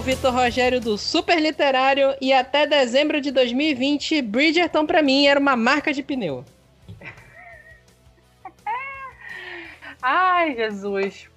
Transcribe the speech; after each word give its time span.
o 0.00 0.02
Vitor 0.02 0.32
Rogério 0.32 0.80
do 0.80 0.96
Super 0.96 1.38
Literário 1.38 2.16
e 2.22 2.32
até 2.32 2.66
dezembro 2.66 3.20
de 3.20 3.30
2020, 3.30 4.22
Bridgerton 4.22 4.86
para 4.86 5.02
mim 5.02 5.26
era 5.26 5.38
uma 5.38 5.54
marca 5.54 5.92
de 5.92 6.02
pneu. 6.02 6.42
Ai, 10.00 10.56
Jesus. 10.56 11.28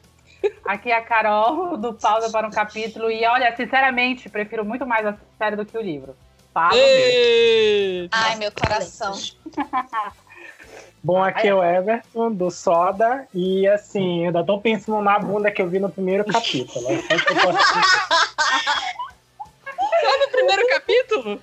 Aqui 0.65 0.91
é 0.91 0.95
a 0.95 1.01
Carol 1.01 1.75
do 1.75 1.93
Pausa 1.93 2.31
para 2.31 2.47
um 2.47 2.51
Capítulo. 2.51 3.11
E 3.11 3.25
olha, 3.25 3.53
sinceramente, 3.53 4.29
prefiro 4.29 4.63
muito 4.63 4.85
mais 4.85 5.05
a 5.05 5.17
série 5.37 5.57
do 5.57 5.65
que 5.65 5.77
o 5.77 5.81
livro. 5.81 6.15
Fala 6.53 6.71
Ai, 8.13 8.37
meu 8.37 8.51
coração. 8.53 9.11
Bom, 11.03 11.21
aqui 11.21 11.49
é 11.49 11.53
o 11.53 11.61
Everton, 11.61 12.31
do 12.31 12.49
Soda, 12.49 13.27
e 13.33 13.67
assim, 13.67 14.25
ainda 14.25 14.41
tô 14.41 14.61
pensando 14.61 15.01
na 15.01 15.19
bunda 15.19 15.51
que 15.51 15.61
eu 15.61 15.67
vi 15.67 15.77
no 15.77 15.89
primeiro 15.89 16.23
capítulo. 16.23 16.87
É 19.99 20.05
Só 20.05 20.17
no 20.17 20.31
primeiro 20.31 20.67
capítulo? 20.67 21.41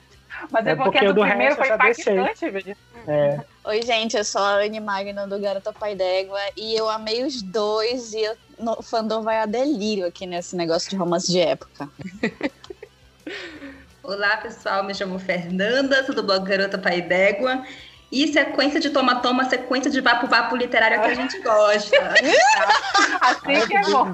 Mas 0.50 0.66
é, 0.66 0.70
é 0.70 0.76
porque, 0.76 0.98
porque 0.98 1.12
do 1.12 1.20
primeiro 1.20 1.56
foi 1.56 1.68
impactante, 1.68 2.76
é. 3.06 3.40
Oi, 3.64 3.82
gente, 3.82 4.16
eu 4.16 4.24
sou 4.24 4.40
a 4.40 4.56
Anne 4.56 4.80
Magno 4.80 5.28
do 5.28 5.38
Garota 5.38 5.72
Pai 5.72 5.94
d'Égua 5.94 6.40
e 6.56 6.74
eu 6.74 6.88
amei 6.88 7.22
os 7.24 7.42
dois 7.42 8.14
e 8.14 8.22
eu, 8.22 8.34
no, 8.58 8.78
o 8.78 8.82
fandom 8.82 9.22
vai 9.22 9.38
a 9.38 9.46
delírio 9.46 10.06
aqui 10.06 10.26
nesse 10.26 10.56
negócio 10.56 10.88
de 10.88 10.96
romance 10.96 11.30
de 11.30 11.38
época. 11.40 11.88
Olá, 14.02 14.38
pessoal, 14.38 14.84
me 14.84 14.94
chamo 14.94 15.18
Fernanda, 15.18 16.04
sou 16.04 16.14
do 16.14 16.22
blog 16.22 16.46
Garota 16.46 16.78
Pai 16.78 17.02
d'Égua 17.02 17.62
e 18.10 18.32
sequência 18.32 18.80
de 18.80 18.90
toma-toma, 18.90 19.48
sequência 19.48 19.90
de 19.90 20.00
vapo-vapo 20.00 20.56
literário 20.56 21.00
que 21.00 21.06
a 21.06 21.14
gente 21.14 21.38
gosta. 21.40 21.96
assim 23.20 23.68
que 23.68 23.76
é 23.76 23.82
bom. 23.82 24.06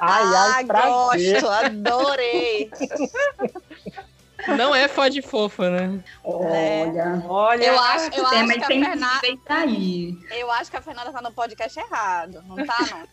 Ai, 0.00 0.24
ai, 0.34 0.66
ah, 0.68 1.08
gosto, 1.08 1.48
adorei. 1.48 2.70
Não 4.56 4.74
é 4.74 4.86
fode 4.86 5.22
fofa, 5.22 5.70
né? 5.70 6.04
Olha, 6.22 7.22
olha. 7.26 7.64
Eu 7.64 7.80
acho, 7.80 8.14
eu 8.14 8.26
acho 8.26 8.46
que 8.46 8.62
a 8.62 8.66
Fernanda. 8.66 9.06
Aí. 9.48 10.16
Eu 10.30 10.50
acho 10.52 10.70
que 10.70 10.76
a 10.76 10.82
Fernanda 10.82 11.10
tá 11.10 11.20
no 11.20 11.32
podcast 11.32 11.80
errado. 11.80 12.44
Não 12.46 12.56
tá, 12.64 12.76
não. 12.90 13.08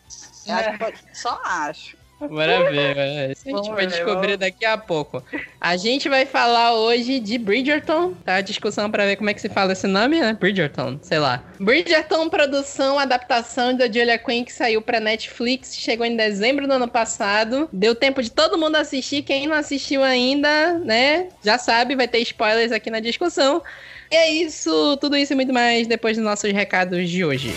Eu 0.46 0.54
acho 0.54 0.78
que, 0.78 1.18
só 1.18 1.40
acho. 1.44 2.03
Bora 2.28 2.70
ver? 2.70 3.32
Isso 3.32 3.48
a 3.48 3.62
gente 3.62 3.70
vai 3.70 3.86
descobrir 3.86 4.36
daqui 4.36 4.64
a 4.64 4.76
pouco. 4.76 5.22
A 5.60 5.76
gente 5.76 6.08
vai 6.08 6.26
falar 6.26 6.74
hoje 6.74 7.20
de 7.20 7.38
Bridgerton, 7.38 8.14
tá? 8.24 8.40
Discussão 8.40 8.90
para 8.90 9.06
ver 9.06 9.16
como 9.16 9.30
é 9.30 9.34
que 9.34 9.40
se 9.40 9.48
fala 9.48 9.72
esse 9.72 9.86
nome, 9.86 10.20
né? 10.20 10.36
Bridgerton, 10.38 10.98
sei 11.02 11.18
lá. 11.18 11.42
Bridgerton, 11.58 12.28
produção, 12.28 12.98
adaptação 12.98 13.76
da 13.76 13.86
Julia 13.86 14.18
Quinn 14.18 14.44
que 14.44 14.52
saiu 14.52 14.82
pra 14.82 15.00
Netflix, 15.00 15.76
chegou 15.76 16.06
em 16.06 16.16
dezembro 16.16 16.66
do 16.66 16.72
ano 16.74 16.88
passado. 16.88 17.68
Deu 17.72 17.94
tempo 17.94 18.22
de 18.22 18.30
todo 18.30 18.58
mundo 18.58 18.76
assistir. 18.76 19.22
Quem 19.22 19.46
não 19.46 19.54
assistiu 19.54 20.02
ainda, 20.02 20.78
né? 20.78 21.28
Já 21.44 21.58
sabe, 21.58 21.96
vai 21.96 22.08
ter 22.08 22.18
spoilers 22.18 22.72
aqui 22.72 22.90
na 22.90 23.00
discussão. 23.00 23.62
E 24.10 24.16
é 24.16 24.30
isso, 24.30 24.96
tudo 24.98 25.16
isso 25.16 25.32
e 25.32 25.36
muito 25.36 25.52
mais 25.52 25.86
depois 25.86 26.16
dos 26.16 26.24
nossos 26.24 26.52
recados 26.52 27.08
de 27.08 27.24
hoje. 27.24 27.54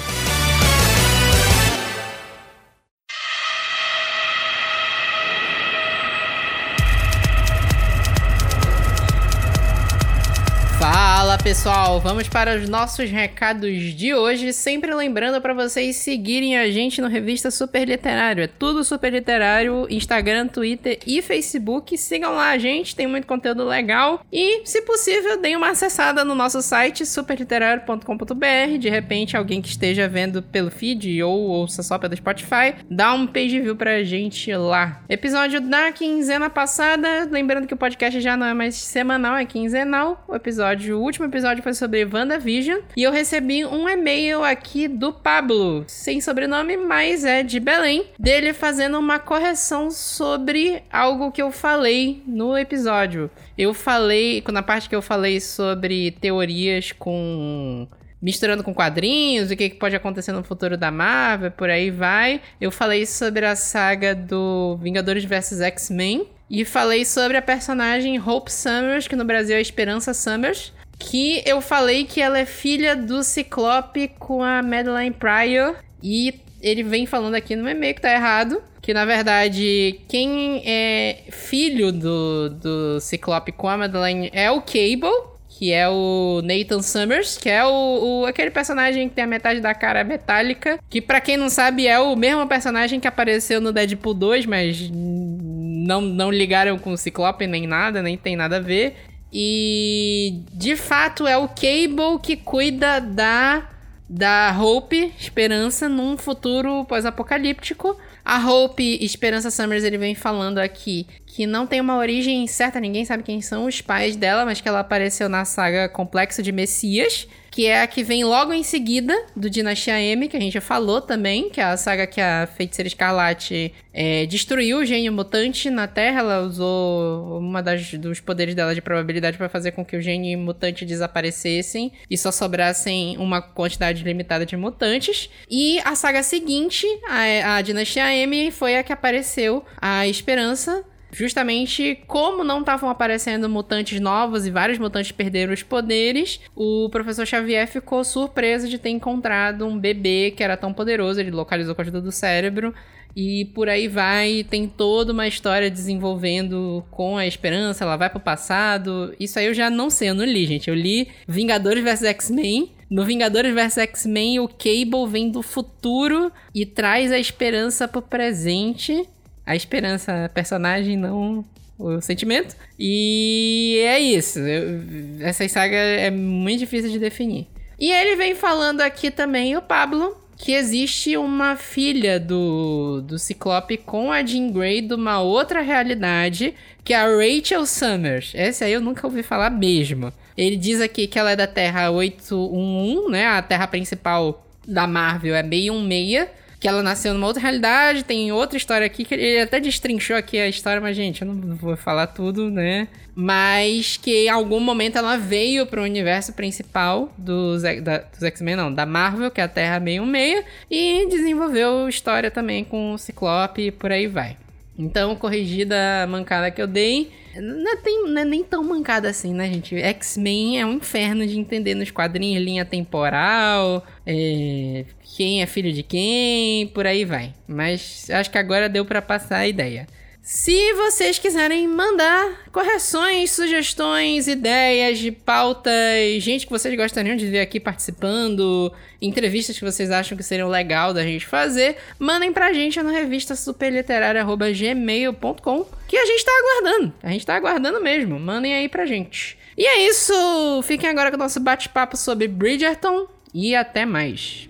Pessoal, 11.48 11.98
vamos 12.02 12.28
para 12.28 12.58
os 12.58 12.68
nossos 12.68 13.10
recados 13.10 13.72
de 13.94 14.14
hoje. 14.14 14.52
Sempre 14.52 14.94
lembrando 14.94 15.40
para 15.40 15.54
vocês 15.54 15.96
seguirem 15.96 16.58
a 16.58 16.70
gente 16.70 17.00
no 17.00 17.08
Revista 17.08 17.50
Super 17.50 17.88
Literário. 17.88 18.44
É 18.44 18.48
tudo 18.48 18.84
Super 18.84 19.14
Literário, 19.14 19.88
Instagram, 19.90 20.50
Twitter 20.50 21.00
e 21.08 21.22
Facebook. 21.22 21.98
Sigam 21.98 22.36
lá 22.36 22.50
a 22.50 22.58
gente, 22.58 22.94
tem 22.94 23.08
muito 23.08 23.26
conteúdo 23.26 23.64
legal. 23.64 24.26
E, 24.30 24.62
se 24.66 24.82
possível, 24.82 25.42
deem 25.42 25.56
uma 25.56 25.70
acessada 25.70 26.26
no 26.26 26.36
nosso 26.36 26.62
site 26.62 27.06
superliterário.com.br. 27.06 28.78
De 28.78 28.90
repente, 28.90 29.38
alguém 29.38 29.62
que 29.62 29.70
esteja 29.70 30.06
vendo 30.06 30.44
pelo 30.44 30.70
feed 30.70 31.24
ou 31.24 31.44
ouça 31.44 31.82
só 31.82 31.98
pelo 31.98 32.14
Spotify, 32.18 32.76
dá 32.92 33.14
um 33.14 33.26
page 33.26 33.62
view 33.62 33.78
pra 33.78 34.04
gente 34.04 34.54
lá. 34.54 35.02
Episódio 35.08 35.62
da 35.62 35.94
quinzena 35.94 36.50
passada. 36.50 37.26
Lembrando 37.32 37.68
que 37.68 37.74
o 37.74 37.78
podcast 37.78 38.20
já 38.20 38.36
não 38.36 38.46
é 38.46 38.54
mais 38.54 38.76
semanal, 38.76 39.38
é 39.38 39.46
quinzenal. 39.46 40.26
O 40.28 40.36
episódio, 40.36 40.98
o 40.98 41.02
último 41.02 41.24
episódio 41.24 41.37
episódio 41.38 41.62
foi 41.62 41.74
sobre 41.76 42.04
WandaVision. 42.04 42.82
E 42.96 43.04
eu 43.04 43.12
recebi 43.12 43.64
um 43.64 43.88
e-mail 43.88 44.44
aqui 44.44 44.88
do 44.88 45.14
Pablo, 45.14 45.84
sem 45.88 46.20
sobrenome, 46.20 46.76
mas 46.76 47.24
é 47.24 47.44
de 47.44 47.60
Belém, 47.60 48.08
dele 48.18 48.54
fazendo 48.54 48.98
uma 48.98 49.20
correção 49.20 49.92
sobre 49.92 50.82
algo 50.92 51.32
que 51.32 51.42
eu 51.42 51.52
falei 51.52 52.24
no 52.26 52.58
episódio. 52.58 53.30
Eu 53.56 53.72
falei, 53.74 54.44
na 54.52 54.64
parte 54.64 54.90
que 54.90 54.96
eu 54.96 55.02
falei 55.02 55.40
sobre 55.40 56.12
teorias 56.12 56.92
com 56.92 57.88
misturando 58.20 58.64
com 58.64 58.74
quadrinhos, 58.74 59.52
o 59.52 59.56
que, 59.56 59.70
pode 59.70 59.96
acontecer 59.96 60.32
no 60.32 60.44
futuro 60.44 60.76
da 60.76 60.90
Marvel, 60.90 61.52
por 61.52 61.70
aí 61.70 61.92
vai. 61.92 62.42
Eu 62.60 62.72
falei 62.72 63.06
sobre 63.06 63.46
a 63.46 63.56
saga 63.56 64.16
do 64.16 64.76
Vingadores 64.82 65.24
vs 65.24 65.62
X-Men. 65.62 66.28
E 66.50 66.64
falei 66.64 67.04
sobre 67.04 67.36
a 67.36 67.42
personagem 67.42 68.18
Hope 68.20 68.52
Summers, 68.52 69.06
que 69.06 69.18
no 69.18 69.26
Brasil 69.26 69.58
é 69.58 69.62
Esperança 69.62 70.14
Summers 70.14 70.74
que 70.98 71.42
eu 71.46 71.62
falei 71.62 72.06
que 72.06 72.22
ela 72.22 72.40
é 72.40 72.46
filha 72.46 72.96
do 72.96 73.24
Ciclope 73.24 74.10
com 74.20 74.44
a 74.44 74.62
Madeline 74.62 75.12
Pryor 75.12 75.76
e 76.02 76.34
ele 76.62 76.84
vem 76.84 77.06
falando 77.06 77.36
aqui 77.36 77.56
no 77.56 77.70
e-mail 77.70 77.96
que 77.96 78.02
tá 78.02 78.12
errado. 78.12 78.62
Que 78.82 78.94
na 78.94 79.06
verdade, 79.06 80.00
quem 80.08 80.64
é 80.66 81.24
filho 81.30 81.92
do, 81.92 82.50
do 82.50 83.00
Ciclope 83.02 83.52
com 83.52 83.68
a 83.68 83.78
Madeline 83.78 84.30
é 84.34 84.50
o 84.50 84.62
Cable, 84.62 85.12
que 85.50 85.74
é 85.74 85.90
o 85.90 86.42
Nathan 86.44 86.82
Summers, 86.82 87.38
que 87.38 87.50
é 87.50 87.66
o, 87.66 88.22
o, 88.22 88.26
aquele 88.26 88.50
personagem 88.50 89.10
que 89.10 89.16
tem 89.16 89.24
a 89.24 89.28
metade 89.28 89.60
da 89.60 89.74
cara 89.74 90.04
metálica, 90.04 90.80
que 90.90 91.02
para 91.02 91.20
quem 91.20 91.36
não 91.36 91.50
sabe 91.50 91.86
é 91.86 92.00
o 92.00 92.16
mesmo 92.16 92.48
personagem 92.48 93.00
que 93.00 93.08
apareceu 93.08 93.60
no 93.60 93.74
Deadpool 93.74 94.14
2, 94.14 94.46
mas 94.46 94.90
não, 94.92 96.00
não 96.00 96.32
ligaram 96.32 96.78
com 96.78 96.92
o 96.92 96.98
Ciclope 96.98 97.46
nem 97.46 97.68
nada, 97.68 98.02
nem 98.02 98.16
tem 98.16 98.36
nada 98.36 98.58
a 98.58 98.62
ver. 98.62 98.96
E 99.32 100.42
de 100.54 100.76
fato 100.76 101.28
é 101.28 101.38
o 101.38 101.48
Cable 101.48 102.20
que 102.22 102.36
cuida 102.36 103.00
da 103.00 103.70
da 104.10 104.56
Hope 104.58 105.14
Esperança 105.20 105.90
num 105.90 106.18
futuro 106.18 106.86
pós-apocalíptico. 106.86 107.98
A 108.24 108.40
Hope 108.50 109.04
Esperança 109.04 109.52
Summers 109.52 109.84
ele 109.84 109.98
vem 109.98 110.16
falando 110.16 110.60
aqui 110.60 111.06
que 111.26 111.46
não 111.46 111.68
tem 111.68 111.82
uma 111.82 111.98
origem 111.98 112.48
certa, 112.48 112.80
ninguém 112.80 113.06
sabe 113.06 113.24
quem 113.24 113.42
são 113.42 113.66
os 113.66 113.82
pais 113.82 114.16
dela, 114.16 114.46
mas 114.46 114.62
que 114.62 114.68
ela 114.68 114.80
apareceu 114.80 115.30
na 115.30 115.46
saga 115.46 115.90
Complexo 115.90 116.42
de 116.42 116.52
Messias 116.52 117.28
que 117.58 117.66
é 117.66 117.82
a 117.82 117.88
que 117.88 118.04
vem 118.04 118.24
logo 118.24 118.54
em 118.54 118.62
seguida 118.62 119.20
do 119.36 119.50
Dinastia 119.50 120.00
M, 120.00 120.28
que 120.28 120.38
a 120.38 120.40
gente 120.40 120.54
já 120.54 120.62
falou 120.62 121.02
também, 121.02 121.50
que 121.50 121.60
é 121.60 121.64
a 121.64 121.76
saga 121.76 122.06
que 122.06 122.22
a 122.22 122.48
Feiticeira 122.56 122.88
Escarlate 122.88 123.74
é, 123.92 124.28
destruiu 124.28 124.78
o 124.78 124.86
gênio 124.86 125.12
mutante 125.12 125.68
na 125.68 125.88
Terra. 125.88 126.20
Ela 126.20 126.42
usou 126.42 127.40
uma 127.40 127.64
das 127.64 127.96
dos 127.96 128.20
poderes 128.20 128.54
dela 128.54 128.76
de 128.76 128.82
probabilidade 128.84 129.40
para 129.40 129.50
fazer 129.50 129.72
com 129.72 129.84
que 129.84 129.98
o 129.98 130.02
gênio 130.04 130.38
mutante 130.38 130.86
desaparecessem 130.86 131.92
e 132.08 132.16
só 132.16 132.32
sobrassem 132.32 133.18
uma 133.18 133.42
quantidade 133.42 134.04
limitada 134.04 134.46
de 134.46 134.56
mutantes. 134.56 135.28
E 135.50 135.80
a 135.80 135.96
saga 135.96 136.22
seguinte, 136.22 136.86
a, 137.10 137.56
a 137.56 137.62
Dinastia 137.64 138.14
M, 138.18 138.52
foi 138.52 138.78
a 138.78 138.84
que 138.84 138.94
apareceu 138.94 139.66
a 139.82 140.06
Esperança 140.06 140.86
Justamente 141.12 142.00
como 142.08 142.44
não 142.44 142.60
estavam 142.60 142.90
aparecendo 142.90 143.48
mutantes 143.50 144.00
novos 144.00 144.46
e 144.46 144.52
vários 144.52 144.78
mutantes 144.78 145.12
perderam 145.12 145.54
os 145.54 145.64
poderes, 145.64 146.40
o 146.56 146.90
professor 146.90 147.26
Xavier 147.26 147.68
ficou 147.68 148.04
surpreso 148.04 148.68
de 148.68 148.78
ter 148.78 148.90
encontrado 148.90 149.66
um 149.66 149.78
bebê 149.78 150.34
que 150.36 150.44
era 150.44 150.58
tão 150.58 150.74
poderoso, 150.74 151.20
ele 151.20 151.32
localizou 151.32 151.74
com 151.74 151.82
a 151.82 151.84
ajuda 151.84 152.02
do 152.02 152.12
cérebro. 152.12 152.74
E 153.20 153.46
por 153.46 153.68
aí 153.68 153.88
vai, 153.88 154.46
tem 154.48 154.68
toda 154.68 155.12
uma 155.12 155.28
história 155.28 155.72
desenvolvendo 155.72 156.86
com 156.92 157.18
a 157.18 157.26
esperança, 157.26 157.84
ela 157.84 157.98
vai 157.98 158.12
pro 158.12 158.20
passado. 158.20 159.12
Isso 159.20 159.40
aí 159.40 159.48
eu 159.48 159.56
já 159.56 159.72
não 159.72 159.90
sei, 159.90 160.10
eu 160.10 160.14
não 160.14 160.24
li, 160.24 160.46
gente. 160.46 160.68
Eu 160.68 160.76
li 160.76 161.08
Vingadores 161.28 161.84
vs 161.84 162.04
X-Men, 162.04 162.72
no 162.90 163.04
Vingadores 163.04 163.54
vs 163.54 163.80
X-Men, 163.80 164.40
o 164.40 164.48
Cable 164.48 165.08
vem 165.10 165.30
do 165.30 165.42
futuro 165.42 166.32
e 166.54 166.66
traz 166.66 167.12
a 167.12 167.20
esperança 167.20 167.88
pro 167.88 168.02
presente 168.02 169.04
a 169.48 169.56
esperança, 169.56 170.26
a 170.26 170.30
personagem, 170.30 170.98
não 170.98 171.46
o 171.80 172.02
sentimento. 172.02 172.54
E 172.78 173.80
é 173.86 173.98
isso. 173.98 174.40
Eu, 174.40 174.82
essa 175.22 175.48
saga 175.48 175.76
é 175.76 176.12
muito 176.12 176.60
difícil 176.60 176.92
de 176.92 177.00
definir. 177.00 177.48
E 177.80 177.92
ele 177.92 178.18
vem 178.18 178.36
falando 178.36 178.82
aqui 178.82 179.10
também, 179.10 179.56
o 179.56 179.62
Pablo, 179.62 180.18
que 180.36 180.52
existe 180.52 181.16
uma 181.16 181.56
filha 181.56 182.20
do, 182.20 183.02
do 183.02 183.18
Ciclope 183.18 183.78
com 183.78 184.12
a 184.12 184.26
Jean 184.26 184.52
Grey 184.52 184.82
de 184.82 184.96
uma 184.96 185.22
outra 185.22 185.62
realidade, 185.62 186.54
que 186.84 186.94
é 186.94 186.98
a 186.98 187.08
Rachel 187.08 187.66
Summers. 187.66 188.34
Essa 188.36 188.66
aí 188.66 188.74
eu 188.74 188.82
nunca 188.82 189.08
ouvi 189.08 189.24
falar 189.24 189.50
mesmo. 189.50 190.12
Ele 190.36 190.58
diz 190.58 190.82
aqui 190.82 191.08
que 191.08 191.18
ela 191.18 191.32
é 191.32 191.36
da 191.36 191.48
Terra 191.48 191.90
811, 191.90 193.12
né? 193.12 193.28
A 193.28 193.42
Terra 193.42 193.66
principal 193.66 194.46
da 194.68 194.86
Marvel 194.86 195.36
é 195.36 195.42
616 195.42 196.28
que 196.60 196.68
ela 196.68 196.82
nasceu 196.82 197.14
numa 197.14 197.28
outra 197.28 197.42
realidade, 197.42 198.04
tem 198.04 198.32
outra 198.32 198.58
história 198.58 198.86
aqui, 198.86 199.06
que 199.06 199.14
ele 199.14 199.42
até 199.42 199.60
destrinchou 199.60 200.16
aqui 200.16 200.40
a 200.40 200.48
história, 200.48 200.82
mas, 200.82 200.96
gente, 200.96 201.22
eu 201.22 201.28
não 201.28 201.56
vou 201.56 201.78
falar 201.78 202.08
tudo, 202.08 202.50
né? 202.50 202.88
Mas 203.16 203.98
que 203.98 204.26
em 204.26 204.30
algum 204.30 204.60
momento 204.60 204.98
ela 204.98 205.18
veio 205.18 205.66
pro 205.66 205.84
universo 205.84 206.34
principal 206.34 207.12
dos, 207.18 207.62
dos 207.62 208.24
X-Men, 208.24 208.56
não, 208.56 208.74
da 208.74 208.86
Marvel, 208.86 209.30
que 209.30 209.42
é 209.42 209.44
a 209.44 209.48
Terra 209.48 209.80
616, 209.80 210.46
e 210.70 211.08
desenvolveu 211.10 211.88
história 211.88 212.32
também 212.32 212.64
com 212.64 212.94
o 212.94 212.98
Ciclope 212.98 213.62
e 213.68 213.72
por 213.72 213.92
aí 213.92 214.08
vai. 214.08 214.36
Então, 214.78 215.16
corrigida 215.16 216.04
a 216.04 216.08
mancada 216.08 216.52
que 216.52 216.62
eu 216.62 216.68
dei. 216.68 217.12
Não 217.36 217.72
é, 217.72 217.76
tem, 217.78 218.08
não 218.08 218.22
é, 218.22 218.26
nem 218.26 218.44
tão 218.44 218.64
mancada 218.64 219.10
assim, 219.10 219.34
né, 219.34 219.48
gente? 219.48 219.76
X-Men 219.76 220.60
é 220.60 220.66
um 220.66 220.74
inferno 220.74 221.26
de 221.26 221.40
entender 221.40 221.76
nos 221.76 221.92
quadrinhos, 221.92 222.44
linha 222.44 222.66
temporal, 222.66 223.86
é, 224.06 224.86
quem 225.16 225.42
é 225.42 225.46
filho 225.46 225.72
de 225.72 225.84
quem, 225.84 226.68
por 226.68 226.86
aí 226.86 227.06
vai. 227.06 227.34
Mas 227.48 228.10
acho 228.10 228.30
que 228.30 228.38
agora 228.38 228.70
deu 228.70 228.86
para 228.86 229.02
passar 229.02 229.38
a 229.38 229.48
ideia. 229.48 229.88
Se 230.28 230.74
vocês 230.74 231.18
quiserem 231.18 231.66
mandar 231.70 232.50
correções, 232.52 233.32
sugestões, 233.32 234.28
ideias 234.28 235.00
de 235.00 235.10
pautas, 235.10 235.72
gente 236.20 236.46
que 236.46 236.52
vocês 236.52 236.76
gostariam 236.76 237.16
de 237.16 237.28
ver 237.28 237.40
aqui 237.40 237.62
participando, 237.62 238.74
entrevistas 239.02 239.58
que 239.58 239.64
vocês 239.64 239.90
acham 239.90 240.18
que 240.18 240.24
seriam 240.24 240.50
legal 240.50 240.94
da 240.94 241.02
gente 241.02 241.26
fazer, 241.26 241.78
mandem 241.98 242.34
pra 242.34 242.52
gente 242.52 242.84
no 242.84 242.92
revista 242.92 243.38
superliterária.gmail.com 243.38 245.66
que 245.88 245.96
a 245.96 246.06
gente 246.06 246.26
tá 246.26 246.32
aguardando. 246.42 246.94
A 247.02 247.10
gente 247.10 247.26
tá 247.26 247.34
aguardando 247.34 247.82
mesmo. 247.82 248.20
Mandem 248.20 248.54
aí 248.54 248.68
pra 248.68 248.86
gente. 248.86 249.38
E 249.58 249.66
é 249.66 249.88
isso! 249.88 250.62
Fiquem 250.64 250.90
agora 250.90 251.10
com 251.10 251.16
o 251.16 251.20
nosso 251.20 251.40
bate-papo 251.40 251.96
sobre 251.96 252.28
Bridgerton 252.28 253.08
e 253.34 253.56
até 253.56 253.86
mais. 253.86 254.50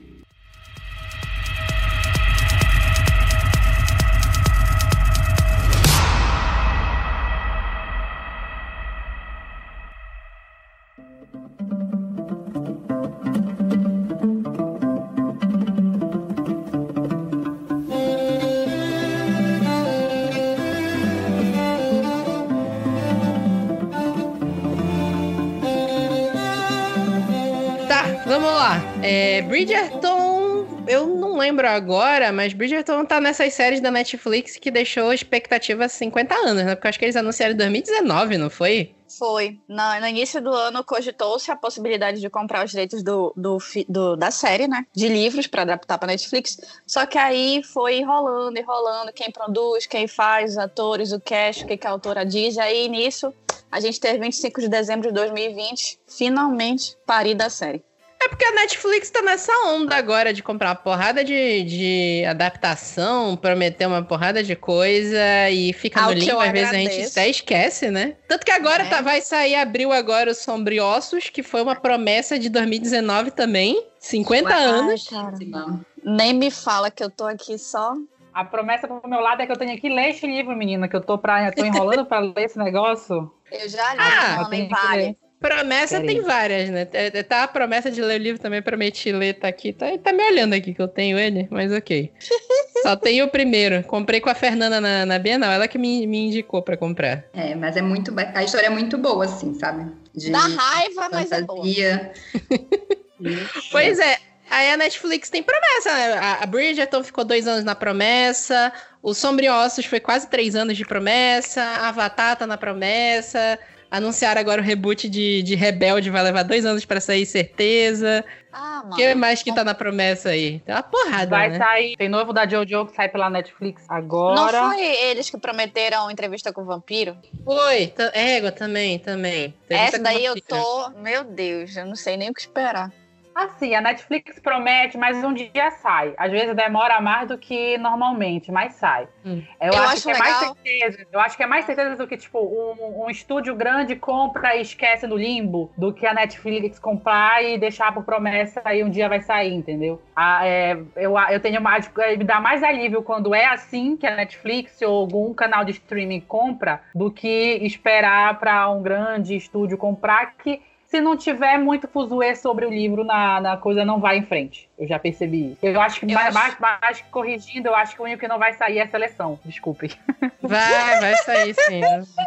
É, 29.10 29.42
Bridgerton, 29.44 30.84
eu 30.86 31.08
não 31.08 31.38
lembro 31.38 31.66
agora, 31.66 32.30
mas 32.34 32.52
Bridgerton 32.52 33.06
tá 33.06 33.22
nessas 33.22 33.54
séries 33.54 33.80
da 33.80 33.90
Netflix 33.90 34.58
que 34.58 34.70
deixou 34.70 35.14
expectativa 35.14 35.88
50 35.88 36.36
anos, 36.36 36.66
né? 36.66 36.76
Porque 36.76 36.88
eu 36.88 36.90
acho 36.90 37.00
que 37.00 37.06
eles 37.06 37.16
anunciaram 37.16 37.54
em 37.54 37.58
2019, 37.58 38.38
não 38.38 38.50
foi? 38.50 38.94
Foi. 39.18 39.58
No, 39.66 40.00
no 40.02 40.08
início 40.08 40.42
do 40.42 40.52
ano 40.52 40.84
cogitou-se 40.84 41.50
a 41.50 41.56
possibilidade 41.56 42.20
de 42.20 42.30
comprar 42.30 42.66
os 42.66 42.72
direitos 42.72 43.02
do, 43.02 43.34
do, 43.38 43.58
do 43.88 44.18
da 44.18 44.30
série, 44.30 44.68
né? 44.68 44.86
De 44.94 45.08
livros 45.08 45.48
para 45.48 45.62
adaptar 45.62 45.98
para 45.98 46.10
Netflix. 46.10 46.58
Só 46.86 47.06
que 47.06 47.18
aí 47.18 47.64
foi 47.64 48.00
enrolando, 48.00 48.58
enrolando. 48.58 49.14
Quem 49.14 49.32
produz, 49.32 49.86
quem 49.86 50.06
faz, 50.06 50.52
os 50.52 50.58
atores, 50.58 51.14
o 51.14 51.20
cast, 51.22 51.64
o 51.64 51.68
que, 51.68 51.78
que 51.78 51.88
a 51.88 51.92
autora 51.92 52.26
diz. 52.26 52.58
Aí 52.58 52.90
nisso, 52.90 53.34
a 53.72 53.80
gente 53.80 54.02
teve 54.02 54.20
25 54.20 54.60
de 54.60 54.68
dezembro 54.68 55.08
de 55.08 55.14
2020, 55.14 56.00
finalmente, 56.08 56.98
parir 57.06 57.36
da 57.36 57.50
série. 57.50 57.87
É 58.28 58.30
porque 58.30 58.44
a 58.44 58.52
Netflix 58.52 59.10
tá 59.10 59.22
nessa 59.22 59.54
onda 59.68 59.96
agora 59.96 60.34
de 60.34 60.44
comprar 60.44 60.72
uma 60.72 60.76
porrada 60.76 61.24
de, 61.24 61.64
de 61.64 62.26
adaptação, 62.26 63.38
prometer 63.38 63.88
uma 63.88 64.04
porrada 64.04 64.44
de 64.44 64.54
coisa 64.54 65.50
e 65.50 65.72
fica 65.72 66.02
Ao 66.02 66.08
no 66.08 66.14
limbo, 66.14 66.38
às 66.38 66.52
vezes 66.52 66.70
a 66.70 66.78
gente 66.78 67.06
até 67.06 67.30
esquece, 67.30 67.90
né? 67.90 68.18
Tanto 68.28 68.46
que 68.46 68.52
agora 68.52 68.84
é. 68.84 68.90
tá, 68.90 69.00
vai 69.00 69.22
sair, 69.22 69.56
abriu 69.56 69.94
agora 69.94 70.30
os 70.30 70.40
Sombriossos, 70.40 71.30
que 71.30 71.42
foi 71.42 71.62
uma 71.62 71.76
promessa 71.76 72.38
de 72.38 72.50
2019 72.50 73.32
também. 73.32 73.82
50 73.98 74.50
Ué, 74.50 74.54
anos. 74.54 75.10
Ai, 75.14 75.80
Nem 76.04 76.34
me 76.34 76.52
fala 76.52 76.92
que 76.92 77.02
eu 77.02 77.10
tô 77.10 77.26
aqui 77.26 77.58
só 77.58 77.94
a 78.34 78.46
promessa 78.46 78.88
pro 78.88 79.10
meu 79.10 79.20
lado 79.20 79.42
é 79.42 79.48
que 79.48 79.52
eu 79.52 79.58
tenho 79.58 79.80
que 79.82 79.90
ler 79.90 80.10
este 80.10 80.28
livro, 80.28 80.56
menina, 80.56 80.88
que 80.88 80.96
eu 80.96 81.02
tô, 81.02 81.18
pra, 81.18 81.52
tô 81.52 81.66
enrolando 81.66 82.06
pra 82.06 82.20
ler 82.20 82.34
esse 82.38 82.60
negócio. 82.60 83.34
Eu 83.52 83.68
já 83.68 83.96
li, 83.96 84.00
ah, 84.00 84.42
não, 84.44 84.50
nem 84.50 84.70
vale. 84.70 85.18
Promessa 85.40 86.02
tem 86.02 86.22
várias, 86.22 86.70
né? 86.70 86.88
É, 86.92 87.22
tá 87.22 87.44
a 87.44 87.48
promessa 87.48 87.92
de 87.92 88.02
ler 88.02 88.20
o 88.20 88.24
livro 88.24 88.42
também, 88.42 88.60
prometi 88.60 89.12
ler, 89.12 89.36
tá 89.36 89.48
aqui. 89.48 89.72
Tá, 89.72 89.86
tá 89.98 90.12
me 90.12 90.24
olhando 90.24 90.54
aqui 90.54 90.74
que 90.74 90.82
eu 90.82 90.88
tenho 90.88 91.18
ele, 91.18 91.48
mas 91.52 91.72
ok. 91.72 92.12
Só 92.82 92.96
tenho 92.96 93.26
o 93.26 93.30
primeiro. 93.30 93.84
Comprei 93.84 94.20
com 94.20 94.30
a 94.30 94.36
Fernanda 94.36 94.82
na, 94.82 95.06
na 95.06 95.20
Bienal, 95.20 95.52
ela 95.52 95.68
que 95.68 95.78
me, 95.78 96.08
me 96.08 96.28
indicou 96.28 96.64
pra 96.64 96.76
comprar. 96.76 97.24
É, 97.34 97.54
mas 97.54 97.78
é 97.78 97.84
muito. 97.84 98.12
A 98.34 98.44
história 98.44 98.66
é 98.66 98.70
muito 98.70 98.98
boa, 98.98 99.26
assim, 99.26 99.54
sabe? 99.54 99.92
De 100.16 100.32
Dá 100.32 100.40
raiva, 100.40 101.10
mas 101.12 101.32
é 101.32 101.42
boa. 101.44 101.64
pois 103.72 104.00
é. 104.00 104.18
Aí 104.50 104.72
a 104.72 104.78
Netflix 104.78 105.30
tem 105.30 105.44
promessa, 105.44 105.92
né? 105.92 106.38
A 106.42 106.46
Bridgerton 106.46 107.04
ficou 107.04 107.26
dois 107.26 107.48
anos 107.48 107.66
na 107.66 107.76
promessa, 107.76 108.72
o 109.04 109.14
Sombriossos 109.14 109.86
foi 109.86 110.00
quase 110.00 110.30
três 110.30 110.56
anos 110.56 110.78
de 110.78 110.86
promessa, 110.86 111.62
a 111.62 111.90
Avatar 111.90 112.38
tá 112.38 112.48
na 112.48 112.58
promessa, 112.58 113.60
Anunciaram 113.90 114.42
agora 114.42 114.62
o 114.62 114.64
reboot 114.64 115.08
de, 115.10 115.42
de 115.44 115.56
Rebelde, 115.56 116.10
vai 116.10 116.24
levar 116.24 116.44
dois 116.44 116.66
anos 116.66 116.86
para 116.86 117.00
sair, 117.00 117.26
certeza. 117.26 118.24
Ah, 118.52 118.82
mano. 118.84 118.94
O 118.94 118.96
que 118.96 119.16
mais 119.16 119.44
que 119.44 119.54
tá 119.54 119.64
na 119.64 119.74
promessa 119.74 120.30
aí? 120.30 120.60
Tem 120.60 120.74
uma 120.74 120.84
porrada, 120.84 121.30
Vai 121.30 121.50
né? 121.50 121.58
sair. 121.58 121.96
Tem 121.96 122.10
novo 122.10 122.34
da 122.34 122.48
Jojo 122.48 122.88
que 122.88 122.96
sai 122.96 123.08
pela 123.08 123.30
Netflix 123.30 123.86
agora. 123.88 124.62
Não 124.62 124.72
foi 124.72 124.82
eles 124.82 125.30
que 125.30 125.38
prometeram 125.38 126.10
entrevista 126.10 126.52
com 126.52 126.62
o 126.62 126.66
vampiro? 126.66 127.16
Foi. 127.46 127.94
Égua 128.14 128.52
também, 128.52 129.00
também. 129.00 129.54
Entrevista 129.66 129.98
Essa 129.98 130.00
daí 130.00 130.26
eu 130.26 130.42
tô... 130.42 130.90
Meu 131.02 131.24
Deus, 131.24 131.76
eu 131.78 131.86
não 131.86 131.96
sei 131.96 132.18
nem 132.18 132.30
o 132.30 132.34
que 132.34 132.42
esperar. 132.42 132.92
Assim, 133.38 133.76
a 133.76 133.82
Netflix 133.82 134.40
promete, 134.40 134.98
mas 134.98 135.24
um 135.24 135.32
dia 135.32 135.70
sai. 135.70 136.12
Às 136.18 136.32
vezes 136.32 136.56
demora 136.56 137.00
mais 137.00 137.28
do 137.28 137.38
que 137.38 137.78
normalmente, 137.78 138.52
mas 138.52 138.74
sai. 138.74 139.08
Hum. 139.24 139.44
Eu, 139.62 139.74
eu, 139.74 139.84
acho, 139.84 139.94
acho 139.94 140.02
que 140.02 140.14
legal. 140.14 140.26
é 140.26 140.32
mais 140.32 140.38
certeza. 140.40 141.08
Eu 141.12 141.20
acho 141.20 141.38
que 141.38 141.44
é 141.44 141.46
mais 141.46 141.66
certeza 141.66 141.96
do 141.96 142.08
que, 142.08 142.18
tipo, 142.18 142.40
um, 142.40 143.04
um, 143.06 143.10
estúdio 143.12 143.54
grande 143.54 143.96
compra 143.96 144.56
e 144.56 144.62
esquece 144.62 145.06
no 145.06 145.16
limbo 145.16 145.72
do 145.78 145.94
que 145.94 146.08
a 146.08 146.16
Netflix 146.16 146.80
comprar 146.80 147.44
e 147.44 147.60
deixar 147.60 147.94
por 147.94 148.04
promessa 148.04 148.64
e 148.74 148.84
um 148.84 148.90
dia 148.90 149.08
vai 149.08 149.22
sair, 149.22 149.54
entendeu? 149.54 150.02
A, 150.16 150.48
é, 150.48 150.76
eu, 150.96 151.16
eu 151.16 151.40
tenho 151.40 151.62
mais. 151.62 151.92
Me 152.18 152.24
dá 152.24 152.42
mais 152.42 152.64
alívio 152.64 153.04
quando 153.04 153.36
é 153.36 153.46
assim 153.46 153.96
que 153.96 154.08
a 154.08 154.16
Netflix 154.16 154.82
ou 154.82 155.02
algum 155.02 155.32
canal 155.36 155.64
de 155.64 155.74
streaming 155.74 156.22
compra 156.22 156.82
do 156.96 157.12
que 157.12 157.60
esperar 157.62 158.40
para 158.40 158.68
um 158.72 158.82
grande 158.82 159.36
estúdio 159.36 159.78
comprar 159.78 160.34
que 160.38 160.60
se 160.88 161.02
não 161.02 161.18
tiver 161.18 161.58
muito 161.60 161.88
fuzuê 161.88 162.36
sobre 162.36 162.66
o 162.66 162.70
livro, 162.70 163.04
na, 163.04 163.42
na 163.42 163.58
coisa 163.58 163.86
não 163.86 164.00
vai 164.00 164.18
em 164.18 164.26
frente. 164.26 164.67
Eu 164.78 164.88
já 164.88 165.00
percebi. 165.00 165.58
Eu 165.62 165.82
acho 165.82 166.00
que, 166.00 166.06
eu 166.06 166.14
mais, 166.14 166.36
acho... 166.36 166.62
Mais, 166.62 166.80
mais, 166.82 167.02
corrigindo, 167.10 167.68
eu 167.68 167.76
acho 167.76 167.96
que 167.96 168.02
o 168.02 168.06
único 168.06 168.20
que 168.20 168.28
não 168.28 168.38
vai 168.38 168.54
sair 168.54 168.78
é 168.78 168.84
a 168.84 168.88
seleção. 168.88 169.40
Desculpe. 169.44 169.98
Vai, 170.40 171.02
vai 171.02 171.16
sair 171.18 171.54
sim. 171.54 171.82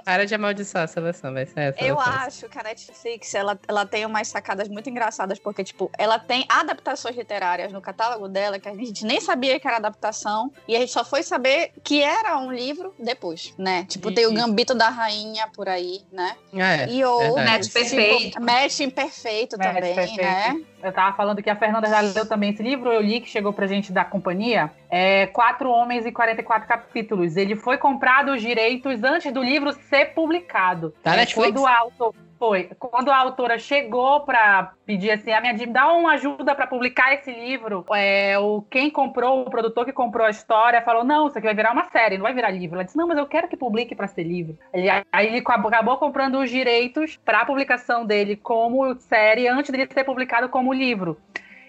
Para 0.04 0.26
de 0.26 0.34
amaldiçoar 0.34 0.84
a 0.84 0.86
seleção, 0.86 1.32
vai 1.32 1.46
sair 1.46 1.68
a 1.68 1.72
seleção. 1.72 1.88
Eu 1.88 1.98
acho 1.98 2.48
que 2.50 2.58
a 2.58 2.62
Netflix, 2.62 3.34
ela, 3.34 3.58
ela 3.66 3.86
tem 3.86 4.04
umas 4.04 4.28
sacadas 4.28 4.68
muito 4.68 4.90
engraçadas, 4.90 5.38
porque, 5.38 5.64
tipo, 5.64 5.90
ela 5.96 6.18
tem 6.18 6.44
adaptações 6.46 7.16
literárias 7.16 7.72
no 7.72 7.80
catálogo 7.80 8.28
dela, 8.28 8.58
que 8.58 8.68
a 8.68 8.74
gente 8.74 9.06
nem 9.06 9.20
sabia 9.22 9.58
que 9.58 9.66
era 9.66 9.78
adaptação, 9.78 10.52
e 10.68 10.76
a 10.76 10.80
gente 10.80 10.92
só 10.92 11.02
foi 11.02 11.22
saber 11.22 11.72
que 11.82 12.02
era 12.02 12.36
um 12.36 12.52
livro 12.52 12.94
depois, 12.98 13.54
né? 13.56 13.86
Tipo, 13.88 14.12
tem 14.12 14.26
o 14.26 14.34
Gambito 14.34 14.74
da 14.74 14.90
Rainha 14.90 15.48
por 15.54 15.66
aí, 15.66 16.02
né? 16.12 16.36
Ah, 16.52 16.76
é, 16.76 16.90
e 16.90 17.02
outros. 17.02 17.36
Match 17.36 17.72
perfeito. 17.72 18.32
Tipo, 18.32 18.42
match 18.42 18.80
imperfeito 18.80 19.56
Match 19.56 19.74
também, 19.74 19.94
perfeito. 19.94 20.22
né? 20.22 20.60
Eu 20.82 20.92
tava 20.92 21.16
falando 21.16 21.42
que 21.42 21.50
a 21.50 21.56
Fernanda 21.56 21.88
já 21.88 22.00
leu 22.00 22.26
também 22.26 22.50
esse 22.50 22.62
livro, 22.62 22.90
eu 22.90 23.00
li 23.00 23.20
que 23.20 23.28
chegou 23.28 23.52
pra 23.52 23.66
gente 23.66 23.92
da 23.92 24.04
companhia. 24.04 24.70
É 24.90 25.26
Quatro 25.26 25.70
Homens 25.70 26.06
e 26.06 26.12
44 26.12 26.66
capítulos. 26.66 27.36
Ele 27.36 27.54
foi 27.54 27.76
comprado 27.76 28.32
os 28.32 28.40
direitos 28.40 29.02
antes 29.02 29.32
do 29.32 29.42
livro 29.42 29.72
ser 29.72 30.14
publicado. 30.14 30.94
Tá, 31.02 31.14
é, 31.14 31.18
Netflix? 31.18 31.52
Quando 31.52 31.62
o 31.62 31.66
autor, 31.66 32.14
foi. 32.40 32.70
Quando 32.78 33.10
a 33.10 33.16
autora 33.18 33.58
chegou 33.58 34.22
para 34.22 34.72
pedir 34.86 35.10
assim, 35.10 35.30
a 35.30 35.42
minha 35.42 35.54
dá 35.66 35.92
uma 35.92 36.12
ajuda 36.12 36.54
para 36.54 36.66
publicar 36.66 37.12
esse 37.12 37.30
livro, 37.30 37.84
é, 37.92 38.38
o 38.38 38.62
quem 38.62 38.90
comprou, 38.90 39.42
o 39.42 39.50
produtor 39.50 39.84
que 39.84 39.92
comprou 39.92 40.26
a 40.26 40.30
história, 40.30 40.80
falou: 40.80 41.04
não, 41.04 41.28
isso 41.28 41.36
aqui 41.36 41.46
vai 41.46 41.54
virar 41.54 41.72
uma 41.72 41.84
série, 41.90 42.16
não 42.16 42.22
vai 42.22 42.32
virar 42.32 42.50
livro. 42.50 42.76
Ela 42.76 42.84
disse: 42.84 42.96
não, 42.96 43.06
mas 43.06 43.18
eu 43.18 43.26
quero 43.26 43.46
que 43.46 43.58
publique 43.58 43.94
para 43.94 44.06
ser 44.06 44.22
livro. 44.22 44.58
Ele, 44.72 44.88
aí 44.88 45.26
ele 45.26 45.38
acabou 45.38 45.98
comprando 45.98 46.38
os 46.38 46.48
direitos 46.48 47.18
para 47.22 47.42
a 47.42 47.46
publicação 47.46 48.06
dele 48.06 48.36
como 48.36 48.94
série 48.94 49.46
antes 49.46 49.70
dele 49.70 49.86
ser 49.92 50.04
publicado 50.04 50.48
como 50.48 50.72
livro. 50.72 51.20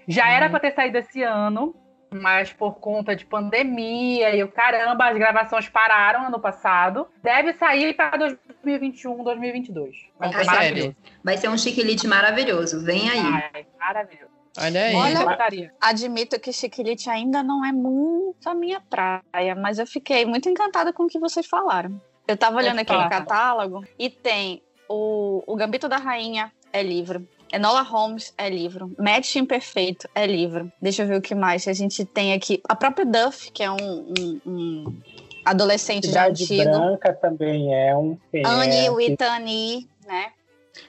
Já 0.07 0.25
uhum. 0.25 0.31
era 0.31 0.49
para 0.49 0.59
ter 0.61 0.71
saído 0.71 0.97
esse 0.97 1.21
ano, 1.21 1.75
mas 2.13 2.51
por 2.51 2.75
conta 2.75 3.15
de 3.15 3.25
pandemia 3.25 4.35
e 4.35 4.43
o 4.43 4.51
caramba, 4.51 5.09
as 5.09 5.17
gravações 5.17 5.69
pararam 5.69 6.27
ano 6.27 6.39
passado. 6.39 7.07
Deve 7.23 7.53
sair 7.53 7.93
para 7.93 8.17
2021, 8.17 9.23
2022. 9.23 9.95
Vai 10.19 10.43
ser, 10.45 10.95
vai 11.23 11.37
ser 11.37 11.49
um 11.49 11.57
chiquilite 11.57 12.07
maravilhoso. 12.07 12.83
Vem 12.83 13.09
aí. 13.09 13.51
Ai, 13.53 13.65
maravilhoso. 13.79 14.31
Olha 14.59 14.83
aí. 14.83 14.95
Olha, 14.95 15.73
admito 15.79 16.37
que 16.37 16.51
Chiquilite 16.51 17.09
ainda 17.09 17.41
não 17.41 17.63
é 17.63 17.71
muito 17.71 18.49
a 18.49 18.53
minha 18.53 18.81
praia, 18.81 19.55
mas 19.55 19.79
eu 19.79 19.87
fiquei 19.87 20.25
muito 20.25 20.49
encantada 20.49 20.91
com 20.91 21.03
o 21.03 21.07
que 21.07 21.17
vocês 21.17 21.47
falaram. 21.47 22.01
Eu 22.27 22.35
tava 22.35 22.57
olhando 22.57 22.79
aqui 22.79 22.91
no 22.91 23.09
catálogo 23.09 23.85
e 23.97 24.09
tem 24.09 24.61
o, 24.89 25.41
o 25.47 25.55
Gambito 25.55 25.87
da 25.87 25.97
Rainha 25.97 26.51
é 26.73 26.83
livro. 26.83 27.25
Enola 27.51 27.81
Holmes 27.81 28.34
é 28.38 28.50
livro. 28.50 28.93
Match 28.98 29.36
Imperfeito 29.36 30.08
é 30.15 30.25
livro. 30.25 30.72
Deixa 30.81 31.03
eu 31.03 31.08
ver 31.08 31.17
o 31.17 31.22
que 31.22 31.36
mais 31.36 31.67
a 31.67 31.74
gente 31.74 32.05
tem 32.05 32.34
aqui. 32.34 32.62
A 32.67 32.75
própria 32.75 33.05
Duff, 33.05 33.51
que 33.51 33.62
é 33.62 33.70
um, 33.70 34.13
um, 34.17 34.41
um 34.46 34.98
adolescente 35.43 36.08
Cidade 36.08 36.46
já 36.46 36.46
antigo. 36.46 36.63
Branca 36.63 37.13
também 37.13 37.74
é 37.74 37.96
um. 37.96 38.17
Annie 38.46 38.89
Whitney, 38.89 39.88
né? 40.08 40.27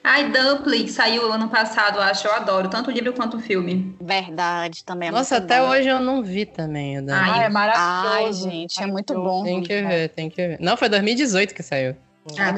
Ai, 0.03 0.29
Dumpling 0.31 0.87
saiu 0.87 1.31
ano 1.31 1.49
passado, 1.49 1.99
acho. 1.99 2.27
Eu 2.27 2.33
adoro, 2.33 2.69
tanto 2.69 2.89
o 2.89 2.93
livro 2.93 3.13
quanto 3.13 3.37
o 3.37 3.39
filme. 3.39 3.95
Verdade, 4.01 4.83
também 4.83 5.09
é 5.09 5.11
Nossa, 5.11 5.37
até 5.37 5.61
bom. 5.61 5.69
hoje 5.69 5.87
eu 5.87 5.99
não 5.99 6.23
vi 6.23 6.45
também 6.45 6.97
o 6.97 7.01
Dumpling. 7.01 7.19
Ai, 7.19 7.45
é 7.45 7.49
maravilhoso. 7.49 8.47
Ai, 8.47 8.51
gente, 8.51 8.81
é 8.81 8.87
muito 8.87 9.13
bom. 9.13 9.43
Tem 9.43 9.61
que 9.61 9.81
ver, 9.81 10.09
tem 10.09 10.29
que 10.29 10.47
ver. 10.47 10.57
Não, 10.59 10.77
foi 10.77 10.89
2018 10.89 11.53
que 11.53 11.63
saiu. 11.63 11.95
Ah, 12.37 12.53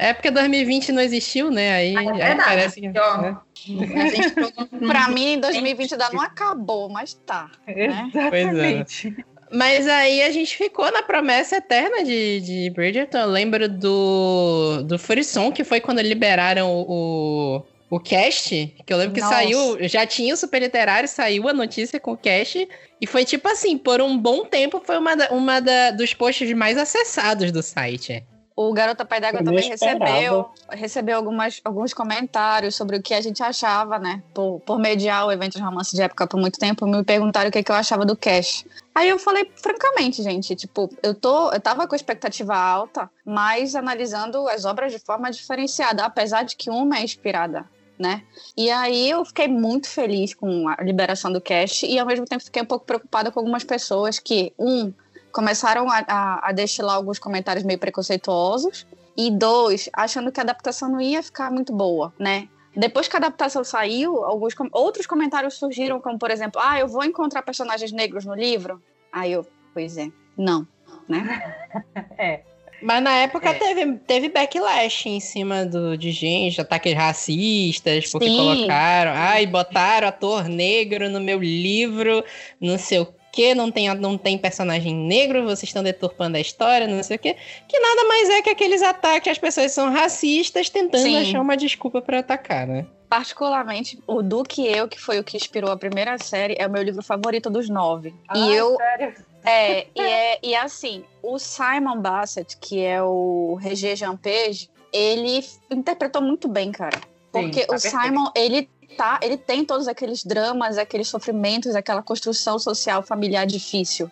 é 0.00 0.12
porque 0.14 0.30
2020 0.30 0.92
não 0.92 1.02
existiu, 1.02 1.50
né? 1.50 1.72
Aí, 1.74 1.96
ah, 1.96 2.02
é 2.18 2.22
aí 2.30 2.36
parece 2.36 2.80
que. 2.80 2.88
Né? 2.88 3.36
pra 4.86 5.08
mim, 5.08 5.40
2020 5.40 5.92
ainda 5.92 6.10
não 6.10 6.20
acabou, 6.20 6.88
mas 6.88 7.14
tá. 7.14 7.50
Né? 7.66 8.10
Exatamente. 8.14 9.10
Pois 9.10 9.26
é. 9.26 9.30
Mas 9.52 9.88
aí 9.88 10.22
a 10.22 10.30
gente 10.30 10.56
ficou 10.56 10.92
na 10.92 11.02
promessa 11.02 11.56
eterna 11.56 12.04
de, 12.04 12.40
de 12.40 12.70
Bridgerton. 12.70 13.18
Eu 13.18 13.26
lembro 13.26 13.68
do, 13.68 14.82
do 14.84 14.96
Frisson, 14.96 15.50
que 15.50 15.64
foi 15.64 15.80
quando 15.80 16.00
liberaram 16.00 16.70
o, 16.70 17.64
o 17.90 17.98
cast, 17.98 18.72
que 18.86 18.92
eu 18.92 18.96
lembro 18.96 19.14
que 19.14 19.20
Nossa. 19.20 19.34
saiu, 19.34 19.76
já 19.88 20.06
tinha 20.06 20.32
o 20.32 20.36
Super 20.36 20.62
Literário, 20.62 21.08
saiu 21.08 21.48
a 21.48 21.52
notícia 21.52 21.98
com 21.98 22.12
o 22.12 22.16
cast, 22.16 22.68
e 23.00 23.06
foi 23.06 23.24
tipo 23.24 23.48
assim, 23.48 23.76
por 23.76 24.00
um 24.00 24.16
bom 24.16 24.44
tempo 24.44 24.80
foi 24.84 24.96
uma, 24.96 25.16
da, 25.16 25.28
uma 25.30 25.58
da, 25.58 25.90
dos 25.90 26.14
posts 26.14 26.52
mais 26.52 26.78
acessados 26.78 27.50
do 27.50 27.60
site. 27.60 28.24
O 28.56 28.72
Garota 28.72 29.04
Pai 29.04 29.20
d'Água 29.20 29.42
também 29.42 29.68
recebeu, 29.68 30.50
recebeu 30.70 31.16
algumas, 31.16 31.60
alguns 31.64 31.94
comentários 31.94 32.74
sobre 32.74 32.96
o 32.96 33.02
que 33.02 33.14
a 33.14 33.20
gente 33.20 33.42
achava, 33.42 33.98
né? 33.98 34.22
Por, 34.34 34.60
por 34.60 34.78
mediar 34.78 35.26
o 35.26 35.32
evento 35.32 35.56
de 35.56 35.62
romance 35.62 35.94
de 35.94 36.02
época 36.02 36.26
por 36.26 36.38
muito 36.38 36.58
tempo, 36.58 36.86
me 36.86 37.02
perguntaram 37.02 37.48
o 37.48 37.52
que, 37.52 37.62
que 37.62 37.70
eu 37.70 37.76
achava 37.76 38.04
do 38.04 38.16
Cash. 38.16 38.64
Aí 38.94 39.08
eu 39.08 39.18
falei, 39.18 39.50
francamente, 39.56 40.22
gente, 40.22 40.54
tipo, 40.54 40.90
eu 41.02 41.14
tô. 41.14 41.50
Eu 41.52 41.60
tava 41.60 41.86
com 41.86 41.94
expectativa 41.94 42.54
alta, 42.54 43.08
mas 43.24 43.74
analisando 43.74 44.46
as 44.48 44.64
obras 44.64 44.92
de 44.92 44.98
forma 44.98 45.30
diferenciada, 45.30 46.04
apesar 46.04 46.42
de 46.42 46.56
que 46.56 46.68
uma 46.68 46.98
é 46.98 47.04
inspirada 47.04 47.66
né? 48.00 48.22
E 48.56 48.70
aí 48.70 49.10
eu 49.10 49.22
fiquei 49.26 49.46
muito 49.46 49.86
feliz 49.86 50.32
com 50.32 50.66
a 50.66 50.76
liberação 50.82 51.30
do 51.30 51.40
cast 51.40 51.84
e 51.84 51.98
ao 51.98 52.06
mesmo 52.06 52.24
tempo 52.24 52.42
fiquei 52.42 52.62
um 52.62 52.66
pouco 52.66 52.86
preocupada 52.86 53.30
com 53.30 53.38
algumas 53.38 53.62
pessoas 53.62 54.18
que, 54.18 54.54
um, 54.58 54.90
começaram 55.32 55.90
a, 55.90 56.04
a, 56.06 56.48
a 56.48 56.52
destilar 56.52 56.96
alguns 56.96 57.18
comentários 57.18 57.64
meio 57.64 57.78
preconceituosos. 57.78 58.86
E 59.16 59.30
dois, 59.30 59.88
achando 59.92 60.32
que 60.32 60.40
a 60.40 60.42
adaptação 60.42 60.88
não 60.88 61.00
ia 61.00 61.22
ficar 61.22 61.50
muito 61.50 61.72
boa, 61.74 62.12
né? 62.18 62.48
Depois 62.74 63.08
que 63.08 63.16
a 63.16 63.18
adaptação 63.18 63.64
saiu, 63.64 64.24
alguns 64.24 64.54
outros 64.72 65.06
comentários 65.06 65.54
surgiram, 65.54 66.00
como 66.00 66.18
por 66.18 66.30
exemplo, 66.30 66.60
ah, 66.64 66.78
eu 66.78 66.86
vou 66.86 67.04
encontrar 67.04 67.42
personagens 67.42 67.90
negros 67.92 68.24
no 68.24 68.34
livro. 68.34 68.80
Aí 69.12 69.32
eu, 69.32 69.46
pois 69.74 69.96
é, 69.98 70.08
não, 70.38 70.66
né? 71.08 71.54
é. 72.16 72.42
Mas 72.82 73.02
na 73.02 73.14
época 73.16 73.50
é. 73.50 73.54
teve, 73.54 73.98
teve 73.98 74.28
backlash 74.30 75.06
em 75.06 75.20
cima 75.20 75.66
do, 75.66 75.98
de 75.98 76.12
gente, 76.12 76.60
ataques 76.60 76.94
racistas, 76.94 78.10
porque 78.10 78.28
Sim. 78.28 78.36
colocaram, 78.36 79.12
ai, 79.14 79.46
botaram 79.46 80.08
ator 80.08 80.48
negro 80.48 81.10
no 81.10 81.20
meu 81.20 81.40
livro, 81.40 82.24
não 82.58 82.78
sei 82.78 83.00
o 83.00 83.19
que 83.32 83.54
não 83.54 83.70
tem, 83.70 83.92
não 83.94 84.18
tem 84.18 84.36
personagem 84.36 84.94
negro, 84.94 85.44
vocês 85.44 85.64
estão 85.64 85.82
deturpando 85.82 86.36
a 86.36 86.40
história, 86.40 86.86
não 86.86 87.02
sei 87.02 87.16
o 87.16 87.18
que. 87.18 87.34
Que 87.68 87.78
nada 87.78 88.04
mais 88.04 88.28
é 88.28 88.42
que 88.42 88.50
aqueles 88.50 88.82
ataques, 88.82 89.32
as 89.32 89.38
pessoas 89.38 89.72
são 89.72 89.90
racistas 89.92 90.68
tentando 90.68 91.02
Sim. 91.02 91.16
achar 91.16 91.40
uma 91.40 91.56
desculpa 91.56 92.02
para 92.02 92.18
atacar, 92.20 92.66
né? 92.66 92.86
Particularmente, 93.08 94.00
o 94.06 94.22
Duque 94.22 94.64
Eu, 94.66 94.86
que 94.86 95.00
foi 95.00 95.18
o 95.18 95.24
que 95.24 95.36
inspirou 95.36 95.70
a 95.70 95.76
primeira 95.76 96.16
série, 96.18 96.54
é 96.58 96.66
o 96.66 96.70
meu 96.70 96.82
livro 96.82 97.02
favorito 97.02 97.50
dos 97.50 97.68
nove. 97.68 98.14
Ah, 98.28 98.38
e 98.38 98.54
eu. 98.54 98.76
Sério? 98.76 99.14
É, 99.44 99.86
e 99.94 100.00
é, 100.00 100.38
e 100.42 100.54
assim, 100.54 101.02
o 101.22 101.38
Simon 101.38 101.98
Bassett, 102.00 102.56
que 102.58 102.80
é 102.80 103.02
o 103.02 103.58
Regé 103.60 103.96
Jean 103.96 104.16
Page, 104.16 104.70
ele 104.92 105.44
interpretou 105.70 106.20
muito 106.22 106.46
bem, 106.46 106.70
cara. 106.70 107.00
Porque 107.32 107.60
Sim, 107.60 107.66
tá 107.66 107.74
o 107.74 107.78
Simon, 107.78 108.30
ele 108.36 108.68
tá, 108.96 109.18
ele 109.22 109.36
tem 109.36 109.64
todos 109.64 109.88
aqueles 109.88 110.24
dramas, 110.24 110.78
aqueles 110.78 111.08
sofrimentos, 111.08 111.74
aquela 111.74 112.02
construção 112.02 112.58
social 112.58 113.02
familiar 113.02 113.46
difícil. 113.46 114.10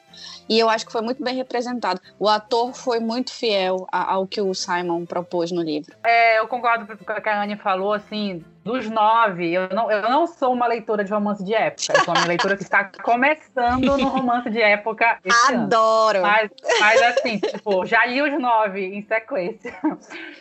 E 0.48 0.58
eu 0.58 0.68
acho 0.68 0.86
que 0.86 0.92
foi 0.92 1.02
muito 1.02 1.22
bem 1.22 1.34
representado. 1.34 2.00
O 2.18 2.28
ator 2.28 2.74
foi 2.74 2.98
muito 2.98 3.32
fiel 3.32 3.86
ao 3.92 4.26
que 4.26 4.40
o 4.40 4.54
Simon 4.54 5.04
propôs 5.04 5.52
no 5.52 5.62
livro. 5.62 5.94
É, 6.02 6.38
eu 6.38 6.48
concordo 6.48 6.86
com 6.86 6.92
o 6.92 7.20
que 7.20 7.28
a 7.28 7.42
Anne 7.42 7.56
falou, 7.56 7.92
assim, 7.92 8.44
dos 8.68 8.90
nove, 8.90 9.50
eu 9.50 9.70
não, 9.70 9.90
eu 9.90 10.02
não 10.02 10.26
sou 10.26 10.52
uma 10.52 10.66
leitora 10.66 11.02
de 11.02 11.10
romance 11.10 11.42
de 11.42 11.54
época. 11.54 11.94
Eu 11.94 12.04
sou 12.04 12.14
uma 12.14 12.26
leitora 12.28 12.54
que 12.54 12.62
está 12.62 12.84
começando 13.02 13.96
no 13.96 14.08
romance 14.08 14.50
de 14.50 14.60
época. 14.60 15.18
Adoro! 15.48 16.20
Mas, 16.20 16.50
mas, 16.78 17.02
assim, 17.02 17.38
tipo, 17.38 17.86
já 17.86 18.04
li 18.04 18.20
os 18.20 18.38
nove 18.38 18.84
em 18.84 19.00
sequência. 19.00 19.74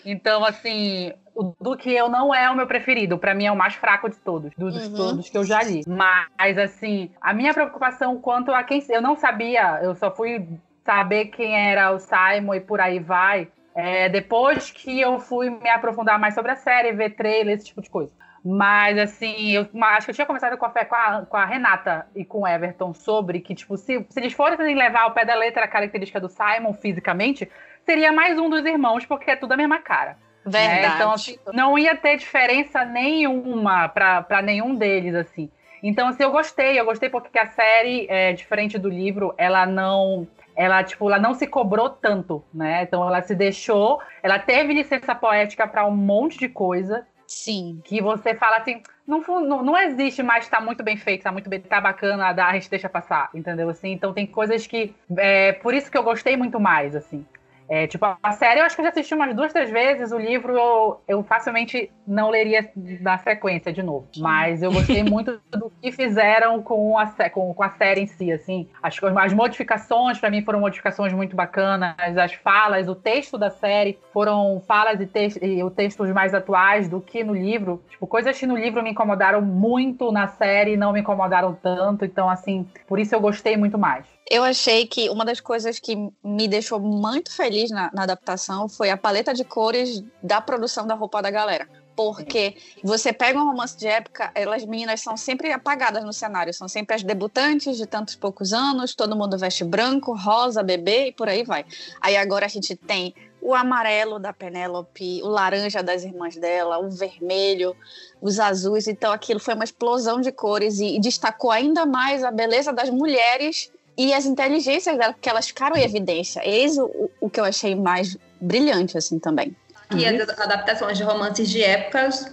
Então, 0.06 0.44
assim, 0.44 1.14
o 1.34 1.54
Duque 1.62 1.94
Eu 1.94 2.10
não 2.10 2.36
é 2.36 2.50
o 2.50 2.56
meu 2.56 2.68
preferido. 2.68 3.18
Para 3.18 3.34
mim 3.34 3.46
é 3.46 3.52
o 3.52 3.56
mais 3.56 3.76
fraco 3.76 4.10
de 4.10 4.18
todos, 4.18 4.52
dos 4.58 4.76
uhum. 4.76 4.94
todos 4.94 5.30
que 5.30 5.38
eu 5.38 5.46
já 5.46 5.64
li. 5.64 5.84
Mas, 5.88 6.58
assim, 6.58 7.10
a 7.22 7.34
minha 7.34 7.54
preocupação 7.54 8.20
quanto 8.20 8.52
a 8.52 8.62
quem. 8.62 8.84
Eu 8.90 9.02
não 9.02 9.16
sabia, 9.16 9.80
eu 9.82 9.96
só 9.96 10.12
fui 10.12 10.46
saber 10.84 11.26
quem 11.26 11.56
era 11.70 11.92
o 11.92 12.00
Simon 12.00 12.56
e 12.56 12.60
por 12.60 12.82
aí 12.82 13.00
vai. 13.00 13.48
É, 13.78 14.10
depois 14.10 14.72
que 14.72 15.00
eu 15.00 15.20
fui 15.20 15.52
me 15.52 15.70
aprofundar 15.70 16.18
mais 16.18 16.34
sobre 16.34 16.52
a 16.52 16.56
série, 16.56 16.94
ver 16.94 17.12
trailer, 17.12 17.56
esse 17.56 17.68
tipo 17.68 17.80
de 17.80 17.92
coisa. 17.92 18.12
Mas, 18.44 18.98
assim, 18.98 19.52
eu 19.52 19.68
acho 19.84 20.06
que 20.08 20.12
eu 20.12 20.16
tinha 20.16 20.26
começado 20.26 20.58
com 20.58 20.66
a, 20.66 20.70
com 20.70 20.96
a, 20.96 21.26
com 21.28 21.38
a 21.38 21.46
Renata 21.46 22.08
e 22.16 22.26
com 22.26 22.42
o 22.42 22.48
Everton 22.48 22.92
sobre 22.96 23.40
que, 23.40 23.54
tipo, 23.54 23.78
se, 23.78 24.04
se 24.10 24.20
eles 24.20 24.34
fossem 24.34 24.74
levar 24.74 25.02
ao 25.02 25.12
pé 25.12 25.26
da 25.26 25.36
letra 25.36 25.66
a 25.66 25.68
característica 25.68 26.20
do 26.20 26.28
Simon 26.28 26.74
fisicamente, 26.74 27.48
seria 27.86 28.12
mais 28.12 28.40
um 28.40 28.50
dos 28.50 28.66
irmãos, 28.66 29.06
porque 29.06 29.30
é 29.30 29.36
tudo 29.36 29.52
a 29.52 29.58
mesma 29.58 29.78
cara. 29.78 30.18
Verdade. 30.44 30.82
Né? 30.82 30.96
Então, 30.96 31.12
assim, 31.12 31.38
não 31.54 31.78
ia 31.78 31.96
ter 31.96 32.18
diferença 32.18 32.84
nenhuma 32.84 33.90
para 33.90 34.42
nenhum 34.42 34.74
deles, 34.74 35.14
assim. 35.14 35.52
Então, 35.84 36.08
assim, 36.08 36.24
eu 36.24 36.32
gostei, 36.32 36.80
eu 36.80 36.86
gostei 36.86 37.10
porque 37.10 37.38
a 37.38 37.46
série, 37.48 38.08
é, 38.10 38.34
diferente 38.34 38.80
do 38.80 38.90
livro, 38.90 39.36
ela 39.38 39.66
não. 39.66 40.28
Ela, 40.58 40.84
tipo, 40.84 41.08
ela 41.08 41.20
não 41.20 41.36
se 41.36 41.46
cobrou 41.46 41.88
tanto, 41.88 42.44
né? 42.52 42.82
Então 42.82 43.08
ela 43.08 43.22
se 43.22 43.36
deixou, 43.36 44.02
ela 44.24 44.40
teve 44.40 44.74
licença 44.74 45.14
poética 45.14 45.68
para 45.68 45.86
um 45.86 45.96
monte 45.96 46.40
de 46.40 46.50
coisa. 46.50 47.06
Sim. 47.28 47.80
Que 47.84 48.02
você 48.02 48.34
fala 48.34 48.58
assim, 48.58 48.82
não, 49.06 49.22
não, 49.22 49.64
não 49.64 49.78
existe 49.78 50.24
mais 50.24 50.48
tá 50.48 50.60
muito 50.60 50.84
bem 50.84 50.98
feito, 50.98 51.24
tá 51.24 51.32
muito 51.32 51.50
bem, 51.50 51.60
tá 51.60 51.80
bacana, 51.80 52.30
a 52.30 52.54
gente 52.54 52.70
deixa 52.70 52.90
passar, 52.90 53.30
entendeu? 53.36 53.70
Assim, 53.70 53.92
então 53.92 54.14
tem 54.14 54.26
coisas 54.26 54.66
que. 54.66 54.96
É, 55.16 55.52
por 55.54 55.74
isso 55.74 55.92
que 55.92 55.98
eu 55.98 56.04
gostei 56.04 56.36
muito 56.36 56.60
mais, 56.60 56.96
assim. 56.96 57.24
É, 57.70 57.86
tipo, 57.86 58.06
a 58.22 58.32
série 58.32 58.60
eu 58.60 58.66
acho 58.66 58.76
que 58.76 58.82
eu 58.82 58.86
já 58.86 58.92
assisti 58.92 59.14
umas 59.14 59.36
duas, 59.36 59.52
três 59.52 59.70
vezes. 59.70 60.12
O 60.12 60.18
livro 60.18 60.54
eu, 60.58 61.02
eu 61.08 61.24
facilmente 61.24 61.92
não 62.06 62.30
leria 62.30 62.70
na 63.02 63.18
sequência 63.18 63.74
de 63.74 63.84
novo. 63.84 64.08
Mas 64.18 64.64
eu 64.64 64.72
gostei 64.72 65.04
muito 65.10 65.40
do 65.52 65.72
que 65.82 65.92
fizeram 65.92 66.62
com 66.62 66.98
a, 66.98 67.08
com, 67.30 67.54
com 67.54 67.64
a 67.64 67.70
série 67.72 68.02
em 68.02 68.08
si, 68.08 68.32
assim. 68.32 68.68
As, 68.82 68.98
as 69.04 69.34
modificações, 69.34 70.20
para 70.20 70.30
mim, 70.30 70.42
foram 70.42 70.60
modificações 70.60 71.14
muito 71.14 71.36
bacanas. 71.36 71.96
As 72.18 72.34
falas, 72.34 72.88
o 72.88 72.96
texto 72.96 73.38
da 73.38 73.50
série 73.50 74.00
foram 74.14 74.62
falas 74.66 75.00
e, 75.02 75.06
te 75.06 75.40
e 75.42 75.70
textos 75.72 76.10
mais 76.12 76.34
atuais 76.34 76.88
do 76.88 77.02
que 77.02 77.24
no 77.24 77.34
livro. 77.34 77.84
Tipo, 77.90 78.08
coisas 78.08 78.38
que 78.38 78.48
no 78.48 78.56
livro 78.56 78.82
me 78.82 78.92
incomodaram 78.92 79.42
muito 79.42 80.12
na 80.12 80.28
série 80.28 80.78
não 80.78 80.94
me 80.94 81.02
incomodaram 81.02 81.54
tanto. 81.54 82.06
Então, 82.06 82.30
assim, 82.30 82.66
por 82.88 83.00
isso 83.00 83.14
eu 83.14 83.20
gostei 83.20 83.58
muito 83.58 83.78
mais. 83.78 84.17
Eu 84.30 84.44
achei 84.44 84.86
que 84.86 85.10
uma 85.10 85.24
das 85.24 85.40
coisas 85.40 85.80
que 85.80 85.96
me 86.22 86.48
deixou 86.50 86.80
muito 86.80 87.32
feliz 87.34 87.72
na, 87.72 87.90
na, 87.94 88.04
adaptação 88.04 88.68
foi 88.68 88.90
a 88.90 88.98
paleta 88.98 89.34
de 89.34 89.46
cores 89.46 90.04
da 90.22 90.42
produção 90.42 90.86
da 90.86 90.96
roupa 90.96 91.22
da 91.22 91.32
galera. 91.32 91.68
Porque 91.96 92.56
você 92.84 93.14
pega 93.14 93.40
um 93.40 93.46
romance 93.46 93.76
de 93.78 93.88
época, 93.88 94.30
elas 94.36 94.66
meninas 94.66 95.02
são 95.02 95.16
sempre 95.16 95.52
apagadas 95.52 96.04
no 96.04 96.12
cenário, 96.12 96.54
são 96.54 96.68
sempre 96.68 96.96
as 96.96 97.04
debutantes 97.04 97.78
de 97.78 97.88
tantos 97.88 98.16
poucos 98.16 98.54
anos, 98.54 98.94
todo 98.94 99.16
mundo 99.16 99.38
veste 99.38 99.64
branco, 99.64 100.14
rosa, 100.14 100.62
bebê 100.62 101.08
e 101.08 101.12
por 101.14 101.30
aí 101.30 101.44
vai. 101.44 101.66
Aí 102.02 102.18
agora 102.18 102.46
a 102.46 102.50
gente 102.50 102.76
tem 102.76 103.16
o 103.42 103.56
amarelo 103.56 104.20
da 104.20 104.34
Penélope, 104.34 105.22
o 105.24 105.28
laranja 105.28 105.82
das 105.82 106.04
irmãs 106.04 106.36
dela, 106.36 106.78
o 106.80 106.92
vermelho, 106.92 107.76
os 108.22 108.40
azuis. 108.40 108.88
Então 108.88 109.12
aquilo 109.12 109.40
foi 109.40 109.54
uma 109.54 109.64
explosão 109.64 110.20
de 110.20 110.32
cores 110.32 110.80
e, 110.80 110.98
e 110.98 111.00
destacou 111.00 111.50
ainda 111.50 111.86
mais 111.86 112.24
a 112.24 112.30
beleza 112.30 112.74
das 112.74 112.90
mulheres 112.90 113.72
e 113.98 114.14
as 114.14 114.26
inteligências 114.26 114.98
dela, 114.98 115.14
porque 115.14 115.30
elas 115.30 115.48
ficaram 115.48 115.76
em 115.76 115.84
evidência. 115.84 116.42
Eis 116.46 116.78
o, 116.78 117.10
o 117.20 117.30
que 117.30 117.40
eu 117.40 117.46
achei 117.46 117.76
mais 117.76 118.18
brilhante, 118.40 118.98
assim, 118.98 119.18
também. 119.18 119.56
que 119.90 120.06
as 120.06 120.40
adaptações 120.40 120.98
de 120.98 121.04
romances 121.04 121.50
de 121.50 121.64
épocas, 121.64 122.30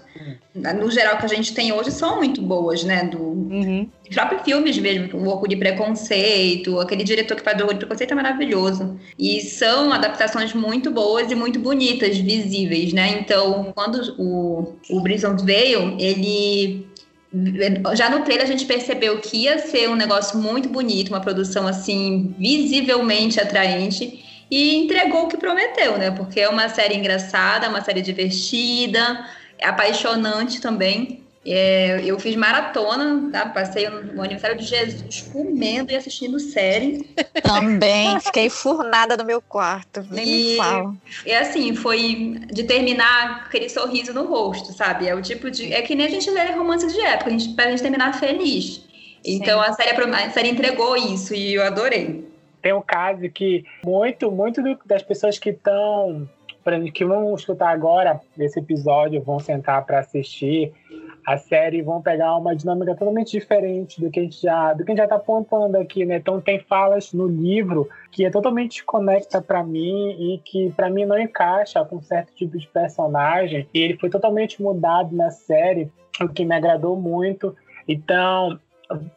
no 0.54 0.90
geral 0.90 1.18
que 1.18 1.24
a 1.24 1.28
gente 1.28 1.54
tem 1.54 1.72
hoje, 1.72 1.92
são 1.92 2.16
muito 2.16 2.42
boas, 2.42 2.82
né? 2.82 3.04
Do 3.04 3.18
uhum. 3.18 3.88
próprio 4.12 4.40
filmes 4.40 4.76
mesmo, 4.76 5.18
o 5.18 5.28
Orgulho 5.28 5.50
de 5.50 5.56
Preconceito, 5.56 6.80
aquele 6.80 7.04
diretor 7.04 7.36
que 7.36 7.42
faz 7.42 7.56
o 7.56 7.60
Orgulho 7.60 7.78
de 7.78 7.86
Preconceito 7.86 8.10
é 8.10 8.14
maravilhoso. 8.14 8.98
E 9.16 9.40
são 9.40 9.92
adaptações 9.92 10.52
muito 10.52 10.90
boas 10.90 11.30
e 11.30 11.34
muito 11.36 11.60
bonitas, 11.60 12.18
visíveis, 12.18 12.92
né? 12.92 13.20
Então, 13.20 13.72
quando 13.72 14.16
o, 14.18 14.74
o 14.90 15.00
Brison 15.00 15.36
veio, 15.36 15.96
ele 16.00 16.88
já 17.94 18.08
no 18.08 18.22
trailer 18.22 18.44
a 18.46 18.48
gente 18.48 18.64
percebeu 18.64 19.20
que 19.20 19.44
ia 19.44 19.58
ser 19.58 19.88
um 19.88 19.96
negócio 19.96 20.38
muito 20.38 20.68
bonito, 20.68 21.08
uma 21.08 21.20
produção 21.20 21.66
assim 21.66 22.34
visivelmente 22.38 23.40
atraente 23.40 24.24
e 24.50 24.76
entregou 24.76 25.24
o 25.24 25.28
que 25.28 25.36
prometeu, 25.36 25.98
né? 25.98 26.12
Porque 26.12 26.38
é 26.38 26.48
uma 26.48 26.68
série 26.68 26.94
engraçada, 26.94 27.68
uma 27.68 27.82
série 27.82 28.02
divertida, 28.02 29.26
apaixonante 29.60 30.60
também. 30.60 31.23
É, 31.46 32.00
eu 32.02 32.18
fiz 32.18 32.34
maratona, 32.36 33.28
tá? 33.30 33.46
Passei 33.46 33.86
no 33.88 34.22
aniversário 34.22 34.56
de 34.56 34.64
Jesus 34.64 35.28
comendo 35.30 35.92
e 35.92 35.96
assistindo 35.96 36.40
série. 36.40 37.04
Também, 37.42 38.18
fiquei 38.20 38.48
furnada 38.48 39.14
no 39.14 39.24
meu 39.24 39.42
quarto, 39.42 40.06
nem 40.10 40.26
e, 40.26 40.50
me 40.52 40.56
fala. 40.56 40.94
E 41.26 41.32
assim, 41.34 41.74
foi 41.74 42.40
de 42.50 42.64
terminar 42.64 43.44
aquele 43.46 43.68
sorriso 43.68 44.14
no 44.14 44.24
rosto, 44.24 44.72
sabe? 44.72 45.06
É 45.06 45.14
o 45.14 45.20
tipo 45.20 45.50
de. 45.50 45.70
É 45.72 45.82
que 45.82 45.94
nem 45.94 46.06
a 46.06 46.10
gente 46.10 46.30
lê 46.30 46.50
romances 46.52 46.94
de 46.94 47.00
época, 47.00 47.28
a 47.28 47.32
gente, 47.32 47.54
pra 47.54 47.70
gente 47.70 47.82
terminar 47.82 48.14
feliz. 48.14 48.82
Então 49.22 49.60
a 49.60 49.72
série, 49.74 49.90
a 49.90 50.30
série 50.30 50.48
entregou 50.48 50.96
isso 50.96 51.34
e 51.34 51.54
eu 51.54 51.62
adorei. 51.62 52.26
Tem 52.62 52.72
um 52.72 52.80
caso 52.80 53.28
que 53.28 53.64
muito, 53.84 54.30
muito 54.30 54.62
das 54.86 55.02
pessoas 55.02 55.38
que 55.38 55.50
estão 55.50 56.26
que 56.94 57.04
vão 57.04 57.34
escutar 57.34 57.68
agora 57.68 58.20
esse 58.38 58.58
episódio, 58.58 59.20
vão 59.20 59.38
sentar 59.38 59.84
para 59.84 59.98
assistir 59.98 60.72
a 61.26 61.38
série, 61.38 61.80
vão 61.80 62.02
pegar 62.02 62.36
uma 62.36 62.54
dinâmica 62.54 62.94
totalmente 62.94 63.32
diferente 63.32 64.00
do 64.00 64.10
que 64.10 64.20
a 64.20 64.22
gente 64.22 64.40
já, 64.40 64.72
do 64.74 64.84
que 64.84 64.90
a 64.90 64.92
gente 64.92 64.98
já 64.98 65.04
está 65.04 65.16
apontando 65.16 65.78
aqui, 65.78 66.04
né? 66.04 66.16
Então 66.16 66.40
tem 66.40 66.58
falas 66.58 67.12
no 67.12 67.26
livro 67.26 67.88
que 68.10 68.24
é 68.24 68.30
totalmente 68.30 68.72
desconecta 68.72 69.40
para 69.40 69.64
mim 69.64 70.10
e 70.18 70.38
que 70.44 70.70
para 70.72 70.90
mim 70.90 71.06
não 71.06 71.18
encaixa 71.18 71.84
com 71.84 72.00
certo 72.02 72.34
tipo 72.34 72.58
de 72.58 72.66
personagem. 72.68 73.66
E 73.72 73.80
ele 73.80 73.96
foi 73.96 74.10
totalmente 74.10 74.62
mudado 74.62 75.16
na 75.16 75.30
série, 75.30 75.90
o 76.20 76.28
que 76.28 76.44
me 76.44 76.54
agradou 76.54 76.96
muito. 76.96 77.56
Então, 77.88 78.58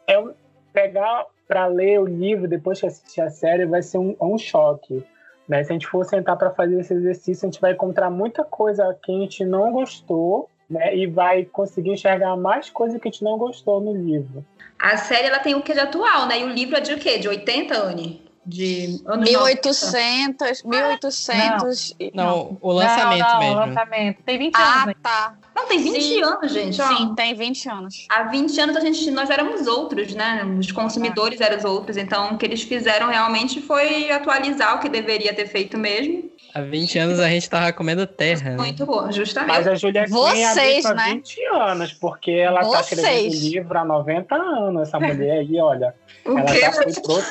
eu 0.08 0.34
pegar 0.72 1.26
para 1.46 1.66
ler 1.66 2.00
o 2.00 2.06
livro 2.06 2.48
depois 2.48 2.80
que 2.80 2.86
assistir 2.86 3.20
a 3.20 3.30
série 3.30 3.66
vai 3.66 3.82
ser 3.82 3.98
um, 3.98 4.16
um 4.20 4.38
choque. 4.38 5.04
Né? 5.46 5.62
Se 5.64 5.72
a 5.72 5.74
gente 5.74 5.86
for 5.86 6.04
sentar 6.04 6.36
para 6.36 6.50
fazer 6.50 6.80
esse 6.80 6.94
exercício, 6.94 7.46
a 7.46 7.50
gente 7.50 7.60
vai 7.60 7.72
encontrar 7.72 8.10
muita 8.10 8.44
coisa 8.44 8.96
que 9.02 9.12
a 9.12 9.20
gente 9.20 9.44
não 9.44 9.72
gostou 9.72 10.48
né? 10.68 10.96
e 10.96 11.06
vai 11.06 11.44
conseguir 11.44 11.90
enxergar 11.90 12.36
mais 12.36 12.70
coisa 12.70 12.98
que 12.98 13.08
a 13.08 13.10
gente 13.10 13.24
não 13.24 13.38
gostou 13.38 13.80
no 13.80 13.94
livro. 13.94 14.44
A 14.78 14.96
série 14.96 15.26
ela 15.26 15.38
tem 15.38 15.54
o 15.54 15.62
que 15.62 15.72
de 15.72 15.80
atual, 15.80 16.26
né? 16.26 16.40
E 16.40 16.44
o 16.44 16.48
livro 16.48 16.76
é 16.76 16.80
de 16.80 16.92
o 16.92 16.98
quê? 16.98 17.18
De 17.18 17.28
80, 17.28 17.74
Anne? 17.76 18.28
de 18.48 19.02
anos 19.04 19.28
1800, 19.28 20.62
1800. 20.62 21.96
Não, 22.14 22.24
não, 22.24 22.58
o 22.62 22.72
lançamento 22.72 23.20
não, 23.20 23.28
não, 23.28 23.38
mesmo. 23.40 23.54
O 23.54 23.58
lançamento. 23.58 24.22
Tem 24.24 24.38
20 24.38 24.54
ah, 24.56 24.82
anos. 24.82 24.94
Ah, 24.94 24.94
tá. 25.02 25.38
Não, 25.54 25.66
tem 25.66 25.82
20 25.82 26.02
Sim. 26.02 26.22
anos, 26.22 26.52
gente. 26.52 26.82
Sim, 26.82 27.14
tem 27.14 27.34
20 27.34 27.68
anos. 27.68 28.06
Há 28.08 28.22
20 28.22 28.60
anos 28.60 28.76
a 28.76 28.80
gente, 28.80 29.10
nós 29.10 29.28
éramos 29.28 29.66
outros, 29.66 30.14
né? 30.14 30.44
Os 30.58 30.72
consumidores 30.72 31.40
eram 31.42 31.58
os 31.58 31.64
outros. 31.64 31.98
Então, 31.98 32.32
o 32.32 32.38
que 32.38 32.46
eles 32.46 32.62
fizeram 32.62 33.08
realmente 33.08 33.60
foi 33.60 34.10
atualizar 34.10 34.76
o 34.76 34.80
que 34.80 34.88
deveria 34.88 35.34
ter 35.34 35.46
feito 35.46 35.76
mesmo. 35.76 36.30
Há 36.54 36.60
20 36.60 36.98
anos 36.98 37.20
a 37.20 37.28
gente 37.28 37.48
tava 37.48 37.72
comendo 37.72 38.06
terra. 38.06 38.50
Né? 38.50 38.56
Muito 38.56 38.80
né? 38.80 38.86
bom, 38.86 39.12
justamente. 39.12 39.48
Mas 39.48 39.68
a 39.68 39.74
Julia 39.74 40.06
Vocês, 40.08 40.84
é 40.84 40.94
né? 40.94 41.02
há 41.02 41.14
20 41.14 41.44
anos, 41.54 41.92
porque 41.92 42.30
ela 42.30 42.62
Vocês. 42.62 43.00
tá 43.00 43.12
escrevendo 43.12 43.34
livro 43.34 43.78
há 43.78 43.84
90 43.84 44.34
anos, 44.34 44.88
essa 44.88 44.98
mulher 44.98 45.38
aí, 45.40 45.60
olha. 45.60 45.94
O 46.24 46.38
ela 46.38 46.52
quê? 46.52 46.60
já 46.60 46.72
foi 46.72 46.92
pro 46.92 47.22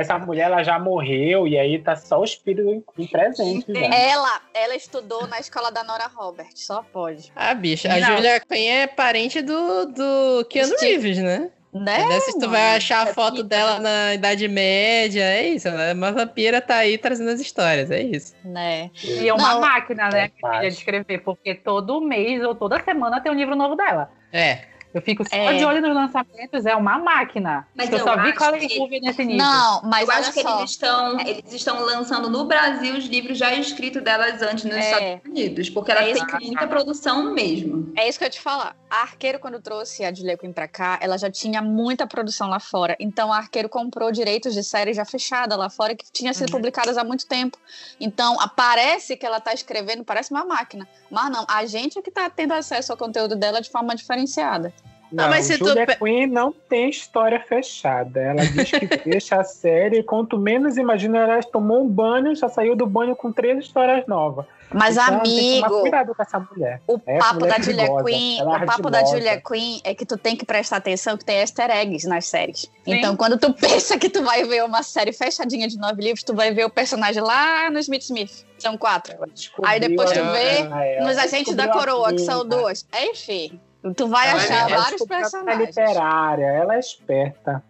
essa 0.00 0.18
mulher 0.18 0.44
ela 0.44 0.62
já 0.62 0.78
morreu 0.78 1.46
e 1.46 1.58
aí 1.58 1.78
tá 1.78 1.94
só 1.96 2.20
o 2.20 2.24
espírito 2.24 2.84
em 2.98 3.06
presente. 3.06 3.72
Já. 3.72 3.80
Ela, 3.80 4.40
ela 4.54 4.74
estudou 4.74 5.26
na 5.26 5.38
escola 5.38 5.70
da 5.70 5.84
Nora 5.84 6.06
Roberts, 6.06 6.64
só 6.64 6.82
pode. 6.82 7.30
Ah, 7.36 7.54
bicha, 7.54 7.92
a 7.92 8.00
Julia 8.00 8.40
Quinn 8.40 8.70
é 8.70 8.86
parente 8.86 9.42
do, 9.42 9.86
do 9.86 10.44
Keanu 10.48 10.74
Reeves, 10.80 11.18
né? 11.18 11.50
Né? 11.72 12.08
Dessas 12.08 12.34
tu 12.34 12.48
vai 12.48 12.76
achar 12.76 13.06
a 13.06 13.14
foto 13.14 13.44
dela 13.44 13.78
na 13.78 14.14
Idade 14.14 14.48
Média, 14.48 15.22
é 15.22 15.48
isso. 15.48 15.70
Né? 15.70 15.92
Uma 15.92 16.10
vampira 16.10 16.60
tá 16.60 16.76
aí 16.76 16.98
trazendo 16.98 17.30
as 17.30 17.40
histórias, 17.40 17.90
é 17.92 18.02
isso. 18.02 18.34
Né? 18.44 18.90
E 19.04 19.28
é 19.28 19.32
uma 19.32 19.54
Não. 19.54 19.60
máquina, 19.60 20.08
né, 20.08 20.30
é 20.42 20.68
de 20.68 20.74
escrever, 20.74 21.18
porque 21.18 21.54
todo 21.54 22.00
mês 22.00 22.42
ou 22.42 22.56
toda 22.56 22.82
semana 22.82 23.20
tem 23.20 23.30
um 23.30 23.36
livro 23.36 23.54
novo 23.54 23.76
dela. 23.76 24.10
É. 24.32 24.69
Eu 24.92 25.00
fico 25.00 25.28
só 25.28 25.36
é. 25.36 25.56
de 25.56 25.64
olho 25.64 25.80
nos 25.80 25.94
lançamentos, 25.94 26.66
é 26.66 26.74
uma 26.74 26.98
máquina. 26.98 27.66
Mas 27.74 27.90
eu, 27.90 27.98
eu 27.98 28.04
só 28.04 28.20
vi 28.22 28.32
Colin 28.34 28.66
que... 28.66 29.00
nesse 29.00 29.24
nível. 29.24 29.44
Não, 29.44 29.82
mas 29.82 30.08
eu 30.08 30.14
acho 30.14 30.32
que 30.32 30.40
eles 30.40 30.70
estão, 30.70 31.20
eles 31.20 31.52
estão 31.52 31.80
lançando 31.84 32.28
no 32.28 32.44
Brasil 32.44 32.96
os 32.96 33.06
livros 33.06 33.38
já 33.38 33.54
escritos 33.54 34.02
delas 34.02 34.42
antes 34.42 34.64
nos 34.64 34.74
é. 34.74 34.80
Estados 34.80 35.30
Unidos, 35.30 35.70
porque 35.70 35.92
ela 35.92 36.02
é 36.02 36.12
tem 36.12 36.48
muita 36.48 36.66
produção 36.66 37.32
mesmo. 37.32 37.92
É 37.96 38.08
isso 38.08 38.18
que 38.18 38.24
eu 38.24 38.26
ia 38.26 38.30
te 38.30 38.40
falar. 38.40 38.74
A 38.90 39.02
Arqueiro, 39.02 39.38
quando 39.38 39.60
trouxe 39.60 40.04
a 40.04 40.12
Julia 40.12 40.36
Quinn 40.36 40.52
pra 40.52 40.66
cá, 40.66 40.98
ela 41.00 41.16
já 41.16 41.30
tinha 41.30 41.62
muita 41.62 42.06
produção 42.06 42.48
lá 42.48 42.58
fora. 42.58 42.96
Então 42.98 43.32
a 43.32 43.36
Arqueiro 43.36 43.68
comprou 43.68 44.10
direitos 44.10 44.52
de 44.52 44.64
série 44.64 44.92
já 44.92 45.04
fechada 45.04 45.54
lá 45.54 45.70
fora, 45.70 45.94
que 45.94 46.04
tinha 46.12 46.34
sido 46.34 46.48
uhum. 46.48 46.56
publicadas 46.56 46.98
há 46.98 47.04
muito 47.04 47.26
tempo. 47.26 47.56
Então 48.00 48.36
parece 48.56 49.16
que 49.16 49.24
ela 49.24 49.40
tá 49.40 49.54
escrevendo, 49.54 50.04
parece 50.04 50.32
uma 50.32 50.44
máquina. 50.44 50.88
Mas 51.08 51.30
não, 51.30 51.44
a 51.48 51.64
gente 51.66 51.98
é 51.98 52.02
que 52.02 52.10
tá 52.10 52.28
tendo 52.28 52.52
acesso 52.52 52.92
ao 52.92 52.98
conteúdo 52.98 53.36
dela 53.36 53.60
de 53.60 53.70
forma 53.70 53.94
diferenciada. 53.94 54.72
Não, 55.12 55.28
mas 55.28 55.46
se 55.46 55.56
Julia 55.56 55.86
tu... 55.86 56.04
Quinn 56.04 56.26
não 56.26 56.52
tem 56.52 56.88
história 56.88 57.40
fechada. 57.40 58.20
Ela 58.20 58.46
diz 58.46 58.70
que 58.70 58.86
fecha 58.98 59.36
a 59.36 59.44
série. 59.44 60.02
Quanto 60.02 60.38
menos 60.38 60.76
imagina, 60.76 61.18
ela 61.18 61.42
tomou 61.42 61.82
um 61.82 61.88
banho, 61.88 62.34
já 62.34 62.48
saiu 62.48 62.76
do 62.76 62.86
banho 62.86 63.16
com 63.16 63.32
três 63.32 63.58
histórias 63.58 64.06
novas. 64.06 64.46
Mas, 64.72 64.96
então, 64.96 65.18
amigo, 65.18 65.80
cuidado 65.80 66.14
com 66.14 66.22
essa 66.22 66.38
mulher. 66.38 66.80
O 66.86 67.00
é 67.04 67.18
papo 67.18 67.44
da 67.44 67.60
Julia 67.60 67.88
Quinn, 68.04 68.38
é 68.38 68.44
o 68.44 68.66
papo 68.66 68.88
da 68.88 69.04
Julia 69.04 69.40
Quinn 69.40 69.80
é 69.82 69.94
que 69.94 70.06
tu 70.06 70.16
tem 70.16 70.36
que 70.36 70.44
prestar 70.44 70.76
atenção 70.76 71.16
que 71.16 71.24
tem 71.24 71.38
easter 71.38 71.68
eggs 71.70 72.06
nas 72.06 72.26
séries. 72.26 72.60
Sim. 72.60 72.70
Então, 72.86 73.16
quando 73.16 73.36
tu 73.36 73.52
pensa 73.52 73.98
que 73.98 74.08
tu 74.08 74.22
vai 74.22 74.44
ver 74.44 74.64
uma 74.64 74.84
série 74.84 75.12
fechadinha 75.12 75.66
de 75.66 75.76
nove 75.76 76.00
livros, 76.00 76.22
tu 76.22 76.34
vai 76.34 76.52
ver 76.52 76.64
o 76.64 76.70
personagem 76.70 77.20
lá 77.20 77.68
no 77.68 77.80
Smith 77.80 78.02
Smith. 78.02 78.46
São 78.58 78.76
quatro. 78.76 79.16
Aí 79.64 79.80
depois 79.80 80.12
tu 80.12 80.20
vê 80.22 81.02
nos 81.02 81.18
Agentes 81.18 81.54
da 81.54 81.66
Coroa, 81.68 82.12
que 82.12 82.20
são 82.20 82.46
duas. 82.46 82.86
Enfim. 83.10 83.58
Tu 83.96 84.08
vai 84.08 84.28
ela 84.28 84.42
achar 84.42 84.70
é 84.70 84.76
vários 84.76 85.04
personagens. 85.04 85.68
literária, 85.68 86.46
ela 86.46 86.76
é 86.76 86.78
esperta. 86.78 87.62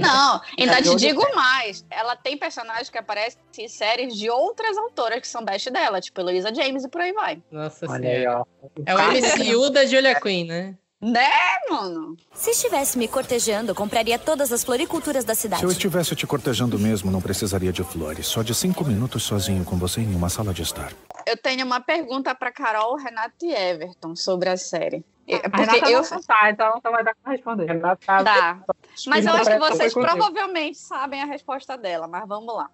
Não, 0.00 0.40
ainda 0.58 0.82
te 0.82 0.94
digo 0.96 1.22
mais. 1.34 1.84
Ela 1.90 2.14
tem 2.16 2.36
personagens 2.36 2.90
que 2.90 2.98
aparecem 2.98 3.40
em 3.58 3.68
séries 3.68 4.14
de 4.14 4.30
outras 4.30 4.76
autoras 4.76 5.20
que 5.20 5.28
são 5.28 5.44
best 5.44 5.70
dela, 5.70 6.00
tipo 6.00 6.20
Eloisa 6.20 6.54
James 6.54 6.84
e 6.84 6.88
por 6.88 7.00
aí 7.00 7.12
vai. 7.12 7.42
Nossa 7.50 7.86
Olha 7.90 8.02
senhora. 8.02 8.46
Aí, 8.62 8.84
é 8.86 8.94
o 8.94 9.58
MCU 9.58 9.70
da 9.70 9.86
Julia 9.86 10.20
Quinn, 10.20 10.46
né? 10.46 10.74
Né, 11.00 11.28
mano? 11.68 12.16
Se 12.32 12.52
estivesse 12.52 12.96
me 12.96 13.06
cortejando, 13.06 13.74
compraria 13.74 14.18
todas 14.18 14.50
as 14.50 14.64
floriculturas 14.64 15.22
da 15.22 15.34
cidade. 15.34 15.60
Se 15.60 15.66
eu 15.66 15.70
estivesse 15.70 16.16
te 16.16 16.26
cortejando 16.26 16.78
mesmo, 16.78 17.10
não 17.10 17.20
precisaria 17.20 17.70
de 17.70 17.84
flores. 17.84 18.26
Só 18.26 18.42
de 18.42 18.54
cinco 18.54 18.84
minutos 18.84 19.22
sozinho 19.22 19.64
com 19.66 19.76
você 19.76 20.00
em 20.00 20.14
uma 20.14 20.30
sala 20.30 20.54
de 20.54 20.62
estar. 20.62 20.94
Eu 21.26 21.36
tenho 21.36 21.66
uma 21.66 21.78
pergunta 21.78 22.34
para 22.34 22.50
Carol, 22.50 22.96
Renato 22.96 23.44
e 23.44 23.52
Everton 23.52 24.16
sobre 24.16 24.48
a 24.48 24.56
série. 24.56 25.04
É, 25.26 25.38
porque 25.38 25.60
Renata 25.60 25.90
eu 25.90 26.02
não 26.02 26.22
tá, 26.22 26.50
então 26.50 26.80
não 26.84 26.92
vai 26.92 27.04
dar 27.04 27.14
pra 27.22 27.32
responder. 27.32 27.66
Renata 27.66 28.24
tá. 28.24 28.60
Mas 29.06 29.24
eu 29.24 29.32
acho 29.32 29.50
que 29.50 29.58
vocês 29.58 29.94
provavelmente 29.94 30.78
sabem 30.78 31.22
a 31.22 31.26
resposta 31.26 31.76
dela, 31.78 32.06
mas 32.06 32.26
vamos 32.28 32.54
lá. 32.54 32.70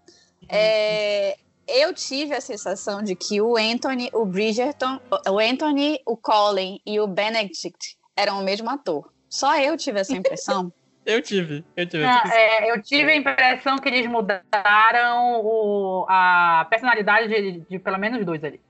É, 0.48 1.36
eu 1.68 1.94
tive 1.94 2.34
a 2.34 2.40
sensação 2.40 3.02
de 3.02 3.14
que 3.14 3.40
o 3.40 3.56
Anthony, 3.56 4.10
o 4.12 4.24
Bridgerton, 4.24 4.98
o 5.28 5.38
Anthony, 5.38 6.00
o 6.04 6.16
Colin 6.16 6.80
e 6.84 6.98
o 6.98 7.06
Benedict 7.06 7.96
eram 8.16 8.40
o 8.40 8.44
mesmo 8.44 8.68
ator. 8.68 9.12
Só 9.28 9.56
eu 9.58 9.76
tive 9.76 10.00
essa 10.00 10.16
impressão. 10.16 10.72
eu 11.06 11.22
tive, 11.22 11.64
eu 11.76 11.86
tive. 11.86 12.02
Não, 12.02 12.32
é, 12.32 12.70
eu 12.70 12.82
tive 12.82 13.12
a 13.12 13.16
impressão 13.16 13.78
que 13.78 13.88
eles 13.88 14.06
mudaram 14.06 15.40
o, 15.44 16.04
a 16.08 16.66
personalidade 16.68 17.28
de, 17.28 17.60
de 17.60 17.78
pelo 17.78 17.98
menos 17.98 18.24
dois 18.26 18.42
ali. 18.42 18.60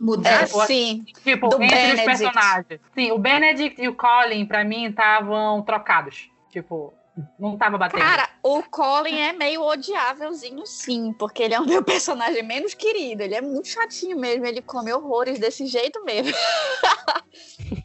Mudar? 0.00 0.42
É, 0.42 0.46
sim. 0.46 1.04
Tipo, 1.24 1.48
Do 1.48 1.62
entre 1.62 1.76
Benedict. 1.76 1.98
os 1.98 2.04
personagens. 2.04 2.80
Sim, 2.94 3.10
o 3.12 3.18
Benedict 3.18 3.82
e 3.82 3.88
o 3.88 3.94
Colin, 3.94 4.46
pra 4.46 4.64
mim, 4.64 4.84
estavam 4.86 5.62
trocados. 5.62 6.30
Tipo, 6.50 6.94
não 7.38 7.56
tava 7.56 7.78
batendo. 7.78 8.00
Cara, 8.00 8.28
o 8.42 8.62
Colin 8.62 9.18
é 9.18 9.32
meio 9.32 9.62
odiávelzinho, 9.62 10.66
sim, 10.66 11.12
porque 11.12 11.42
ele 11.42 11.54
é 11.54 11.60
o 11.60 11.66
meu 11.66 11.82
personagem 11.84 12.42
menos 12.42 12.74
querido. 12.74 13.22
Ele 13.22 13.34
é 13.34 13.40
muito 13.40 13.68
chatinho 13.68 14.18
mesmo, 14.18 14.46
ele 14.46 14.62
come 14.62 14.92
horrores 14.92 15.38
desse 15.38 15.66
jeito 15.66 16.02
mesmo. 16.04 16.32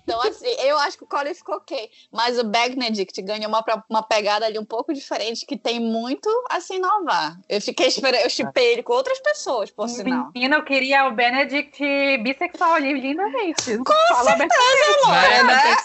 Então, 0.03 0.21
assim, 0.21 0.47
eu 0.59 0.77
acho 0.79 0.97
que 0.97 1.03
o 1.03 1.07
Colin 1.07 1.33
ficou 1.33 1.55
ok. 1.55 1.89
Mas 2.11 2.37
o 2.37 2.43
Benedict 2.43 3.21
ganhou 3.21 3.47
uma, 3.47 3.63
uma 3.89 4.03
pegada 4.03 4.45
ali 4.45 4.59
um 4.59 4.65
pouco 4.65 4.93
diferente, 4.93 5.45
que 5.45 5.57
tem 5.57 5.79
muito 5.79 6.29
a 6.49 6.59
se 6.59 6.75
inovar. 6.75 7.39
Eu 7.47 7.61
fiquei 7.61 7.87
esperando, 7.87 8.21
eu 8.21 8.29
chipei 8.29 8.73
ele 8.73 8.83
com 8.83 8.93
outras 8.93 9.19
pessoas, 9.19 9.71
por 9.71 9.87
sinal. 9.87 10.29
Menina, 10.33 10.57
eu 10.57 10.63
queria 10.63 11.07
o 11.07 11.11
Benedict 11.11 11.81
bissexual 12.21 12.73
ali, 12.73 12.93
lindamente. 12.93 13.77
Com 13.77 13.93
certeza, 14.23 15.07
Laura, 15.07 15.43
né? 15.43 15.77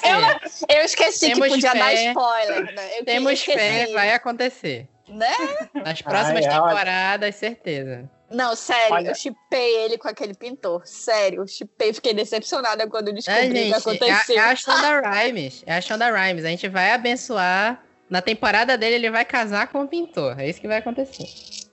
eu, 0.68 0.76
eu, 0.76 0.84
esqueci 0.84 1.28
Temos 1.28 1.48
que 1.48 1.54
podia 1.54 1.72
fé. 1.72 1.78
dar 1.78 1.94
spoiler, 1.94 2.74
né? 2.74 2.98
Eu 2.98 3.04
Temos 3.04 3.37
fé, 3.44 3.92
vai 3.92 4.12
acontecer. 4.12 4.88
Né? 5.08 5.32
Nas 5.74 6.02
próximas 6.02 6.44
Ai, 6.44 6.52
temporadas, 6.52 7.34
certeza. 7.34 8.10
Não, 8.30 8.54
sério, 8.54 8.94
Olha... 8.94 9.08
eu 9.08 9.14
chipei 9.14 9.84
ele 9.84 9.96
com 9.96 10.06
aquele 10.06 10.34
pintor. 10.34 10.82
Sério, 10.84 11.42
eu 11.42 11.46
chipei, 11.46 11.92
fiquei 11.94 12.12
decepcionada 12.12 12.86
quando 12.86 13.12
descobri 13.12 13.48
o 13.48 13.52
que 13.52 13.74
aconteceu. 13.74 14.36
É, 14.36 14.38
é 14.38 14.50
a 14.50 14.56
Shonda 14.56 15.00
Rhimes. 15.00 15.62
É 15.66 15.74
a 15.76 15.80
Shonda 15.80 16.10
Rhimes. 16.10 16.44
A 16.44 16.48
gente 16.48 16.68
vai 16.68 16.92
abençoar. 16.92 17.82
Na 18.10 18.22
temporada 18.22 18.78
dele, 18.78 18.94
ele 18.94 19.10
vai 19.10 19.24
casar 19.24 19.68
com 19.68 19.82
o 19.82 19.88
pintor. 19.88 20.38
É 20.40 20.48
isso 20.48 20.60
que 20.60 20.66
vai 20.66 20.78
acontecer. 20.78 21.26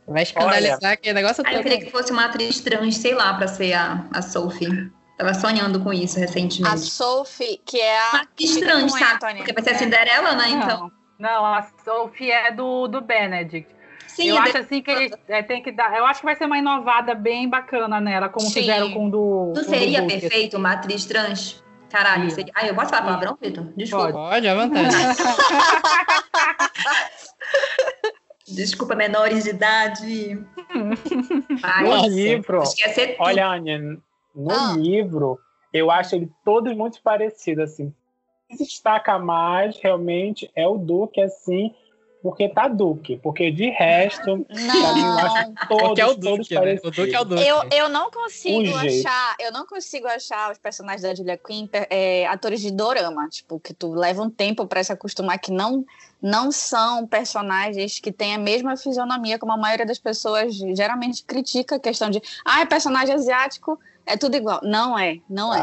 Vai 0.05 0.23
escandalizar 0.23 0.79
Olha. 0.83 0.93
aquele 0.93 1.13
negócio 1.13 1.43
todo. 1.43 1.53
eu 1.53 1.63
queria 1.63 1.79
que 1.79 1.89
fosse 1.89 2.11
uma 2.11 2.25
atriz 2.25 2.59
trans, 2.59 2.97
sei 2.97 3.13
lá, 3.13 3.33
pra 3.33 3.47
ser 3.47 3.73
a, 3.73 4.05
a 4.13 4.21
Sophie. 4.21 4.91
Tava 5.17 5.33
sonhando 5.33 5.79
com 5.81 5.93
isso 5.93 6.19
recentemente. 6.19 6.73
A 6.73 6.77
Sophie, 6.77 7.61
que 7.65 7.79
é 7.79 7.97
a. 7.97 8.09
Uma 8.11 8.21
atriz 8.23 8.57
trans, 8.57 8.93
tá? 8.93 9.17
Porque 9.17 9.53
vai 9.53 9.63
ser 9.63 9.69
a 9.71 9.77
Cinderela, 9.77 10.35
né? 10.35 10.47
Não. 10.49 10.63
Então. 10.63 10.91
Não, 11.17 11.45
a 11.45 11.65
Sophie 11.83 12.31
é 12.31 12.51
do, 12.51 12.87
do 12.87 13.01
Benedict. 13.01 13.73
Sim, 14.07 14.29
eu 14.29 14.37
é 14.37 14.39
acho 14.39 14.57
assim 14.57 14.81
que 14.81 14.89
ele 14.89 15.13
é, 15.27 15.43
tem 15.43 15.61
que 15.61 15.71
dar. 15.71 15.95
Eu 15.97 16.05
acho 16.05 16.21
que 16.21 16.25
vai 16.25 16.35
ser 16.35 16.45
uma 16.45 16.57
inovada 16.57 17.13
bem 17.13 17.49
bacana 17.49 17.99
nela, 17.99 18.29
como 18.29 18.47
Sim. 18.47 18.61
fizeram 18.61 18.91
com 18.91 19.07
o 19.07 19.11
do. 19.11 19.53
Não 19.55 19.63
seria 19.63 20.01
do 20.01 20.07
perfeito 20.07 20.57
uma 20.57 20.73
atriz 20.73 21.05
trans? 21.05 21.63
Caralho, 21.89 22.29
seria... 22.31 22.51
Ah, 22.55 22.65
eu 22.65 22.75
posso 22.75 22.89
falar 22.89 23.03
palavrão, 23.03 23.37
Vitor? 23.41 23.65
Desculpa. 23.75 24.11
Pode, 24.11 24.47
à 24.47 24.55
vontade. 24.55 24.89
Desculpa, 28.47 28.95
menores 28.95 29.43
de 29.43 29.49
idade. 29.49 30.39
no 30.73 32.07
livro, 32.07 32.63
olha, 33.19 33.47
Ania, 33.47 33.79
no 33.79 34.51
ah. 34.51 34.75
livro, 34.77 35.39
eu 35.73 35.89
acho 35.89 36.15
ele 36.15 36.31
todos 36.43 36.75
muito 36.75 37.01
parecidos, 37.01 37.71
assim. 37.71 37.93
Se 38.55 38.63
destaca 38.63 39.17
mais, 39.19 39.77
realmente, 39.79 40.49
é 40.55 40.67
o 40.67 40.77
Duque, 40.77 41.21
assim, 41.21 41.73
porque 42.25 42.49
tá 42.49 42.67
Duque. 42.67 43.19
Porque 43.21 43.51
de 43.51 43.69
resto, 43.69 44.25
não. 44.49 44.97
eu 44.97 45.19
acho 45.19 45.53
todos, 45.67 45.99
é 45.99 46.05
o 46.07 46.15
Duque, 46.15 46.55
né? 46.55 46.77
O 46.83 46.89
Duque 46.89 47.13
é 47.13 47.21
o 47.21 47.23
Duque. 47.23 47.47
Eu, 47.47 47.57
eu 47.71 47.87
não 47.87 48.09
consigo 48.09 48.75
achar, 48.75 49.35
eu 49.39 49.51
não 49.51 49.67
consigo 49.67 50.07
achar 50.07 50.51
os 50.51 50.57
personagens 50.57 51.03
da 51.03 51.13
Julia 51.13 51.37
Quinn 51.37 51.67
é, 51.71 52.25
atores 52.25 52.61
de 52.61 52.71
dorama, 52.71 53.29
tipo, 53.29 53.59
que 53.59 53.75
tu 53.75 53.93
leva 53.93 54.23
um 54.23 54.29
tempo 54.31 54.65
para 54.65 54.83
se 54.83 54.91
acostumar 54.91 55.37
que 55.37 55.51
não 55.51 55.85
não 56.19 56.51
são 56.51 57.05
personagens 57.05 57.99
que 57.99 58.11
têm 58.11 58.33
a 58.33 58.39
mesma 58.39 58.75
fisionomia 58.75 59.37
como 59.37 59.51
a 59.51 59.57
maioria 59.57 59.85
das 59.85 59.99
pessoas 59.99 60.55
geralmente 60.55 61.23
critica 61.23 61.75
a 61.75 61.79
questão 61.79 62.09
de, 62.09 62.19
ah, 62.43 62.61
é 62.61 62.65
personagem 62.65 63.13
asiático, 63.13 63.79
é 64.05 64.17
tudo 64.17 64.35
igual. 64.35 64.59
Não 64.63 64.97
é, 64.97 65.19
não 65.29 65.53
é. 65.53 65.61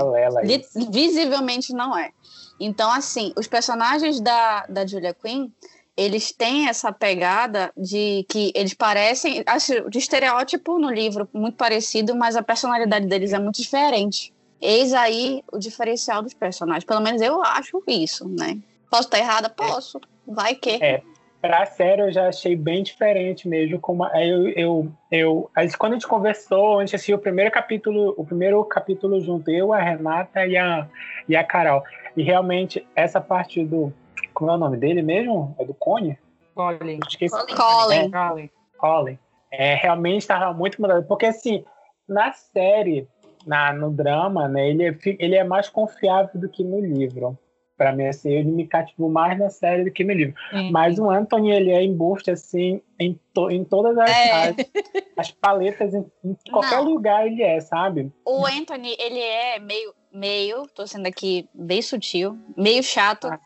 Visivelmente 0.90 1.72
não 1.72 1.96
é. 1.96 2.10
Então, 2.58 2.90
assim, 2.90 3.32
os 3.36 3.46
personagens 3.46 4.20
da, 4.20 4.66
da 4.66 4.86
Julia 4.86 5.14
Quinn, 5.14 5.50
eles 5.96 6.32
têm 6.32 6.68
essa 6.68 6.92
pegada 6.92 7.72
de 7.76 8.24
que 8.28 8.52
eles 8.54 8.74
parecem, 8.74 9.42
acho, 9.46 9.90
de 9.90 9.98
estereótipo 9.98 10.78
no 10.78 10.90
livro, 10.90 11.28
muito 11.32 11.56
parecido, 11.56 12.14
mas 12.14 12.36
a 12.36 12.42
personalidade 12.42 13.06
deles 13.06 13.32
é 13.32 13.38
muito 13.38 13.60
diferente. 13.60 14.32
Eis 14.60 14.92
aí 14.94 15.42
o 15.52 15.58
diferencial 15.58 16.22
dos 16.22 16.34
personagens. 16.34 16.84
Pelo 16.84 17.00
menos 17.00 17.20
eu 17.20 17.42
acho 17.42 17.82
isso, 17.86 18.28
né? 18.28 18.58
Posso 18.88 19.08
estar 19.08 19.18
errada? 19.18 19.50
Posso. 19.50 20.00
Vai 20.26 20.54
que. 20.54 20.70
É, 20.70 21.02
pra 21.42 21.66
série 21.66 22.02
eu 22.02 22.12
já 22.12 22.28
achei 22.28 22.54
bem 22.54 22.84
diferente 22.84 23.48
mesmo. 23.48 23.80
Como 23.80 24.06
eu, 24.16 24.48
eu, 24.50 24.92
eu, 25.10 25.50
quando 25.76 25.92
a 25.92 25.96
gente 25.96 26.06
conversou, 26.06 26.78
a 26.78 26.84
gente 26.84 26.94
assistiu 26.94 27.16
o 27.16 27.20
primeiro 27.20 27.50
capítulo, 27.50 28.14
o 28.16 28.24
primeiro 28.24 28.64
capítulo 28.64 29.20
junto, 29.20 29.50
eu, 29.50 29.72
a 29.72 29.80
Renata 29.80 30.46
e 30.46 30.56
a, 30.56 30.88
e 31.28 31.34
a 31.34 31.42
Carol. 31.42 31.82
E 32.16 32.22
realmente, 32.22 32.86
essa 32.94 33.20
parte 33.20 33.64
do 33.64 33.92
como 34.32 34.50
é 34.50 34.54
o 34.54 34.58
nome 34.58 34.76
dele 34.76 35.02
mesmo? 35.02 35.54
É 35.58 35.64
do 35.64 35.74
Cone? 35.74 36.16
Colin. 36.54 37.00
Esqueci. 37.08 37.36
Colin. 37.54 38.06
É, 38.06 38.10
Colin. 38.10 38.50
Colin. 38.78 39.18
É, 39.50 39.74
realmente 39.74 40.22
estava 40.22 40.54
muito 40.54 40.80
mudado. 40.80 41.04
Porque, 41.06 41.26
assim, 41.26 41.64
na 42.08 42.32
série, 42.32 43.06
na, 43.46 43.72
no 43.72 43.90
drama, 43.90 44.48
né, 44.48 44.70
ele 44.70 44.84
é, 44.88 44.98
ele 45.18 45.34
é 45.34 45.44
mais 45.44 45.68
confiável 45.68 46.40
do 46.40 46.48
que 46.48 46.62
no 46.62 46.80
livro. 46.80 47.38
Para 47.82 47.92
mim, 47.92 48.06
assim, 48.06 48.30
ele 48.30 48.50
me 48.50 48.66
cativou 48.66 49.10
mais 49.10 49.38
na 49.38 49.50
série 49.50 49.84
do 49.84 49.90
que 49.90 50.04
no 50.04 50.12
livro. 50.12 50.34
Uhum. 50.52 50.70
Mas 50.70 50.98
o 50.98 51.10
Anthony, 51.10 51.50
ele 51.50 51.70
é 51.70 51.82
embuste, 51.82 52.30
assim, 52.30 52.80
em, 52.98 53.18
to, 53.34 53.50
em 53.50 53.64
todas 53.64 53.98
as, 53.98 54.10
é. 54.10 54.48
as, 54.48 54.56
as, 55.16 55.30
paletas, 55.32 55.92
em, 55.92 56.04
em 56.24 56.36
qualquer 56.50 56.76
Não. 56.76 56.84
lugar 56.84 57.26
ele 57.26 57.42
é, 57.42 57.60
sabe? 57.60 58.12
O 58.24 58.46
Anthony, 58.46 58.94
ele 58.98 59.18
é 59.18 59.58
meio, 59.58 59.92
meio, 60.12 60.66
tô 60.74 60.86
sendo 60.86 61.06
aqui 61.06 61.48
bem 61.52 61.82
sutil, 61.82 62.38
meio 62.56 62.82
chato. 62.82 63.26
Ah 63.26 63.40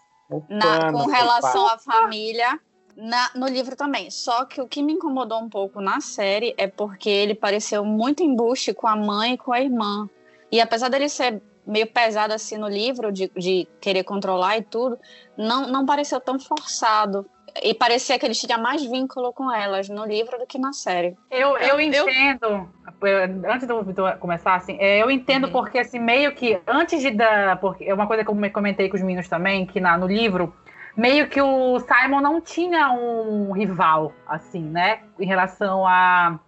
na, 0.48 0.92
com 0.92 1.06
relação 1.06 1.66
à 1.68 1.78
família. 1.78 2.58
Na, 2.96 3.30
no 3.34 3.46
livro 3.46 3.76
também. 3.76 4.10
Só 4.10 4.46
que 4.46 4.58
o 4.58 4.66
que 4.66 4.82
me 4.82 4.94
incomodou 4.94 5.38
um 5.38 5.50
pouco 5.50 5.82
na 5.82 6.00
série 6.00 6.54
é 6.56 6.66
porque 6.66 7.10
ele 7.10 7.34
pareceu 7.34 7.84
muito 7.84 8.22
embuste 8.22 8.72
com 8.72 8.86
a 8.86 8.96
mãe 8.96 9.34
e 9.34 9.36
com 9.36 9.52
a 9.52 9.60
irmã. 9.60 10.08
E 10.50 10.62
apesar 10.62 10.88
dele 10.88 11.10
ser 11.10 11.42
meio 11.66 11.86
pesado 11.86 12.32
assim 12.32 12.56
no 12.56 12.68
livro, 12.68 13.12
de, 13.12 13.30
de 13.36 13.66
querer 13.80 14.04
controlar 14.04 14.58
e 14.58 14.62
tudo, 14.62 14.98
não, 15.36 15.66
não 15.68 15.84
pareceu 15.84 16.20
tão 16.20 16.38
forçado. 16.38 17.26
E 17.62 17.72
parecia 17.72 18.18
que 18.18 18.26
ele 18.26 18.34
tinha 18.34 18.58
mais 18.58 18.82
vínculo 18.84 19.32
com 19.32 19.50
elas 19.50 19.88
no 19.88 20.04
livro 20.04 20.38
do 20.38 20.46
que 20.46 20.58
na 20.58 20.72
série. 20.72 21.16
Eu, 21.30 21.56
eu 21.56 21.80
entendo, 21.80 22.68
eu, 23.00 23.50
antes 23.50 23.66
do 23.66 23.82
Vitor 23.82 24.18
começar, 24.18 24.54
assim, 24.54 24.76
é, 24.78 25.02
eu 25.02 25.10
entendo 25.10 25.46
uhum. 25.46 25.52
porque, 25.52 25.78
assim, 25.78 25.98
meio 25.98 26.34
que 26.34 26.60
antes 26.66 27.00
de 27.00 27.10
dar. 27.10 27.58
Porque 27.58 27.84
é 27.84 27.94
uma 27.94 28.06
coisa 28.06 28.24
que 28.24 28.30
eu 28.30 28.50
comentei 28.52 28.88
com 28.88 28.96
os 28.96 29.02
meninos 29.02 29.28
também, 29.28 29.64
que 29.64 29.80
na, 29.80 29.96
no 29.96 30.06
livro, 30.06 30.54
meio 30.96 31.28
que 31.28 31.40
o 31.40 31.78
Simon 31.80 32.20
não 32.20 32.40
tinha 32.40 32.90
um 32.90 33.52
rival, 33.52 34.12
assim, 34.26 34.62
né? 34.62 35.00
Em 35.18 35.26
relação 35.26 35.86
a. 35.86 36.38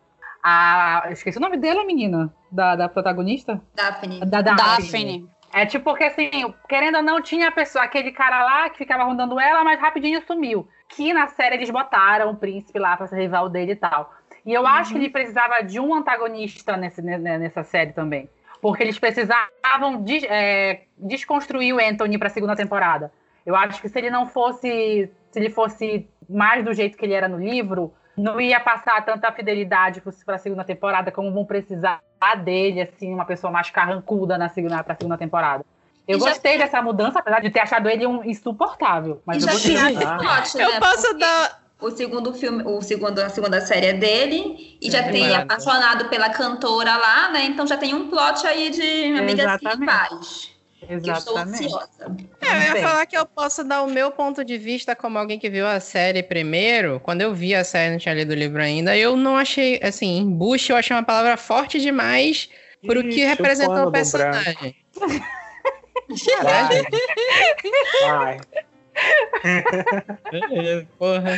a 0.42 1.08
esqueci 1.10 1.38
o 1.38 1.40
nome 1.40 1.56
dela, 1.56 1.84
menina, 1.84 2.32
da, 2.50 2.76
da 2.76 2.88
protagonista? 2.88 3.60
Daphne. 3.74 4.20
Da 4.20 4.42
Daphne. 4.42 4.56
Daphne. 4.56 5.28
É 5.52 5.64
tipo 5.64 5.84
porque 5.84 6.04
assim, 6.04 6.30
querendo 6.68 6.96
ou 6.96 7.02
não, 7.02 7.22
tinha 7.22 7.48
a 7.48 7.52
pessoa, 7.52 7.84
aquele 7.84 8.12
cara 8.12 8.44
lá 8.44 8.68
que 8.68 8.78
ficava 8.78 9.04
rondando 9.04 9.40
ela, 9.40 9.64
mas 9.64 9.80
rapidinho 9.80 10.22
sumiu 10.26 10.68
que 10.88 11.12
na 11.12 11.28
série 11.28 11.56
eles 11.56 11.70
botaram 11.70 12.30
o 12.30 12.36
príncipe 12.36 12.78
lá 12.78 12.96
para 12.96 13.06
ser 13.06 13.20
rival 13.20 13.48
dele 13.48 13.72
e 13.72 13.76
tal. 13.76 14.12
E 14.44 14.52
eu 14.52 14.62
uhum. 14.62 14.66
acho 14.66 14.92
que 14.92 14.98
ele 14.98 15.10
precisava 15.10 15.62
de 15.62 15.78
um 15.78 15.94
antagonista 15.94 16.76
nesse, 16.76 17.02
nessa 17.02 17.62
série 17.62 17.92
também. 17.92 18.28
Porque 18.60 18.82
eles 18.82 18.98
precisavam 18.98 20.02
de, 20.02 20.26
é, 20.26 20.84
desconstruir 20.96 21.74
o 21.74 21.78
Anthony 21.78 22.18
para 22.18 22.28
a 22.28 22.30
segunda 22.30 22.56
temporada. 22.56 23.12
Eu 23.44 23.54
acho 23.54 23.80
que 23.80 23.88
se 23.88 23.98
ele 23.98 24.10
não 24.10 24.26
fosse. 24.26 25.10
Se 25.30 25.38
ele 25.38 25.50
fosse 25.50 26.08
mais 26.28 26.64
do 26.64 26.72
jeito 26.72 26.96
que 26.96 27.04
ele 27.04 27.12
era 27.12 27.28
no 27.28 27.38
livro, 27.38 27.92
não 28.18 28.40
ia 28.40 28.60
passar 28.60 29.04
tanta 29.04 29.30
fidelidade 29.32 30.02
para 30.24 30.34
a 30.34 30.38
segunda 30.38 30.64
temporada 30.64 31.10
como 31.10 31.32
vão 31.32 31.44
precisar 31.44 32.00
dele, 32.42 32.82
assim, 32.82 33.14
uma 33.14 33.24
pessoa 33.24 33.50
mais 33.50 33.70
carrancuda 33.70 34.36
na 34.36 34.48
segunda, 34.48 34.82
pra 34.82 34.96
segunda 34.96 35.16
temporada. 35.16 35.64
Eu 36.06 36.18
gostei 36.18 36.58
já... 36.58 36.64
dessa 36.64 36.82
mudança, 36.82 37.18
apesar 37.18 37.40
de 37.40 37.50
ter 37.50 37.60
achado 37.60 37.88
ele 37.88 38.06
um 38.06 38.24
insuportável. 38.24 39.22
Mas 39.26 39.42
eu 39.42 39.52
gostei. 39.52 39.76
Plot, 39.76 40.58
eu 40.58 40.70
né? 40.70 40.80
posso 40.80 41.02
Porque 41.02 41.18
dar. 41.18 41.62
O 41.80 41.90
segundo 41.92 42.34
filme, 42.34 42.64
o 42.64 42.82
segundo, 42.82 43.20
a 43.20 43.28
segunda 43.28 43.60
série 43.60 43.86
é 43.86 43.92
dele, 43.92 44.76
e 44.82 44.90
já 44.90 45.04
tem 45.12 45.32
apaixonado 45.36 46.08
pela 46.08 46.28
cantora 46.28 46.96
lá, 46.96 47.30
né? 47.30 47.44
Então 47.44 47.64
já 47.68 47.76
tem 47.76 47.94
um 47.94 48.08
plot 48.08 48.44
aí 48.48 48.70
de 48.70 49.16
amigas 49.16 49.60
rivais. 49.62 50.57
Exatamente. 50.82 51.08
Eu 51.08 51.14
estou 51.14 51.38
ansiosa. 51.38 52.16
É, 52.40 52.70
eu 52.70 52.76
ia 52.76 52.82
falar 52.88 53.06
que 53.06 53.16
eu 53.16 53.26
posso 53.26 53.64
dar 53.64 53.82
o 53.82 53.88
meu 53.88 54.10
ponto 54.10 54.44
de 54.44 54.56
vista 54.56 54.94
como 54.94 55.18
alguém 55.18 55.38
que 55.38 55.50
viu 55.50 55.66
a 55.66 55.80
série 55.80 56.22
primeiro. 56.22 57.00
Quando 57.00 57.22
eu 57.22 57.34
vi 57.34 57.54
a 57.54 57.64
série, 57.64 57.92
não 57.92 57.98
tinha 57.98 58.14
lido 58.14 58.30
o 58.30 58.36
livro 58.36 58.62
ainda, 58.62 58.96
eu 58.96 59.16
não 59.16 59.36
achei, 59.36 59.80
assim, 59.82 60.18
embuste 60.18 60.70
eu 60.70 60.76
achei 60.76 60.94
uma 60.96 61.02
palavra 61.02 61.36
forte 61.36 61.80
demais 61.80 62.48
pro 62.86 63.02
que 63.02 63.24
representou 63.24 63.88
o 63.88 63.92
personagem. 63.92 64.76
Vai. 66.42 66.82
Vai. 68.06 68.40
Porra. 70.98 71.36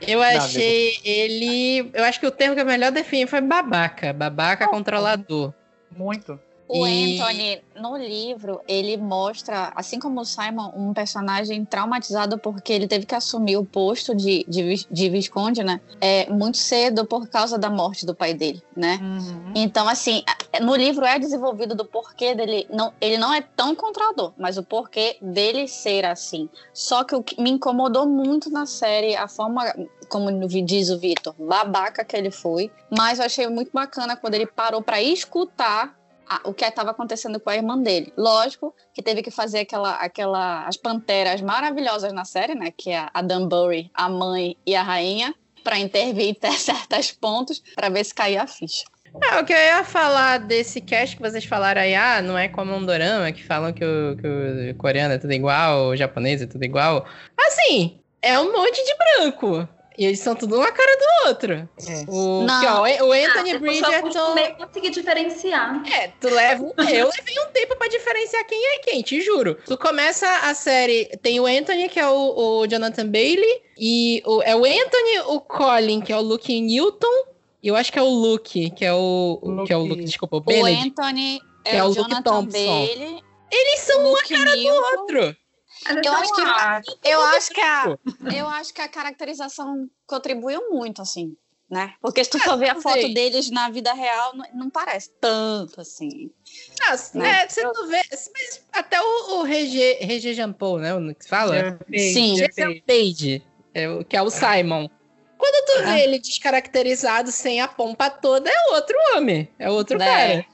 Eu 0.00 0.22
achei 0.22 0.98
ele. 1.04 1.90
Eu 1.92 2.04
acho 2.04 2.20
que 2.20 2.26
o 2.26 2.30
termo 2.30 2.54
que 2.54 2.60
eu 2.60 2.66
melhor 2.66 2.92
defini 2.92 3.26
foi 3.26 3.40
babaca. 3.40 4.12
Babaca 4.12 4.68
controlador. 4.68 5.52
Muito. 5.90 6.38
O 6.66 6.86
e... 6.86 7.20
Anthony, 7.20 7.62
no 7.76 7.96
livro, 7.96 8.60
ele 8.66 8.96
mostra, 8.96 9.72
assim 9.74 9.98
como 9.98 10.20
o 10.20 10.24
Simon, 10.24 10.72
um 10.74 10.94
personagem 10.94 11.64
traumatizado 11.64 12.38
porque 12.38 12.72
ele 12.72 12.88
teve 12.88 13.04
que 13.04 13.14
assumir 13.14 13.56
o 13.56 13.64
posto 13.64 14.14
de, 14.14 14.44
de, 14.48 14.86
de 14.90 15.08
Visconde, 15.10 15.62
né? 15.62 15.80
É, 16.00 16.30
muito 16.30 16.56
cedo 16.56 17.04
por 17.04 17.28
causa 17.28 17.58
da 17.58 17.68
morte 17.68 18.06
do 18.06 18.14
pai 18.14 18.32
dele, 18.32 18.62
né? 18.74 18.98
Uhum. 19.02 19.52
Então, 19.54 19.88
assim, 19.88 20.22
no 20.60 20.74
livro 20.74 21.04
é 21.04 21.18
desenvolvido 21.18 21.74
do 21.74 21.84
porquê 21.84 22.34
dele. 22.34 22.66
Não, 22.70 22.92
ele 23.00 23.18
não 23.18 23.32
é 23.32 23.42
tão 23.42 23.74
controlador, 23.74 24.32
mas 24.38 24.56
o 24.56 24.62
porquê 24.62 25.18
dele 25.20 25.68
ser 25.68 26.06
assim. 26.06 26.48
Só 26.72 27.04
que 27.04 27.14
o 27.14 27.22
que 27.22 27.40
me 27.40 27.50
incomodou 27.50 28.06
muito 28.06 28.50
na 28.50 28.64
série, 28.64 29.14
a 29.14 29.28
forma, 29.28 29.64
como 30.08 30.46
diz 30.48 30.88
o 30.88 30.98
Vitor, 30.98 31.34
babaca 31.38 32.04
que 32.04 32.16
ele 32.16 32.30
foi. 32.30 32.70
Mas 32.96 33.18
eu 33.18 33.26
achei 33.26 33.46
muito 33.48 33.70
bacana 33.72 34.16
quando 34.16 34.34
ele 34.34 34.46
parou 34.46 34.80
para 34.80 35.02
escutar 35.02 35.94
o 36.44 36.54
que 36.54 36.64
estava 36.64 36.90
acontecendo 36.90 37.38
com 37.40 37.50
a 37.50 37.56
irmã 37.56 37.78
dele. 37.78 38.12
Lógico 38.16 38.74
que 38.92 39.02
teve 39.02 39.22
que 39.22 39.30
fazer 39.30 39.60
aquela, 39.60 39.94
aquela, 39.96 40.66
as 40.66 40.76
panteras 40.76 41.40
maravilhosas 41.40 42.12
na 42.12 42.24
série, 42.24 42.54
né? 42.54 42.72
Que 42.76 42.90
é 42.90 43.08
a 43.12 43.22
Dunbury, 43.22 43.90
a 43.94 44.08
mãe 44.08 44.56
e 44.66 44.74
a 44.74 44.82
rainha, 44.82 45.34
para 45.62 45.78
intervir 45.78 46.36
em 46.42 46.52
certos 46.56 47.12
pontos, 47.12 47.62
para 47.74 47.88
ver 47.88 48.04
se 48.04 48.14
caía 48.14 48.42
a 48.42 48.46
ficha. 48.46 48.84
É, 49.22 49.40
o 49.40 49.44
que 49.44 49.52
eu 49.52 49.56
ia 49.56 49.84
falar 49.84 50.38
desse 50.38 50.80
cast 50.80 51.16
que 51.16 51.22
vocês 51.22 51.44
falaram 51.44 51.80
aí, 51.80 51.94
ah, 51.94 52.20
não 52.20 52.36
é 52.36 52.48
como 52.48 52.74
um 52.74 52.84
dorama, 52.84 53.30
que 53.30 53.44
falam 53.44 53.72
que 53.72 53.84
o, 53.84 54.16
que 54.16 54.70
o 54.72 54.74
coreano 54.74 55.14
é 55.14 55.18
tudo 55.18 55.32
igual, 55.32 55.86
o 55.86 55.96
japonês 55.96 56.42
é 56.42 56.46
tudo 56.46 56.64
igual. 56.64 57.06
Assim, 57.38 58.00
é 58.20 58.38
um 58.40 58.52
monte 58.52 58.84
de 58.84 58.94
branco. 58.96 59.68
E 59.96 60.04
eles 60.06 60.18
são 60.18 60.34
tudo 60.34 60.56
uma 60.56 60.72
cara 60.72 60.96
do 60.96 61.28
outro. 61.28 61.52
É. 61.52 62.04
O, 62.08 62.42
não. 62.42 62.60
Que, 62.60 62.66
ó, 62.66 63.06
o 63.06 63.12
Anthony 63.12 63.52
ah, 63.52 63.58
Bridgerton. 63.58 64.38
Eu 64.38 64.66
consegui 64.66 64.90
diferenciar. 64.90 65.82
É, 65.88 66.08
tu 66.20 66.28
leva. 66.28 66.64
eu 66.78 67.10
levei 67.16 67.38
um 67.38 67.52
tempo 67.52 67.76
pra 67.76 67.86
diferenciar 67.88 68.44
quem 68.46 68.74
é 68.74 68.78
quem, 68.78 69.02
te 69.02 69.20
juro. 69.20 69.56
Tu 69.64 69.78
começa 69.78 70.28
a 70.42 70.54
série. 70.54 71.06
Tem 71.22 71.38
o 71.38 71.46
Anthony, 71.46 71.88
que 71.88 72.00
é 72.00 72.08
o, 72.08 72.60
o 72.60 72.66
Jonathan 72.66 73.06
Bailey. 73.06 73.62
E 73.78 74.22
o, 74.26 74.42
é 74.42 74.54
o 74.56 74.64
Anthony, 74.64 75.18
o 75.26 75.40
Colin, 75.40 76.00
que 76.00 76.12
é 76.12 76.16
o 76.16 76.22
Luke 76.22 76.60
Newton. 76.60 77.26
E 77.62 77.68
eu 77.68 77.76
acho 77.76 77.92
que 77.92 77.98
é 77.98 78.02
o 78.02 78.08
Luke, 78.08 78.70
que 78.70 78.84
é 78.84 78.92
o. 78.92 79.40
Luke. 79.42 79.66
Que 79.68 79.72
é 79.72 79.76
o 79.76 79.84
Luke, 79.84 80.04
desculpa, 80.04 80.36
o 80.36 80.40
Benedict. 80.40 80.86
O 81.00 81.04
Anthony 81.04 81.40
é, 81.64 81.70
que 81.70 81.76
é 81.76 81.84
o, 81.84 81.86
o 81.86 81.94
Luke 81.94 82.22
Thompson. 82.22 82.50
Bailey. 82.50 83.22
Eles 83.50 83.80
são 83.80 84.08
uma 84.08 84.22
cara 84.22 84.56
Newton. 84.56 84.80
do 84.80 85.00
outro. 85.00 85.36
Eu 85.86 86.12
acho 86.12 86.34
que 86.34 87.08
eu 87.08 87.20
acho 87.20 87.50
que 87.50 87.60
a 87.60 87.98
eu 88.34 88.48
acho 88.48 88.74
que 88.74 88.80
a 88.80 88.88
caracterização 88.88 89.88
contribuiu 90.06 90.70
muito 90.70 91.02
assim, 91.02 91.36
né? 91.70 91.94
Porque 92.00 92.24
se 92.24 92.30
tu 92.30 92.38
for 92.38 92.56
ver 92.56 92.70
a 92.70 92.80
foto 92.80 93.12
deles 93.12 93.50
na 93.50 93.68
vida 93.68 93.92
real, 93.92 94.34
não, 94.34 94.46
não 94.54 94.70
parece 94.70 95.10
tanto 95.20 95.80
assim. 95.80 96.30
Ah, 96.82 96.96
né? 97.14 97.44
é, 97.44 97.48
se 97.48 97.62
tu 97.62 97.86
vê, 97.86 98.00
mas 98.10 98.64
até 98.72 99.00
o, 99.00 99.40
o 99.40 99.42
Regé, 99.42 99.98
Regé 100.00 100.32
Jampou, 100.32 100.78
né, 100.78 100.94
o 100.94 101.14
que 101.14 101.28
fala? 101.28 101.78
Sim. 101.94 102.36
Page, 102.86 103.42
é, 103.74 104.04
que 104.04 104.16
é 104.16 104.22
o 104.22 104.30
Simon. 104.30 104.88
Quando 105.36 105.66
tu 105.66 105.84
vê 105.84 106.04
ele 106.04 106.18
descaracterizado 106.18 107.30
sem 107.30 107.60
a 107.60 107.68
pompa 107.68 108.08
toda, 108.08 108.48
é 108.48 108.74
outro 108.74 108.96
homem, 109.14 109.48
é 109.58 109.68
outro 109.68 109.98
né? 109.98 110.06
cara. 110.06 110.53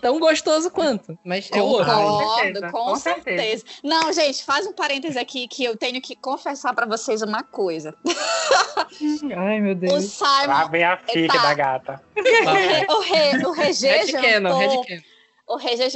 Tão 0.00 0.20
gostoso 0.20 0.70
quanto, 0.70 1.18
mas 1.24 1.50
é 1.52 1.60
outro. 1.60 1.92
Concordo, 1.92 2.60
com, 2.62 2.70
com 2.70 2.96
certeza. 2.96 3.36
certeza. 3.36 3.64
Não, 3.82 4.12
gente, 4.12 4.44
faz 4.44 4.66
um 4.66 4.72
parêntese 4.72 5.18
aqui 5.18 5.48
que 5.48 5.64
eu 5.64 5.76
tenho 5.76 6.00
que 6.00 6.14
confessar 6.14 6.74
para 6.74 6.86
vocês 6.86 7.22
uma 7.22 7.42
coisa. 7.42 7.94
Ai, 9.36 9.60
meu 9.60 9.74
Deus. 9.74 9.92
O 9.92 10.00
Simon. 10.00 10.46
Lá 10.46 10.68
vem 10.68 10.84
a 10.84 10.96
filha 10.96 11.28
tá... 11.28 11.42
da 11.42 11.54
gata. 11.54 12.02
o, 12.88 13.00
re, 13.00 13.46
o 13.46 13.50
Regé 13.50 14.04
O 15.46 15.56
Regé 15.56 15.88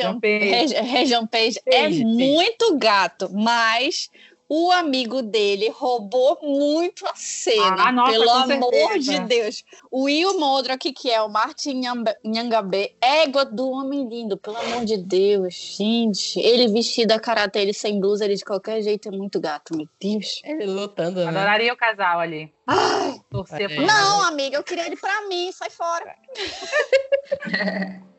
Page 1.31 1.61
é 1.67 1.89
muito 1.89 2.77
gato, 2.77 3.31
mas 3.33 4.11
o 4.49 4.73
amigo 4.73 5.21
dele 5.21 5.69
roubou 5.69 6.39
muito 6.43 7.07
a 7.07 7.13
cena, 7.15 7.89
ah, 7.89 7.93
nossa, 7.93 8.13
pelo 8.13 8.31
amor 8.31 8.99
de 8.99 9.21
Deus. 9.21 9.63
O 9.91 10.05
Will 10.05 10.39
Modrock, 10.39 10.91
que 10.93 11.11
é 11.11 11.21
o 11.21 11.29
Martin 11.29 11.83
Nhangabe, 12.25 12.97
égua 13.01 13.45
do 13.45 13.71
homem 13.71 14.09
lindo, 14.09 14.39
pelo 14.39 14.57
amor 14.57 14.85
de 14.85 14.97
Deus, 14.97 15.55
gente. 15.77 16.41
Ele 16.41 16.69
vestido 16.69 17.13
a 17.13 17.21
caráter, 17.21 17.61
ele 17.61 17.75
sem 17.75 18.01
blusa, 18.01 18.25
ele 18.25 18.37
de 18.37 18.45
qualquer 18.45 18.81
jeito 18.81 19.09
é 19.09 19.13
muito 19.13 19.39
gato, 19.39 19.77
meu 19.77 19.87
Deus. 20.01 20.41
Ele 20.43 20.65
lutando, 20.67 21.21
né? 21.21 21.29
Adoraria 21.29 21.73
o 21.73 21.77
casal 21.77 22.21
ali. 22.21 22.53
Ai, 22.67 23.21
Torcer 23.31 23.71
é. 23.71 23.81
Não, 23.81 24.23
amiga, 24.23 24.57
eu 24.57 24.63
queria 24.63 24.87
ele 24.87 24.97
pra 24.97 25.27
mim, 25.29 25.51
sai 25.53 25.71
fora. 25.71 26.15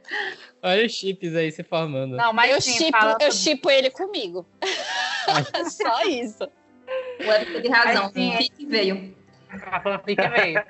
Olha 0.61 0.85
os 0.85 0.91
chips 0.91 1.35
aí 1.35 1.51
se 1.51 1.63
formando. 1.63 2.15
Não, 2.15 2.33
mas 2.33 2.51
eu, 2.51 2.61
sim, 2.61 2.73
chipo, 2.73 2.97
eu 3.21 3.31
chipo 3.31 3.69
ele 3.69 3.89
comigo. 3.89 4.45
Só 5.69 6.03
isso. 6.03 6.49
O 7.19 7.31
Eric 7.31 7.53
teve 7.53 7.69
razão. 7.69 8.11
Sim, 8.11 8.35
Fique 8.37 8.65
veio. 8.65 9.15
A 9.49 9.79
fanfic 9.79 10.21
veio. 10.29 10.61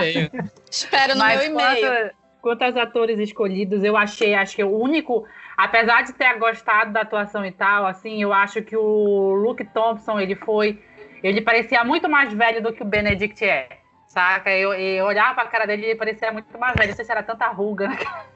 Veio. 0.00 0.30
Espero 0.70 1.14
no 1.14 1.20
mas 1.20 1.40
meu 1.40 1.50
e-mail. 1.50 2.10
Quanto 2.40 2.62
aos 2.62 2.76
atores 2.76 3.18
escolhidos, 3.20 3.84
eu 3.84 3.96
achei, 3.96 4.34
acho 4.34 4.56
que 4.56 4.64
o 4.64 4.76
único, 4.76 5.24
apesar 5.56 6.02
de 6.02 6.12
ter 6.12 6.36
gostado 6.38 6.92
da 6.92 7.02
atuação 7.02 7.46
e 7.46 7.52
tal, 7.52 7.86
assim, 7.86 8.20
eu 8.20 8.32
acho 8.32 8.62
que 8.62 8.76
o 8.76 9.32
Luke 9.34 9.64
Thompson, 9.66 10.18
ele 10.18 10.34
foi, 10.34 10.82
ele 11.22 11.40
parecia 11.40 11.84
muito 11.84 12.08
mais 12.08 12.32
velho 12.32 12.60
do 12.60 12.72
que 12.72 12.82
o 12.82 12.86
Benedict 12.86 13.44
é. 13.44 13.81
Saca? 14.12 14.50
Eu, 14.50 14.74
eu 14.74 15.06
olhava 15.06 15.34
pra 15.34 15.46
cara 15.46 15.66
dele 15.66 15.92
e 15.92 15.94
parecia 15.94 16.30
muito 16.30 16.58
mais 16.58 16.74
velho. 16.74 16.90
Não 16.90 16.96
sei 16.96 17.04
se 17.04 17.10
era 17.10 17.22
tanta 17.22 17.48
ruga. 17.48 17.88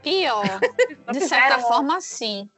Pior. 0.02 0.58
De 1.12 1.20
certa 1.20 1.58
forma, 1.58 2.00
sim. 2.00 2.48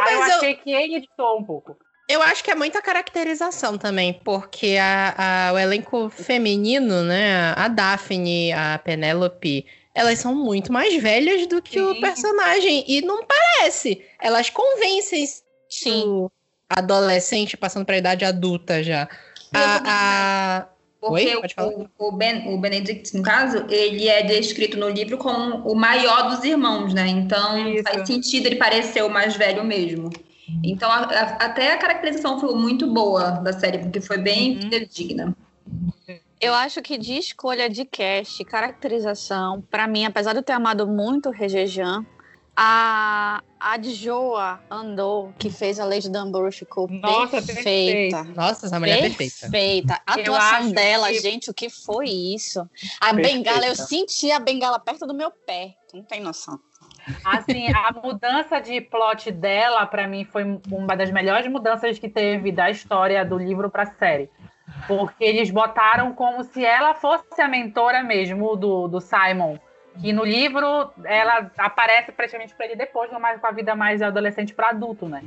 Ah, 0.00 0.12
eu 0.12 0.22
achei 0.22 0.54
que 0.54 0.70
ele 0.70 0.96
editou 0.96 1.40
um 1.40 1.44
pouco. 1.44 1.76
Eu 2.08 2.22
acho 2.22 2.44
que 2.44 2.52
é 2.52 2.54
muita 2.54 2.80
caracterização 2.80 3.76
também, 3.76 4.14
porque 4.24 4.78
a, 4.80 5.48
a, 5.48 5.52
o 5.52 5.58
elenco 5.58 6.08
feminino, 6.08 7.02
né? 7.02 7.52
A 7.56 7.66
Daphne, 7.66 8.52
a 8.52 8.78
Penélope, 8.78 9.66
elas 9.92 10.20
são 10.20 10.32
muito 10.34 10.72
mais 10.72 11.02
velhas 11.02 11.48
do 11.48 11.60
que 11.60 11.80
Sim. 11.80 11.84
o 11.84 12.00
personagem. 12.00 12.84
E 12.86 13.02
não 13.02 13.26
parece. 13.26 14.06
Elas 14.20 14.50
convencem 14.50 15.26
Sim. 15.68 16.04
o 16.06 16.30
adolescente 16.70 17.56
passando 17.56 17.84
para 17.84 17.96
a 17.96 17.98
idade 17.98 18.24
adulta 18.24 18.82
já. 18.84 19.08
A, 19.52 20.60
a, 20.60 20.68
porque 21.00 21.36
o, 21.36 22.08
o, 22.08 22.12
ben, 22.12 22.52
o 22.52 22.58
Benedict, 22.58 23.16
no 23.16 23.22
caso, 23.22 23.64
ele 23.70 24.08
é 24.08 24.22
descrito 24.22 24.76
no 24.76 24.88
livro 24.88 25.16
como 25.16 25.58
o 25.68 25.74
maior 25.74 26.28
dos 26.28 26.42
irmãos, 26.44 26.92
né? 26.92 27.06
Então 27.06 27.68
Isso. 27.68 27.84
faz 27.84 28.06
sentido 28.06 28.46
ele 28.46 28.56
parecer 28.56 29.04
o 29.04 29.08
mais 29.08 29.36
velho 29.36 29.64
mesmo. 29.64 30.10
Então 30.64 30.90
a, 30.90 31.02
a, 31.02 31.22
até 31.44 31.72
a 31.72 31.78
caracterização 31.78 32.40
foi 32.40 32.54
muito 32.54 32.92
boa 32.92 33.32
da 33.32 33.52
série, 33.52 33.78
porque 33.78 34.00
foi 34.00 34.18
bem 34.18 34.58
uhum. 34.58 34.86
digna. 34.90 35.36
Eu 36.40 36.54
acho 36.54 36.80
que 36.82 36.96
de 36.96 37.14
escolha 37.14 37.68
de 37.68 37.84
cast, 37.84 38.44
caracterização, 38.44 39.60
para 39.70 39.86
mim, 39.86 40.04
apesar 40.04 40.32
de 40.32 40.38
eu 40.38 40.42
ter 40.42 40.52
amado 40.52 40.86
muito 40.86 41.28
o 41.28 41.32
Regejan, 41.32 42.04
a, 42.60 43.40
a 43.60 43.80
Joa 43.80 44.58
Andou, 44.68 45.32
que 45.38 45.48
fez 45.48 45.78
a 45.78 45.84
Lady 45.84 46.10
Dunbury, 46.10 46.50
ficou 46.50 46.88
Nossa, 46.90 47.40
perfeita. 47.40 48.24
Nossa, 48.24 48.66
essa 48.66 48.80
mulher 48.80 48.98
é 48.98 49.02
perfeita. 49.02 49.36
Perfeita. 49.42 50.00
A 50.04 50.14
atuação 50.14 50.72
dela, 50.72 51.06
que... 51.06 51.20
gente, 51.20 51.50
o 51.50 51.54
que 51.54 51.70
foi 51.70 52.08
isso? 52.08 52.68
A 53.00 53.14
perfeita. 53.14 53.38
bengala, 53.38 53.64
eu 53.64 53.76
senti 53.76 54.32
a 54.32 54.40
bengala 54.40 54.80
perto 54.80 55.06
do 55.06 55.14
meu 55.14 55.30
pé. 55.30 55.76
Não 55.94 56.02
tem 56.02 56.20
noção. 56.20 56.58
Assim, 57.24 57.68
a 57.68 57.92
mudança 58.02 58.60
de 58.60 58.80
plot 58.80 59.30
dela, 59.30 59.86
para 59.86 60.08
mim, 60.08 60.24
foi 60.24 60.42
uma 60.68 60.96
das 60.96 61.12
melhores 61.12 61.48
mudanças 61.48 61.96
que 61.96 62.08
teve 62.08 62.50
da 62.50 62.68
história 62.68 63.24
do 63.24 63.38
livro 63.38 63.70
para 63.70 63.84
a 63.84 63.94
série. 63.94 64.28
Porque 64.88 65.22
eles 65.22 65.48
botaram 65.48 66.12
como 66.12 66.42
se 66.42 66.64
ela 66.64 66.92
fosse 66.92 67.40
a 67.40 67.46
mentora 67.46 68.02
mesmo 68.02 68.56
do, 68.56 68.88
do 68.88 69.00
Simon. 69.00 69.58
Que 70.00 70.12
no 70.12 70.24
livro 70.24 70.92
ela 71.04 71.50
aparece 71.58 72.12
praticamente 72.12 72.54
para 72.54 72.66
ele 72.66 72.76
depois, 72.76 73.10
mais 73.12 73.40
com 73.40 73.46
a 73.46 73.50
vida 73.50 73.74
mais 73.74 74.00
adolescente 74.00 74.54
para 74.54 74.70
adulto, 74.70 75.08
né? 75.08 75.22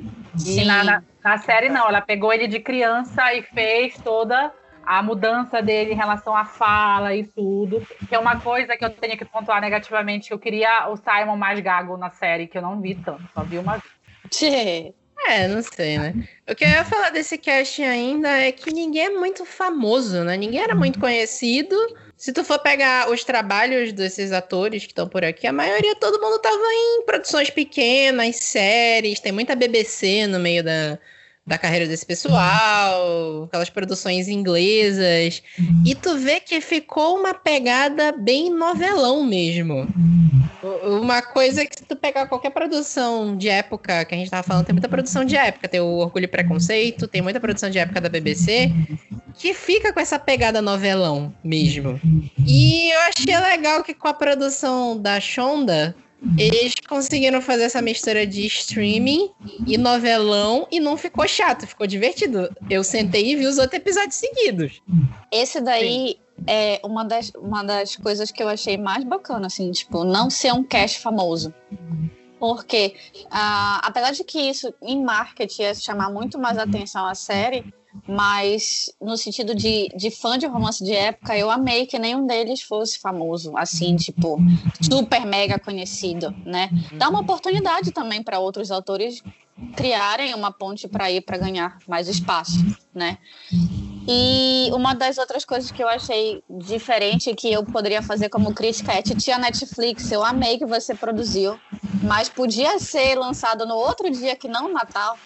E 0.45 0.63
na, 0.63 0.83
na, 0.83 1.03
na, 1.23 1.37
série 1.39 1.69
não, 1.69 1.87
ela 1.87 2.01
pegou 2.01 2.31
ele 2.31 2.47
de 2.47 2.59
criança 2.59 3.33
e 3.33 3.41
fez 3.41 3.95
toda 3.97 4.51
a 4.85 5.01
mudança 5.03 5.61
dele 5.61 5.93
em 5.93 5.97
relação 5.97 6.35
à 6.35 6.45
fala 6.45 7.15
e 7.15 7.23
tudo. 7.23 7.85
Que 8.07 8.15
é 8.15 8.19
uma 8.19 8.39
coisa 8.39 8.77
que 8.77 8.85
eu 8.85 8.89
tenho 8.89 9.17
que 9.17 9.25
pontuar 9.25 9.61
negativamente, 9.61 10.29
que 10.29 10.33
eu 10.33 10.39
queria 10.39 10.87
o 10.89 10.95
Simon 10.95 11.35
mais 11.35 11.59
gago 11.59 11.97
na 11.97 12.09
série, 12.09 12.47
que 12.47 12.57
eu 12.57 12.61
não 12.61 12.79
vi 12.79 12.95
tanto, 12.95 13.23
só 13.33 13.43
vi 13.43 13.57
uma 13.57 13.73
vez. 13.73 13.93
É, 15.27 15.47
não 15.47 15.61
sei, 15.61 15.97
né? 15.97 16.13
O 16.49 16.55
que 16.55 16.63
eu 16.63 16.69
ia 16.69 16.83
falar 16.83 17.11
desse 17.11 17.37
casting 17.37 17.83
ainda 17.83 18.29
é 18.29 18.51
que 18.51 18.71
ninguém 18.71 19.05
é 19.05 19.09
muito 19.09 19.45
famoso, 19.45 20.23
né? 20.23 20.35
Ninguém 20.35 20.61
era 20.61 20.73
muito 20.73 20.99
conhecido. 20.99 21.75
Se 22.21 22.31
tu 22.31 22.43
for 22.43 22.59
pegar 22.59 23.09
os 23.09 23.23
trabalhos 23.23 23.91
desses 23.93 24.31
atores 24.31 24.83
que 24.83 24.91
estão 24.91 25.09
por 25.09 25.25
aqui, 25.25 25.47
a 25.47 25.51
maioria, 25.51 25.95
todo 25.95 26.21
mundo 26.21 26.37
tava 26.37 26.55
em 26.55 27.03
produções 27.03 27.49
pequenas, 27.49 28.35
séries, 28.35 29.19
tem 29.19 29.31
muita 29.31 29.55
BBC 29.55 30.27
no 30.27 30.39
meio 30.39 30.63
da, 30.63 30.99
da 31.51 31.57
carreira 31.57 31.85
desse 31.85 32.05
pessoal, 32.05 33.43
aquelas 33.43 33.69
produções 33.69 34.29
inglesas. 34.29 35.43
E 35.85 35.93
tu 35.93 36.17
vê 36.17 36.39
que 36.39 36.61
ficou 36.61 37.19
uma 37.19 37.33
pegada 37.33 38.13
bem 38.13 38.49
novelão 38.49 39.21
mesmo. 39.21 39.85
Uma 40.83 41.21
coisa 41.21 41.65
que 41.65 41.77
se 41.77 41.83
tu 41.83 41.93
pegar 41.93 42.27
qualquer 42.27 42.51
produção 42.51 43.35
de 43.35 43.49
época, 43.49 44.05
que 44.05 44.15
a 44.15 44.17
gente 44.17 44.31
tava 44.31 44.43
falando, 44.43 44.65
tem 44.65 44.73
muita 44.73 44.87
produção 44.87 45.25
de 45.25 45.35
época, 45.35 45.67
tem 45.67 45.81
o 45.81 45.97
Orgulho 45.97 46.23
e 46.23 46.27
Preconceito, 46.27 47.05
tem 47.05 47.21
muita 47.21 47.39
produção 47.41 47.69
de 47.69 47.79
época 47.79 47.99
da 47.99 48.07
BBC, 48.07 48.71
que 49.37 49.53
fica 49.53 49.91
com 49.91 49.99
essa 49.99 50.17
pegada 50.17 50.61
novelão 50.61 51.33
mesmo. 51.43 51.99
E 52.47 52.93
eu 52.93 52.99
achei 53.01 53.37
legal 53.37 53.83
que 53.83 53.93
com 53.93 54.07
a 54.07 54.13
produção 54.13 54.97
da 54.97 55.19
Shonda, 55.19 55.93
eles 56.37 56.75
conseguiram 56.87 57.41
fazer 57.41 57.63
essa 57.63 57.81
mistura 57.81 58.27
de 58.27 58.45
streaming 58.45 59.31
e 59.65 59.77
novelão 59.77 60.67
e 60.71 60.79
não 60.79 60.95
ficou 60.95 61.27
chato, 61.27 61.65
ficou 61.65 61.87
divertido. 61.87 62.49
Eu 62.69 62.83
sentei 62.83 63.31
e 63.31 63.35
vi 63.35 63.47
os 63.47 63.57
outros 63.57 63.79
episódios 63.79 64.15
seguidos. 64.15 64.81
Esse 65.31 65.59
daí 65.59 66.09
Sim. 66.09 66.15
é 66.45 66.79
uma 66.83 67.03
das, 67.03 67.31
uma 67.35 67.63
das 67.63 67.95
coisas 67.95 68.31
que 68.31 68.41
eu 68.41 68.47
achei 68.47 68.77
mais 68.77 69.03
bacana, 69.03 69.47
assim, 69.47 69.71
tipo, 69.71 70.03
não 70.03 70.29
ser 70.29 70.53
um 70.53 70.63
cast 70.63 70.99
famoso. 70.99 71.53
Porque, 72.39 72.95
uh, 73.25 73.81
apesar 73.81 74.11
de 74.11 74.23
que 74.23 74.39
isso 74.39 74.73
em 74.81 75.03
marketing 75.03 75.61
ia 75.63 75.75
chamar 75.75 76.11
muito 76.11 76.39
mais 76.39 76.57
atenção 76.57 77.05
à 77.05 77.15
série, 77.15 77.63
mas 78.07 78.91
no 79.01 79.17
sentido 79.17 79.53
de, 79.53 79.89
de 79.95 80.11
fã 80.11 80.37
de 80.37 80.45
romance 80.45 80.83
de 80.83 80.93
época, 80.93 81.37
eu 81.37 81.49
amei 81.49 81.85
que 81.85 81.99
nenhum 81.99 82.25
deles 82.25 82.61
fosse 82.61 82.99
famoso, 82.99 83.55
assim, 83.57 83.95
tipo, 83.95 84.39
super 84.81 85.25
mega 85.25 85.59
conhecido, 85.59 86.33
né? 86.45 86.69
Dá 86.93 87.09
uma 87.09 87.21
oportunidade 87.21 87.91
também 87.91 88.23
para 88.23 88.39
outros 88.39 88.71
autores 88.71 89.23
criarem 89.75 90.33
uma 90.33 90.51
ponte 90.51 90.87
para 90.87 91.11
ir 91.11 91.21
para 91.21 91.37
ganhar 91.37 91.77
mais 91.87 92.07
espaço, 92.07 92.57
né? 92.93 93.17
E 94.07 94.69
uma 94.73 94.95
das 94.95 95.17
outras 95.17 95.45
coisas 95.45 95.69
que 95.69 95.83
eu 95.83 95.87
achei 95.87 96.43
diferente 96.49 97.35
que 97.35 97.51
eu 97.51 97.63
poderia 97.63 98.01
fazer 98.01 98.29
como 98.29 98.53
crítica 98.53 98.93
é 98.93 99.01
Titia 99.01 99.37
Netflix, 99.37 100.11
eu 100.11 100.23
amei 100.23 100.57
que 100.57 100.65
você 100.65 100.95
produziu, 100.95 101.59
mas 102.01 102.27
podia 102.27 102.79
ser 102.79 103.15
lançado 103.15 103.65
no 103.65 103.75
outro 103.75 104.09
dia 104.09 104.35
que 104.35 104.47
não 104.47 104.73
Natal. 104.73 105.17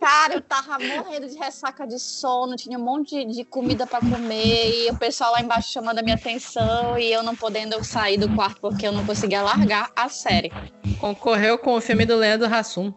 Cara, 0.00 0.34
eu 0.34 0.40
tava 0.40 0.78
morrendo 0.78 1.28
de 1.28 1.36
ressaca 1.36 1.86
de 1.86 1.98
sono, 1.98 2.56
tinha 2.56 2.78
um 2.78 2.82
monte 2.82 3.24
de, 3.24 3.36
de 3.36 3.44
comida 3.44 3.86
para 3.86 4.00
comer 4.00 4.70
e 4.70 4.90
o 4.90 4.96
pessoal 4.96 5.32
lá 5.32 5.40
embaixo 5.40 5.72
chamando 5.72 5.98
a 5.98 6.02
minha 6.02 6.14
atenção 6.14 6.98
e 6.98 7.12
eu 7.12 7.22
não 7.22 7.34
podendo 7.34 7.82
sair 7.84 8.16
do 8.16 8.34
quarto 8.34 8.60
porque 8.60 8.86
eu 8.86 8.92
não 8.92 9.04
conseguia 9.04 9.42
largar 9.42 9.90
a 9.94 10.08
série. 10.08 10.52
Concorreu 10.98 11.58
com 11.58 11.74
o 11.74 11.80
filme 11.80 12.06
do 12.06 12.16
Leandro 12.16 12.52
Hassum. 12.52 12.92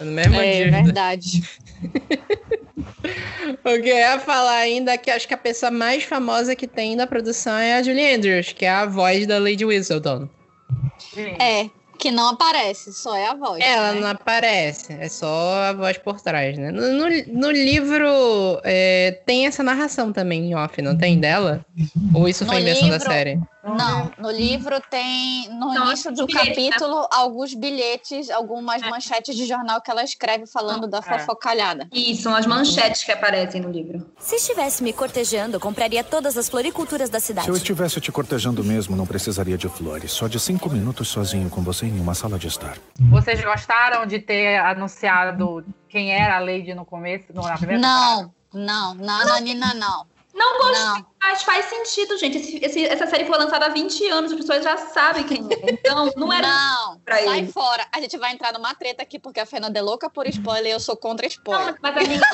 No 0.00 0.12
mesmo 0.12 0.34
é 0.36 0.52
dia. 0.52 0.66
É 0.66 0.70
verdade. 0.70 1.42
o 3.64 3.82
que 3.82 3.88
eu 3.88 3.96
ia 3.96 4.18
falar 4.18 4.56
ainda 4.56 4.92
é 4.92 4.98
que 4.98 5.10
acho 5.10 5.28
que 5.28 5.34
a 5.34 5.38
pessoa 5.38 5.70
mais 5.70 6.04
famosa 6.04 6.56
que 6.56 6.66
tem 6.66 6.96
da 6.96 7.06
produção 7.06 7.54
é 7.54 7.76
a 7.76 7.82
Julie 7.82 8.14
Andrews, 8.14 8.52
que 8.52 8.64
é 8.64 8.70
a 8.70 8.86
voz 8.86 9.26
da 9.26 9.38
Lady 9.38 9.64
Whistledown. 9.64 10.28
É, 11.38 11.68
que 12.00 12.10
não 12.10 12.30
aparece, 12.30 12.92
só 12.92 13.14
é 13.14 13.28
a 13.28 13.34
voz. 13.34 13.62
Ela 13.62 13.92
né? 13.92 14.00
não 14.00 14.08
aparece, 14.08 14.94
é 14.94 15.08
só 15.08 15.62
a 15.62 15.72
voz 15.74 15.98
por 15.98 16.20
trás, 16.20 16.56
né? 16.56 16.70
No, 16.70 16.90
no, 16.92 17.06
no 17.28 17.50
livro 17.50 18.60
é, 18.64 19.20
tem 19.26 19.46
essa 19.46 19.62
narração 19.62 20.10
também 20.10 20.46
em 20.46 20.54
off, 20.54 20.80
não 20.80 20.96
tem 20.96 21.20
dela? 21.20 21.64
Ou 22.14 22.26
isso 22.26 22.44
no 22.44 22.50
foi 22.50 22.62
invenção 22.62 22.88
livro, 22.88 22.98
da 22.98 23.04
série? 23.04 23.38
Não, 23.62 24.10
no 24.18 24.30
livro 24.30 24.80
tem, 24.90 25.48
no 25.50 25.74
início 25.74 26.10
do 26.12 26.26
bilhetes, 26.26 26.56
né? 26.56 26.70
capítulo, 26.70 27.00
né? 27.00 27.06
alguns 27.10 27.54
bilhetes, 27.54 28.30
algumas 28.30 28.82
é. 28.82 28.88
manchetes 28.88 29.36
de 29.36 29.44
jornal 29.44 29.80
que 29.80 29.90
ela 29.90 30.02
escreve 30.02 30.46
falando 30.46 30.86
da 30.86 30.98
é. 30.98 31.02
fofocalhada. 31.02 31.88
Isso, 31.92 32.22
são 32.22 32.34
as 32.34 32.46
manchetes 32.46 33.04
que 33.04 33.12
aparecem 33.12 33.60
no 33.60 33.70
livro. 33.70 34.06
Se 34.18 34.36
estivesse 34.36 34.82
me 34.82 34.92
cortejando, 34.92 35.60
compraria 35.60 36.02
todas 36.02 36.36
as 36.36 36.48
floriculturas 36.48 37.10
da 37.10 37.20
cidade. 37.20 37.44
Se 37.44 37.50
eu 37.50 37.56
estivesse 37.56 38.00
te 38.00 38.10
cortejando 38.10 38.64
mesmo, 38.64 38.96
não 38.96 39.06
precisaria 39.06 39.58
de 39.58 39.68
flores. 39.68 40.12
Só 40.12 40.26
de 40.26 40.40
cinco 40.40 40.70
minutos 40.70 41.08
sozinho 41.08 41.50
com 41.50 41.62
você 41.62 41.86
em 41.86 42.00
uma 42.00 42.14
sala 42.14 42.38
de 42.38 42.46
estar. 42.46 42.78
Vocês 43.10 43.42
gostaram 43.44 44.06
de 44.06 44.18
ter 44.18 44.58
anunciado 44.58 45.64
quem 45.88 46.12
era 46.12 46.36
a 46.36 46.40
Lady 46.40 46.72
no 46.74 46.84
começo, 46.84 47.32
na 47.32 47.56
primeira 47.58 47.80
Não, 47.80 48.16
temporada? 48.16 48.32
não, 48.52 48.94
não, 48.94 49.24
não, 49.24 49.40
Nina, 49.40 49.74
não. 49.74 50.06
Não 50.34 50.58
gostei, 50.58 51.04
mas 51.20 51.42
faz 51.42 51.66
sentido, 51.66 52.16
gente. 52.16 52.38
Esse, 52.38 52.64
esse, 52.64 52.86
essa 52.86 53.06
série 53.06 53.24
foi 53.24 53.36
lançada 53.36 53.66
há 53.66 53.68
20 53.68 54.08
anos, 54.08 54.32
as 54.32 54.38
pessoas 54.38 54.62
já 54.64 54.76
sabem 54.76 55.24
quem 55.24 55.38
é. 55.38 55.72
Então, 55.72 56.10
não 56.16 56.32
era. 56.32 56.46
Não, 56.46 57.00
sai 57.08 57.38
ele. 57.40 57.52
fora. 57.52 57.86
A 57.92 58.00
gente 58.00 58.16
vai 58.16 58.32
entrar 58.32 58.52
numa 58.52 58.74
treta 58.74 59.02
aqui, 59.02 59.18
porque 59.18 59.40
a 59.40 59.46
Fernanda 59.46 59.78
é 59.78 59.82
louca 59.82 60.08
por 60.08 60.26
spoiler 60.28 60.66
e 60.66 60.74
eu 60.74 60.80
sou 60.80 60.96
contra 60.96 61.26
spoiler. 61.26 61.76
Não, 61.82 61.92
mas 61.92 62.06
amiga, 62.06 62.26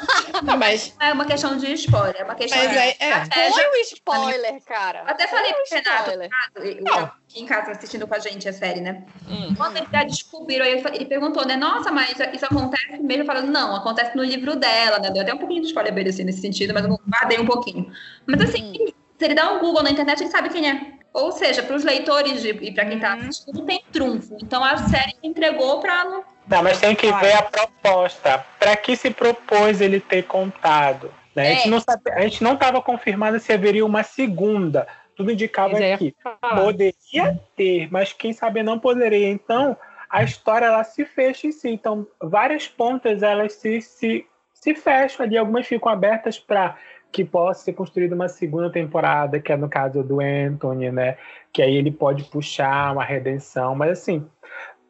não, 0.42 0.56
mas... 0.56 0.94
é 1.00 1.12
uma 1.12 1.24
questão 1.24 1.56
de 1.56 1.72
spoiler, 1.74 2.16
é 2.20 2.24
uma 2.24 2.34
questão 2.34 2.58
mas 2.58 2.70
de. 2.70 2.76
É, 2.76 2.96
é. 3.00 3.52
Foi 3.52 3.64
o 3.64 3.76
spoiler, 3.82 4.62
cara. 4.64 5.02
até 5.06 5.26
falei 5.26 5.52
pro 5.52 5.64
Renato, 5.70 6.10
Renato 6.10 6.58
aqui 6.58 7.25
em 7.40 7.46
casa 7.46 7.72
assistindo 7.72 8.06
com 8.06 8.14
a 8.14 8.18
gente 8.18 8.48
a 8.48 8.52
série, 8.52 8.80
né? 8.80 9.04
Hum. 9.28 9.54
Quando 9.56 9.76
eles 9.76 9.88
já 9.90 10.04
descobriram, 10.04 10.64
ele 10.64 11.04
perguntou, 11.06 11.46
né? 11.46 11.56
Nossa, 11.56 11.90
mas 11.90 12.10
isso 12.32 12.44
acontece 12.44 12.98
mesmo? 12.98 13.22
Eu 13.22 13.26
falei, 13.26 13.42
não, 13.42 13.76
acontece 13.76 14.16
no 14.16 14.24
livro 14.24 14.56
dela, 14.56 14.98
né? 14.98 15.10
Deu 15.10 15.22
até 15.22 15.34
um 15.34 15.38
pouquinho 15.38 15.62
de 15.62 15.68
spoiler 15.68 16.06
assim, 16.06 16.24
nesse 16.24 16.40
sentido, 16.40 16.72
mas 16.74 16.84
eu 16.84 17.00
guardei 17.08 17.38
um 17.38 17.46
pouquinho. 17.46 17.90
Mas 18.26 18.40
assim, 18.40 18.72
hum. 18.72 18.92
se 19.18 19.24
ele 19.24 19.34
dá 19.34 19.52
um 19.52 19.60
Google 19.60 19.82
na 19.82 19.90
internet, 19.90 20.20
ele 20.20 20.30
sabe 20.30 20.48
quem 20.48 20.68
é. 20.68 20.96
Ou 21.16 21.32
seja, 21.32 21.62
para 21.62 21.74
os 21.74 21.82
leitores 21.82 22.44
e 22.44 22.72
para 22.72 22.84
quem 22.84 22.96
está 22.96 23.14
uhum. 23.14 23.20
assistindo, 23.20 23.64
tem 23.64 23.82
trunfo. 23.90 24.36
Então 24.42 24.62
a 24.62 24.76
série 24.76 25.14
entregou 25.22 25.80
para 25.80 26.04
não. 26.04 26.24
Mas 26.62 26.78
tem 26.78 26.94
que 26.94 27.10
ver 27.10 27.32
a 27.32 27.42
proposta. 27.42 28.44
Para 28.58 28.76
que 28.76 28.94
se 28.94 29.10
propôs 29.10 29.80
ele 29.80 29.98
ter 29.98 30.24
contado? 30.24 31.10
Né? 31.34 31.48
É. 31.48 31.52
A 31.52 31.54
gente 31.56 31.70
não 31.70 31.80
sabe, 31.80 32.10
a 32.10 32.20
gente 32.20 32.44
não 32.44 32.52
estava 32.52 32.82
confirmado 32.82 33.40
se 33.40 33.50
haveria 33.50 33.84
uma 33.84 34.02
segunda. 34.02 34.86
Tudo 35.16 35.32
indicava 35.32 35.82
é 35.82 35.96
que 35.96 36.14
poderia 36.40 37.40
ter, 37.56 37.90
mas 37.90 38.12
quem 38.12 38.34
sabe 38.34 38.62
não 38.62 38.78
poderia. 38.78 39.30
Então 39.30 39.76
a 40.10 40.22
história 40.22 40.66
ela 40.66 40.84
se 40.84 41.04
fecha 41.06 41.46
em 41.46 41.52
si. 41.52 41.70
Então 41.70 42.06
várias 42.20 42.68
pontas 42.68 43.22
elas 43.22 43.54
se, 43.54 43.80
se, 43.80 44.26
se 44.52 44.74
fecham 44.74 45.24
ali, 45.24 45.38
algumas 45.38 45.66
ficam 45.66 45.90
abertas 45.90 46.38
para 46.38 46.76
que 47.10 47.24
possa 47.24 47.64
ser 47.64 47.72
construída 47.72 48.14
uma 48.14 48.28
segunda 48.28 48.70
temporada, 48.70 49.40
que 49.40 49.50
é 49.50 49.56
no 49.56 49.70
caso 49.70 50.02
do 50.02 50.20
Anthony, 50.20 50.92
né? 50.92 51.16
Que 51.50 51.62
aí 51.62 51.74
ele 51.74 51.90
pode 51.90 52.24
puxar 52.24 52.92
uma 52.92 53.04
redenção, 53.04 53.74
mas 53.74 53.92
assim, 53.92 54.28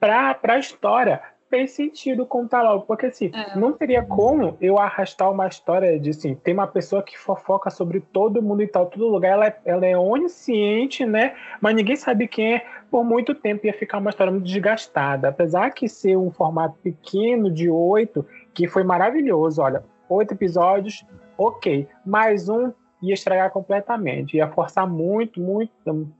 para 0.00 0.36
a 0.42 0.58
história 0.58 1.22
fez 1.48 1.72
sentido 1.72 2.26
contar 2.26 2.62
logo, 2.62 2.84
porque 2.86 3.06
assim, 3.06 3.30
é. 3.32 3.56
não 3.56 3.72
teria 3.72 4.02
como 4.02 4.56
eu 4.60 4.78
arrastar 4.78 5.30
uma 5.30 5.46
história 5.46 5.98
de 5.98 6.10
assim, 6.10 6.34
tem 6.34 6.54
uma 6.54 6.66
pessoa 6.66 7.02
que 7.02 7.16
fofoca 7.16 7.70
sobre 7.70 8.00
todo 8.00 8.42
mundo 8.42 8.62
e 8.62 8.66
tal, 8.66 8.86
todo 8.86 9.06
lugar, 9.06 9.32
ela 9.32 9.46
é, 9.46 9.56
ela 9.64 9.86
é 9.86 9.96
onisciente, 9.96 11.04
né? 11.04 11.34
Mas 11.60 11.74
ninguém 11.74 11.96
sabe 11.96 12.26
quem 12.26 12.56
é, 12.56 12.66
por 12.90 13.04
muito 13.04 13.34
tempo 13.34 13.66
ia 13.66 13.72
ficar 13.72 13.98
uma 13.98 14.10
história 14.10 14.32
muito 14.32 14.44
desgastada. 14.44 15.28
Apesar 15.28 15.70
que 15.70 15.88
ser 15.88 16.16
um 16.16 16.30
formato 16.30 16.76
pequeno 16.82 17.50
de 17.50 17.70
oito, 17.70 18.26
que 18.52 18.66
foi 18.66 18.82
maravilhoso, 18.82 19.62
olha, 19.62 19.84
oito 20.08 20.34
episódios, 20.34 21.04
ok. 21.38 21.88
Mais 22.04 22.48
um 22.48 22.72
ia 23.02 23.14
estragar 23.14 23.50
completamente, 23.50 24.36
ia 24.36 24.48
forçar 24.48 24.88
muito, 24.88 25.40
muito. 25.40 25.70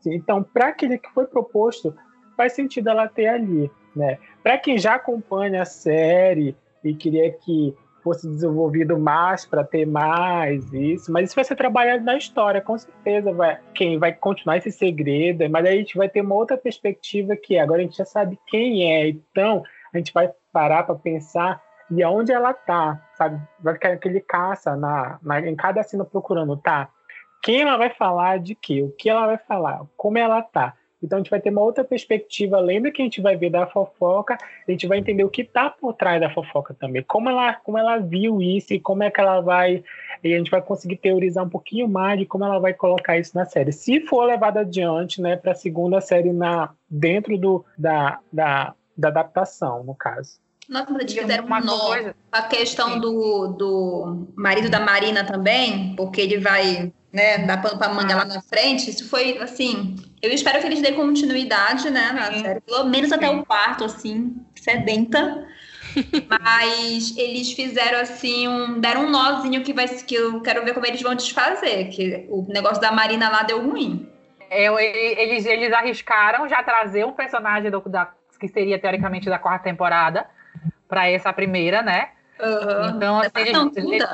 Então, 0.06 0.42
para 0.42 0.68
aquele 0.68 0.98
que 0.98 1.10
foi 1.10 1.26
proposto, 1.26 1.94
faz 2.36 2.52
sentido 2.52 2.90
ela 2.90 3.08
ter 3.08 3.28
ali, 3.28 3.70
né? 3.94 4.18
Para 4.46 4.58
quem 4.58 4.78
já 4.78 4.94
acompanha 4.94 5.62
a 5.62 5.64
série 5.64 6.56
e 6.84 6.94
queria 6.94 7.32
que 7.32 7.74
fosse 8.00 8.28
desenvolvido 8.28 8.96
mais 8.96 9.44
para 9.44 9.64
ter 9.64 9.84
mais 9.84 10.72
isso, 10.72 11.10
mas 11.10 11.24
isso 11.24 11.34
vai 11.34 11.42
ser 11.42 11.56
trabalhado 11.56 12.04
na 12.04 12.16
história, 12.16 12.60
com 12.60 12.78
certeza 12.78 13.32
vai 13.32 13.58
quem 13.74 13.98
vai 13.98 14.12
continuar 14.12 14.58
esse 14.58 14.70
segredo, 14.70 15.50
mas 15.50 15.66
aí 15.66 15.74
a 15.74 15.78
gente 15.78 15.96
vai 15.96 16.08
ter 16.08 16.20
uma 16.20 16.36
outra 16.36 16.56
perspectiva 16.56 17.34
que 17.34 17.56
é, 17.56 17.60
agora 17.60 17.80
a 17.80 17.82
gente 17.82 17.96
já 17.96 18.04
sabe 18.04 18.38
quem 18.46 18.84
é, 18.94 19.08
então 19.08 19.64
a 19.92 19.98
gente 19.98 20.12
vai 20.12 20.30
parar 20.52 20.84
para 20.84 20.94
pensar 20.94 21.60
e 21.90 22.00
aonde 22.04 22.30
ela 22.30 22.54
tá, 22.54 23.04
sabe? 23.18 23.42
Vai 23.58 23.74
ficar 23.74 23.94
aquele 23.94 24.20
caça 24.20 24.76
na, 24.76 25.18
na, 25.24 25.40
em 25.40 25.56
cada 25.56 25.82
cena 25.82 26.04
procurando, 26.04 26.56
tá? 26.56 26.88
Quem 27.42 27.62
ela 27.62 27.76
vai 27.76 27.90
falar 27.90 28.38
de 28.38 28.54
quê? 28.54 28.80
O 28.80 28.92
que 28.92 29.10
ela 29.10 29.26
vai 29.26 29.38
falar? 29.38 29.80
Como 29.96 30.16
ela 30.16 30.40
tá? 30.40 30.72
Então 31.02 31.18
a 31.18 31.20
gente 31.20 31.30
vai 31.30 31.40
ter 31.40 31.50
uma 31.50 31.60
outra 31.60 31.84
perspectiva, 31.84 32.58
lembra 32.58 32.90
que 32.90 33.02
a 33.02 33.04
gente 33.04 33.20
vai 33.20 33.36
ver 33.36 33.50
da 33.50 33.66
fofoca, 33.66 34.36
a 34.66 34.70
gente 34.70 34.86
vai 34.86 34.98
entender 34.98 35.24
o 35.24 35.28
que 35.28 35.44
tá 35.44 35.68
por 35.68 35.92
trás 35.92 36.20
da 36.20 36.30
fofoca 36.30 36.74
também, 36.74 37.02
como 37.02 37.28
ela, 37.28 37.54
como 37.54 37.78
ela 37.78 37.98
viu 37.98 38.40
isso 38.40 38.72
e 38.72 38.80
como 38.80 39.02
é 39.02 39.10
que 39.10 39.20
ela 39.20 39.40
vai, 39.40 39.84
e 40.24 40.34
a 40.34 40.38
gente 40.38 40.50
vai 40.50 40.62
conseguir 40.62 40.96
teorizar 40.96 41.44
um 41.44 41.48
pouquinho 41.48 41.86
mais 41.88 42.18
de 42.18 42.26
como 42.26 42.44
ela 42.44 42.58
vai 42.58 42.72
colocar 42.72 43.18
isso 43.18 43.36
na 43.36 43.44
série. 43.44 43.72
Se 43.72 44.00
for 44.00 44.24
levado 44.24 44.58
adiante, 44.58 45.20
né, 45.20 45.36
para 45.36 45.52
a 45.52 45.56
segunda 45.56 46.00
série 46.00 46.32
na 46.32 46.70
dentro 46.88 47.36
do 47.36 47.64
da, 47.76 48.18
da, 48.32 48.74
da 48.96 49.08
adaptação, 49.08 49.84
no 49.84 49.94
caso. 49.94 50.38
Nossa, 50.68 50.90
mas 50.90 51.02
eles 51.02 51.14
fizeram 51.14 51.44
uma 51.46 51.60
nó. 51.60 51.78
Coisa. 51.78 52.14
A 52.32 52.42
questão 52.42 52.98
do, 52.98 53.48
do 53.48 54.26
marido 54.34 54.68
da 54.68 54.80
Marina 54.80 55.24
também, 55.24 55.94
porque 55.94 56.20
ele 56.20 56.38
vai 56.38 56.92
né, 57.12 57.38
dar 57.38 57.62
pano 57.62 57.78
pra 57.78 57.88
manga 57.88 58.16
lá 58.16 58.24
na 58.24 58.40
frente, 58.42 58.90
isso 58.90 59.08
foi, 59.08 59.38
assim... 59.38 59.96
Eu 60.22 60.32
espero 60.32 60.60
que 60.60 60.66
eles 60.66 60.80
dêem 60.80 60.94
continuidade, 60.94 61.88
né, 61.90 62.10
na 62.12 62.32
Sim. 62.32 62.42
série. 62.42 62.60
Pelo 62.60 62.84
menos 62.84 63.12
até 63.12 63.28
Sim. 63.28 63.38
o 63.38 63.46
quarto, 63.46 63.84
assim, 63.84 64.34
sedenta. 64.54 65.46
Mas 66.40 67.16
eles 67.16 67.52
fizeram, 67.52 68.00
assim, 68.00 68.48
um... 68.48 68.80
Deram 68.80 69.06
um 69.06 69.10
nozinho 69.10 69.62
que, 69.62 69.72
vai, 69.72 69.86
que 69.86 70.14
eu 70.14 70.40
quero 70.40 70.64
ver 70.64 70.74
como 70.74 70.86
eles 70.86 71.00
vão 71.00 71.14
desfazer. 71.14 71.88
Que 71.90 72.26
o 72.28 72.46
negócio 72.48 72.80
da 72.80 72.90
Marina 72.90 73.28
lá 73.28 73.42
deu 73.42 73.62
ruim. 73.62 74.08
Eu, 74.50 74.78
eles, 74.78 75.44
eles 75.44 75.72
arriscaram 75.72 76.48
já 76.48 76.62
trazer 76.62 77.04
um 77.04 77.12
personagem 77.12 77.70
do, 77.70 77.80
da, 77.80 78.12
que 78.38 78.48
seria 78.48 78.78
teoricamente 78.78 79.28
da 79.28 79.38
quarta 79.38 79.64
temporada 79.64 80.26
para 80.88 81.08
essa 81.08 81.32
primeira, 81.32 81.82
né? 81.82 82.10
Uhum. 82.40 82.96
Então, 82.96 83.18
assim, 83.18 83.30
eles, 83.76 84.04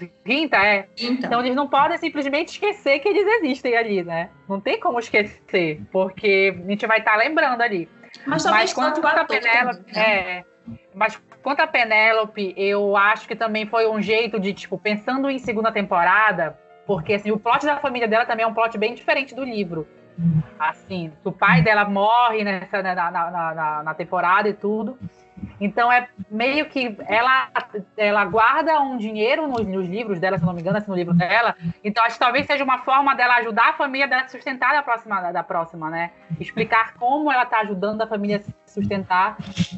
não, 0.00 0.08
quinta. 0.08 0.14
Quinta, 0.24 0.56
é. 0.56 0.82
Quinta. 0.94 1.26
Então 1.26 1.40
eles 1.40 1.54
não 1.54 1.68
podem 1.68 1.96
simplesmente 1.98 2.48
esquecer 2.48 2.98
que 3.00 3.08
eles 3.08 3.26
existem 3.40 3.76
ali, 3.76 4.02
né? 4.02 4.30
Não 4.48 4.60
tem 4.60 4.78
como 4.78 4.98
esquecer, 4.98 5.80
porque 5.90 6.54
a 6.64 6.70
gente 6.70 6.86
vai 6.86 6.98
estar 6.98 7.12
tá 7.12 7.16
lembrando 7.16 7.60
ali. 7.60 7.88
Mas, 8.26 8.44
mas 8.44 8.72
quanto 8.72 9.04
a 9.04 9.24
Penélope, 9.24 9.92
né? 9.92 10.00
é, 10.00 10.44
mas 10.94 11.20
quanto 11.42 11.60
a 11.60 11.66
Penélope, 11.66 12.54
eu 12.56 12.96
acho 12.96 13.26
que 13.26 13.36
também 13.36 13.66
foi 13.66 13.88
um 13.88 14.00
jeito 14.00 14.38
de, 14.38 14.54
tipo, 14.54 14.78
pensando 14.78 15.28
em 15.28 15.38
segunda 15.38 15.72
temporada, 15.72 16.58
porque 16.86 17.14
assim, 17.14 17.30
o 17.30 17.38
plot 17.38 17.66
da 17.66 17.78
família 17.78 18.08
dela 18.08 18.24
também 18.24 18.44
é 18.44 18.46
um 18.46 18.54
plot 18.54 18.78
bem 18.78 18.94
diferente 18.94 19.34
do 19.34 19.44
livro. 19.44 19.86
Assim, 20.58 21.12
o 21.24 21.32
pai 21.32 21.60
dela 21.60 21.84
morre 21.84 22.44
nessa, 22.44 22.82
na, 22.82 22.94
na, 22.94 23.30
na, 23.30 23.82
na 23.82 23.94
temporada 23.94 24.48
e 24.48 24.54
tudo. 24.54 24.96
Então 25.60 25.90
é 25.90 26.08
meio 26.30 26.66
que 26.66 26.96
ela, 27.06 27.48
ela 27.96 28.24
guarda 28.24 28.80
um 28.80 28.96
dinheiro 28.96 29.46
nos, 29.46 29.66
nos, 29.66 29.88
livros 29.88 30.18
dela, 30.18 30.38
se 30.38 30.44
não 30.44 30.52
me 30.52 30.60
engano, 30.60 30.78
assim, 30.78 30.90
no 30.90 30.96
livro 30.96 31.14
dela. 31.14 31.56
Então 31.82 32.04
acho 32.04 32.14
que 32.14 32.20
talvez 32.20 32.46
seja 32.46 32.64
uma 32.64 32.78
forma 32.78 33.14
dela 33.14 33.36
ajudar 33.36 33.70
a 33.70 33.72
família 33.72 34.06
a 34.06 34.28
sustentar 34.28 34.72
da 34.72 34.82
próxima, 34.82 35.32
da 35.32 35.42
próxima, 35.42 35.90
né? 35.90 36.10
Explicar 36.40 36.94
como 36.94 37.30
ela 37.30 37.44
está 37.44 37.60
ajudando 37.60 38.02
a 38.02 38.06
família 38.06 38.38
a 38.38 38.40
se 38.40 38.54
sustentar 38.66 39.36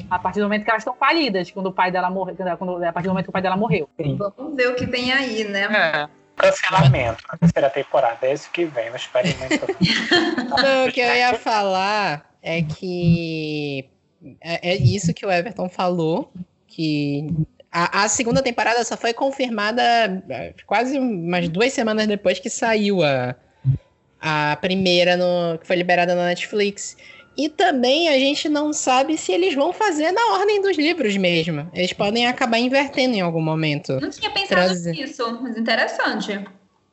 a 0.09 0.19
partir 0.19 0.39
do 0.39 0.45
momento 0.45 0.63
que 0.63 0.69
elas 0.69 0.81
estão 0.81 0.95
falidas, 0.95 1.51
quando 1.51 1.67
o 1.67 1.73
pai 1.73 1.91
dela 1.91 2.09
morreu, 2.09 2.35
quando, 2.57 2.83
a 2.83 2.93
partir 2.93 3.07
do 3.07 3.11
momento 3.11 3.25
que 3.25 3.29
o 3.29 3.33
pai 3.33 3.41
dela 3.41 3.57
morreu. 3.57 3.89
Sim. 3.97 4.17
Vamos 4.17 4.55
ver 4.55 4.69
o 4.69 4.75
que 4.75 4.85
vem 4.85 5.11
aí, 5.11 5.43
né? 5.43 5.63
É. 5.63 6.09
Cancelamento 6.35 7.23
na 7.31 7.37
terceira 7.37 7.69
temporada, 7.69 8.19
é 8.21 8.33
isso 8.33 8.49
que 8.51 8.65
vem 8.65 8.91
no 8.91 8.95
experimento. 8.95 9.65
o 10.87 10.91
que 10.91 11.01
eu 11.01 11.15
ia 11.15 11.33
falar 11.33 12.23
é 12.43 12.61
que 12.61 13.89
é, 14.41 14.71
é 14.71 14.75
isso 14.75 15.13
que 15.13 15.25
o 15.25 15.31
Everton 15.31 15.69
falou, 15.69 16.31
que 16.67 17.27
a, 17.71 18.03
a, 18.03 18.09
segunda 18.09 18.41
temporada 18.41 18.83
só 18.83 18.97
foi 18.97 19.13
confirmada 19.13 19.81
é, 20.29 20.53
quase 20.65 20.97
umas 20.97 21.49
duas 21.49 21.73
semanas 21.73 22.07
depois 22.07 22.39
que 22.39 22.49
saiu 22.49 23.03
a, 23.03 23.35
a 24.19 24.57
primeira 24.59 25.15
no, 25.15 25.57
que 25.59 25.67
foi 25.67 25.75
liberada 25.75 26.15
na 26.15 26.25
Netflix. 26.25 26.97
E 27.37 27.49
também 27.49 28.09
a 28.09 28.13
gente 28.13 28.49
não 28.49 28.73
sabe 28.73 29.15
se 29.15 29.31
eles 29.31 29.53
vão 29.53 29.71
fazer 29.71 30.11
na 30.11 30.33
ordem 30.33 30.59
dos 30.59 30.75
livros 30.75 31.15
mesmo. 31.17 31.69
Eles 31.71 31.93
podem 31.93 32.25
acabar 32.25 32.57
invertendo 32.57 33.15
em 33.15 33.21
algum 33.21 33.41
momento. 33.41 33.99
Não 33.99 34.09
tinha 34.09 34.31
pensado 34.31 34.65
Trazer... 34.65 34.93
nisso, 34.93 35.39
mas 35.43 35.55
interessante. 35.55 36.43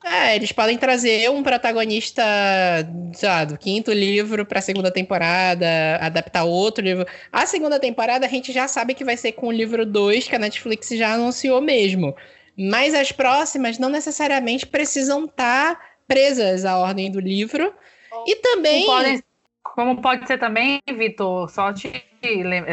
É, 0.05 0.37
eles 0.37 0.53
podem 0.53 0.77
trazer 0.77 1.31
um 1.31 1.43
protagonista, 1.43 2.23
sei 3.15 3.47
do 3.49 3.57
quinto 3.57 3.91
livro 3.91 4.45
para 4.45 4.59
a 4.59 4.63
segunda 4.63 4.91
temporada, 4.91 5.67
adaptar 5.99 6.45
outro 6.45 6.85
livro. 6.85 7.07
A 7.33 7.47
segunda 7.47 7.81
temporada 7.81 8.27
a 8.27 8.29
gente 8.29 8.53
já 8.53 8.69
sabe 8.69 8.93
que 8.93 9.03
vai 9.03 9.17
ser 9.17 9.33
com 9.33 9.47
o 9.47 9.53
livro 9.53 9.87
2, 9.87 10.29
que 10.29 10.37
a 10.37 10.39
Netflix 10.39 10.91
já 10.91 11.15
anunciou 11.15 11.63
mesmo. 11.63 12.15
Mas 12.57 12.95
as 12.95 13.13
próximas 13.13 13.79
não 13.79 13.89
necessariamente 13.89 14.67
precisam 14.67 15.25
estar 15.25 15.75
tá 15.75 15.81
presas 16.07 16.67
à 16.67 16.77
ordem 16.79 17.11
do 17.11 17.19
livro. 17.19 17.73
E 18.27 18.37
também. 18.37 18.85
Podem, 18.85 19.23
como 19.63 20.03
pode 20.03 20.27
ser 20.27 20.39
também, 20.39 20.81
Vitor, 20.87 21.49
só 21.49 21.73
te 21.73 22.05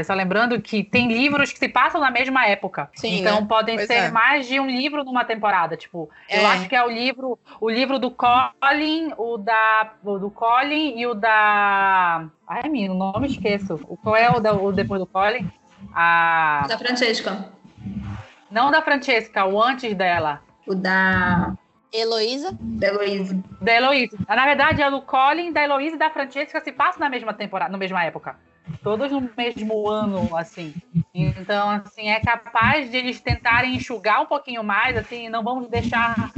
só 0.04 0.14
lembrando 0.14 0.62
que 0.62 0.84
tem 0.84 1.08
livros 1.08 1.52
que 1.52 1.60
se 1.60 1.68
passam 1.68 2.00
na 2.00 2.12
mesma 2.12 2.46
época. 2.48 2.90
Sim, 2.96 3.20
então 3.20 3.42
né? 3.42 3.48
podem 3.48 3.76
pois 3.76 3.88
ser 3.88 3.94
é. 3.94 4.12
mais 4.12 4.48
de 4.48 4.60
um 4.60 4.68
livro 4.68 5.04
numa 5.04 5.24
temporada. 5.24 5.78
Tipo, 5.78 6.10
é. 6.28 6.40
eu 6.40 6.48
acho 6.48 6.68
que 6.68 6.76
é 6.76 6.84
o 6.84 6.90
livro, 6.90 7.38
o 7.60 7.70
livro 7.70 8.00
do 8.00 8.12
Colin, 8.12 9.14
o 9.18 9.38
da 9.38 9.94
o 10.04 10.18
do 10.18 10.30
Colin 10.30 10.98
e 10.98 11.08
o 11.08 11.14
da. 11.14 12.26
Ai, 12.48 12.70
menino, 12.70 12.94
o 12.94 12.98
nome 12.98 13.28
esqueço. 13.28 13.80
O, 13.88 13.98
qual 13.98 14.16
é 14.16 14.30
o, 14.30 14.40
da, 14.40 14.54
o 14.54 14.72
depois 14.72 15.00
do 15.00 15.06
Colin? 15.06 15.50
A... 15.94 16.66
Da 16.68 16.78
Francesca. 16.78 17.50
Não 18.50 18.70
da 18.70 18.82
Francesca, 18.82 19.46
o 19.46 19.62
antes 19.62 19.94
dela. 19.96 20.42
O 20.68 20.76
da. 20.76 21.54
Heloísa? 21.94 22.58
Da 22.60 22.88
Heloísa. 22.88 23.44
Da 23.60 23.74
Heloísa. 23.74 24.18
Na 24.28 24.46
verdade, 24.46 24.82
é 24.82 24.90
do 24.90 25.02
Colin, 25.02 25.52
da 25.52 25.62
Heloísa 25.62 25.96
e 25.96 26.00
da 26.00 26.10
Francesca 26.10 26.62
se 26.62 26.72
passam 26.72 27.02
na 27.02 27.10
mesma 27.10 27.34
temporada, 27.34 27.72
na 27.72 27.78
mesma 27.78 28.04
época 28.04 28.36
todos 28.84 29.12
no 29.12 29.30
mesmo 29.38 29.90
ano, 29.90 30.36
assim. 30.36 30.74
Então, 31.14 31.70
assim, 31.70 32.10
é 32.10 32.20
capaz 32.20 32.90
de 32.90 32.98
eles 32.98 33.20
tentarem 33.20 33.76
enxugar 33.76 34.22
um 34.22 34.26
pouquinho 34.26 34.64
mais, 34.64 34.98
assim, 34.98 35.30
não 35.30 35.44
vamos 35.44 35.70
deixar 35.70 36.32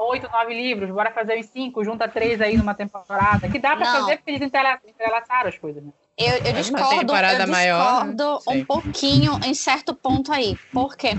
oito, 0.00 0.30
nove 0.30 0.54
livros, 0.54 0.90
bora 0.90 1.10
fazer 1.12 1.38
os 1.38 1.46
cinco, 1.46 1.84
junta 1.84 2.08
três 2.08 2.40
aí 2.40 2.56
numa 2.56 2.74
temporada, 2.74 3.48
que 3.48 3.58
dá 3.58 3.76
para 3.76 3.86
fazer 3.86 4.16
porque 4.16 4.30
eles 4.30 4.42
entrelaçaram 4.42 5.48
as 5.48 5.58
coisas, 5.58 5.82
né? 5.82 5.90
Eu, 6.16 6.36
eu 6.38 6.52
discordo, 6.52 7.12
eu 7.12 7.22
discordo 7.22 7.50
maior, 7.50 8.06
um 8.48 8.64
pouquinho 8.64 9.38
em 9.44 9.52
certo 9.52 9.94
ponto 9.94 10.32
aí. 10.32 10.56
Por 10.72 10.96
quê? 10.96 11.10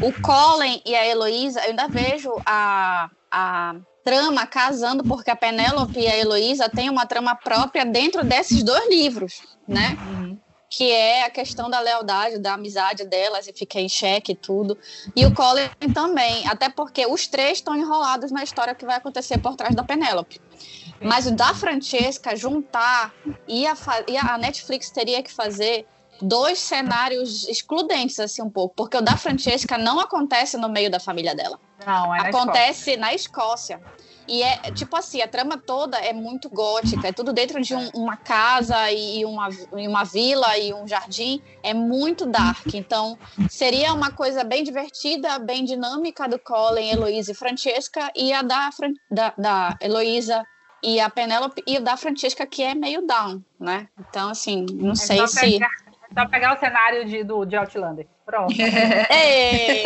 O 0.00 0.12
Colin 0.22 0.80
e 0.86 0.94
a 0.94 1.06
Heloísa, 1.06 1.60
eu 1.60 1.70
ainda 1.70 1.88
vejo 1.88 2.32
a, 2.46 3.10
a 3.30 3.74
trama 4.04 4.46
casando, 4.46 5.02
porque 5.04 5.30
a 5.30 5.36
Penélope 5.36 5.98
e 5.98 6.06
a 6.06 6.16
Heloísa 6.16 6.68
têm 6.68 6.88
uma 6.88 7.06
trama 7.06 7.34
própria 7.34 7.84
dentro 7.84 8.24
desses 8.24 8.62
dois 8.62 8.88
livros, 8.88 9.42
né? 9.70 9.96
Uhum. 10.00 10.38
Que 10.68 10.90
é 10.90 11.24
a 11.24 11.30
questão 11.30 11.68
da 11.68 11.80
lealdade, 11.80 12.38
da 12.38 12.54
amizade 12.54 13.04
delas 13.04 13.48
e 13.48 13.52
fica 13.52 13.80
em 13.80 13.88
xeque 13.88 14.32
e 14.32 14.34
tudo. 14.34 14.78
E 15.16 15.26
o 15.26 15.34
Colin 15.34 15.68
também, 15.92 16.46
até 16.46 16.68
porque 16.68 17.06
os 17.06 17.26
três 17.26 17.58
estão 17.58 17.74
enrolados 17.76 18.30
na 18.30 18.42
história 18.44 18.74
que 18.74 18.84
vai 18.84 18.96
acontecer 18.96 19.38
por 19.38 19.56
trás 19.56 19.74
da 19.74 19.82
Penélope. 19.82 20.40
Mas 21.00 21.26
o 21.26 21.32
da 21.32 21.54
Francesca 21.54 22.36
juntar 22.36 23.12
e 23.48 23.66
a, 23.66 23.74
e 24.06 24.16
a 24.16 24.36
Netflix 24.36 24.90
teria 24.90 25.22
que 25.22 25.32
fazer 25.32 25.86
dois 26.20 26.58
cenários 26.58 27.48
excludentes, 27.48 28.20
assim, 28.20 28.42
um 28.42 28.50
pouco. 28.50 28.74
Porque 28.76 28.96
o 28.96 29.00
da 29.00 29.16
Francesca 29.16 29.78
não 29.78 29.98
acontece 29.98 30.56
no 30.56 30.68
meio 30.68 30.90
da 30.90 31.00
família 31.00 31.34
dela. 31.34 31.58
Não, 31.86 32.14
é 32.14 32.28
Acontece 32.28 32.96
na 32.96 33.14
Escócia. 33.14 33.78
Na 33.78 33.84
Escócia. 33.86 34.09
E 34.30 34.44
é, 34.44 34.70
tipo 34.70 34.96
assim, 34.96 35.20
a 35.20 35.26
trama 35.26 35.58
toda 35.58 35.98
é 35.98 36.12
muito 36.12 36.48
gótica, 36.48 37.08
é 37.08 37.12
tudo 37.12 37.32
dentro 37.32 37.60
de 37.60 37.74
um, 37.74 37.88
uma 37.92 38.16
casa 38.16 38.88
e 38.92 39.24
uma, 39.24 39.48
e 39.76 39.88
uma 39.88 40.04
vila 40.04 40.56
e 40.56 40.72
um 40.72 40.86
jardim, 40.86 41.42
é 41.64 41.74
muito 41.74 42.24
dark. 42.26 42.72
Então, 42.72 43.18
seria 43.48 43.92
uma 43.92 44.12
coisa 44.12 44.44
bem 44.44 44.62
divertida, 44.62 45.36
bem 45.40 45.64
dinâmica 45.64 46.28
do 46.28 46.38
Colin, 46.38 46.90
Heloísa 46.90 47.32
e 47.32 47.34
Francesca, 47.34 48.08
e 48.14 48.32
a 48.32 48.42
da, 48.42 48.70
da, 49.10 49.34
da 49.36 49.76
Heloísa 49.80 50.46
e 50.80 51.00
a 51.00 51.10
Penélope, 51.10 51.60
e 51.66 51.80
da 51.80 51.96
Francesca, 51.96 52.46
que 52.46 52.62
é 52.62 52.72
meio 52.72 53.04
down, 53.04 53.42
né? 53.58 53.88
Então, 53.98 54.30
assim, 54.30 54.64
não 54.72 54.92
é 54.92 54.94
sei 54.94 55.26
se. 55.26 55.40
Pegar, 55.40 55.70
é 56.08 56.20
só 56.20 56.28
pegar 56.28 56.56
o 56.56 56.60
cenário 56.60 57.04
de, 57.04 57.24
do, 57.24 57.44
de 57.44 57.56
Outlander. 57.56 58.06
Pronto. 58.30 58.54
É. 59.10 59.82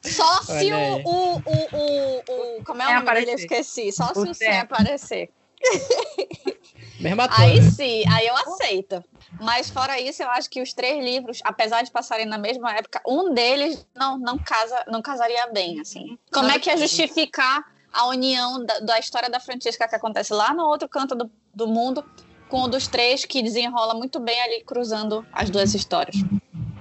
Só 0.00 0.42
se 0.42 0.72
o, 0.72 0.96
o, 1.04 1.36
o, 1.36 1.42
o, 1.42 2.58
o, 2.58 2.64
Como 2.64 2.80
é 2.80 2.88
o 2.88 3.02
nome 3.02 3.12
dele? 3.12 3.32
Eu 3.32 3.34
esqueci. 3.34 3.92
Só 3.92 4.14
se 4.14 4.20
o, 4.20 4.34
Sam 4.34 4.60
aparecer. 4.62 5.30
Mesma 6.98 7.28
Aí 7.30 7.60
sim, 7.62 8.04
aí 8.10 8.26
eu 8.26 8.34
aceito. 8.34 9.04
Mas 9.38 9.68
fora 9.68 10.00
isso, 10.00 10.22
eu 10.22 10.30
acho 10.30 10.48
que 10.48 10.62
os 10.62 10.72
três 10.72 11.04
livros, 11.04 11.40
apesar 11.44 11.82
de 11.82 11.90
passarem 11.90 12.24
na 12.24 12.38
mesma 12.38 12.72
época, 12.72 13.02
um 13.06 13.34
deles 13.34 13.86
não, 13.94 14.18
não, 14.18 14.38
casa, 14.38 14.82
não 14.88 15.02
casaria 15.02 15.46
bem, 15.48 15.78
assim. 15.78 16.18
Como 16.32 16.50
é 16.50 16.58
que 16.58 16.70
é 16.70 16.76
justificar 16.78 17.66
a 17.92 18.06
união 18.06 18.64
da, 18.64 18.78
da 18.78 18.98
história 18.98 19.28
da 19.28 19.38
Francesca 19.38 19.86
que 19.86 19.94
acontece 19.94 20.32
lá 20.32 20.54
no 20.54 20.64
outro 20.64 20.88
canto 20.88 21.14
do, 21.14 21.30
do 21.54 21.66
mundo 21.66 22.02
com 22.48 22.62
o 22.62 22.68
dos 22.68 22.86
três 22.86 23.26
que 23.26 23.42
desenrola 23.42 23.92
muito 23.92 24.18
bem 24.18 24.40
ali 24.40 24.62
cruzando 24.64 25.26
as 25.32 25.50
duas 25.50 25.74
histórias. 25.74 26.16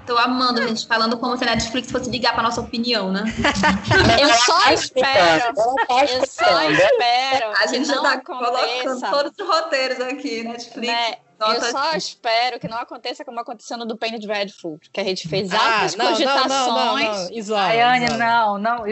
Tô 0.06 0.18
amando 0.18 0.62
a 0.62 0.68
gente 0.68 0.88
falando 0.88 1.18
como 1.18 1.38
se 1.38 1.44
a 1.44 1.48
Netflix 1.48 1.92
fosse 1.92 2.10
ligar 2.10 2.34
pra 2.34 2.44
nossa 2.44 2.62
opinião, 2.62 3.12
né? 3.12 3.24
eu 4.22 4.30
só 4.30 4.72
espero. 4.72 5.54
Eu 5.90 6.26
só 6.28 6.62
espero. 6.70 7.52
A 7.60 7.68
gente 7.68 7.88
já 7.88 8.02
tá 8.02 8.22
colocando 8.22 9.02
todos 9.10 9.32
os 9.40 9.48
roteiros 9.48 10.00
aqui, 10.00 10.44
Netflix. 10.44 10.88
Né? 10.88 11.16
eu 11.40 11.62
só 11.62 11.96
espero 11.96 12.60
que 12.60 12.68
não 12.68 12.78
aconteça 12.78 13.26
como 13.26 13.40
aconteceu 13.40 13.78
no 13.78 13.86
do 13.86 13.98
Penny 13.98 14.20
Dreadful, 14.20 14.80
que 14.92 15.00
a 15.00 15.04
gente 15.04 15.28
fez 15.28 15.52
ah, 15.54 15.76
altas 15.76 15.96
não, 15.96 16.08
cogitações. 16.08 16.50
Não, 16.50 16.68
não, 16.68 17.30
não, 17.30 17.48
não. 17.48 17.58
Ayane, 17.58 18.10
não, 18.18 18.58
não. 18.58 18.84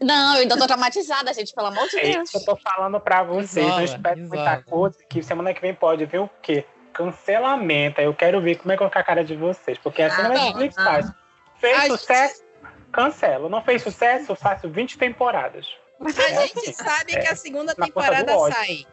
Não, 0.00 0.34
eu 0.34 0.40
ainda 0.42 0.56
tô 0.56 0.66
traumatizada, 0.66 1.32
gente, 1.32 1.54
pelo 1.54 1.68
amor 1.68 1.86
de 1.88 2.00
Deus. 2.00 2.04
É 2.04 2.22
isso 2.22 2.32
que 2.32 2.38
eu 2.38 2.44
tô 2.44 2.56
falando 2.56 2.98
pra 2.98 3.22
vocês. 3.22 3.66
Isola, 3.66 3.80
eu 3.80 3.84
espero 3.84 4.20
isola. 4.20 4.42
muita 4.42 4.62
coisa, 4.62 4.98
que 5.08 5.22
semana 5.22 5.54
que 5.54 5.60
vem 5.60 5.74
pode 5.74 6.04
ver 6.06 6.18
o 6.18 6.30
quê? 6.42 6.64
Cancelamento. 6.92 8.00
Eu 8.00 8.14
quero 8.14 8.40
ver 8.40 8.56
como 8.56 8.72
é 8.72 8.76
que 8.76 8.80
vai 8.80 8.88
ficar 8.88 9.00
a 9.00 9.04
cara 9.04 9.24
de 9.24 9.34
vocês. 9.34 9.78
Porque 9.78 10.02
assim 10.02 10.22
ah, 10.22 10.28
não 10.28 10.32
é 10.32 10.44
Netflix 10.44 10.78
ah. 10.78 10.84
faz. 10.84 11.12
Fez 11.56 11.78
a 11.78 11.86
sucesso, 11.86 12.44
gente... 12.62 12.90
cancela. 12.92 13.48
Não 13.48 13.62
fez 13.62 13.82
sucesso, 13.82 14.34
faço 14.34 14.68
20 14.68 14.98
temporadas. 14.98 15.66
Mas 15.98 16.18
a 16.18 16.46
gente 16.46 16.72
sabe 16.74 17.14
é, 17.14 17.20
que 17.20 17.28
a 17.28 17.36
segunda 17.36 17.74
temporada 17.74 18.36
sai. 18.50 18.86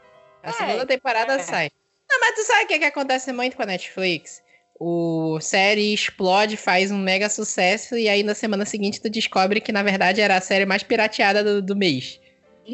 A 0.43 0.49
é, 0.49 0.53
segunda 0.53 0.85
temporada 0.85 1.33
é. 1.33 1.39
sai. 1.39 1.71
Não, 2.09 2.19
mas 2.19 2.35
tu 2.35 2.43
sabe 2.43 2.63
o 2.63 2.67
que, 2.67 2.79
que 2.79 2.85
acontece 2.85 3.31
muito 3.31 3.55
com 3.55 3.63
a 3.63 3.65
Netflix? 3.65 4.41
O 4.79 5.39
série 5.41 5.93
explode, 5.93 6.55
faz 6.55 6.89
um 6.89 6.97
mega 6.97 7.27
sucesso, 7.29 7.97
e 7.97 8.07
aí 8.07 8.23
na 8.23 8.33
semana 8.33 8.65
seguinte 8.65 9.01
tu 9.01 9.09
descobre 9.09 9.59
que 9.59 9.71
na 9.71 9.83
verdade 9.83 10.21
era 10.21 10.37
a 10.37 10.41
série 10.41 10.65
mais 10.65 10.83
pirateada 10.83 11.43
do, 11.43 11.61
do 11.61 11.75
mês. 11.75 12.19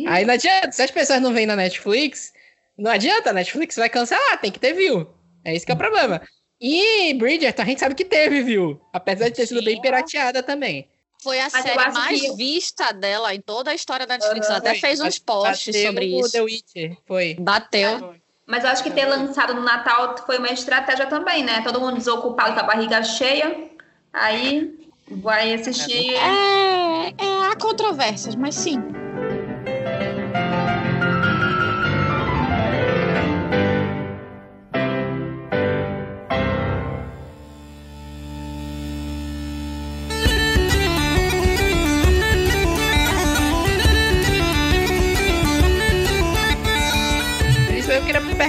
Aí 0.07 0.25
não 0.25 0.33
adianta, 0.33 0.71
se 0.71 0.81
as 0.81 0.91
pessoas 0.91 1.21
não 1.21 1.33
vêm 1.33 1.45
na 1.45 1.55
Netflix, 1.55 2.33
Não 2.77 2.91
adianta, 2.91 3.29
a 3.29 3.33
Netflix 3.33 3.75
vai 3.75 3.89
cancelar, 3.89 4.39
tem 4.39 4.51
que 4.51 4.59
ter 4.59 4.73
view. 4.73 5.07
É 5.43 5.55
isso 5.55 5.65
que 5.65 5.71
é 5.71 5.75
o 5.75 5.77
problema. 5.77 6.21
E 6.59 7.13
Bridgerton, 7.13 7.61
a 7.61 7.65
gente 7.65 7.79
sabe 7.79 7.95
que 7.95 8.05
teve 8.05 8.41
view. 8.41 8.81
Apesar 8.91 9.29
de 9.29 9.35
ter 9.35 9.45
sido 9.45 9.63
bem 9.63 9.79
pirateada 9.79 10.41
também. 10.41 10.89
Foi 11.21 11.39
a 11.39 11.49
Mas 11.51 11.63
série 11.63 11.75
mais 11.75 12.21
que... 12.21 12.35
vista 12.35 12.91
dela 12.91 13.33
em 13.33 13.41
toda 13.41 13.71
a 13.71 13.73
história 13.73 14.05
da 14.05 14.15
Netflix. 14.15 14.47
Ela 14.47 14.57
até 14.57 14.75
fez 14.75 14.99
uns 14.99 15.19
posts 15.19 15.75
sobre 15.81 16.05
isso. 16.05 16.31
The 16.31 16.41
Witcher, 16.41 16.97
foi. 17.07 17.35
Bateu. 17.39 18.15
Mas 18.45 18.63
eu 18.63 18.69
acho 18.69 18.83
que 18.83 18.91
ter 18.91 19.05
lançado 19.05 19.55
no 19.55 19.61
Natal 19.61 20.15
foi 20.25 20.37
uma 20.37 20.49
estratégia 20.49 21.07
também, 21.07 21.43
né? 21.43 21.61
Todo 21.63 21.79
mundo 21.79 21.97
desocupado 21.97 22.53
com 22.53 22.59
a 22.59 22.63
barriga 22.63 23.01
cheia. 23.03 23.71
Aí 24.13 24.87
vai 25.09 25.53
assistir. 25.53 26.13
É, 26.13 27.07
é, 27.07 27.51
há 27.51 27.55
controvérsias, 27.59 28.35
mas 28.35 28.53
sim. 28.53 28.77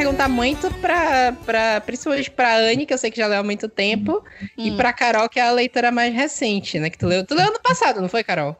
Perguntar 0.06 0.28
muito 0.28 0.72
pra, 0.74 1.32
pra 1.44 1.80
principalmente 1.80 2.30
pra 2.30 2.58
Anne, 2.58 2.86
que 2.86 2.94
eu 2.94 2.98
sei 2.98 3.10
que 3.10 3.16
já 3.16 3.26
leu 3.26 3.40
há 3.40 3.42
muito 3.42 3.68
tempo, 3.68 4.24
hum. 4.56 4.66
e 4.66 4.76
pra 4.76 4.92
Carol, 4.92 5.28
que 5.28 5.40
é 5.40 5.42
a 5.42 5.50
leitora 5.50 5.90
mais 5.90 6.14
recente, 6.14 6.78
né? 6.78 6.88
Que 6.88 6.96
tu 6.96 7.06
leu, 7.06 7.26
tu 7.26 7.34
leu 7.34 7.48
ano 7.48 7.60
passado, 7.60 8.00
não 8.00 8.08
foi, 8.08 8.22
Carol? 8.22 8.56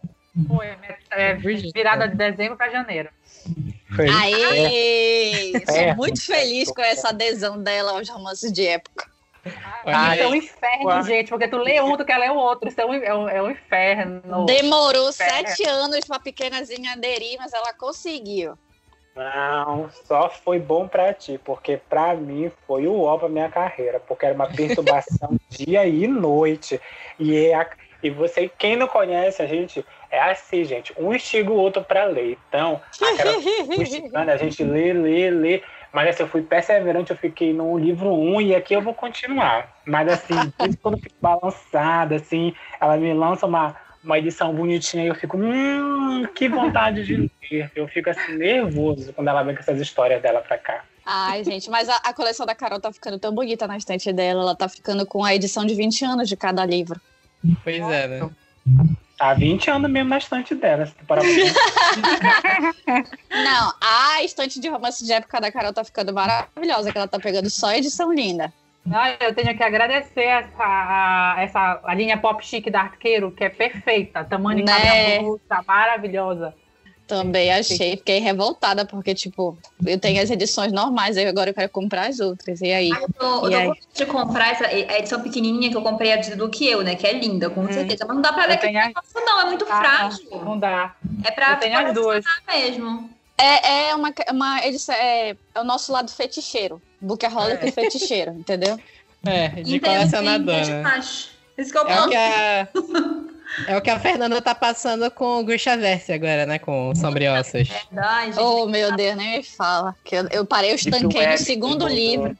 Foi, 0.48 0.66
é, 1.12 1.34
virada 1.72 2.08
de 2.08 2.16
dezembro 2.16 2.56
pra 2.56 2.68
janeiro. 2.68 3.10
Foi. 3.94 4.08
Aê! 4.08 5.52
É. 5.54 5.72
Sou 5.72 5.96
muito 5.96 6.20
feliz 6.20 6.70
com 6.72 6.82
essa 6.82 7.10
adesão 7.10 7.62
dela 7.62 7.92
aos 7.92 8.08
romances 8.08 8.52
de 8.52 8.66
época. 8.66 9.08
Ah, 9.84 10.16
isso 10.16 10.24
é 10.24 10.26
um 10.26 10.34
inferno, 10.34 11.02
gente, 11.04 11.28
porque 11.28 11.46
tu 11.46 11.58
lê 11.58 11.80
um, 11.80 11.96
tu 11.96 12.04
quer 12.04 12.18
ler 12.18 12.32
o 12.32 12.36
outro. 12.36 12.68
Isso 12.68 12.80
é 12.80 12.84
um, 12.84 12.94
é 12.94 13.14
um, 13.14 13.28
é 13.28 13.42
um 13.42 13.50
inferno. 13.52 14.44
Demorou 14.44 15.10
inferno. 15.10 15.48
sete 15.48 15.64
anos 15.64 16.04
pra 16.04 16.18
pequenazinha 16.18 16.92
aderir, 16.94 17.38
mas 17.38 17.52
ela 17.52 17.72
conseguiu. 17.72 18.58
Não, 19.16 19.88
só 20.04 20.28
foi 20.28 20.58
bom 20.58 20.86
para 20.86 21.14
ti, 21.14 21.40
porque 21.42 21.78
para 21.88 22.14
mim 22.14 22.52
foi 22.66 22.86
o 22.86 23.00
ó 23.00 23.16
pra 23.16 23.30
minha 23.30 23.48
carreira, 23.48 23.98
porque 23.98 24.26
era 24.26 24.34
uma 24.34 24.46
perturbação 24.46 25.36
dia 25.48 25.86
e 25.86 26.06
noite. 26.06 26.78
E, 27.18 27.34
é 27.46 27.54
a, 27.54 27.66
e 28.02 28.10
você, 28.10 28.50
quem 28.58 28.76
não 28.76 28.86
conhece 28.86 29.42
a 29.42 29.46
gente, 29.46 29.82
é 30.10 30.20
assim, 30.20 30.64
gente, 30.64 30.92
um 30.98 31.14
instiga 31.14 31.50
o 31.50 31.56
outro 31.56 31.82
para 31.82 32.04
ler. 32.04 32.36
Então, 32.48 32.78
aquela 33.00 33.32
a 34.32 34.36
gente 34.36 34.62
lê, 34.62 34.92
lê, 34.92 35.30
lê. 35.30 35.62
Mas 35.92 36.10
assim, 36.10 36.24
eu 36.24 36.28
fui 36.28 36.42
perseverante, 36.42 37.10
eu 37.10 37.16
fiquei 37.16 37.54
no 37.54 37.78
livro 37.78 38.10
1 38.10 38.34
um, 38.34 38.40
e 38.40 38.54
aqui 38.54 38.74
eu 38.74 38.82
vou 38.82 38.92
continuar. 38.92 39.78
Mas 39.86 40.08
assim, 40.08 40.34
quando 40.82 40.98
eu 40.98 41.02
fico 41.02 41.16
balançada, 41.22 42.16
assim, 42.16 42.54
ela 42.78 42.98
me 42.98 43.14
lança 43.14 43.46
uma 43.46 43.74
uma 44.06 44.18
edição 44.18 44.54
bonitinha 44.54 45.04
e 45.04 45.08
eu 45.08 45.14
fico, 45.14 45.36
hum, 45.36 46.26
que 46.34 46.48
vontade 46.48 47.04
de 47.04 47.30
ler. 47.50 47.70
Eu 47.74 47.88
fico 47.88 48.08
assim, 48.08 48.36
nervoso 48.36 49.12
quando 49.12 49.28
ela 49.28 49.42
vem 49.42 49.54
com 49.54 49.60
essas 49.60 49.80
histórias 49.80 50.22
dela 50.22 50.40
pra 50.40 50.56
cá. 50.56 50.84
Ai, 51.04 51.44
gente, 51.44 51.68
mas 51.68 51.88
a, 51.88 51.96
a, 51.96 52.14
coleção 52.14 52.46
da 52.46 52.54
Carol 52.54 52.80
tá 52.80 52.92
ficando 52.92 53.18
tão 53.18 53.34
bonita 53.34 53.66
na 53.66 53.76
estante 53.76 54.12
dela. 54.12 54.42
Ela 54.42 54.54
tá 54.54 54.68
ficando 54.68 55.04
com 55.04 55.24
a 55.24 55.34
edição 55.34 55.64
de 55.64 55.74
20 55.74 56.04
anos 56.04 56.28
de 56.28 56.36
cada 56.36 56.64
livro. 56.64 57.00
Pois 57.62 57.80
é, 57.80 58.08
né? 58.08 58.30
Tá 59.18 59.34
20 59.34 59.70
anos 59.70 59.90
mesmo 59.90 60.10
na 60.10 60.18
estante 60.18 60.54
dela, 60.54 60.86
se 60.86 60.94
tu 60.94 61.04
parar 61.04 61.22
Não, 63.30 63.72
a 63.80 64.22
estante 64.22 64.60
de 64.60 64.68
romance 64.68 65.04
de 65.04 65.12
época 65.12 65.40
da 65.40 65.50
Carol 65.50 65.72
tá 65.72 65.82
ficando 65.84 66.12
maravilhosa, 66.12 66.92
que 66.92 66.98
ela 66.98 67.08
tá 67.08 67.18
pegando 67.18 67.48
só 67.48 67.72
edição 67.72 68.12
linda. 68.12 68.52
Ah, 68.92 69.16
eu 69.20 69.34
tenho 69.34 69.56
que 69.56 69.62
agradecer 69.62 70.22
essa, 70.22 70.50
a, 70.58 71.36
essa, 71.38 71.80
a 71.84 71.94
linha 71.94 72.16
pop 72.16 72.44
chique 72.44 72.70
da 72.70 72.82
Arqueiro, 72.82 73.32
que 73.32 73.44
é 73.44 73.48
perfeita. 73.48 74.24
Tamanho 74.24 74.64
né? 74.64 75.18
tá 75.48 75.62
maravilhosa. 75.66 76.54
Também 77.06 77.52
achei, 77.52 77.96
fiquei 77.96 78.18
revoltada, 78.18 78.84
porque, 78.84 79.14
tipo, 79.14 79.56
eu 79.86 79.98
tenho 79.98 80.20
as 80.20 80.28
edições 80.28 80.72
normais, 80.72 81.16
aí 81.16 81.24
agora 81.24 81.50
eu 81.50 81.54
quero 81.54 81.68
comprar 81.68 82.08
as 82.08 82.18
outras. 82.18 82.60
E 82.60 82.72
aí? 82.72 82.90
Ah, 82.92 83.00
eu 83.00 83.08
tô, 83.16 83.48
eu 83.48 83.74
tô 83.74 84.04
de 84.04 84.06
comprar 84.06 84.50
essa 84.50 84.66
a 84.66 84.98
edição 84.98 85.20
pequenininha 85.20 85.70
que 85.70 85.76
eu 85.76 85.82
comprei 85.82 86.12
a 86.12 86.16
do 86.16 86.48
que 86.50 86.66
eu, 86.66 86.82
né? 86.82 86.96
Que 86.96 87.06
é 87.06 87.12
linda, 87.12 87.48
com 87.48 87.60
hum. 87.60 87.72
certeza. 87.72 88.04
Mas 88.04 88.16
não 88.16 88.22
dá 88.22 88.32
pra 88.32 88.46
ler 88.46 88.58
que 88.58 88.66
é 88.66 88.92
não, 89.14 89.40
é 89.40 89.44
muito 89.44 89.64
ah, 89.68 89.76
frágil. 89.78 90.28
Não 90.44 90.58
dá. 90.58 90.96
É 91.24 91.30
pra 91.30 91.52
eu 91.52 91.56
tenho 91.58 91.78
as 91.78 91.94
duas. 91.94 92.24
mesmo. 92.48 93.15
É, 93.38 93.88
é 93.88 93.94
uma, 93.94 94.12
uma 94.30 94.60
é, 94.60 95.30
é 95.54 95.60
o 95.60 95.64
nosso 95.64 95.92
lado 95.92 96.10
feticheiro. 96.10 96.80
Bookaholic 97.00 97.66
é. 97.66 97.70
feticheiro, 97.70 98.32
entendeu? 98.32 98.78
É, 99.26 99.48
de 99.48 99.78
colecionador, 99.78 100.66
né? 100.66 101.00
Isso 101.58 101.72
que 101.72 101.78
eu 101.78 101.88
é 101.88 102.00
o 102.04 102.08
que 102.08 102.16
a... 102.16 102.68
É 103.68 103.76
o 103.76 103.80
que 103.80 103.88
a 103.88 103.98
Fernanda 103.98 104.42
tá 104.42 104.54
passando 104.54 105.10
com 105.10 105.38
o 105.38 105.44
Grisha 105.44 105.76
Verse 105.76 106.12
agora, 106.12 106.44
né? 106.44 106.58
Com 106.58 106.92
Sombriosas. 106.94 107.68
É 107.70 107.94
verdade. 107.94 108.38
Oh, 108.38 108.66
meu 108.66 108.94
Deus, 108.94 109.16
nem 109.16 109.38
me 109.38 109.42
fala. 109.42 109.94
Que 110.04 110.16
eu, 110.16 110.28
eu 110.30 110.44
parei, 110.44 110.72
eu 110.72 110.74
estanquei 110.74 111.26
no 111.26 111.38
segundo 111.38 111.86
livro. 111.86 112.36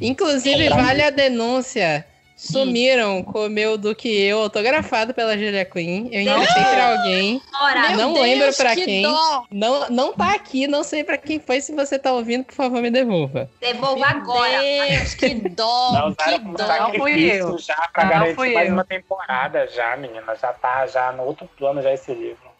Inclusive, 0.00 0.68
vale 0.68 1.02
a 1.02 1.10
denúncia 1.10 2.04
Sumiram 2.36 3.22
com 3.22 3.46
o 3.46 3.48
meu 3.48 3.78
do 3.78 3.94
que 3.94 4.08
eu, 4.08 4.40
autografado 4.40 5.14
pela 5.14 5.38
Julia 5.38 5.64
Quinn. 5.64 6.08
Eu 6.10 6.20
emprestei 6.22 6.64
pra 6.64 6.92
alguém. 6.92 7.42
Ora, 7.60 7.96
não 7.96 8.12
Deus, 8.12 8.26
lembro 8.26 8.56
pra 8.56 8.74
que 8.74 8.84
quem. 8.84 9.02
Dó. 9.02 9.46
Não, 9.50 9.88
não 9.90 10.12
tá 10.12 10.32
aqui, 10.34 10.66
não 10.66 10.82
sei 10.82 11.04
pra 11.04 11.16
quem 11.16 11.38
foi. 11.38 11.60
Se 11.60 11.72
você 11.72 11.98
tá 11.98 12.12
ouvindo, 12.12 12.44
por 12.44 12.54
favor, 12.54 12.82
me 12.82 12.90
devolva. 12.90 13.48
Devolva 13.60 14.06
agora. 14.06 14.60
Deus, 14.60 15.14
que 15.14 15.34
dó, 15.34 15.92
não, 15.92 16.14
que 16.14 16.38
dó. 16.38 16.66
Não 16.66 16.94
fui 16.94 17.30
eu. 17.30 17.58
Já 17.58 17.88
pra 17.92 18.04
não 18.04 18.10
garantir 18.10 18.54
mais 18.54 18.68
eu. 18.68 18.74
uma 18.74 18.84
temporada 18.84 19.66
já, 19.68 19.96
menina. 19.96 20.34
Já 20.34 20.52
tá 20.52 20.86
já 20.86 21.12
no 21.12 21.22
outro 21.22 21.48
plano 21.56 21.80
já 21.82 21.92
esse 21.92 22.12
livro. 22.12 22.53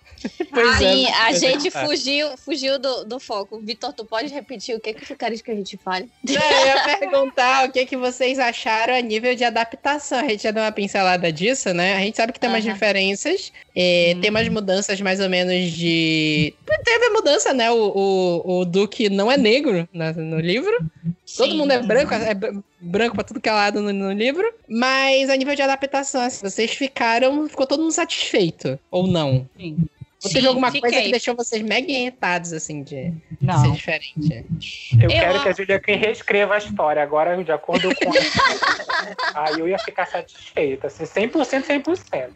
Pois 0.50 0.76
Aí, 0.80 1.04
é, 1.04 1.12
a 1.12 1.32
gente 1.32 1.70
fugiu, 1.70 2.36
fugiu 2.36 2.78
do, 2.78 3.04
do 3.04 3.18
foco. 3.18 3.60
Vitor, 3.60 3.92
tu 3.92 4.04
pode 4.04 4.32
repetir 4.32 4.76
o 4.76 4.80
que 4.80 4.94
que 4.94 5.04
tu 5.04 5.16
queres 5.16 5.42
que 5.42 5.50
a 5.50 5.54
gente 5.54 5.76
fale? 5.76 6.08
eu 6.26 6.34
ia 6.34 6.98
perguntar 6.98 7.68
o 7.68 7.72
que 7.72 7.84
que 7.84 7.96
vocês 7.96 8.38
acharam 8.38 8.94
a 8.94 9.00
nível 9.00 9.34
de 9.34 9.44
adaptação. 9.44 10.20
A 10.20 10.28
gente 10.28 10.44
já 10.44 10.50
deu 10.50 10.62
uma 10.62 10.72
pincelada 10.72 11.32
disso, 11.32 11.74
né? 11.74 11.96
A 11.96 12.00
gente 12.00 12.16
sabe 12.16 12.32
que 12.32 12.40
tem 12.40 12.48
umas 12.48 12.62
diferenças, 12.62 13.52
é, 13.74 14.14
hum. 14.14 14.20
tem 14.20 14.30
umas 14.30 14.48
mudanças 14.48 15.00
mais 15.00 15.20
ou 15.20 15.28
menos 15.28 15.72
de... 15.72 16.54
Teve 16.84 17.06
a 17.06 17.10
mudança, 17.10 17.52
né? 17.52 17.70
O, 17.70 17.92
o, 17.94 18.60
o 18.60 18.64
Duque 18.64 19.08
não 19.08 19.30
é 19.30 19.36
negro 19.36 19.88
no, 19.92 20.12
no 20.12 20.40
livro. 20.40 20.74
Sim. 21.26 21.36
Todo 21.36 21.54
mundo 21.54 21.72
é 21.72 21.82
branco, 21.82 22.14
é 22.14 22.34
branco 22.80 23.14
pra 23.14 23.24
tudo 23.24 23.40
que 23.40 23.48
é 23.48 23.52
lado 23.52 23.80
no, 23.80 23.92
no 23.92 24.12
livro. 24.12 24.52
Mas 24.68 25.28
a 25.28 25.36
nível 25.36 25.54
de 25.54 25.62
adaptação, 25.62 26.20
assim, 26.20 26.48
vocês 26.48 26.70
ficaram... 26.72 27.48
Ficou 27.48 27.66
todo 27.66 27.80
mundo 27.80 27.92
satisfeito? 27.92 28.78
Ou 28.90 29.06
não? 29.06 29.48
Sim. 29.56 29.88
Ou 30.24 30.30
teve 30.30 30.46
alguma 30.46 30.68
fiquei. 30.70 30.80
coisa 30.80 31.02
que 31.02 31.10
deixou 31.10 31.36
vocês 31.36 31.62
mega 31.62 31.90
irritados, 31.90 32.52
assim, 32.52 32.82
de 32.82 33.12
Não. 33.40 33.58
ser 33.58 33.72
diferente? 33.72 34.46
Eu, 34.94 35.02
eu 35.02 35.08
quero 35.08 35.42
que 35.42 35.48
a 35.48 35.52
Julia 35.52 35.78
Quinn 35.78 35.98
reescreva 35.98 36.54
a 36.54 36.58
história, 36.58 37.02
agora 37.02 37.42
de 37.42 37.52
acordo 37.52 37.88
com. 37.94 38.10
Aí 39.34 39.60
eu 39.60 39.68
ia 39.68 39.78
ficar 39.78 40.06
satisfeita, 40.06 40.86
assim, 40.86 41.04
100%, 41.04 41.64
100%. 41.64 42.32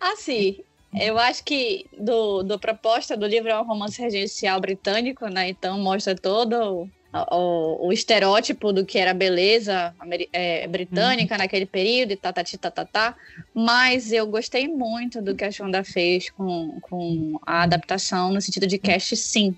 Assim, 0.00 0.58
eu 1.00 1.18
acho 1.18 1.44
que 1.44 1.86
do, 1.98 2.42
do 2.42 2.58
proposta 2.58 3.16
do 3.16 3.26
livro 3.26 3.50
é 3.50 3.60
um 3.60 3.64
romance 3.64 4.00
regencial 4.00 4.60
britânico, 4.60 5.28
né? 5.28 5.48
Então 5.48 5.78
mostra 5.78 6.16
todo 6.16 6.88
o, 7.30 7.88
o, 7.88 7.92
estereótipo 7.92 8.72
do 8.72 8.84
que 8.84 8.98
era 8.98 9.14
beleza 9.14 9.94
é, 10.32 10.66
britânica 10.66 11.34
uhum. 11.34 11.38
naquele 11.38 11.66
período 11.66 12.12
e 12.12 12.16
tá, 12.16 12.32
tá, 12.32 12.42
tá, 12.44 12.70
tá, 12.70 12.84
tá, 12.84 13.16
mas 13.54 14.12
eu 14.12 14.26
gostei 14.26 14.68
muito 14.68 15.22
do 15.22 15.34
que 15.34 15.44
a 15.44 15.50
Shonda 15.50 15.82
fez 15.82 16.28
com, 16.30 16.78
com 16.82 17.38
a 17.46 17.62
adaptação 17.62 18.30
no 18.30 18.40
sentido 18.40 18.66
de 18.66 18.78
cast, 18.78 19.16
sim. 19.16 19.56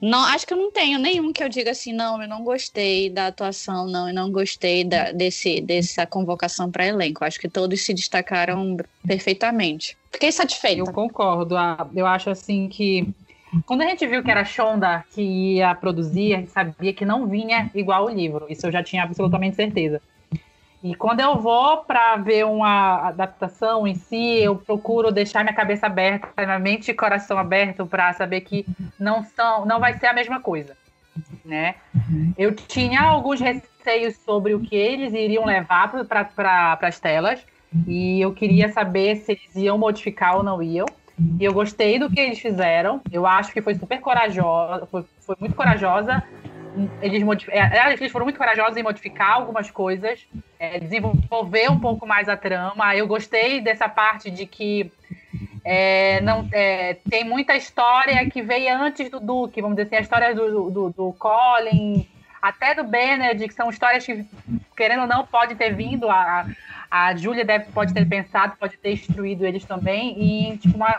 Não, 0.00 0.20
acho 0.20 0.46
que 0.46 0.54
eu 0.54 0.58
não 0.58 0.70
tenho 0.70 0.98
nenhum 0.98 1.32
que 1.32 1.42
eu 1.42 1.48
diga 1.48 1.72
assim, 1.72 1.92
não, 1.92 2.22
eu 2.22 2.28
não 2.28 2.44
gostei 2.44 3.10
da 3.10 3.26
atuação, 3.26 3.86
não, 3.88 4.08
eu 4.08 4.14
não 4.14 4.30
gostei 4.30 4.84
da, 4.84 5.10
desse, 5.10 5.60
dessa 5.60 6.06
convocação 6.06 6.70
para 6.70 6.86
elenco. 6.86 7.24
Acho 7.24 7.40
que 7.40 7.48
todos 7.48 7.84
se 7.84 7.92
destacaram 7.92 8.76
perfeitamente. 9.04 9.96
Fiquei 10.12 10.30
satisfeita. 10.30 10.80
Eu 10.80 10.92
concordo. 10.92 11.56
Eu 11.96 12.06
acho 12.06 12.30
assim 12.30 12.68
que 12.68 13.12
quando 13.66 13.82
a 13.82 13.86
gente 13.86 14.06
viu 14.06 14.22
que 14.22 14.30
era 14.30 14.44
Shonda 14.44 15.04
que 15.10 15.22
ia 15.22 15.74
produzir, 15.74 16.34
a 16.34 16.38
gente 16.38 16.50
sabia 16.50 16.92
que 16.92 17.04
não 17.04 17.26
vinha 17.26 17.70
igual 17.74 18.06
o 18.06 18.10
livro. 18.10 18.46
Isso 18.48 18.66
eu 18.66 18.72
já 18.72 18.82
tinha 18.82 19.02
absolutamente 19.02 19.56
certeza. 19.56 20.00
E 20.82 20.94
quando 20.94 21.20
eu 21.20 21.36
vou 21.40 21.78
para 21.78 22.16
ver 22.16 22.46
uma 22.46 23.08
adaptação 23.08 23.86
em 23.86 23.96
si, 23.96 24.38
eu 24.40 24.54
procuro 24.54 25.10
deixar 25.10 25.42
minha 25.42 25.54
cabeça 25.54 25.86
aberta, 25.86 26.28
minha 26.36 26.58
mente 26.58 26.90
e 26.90 26.94
coração 26.94 27.36
aberto 27.36 27.84
para 27.84 28.12
saber 28.12 28.42
que 28.42 28.64
não 28.98 29.24
são, 29.24 29.66
não 29.66 29.80
vai 29.80 29.98
ser 29.98 30.06
a 30.06 30.12
mesma 30.12 30.40
coisa, 30.40 30.76
né? 31.44 31.74
Eu 32.36 32.54
tinha 32.54 33.02
alguns 33.02 33.40
receios 33.40 34.16
sobre 34.24 34.54
o 34.54 34.60
que 34.60 34.76
eles 34.76 35.12
iriam 35.12 35.44
levar 35.44 35.90
para 35.90 36.24
pra, 36.24 36.78
as 36.80 37.00
telas 37.00 37.44
e 37.86 38.20
eu 38.20 38.32
queria 38.32 38.68
saber 38.72 39.16
se 39.16 39.32
eles 39.32 39.56
iam 39.56 39.76
modificar 39.76 40.36
ou 40.36 40.44
não 40.44 40.62
iam. 40.62 40.86
E 41.40 41.44
eu 41.44 41.52
gostei 41.52 41.98
do 41.98 42.10
que 42.10 42.20
eles 42.20 42.38
fizeram. 42.38 43.00
Eu 43.10 43.26
acho 43.26 43.52
que 43.52 43.60
foi 43.60 43.74
super 43.74 44.00
corajosa, 44.00 44.86
foi, 44.86 45.04
foi 45.20 45.36
muito 45.40 45.54
corajosa. 45.54 46.22
Eles, 47.02 47.22
modif... 47.24 47.50
É, 47.50 47.92
eles 47.92 48.12
foram 48.12 48.24
muito 48.24 48.38
corajosos 48.38 48.76
em 48.76 48.82
modificar 48.82 49.32
algumas 49.32 49.70
coisas, 49.70 50.24
é, 50.60 50.78
desenvolver 50.78 51.70
um 51.70 51.80
pouco 51.80 52.06
mais 52.06 52.28
a 52.28 52.36
trama. 52.36 52.94
Eu 52.94 53.06
gostei 53.06 53.60
dessa 53.60 53.88
parte 53.88 54.30
de 54.30 54.46
que 54.46 54.92
é, 55.64 56.20
não, 56.20 56.48
é, 56.52 56.96
tem 57.10 57.24
muita 57.24 57.56
história 57.56 58.24
que 58.30 58.40
veio 58.42 58.74
antes 58.74 59.10
do 59.10 59.18
Duke, 59.18 59.60
vamos 59.60 59.76
dizer 59.76 59.88
assim, 59.88 59.96
a 59.96 60.00
história 60.00 60.34
do, 60.34 60.70
do, 60.70 60.90
do 60.90 61.12
Colin, 61.14 62.08
até 62.40 62.74
do 62.74 62.84
Benedict, 62.84 63.54
são 63.54 63.68
histórias 63.68 64.06
que, 64.06 64.24
querendo 64.76 65.02
ou 65.02 65.06
não, 65.08 65.26
pode 65.26 65.56
ter 65.56 65.74
vindo. 65.74 66.08
A, 66.08 66.46
a 66.90 67.14
Julia 67.14 67.44
deve, 67.44 67.66
pode 67.72 67.92
ter 67.92 68.06
pensado, 68.08 68.56
pode 68.58 68.76
ter 68.76 68.92
instruído 68.92 69.46
eles 69.46 69.64
também, 69.64 70.52
e 70.52 70.58
tipo, 70.58 70.76
uma, 70.76 70.98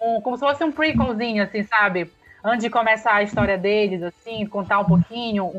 um, 0.00 0.20
como 0.20 0.36
se 0.36 0.40
fosse 0.40 0.64
um 0.64 0.72
prequelzinho, 0.72 1.42
assim, 1.42 1.64
sabe? 1.64 2.10
Antes 2.42 2.64
de 2.64 2.70
começar 2.70 3.14
a 3.14 3.22
história 3.22 3.58
deles, 3.58 4.02
assim, 4.02 4.46
contar 4.46 4.80
um 4.80 4.84
pouquinho, 4.84 5.52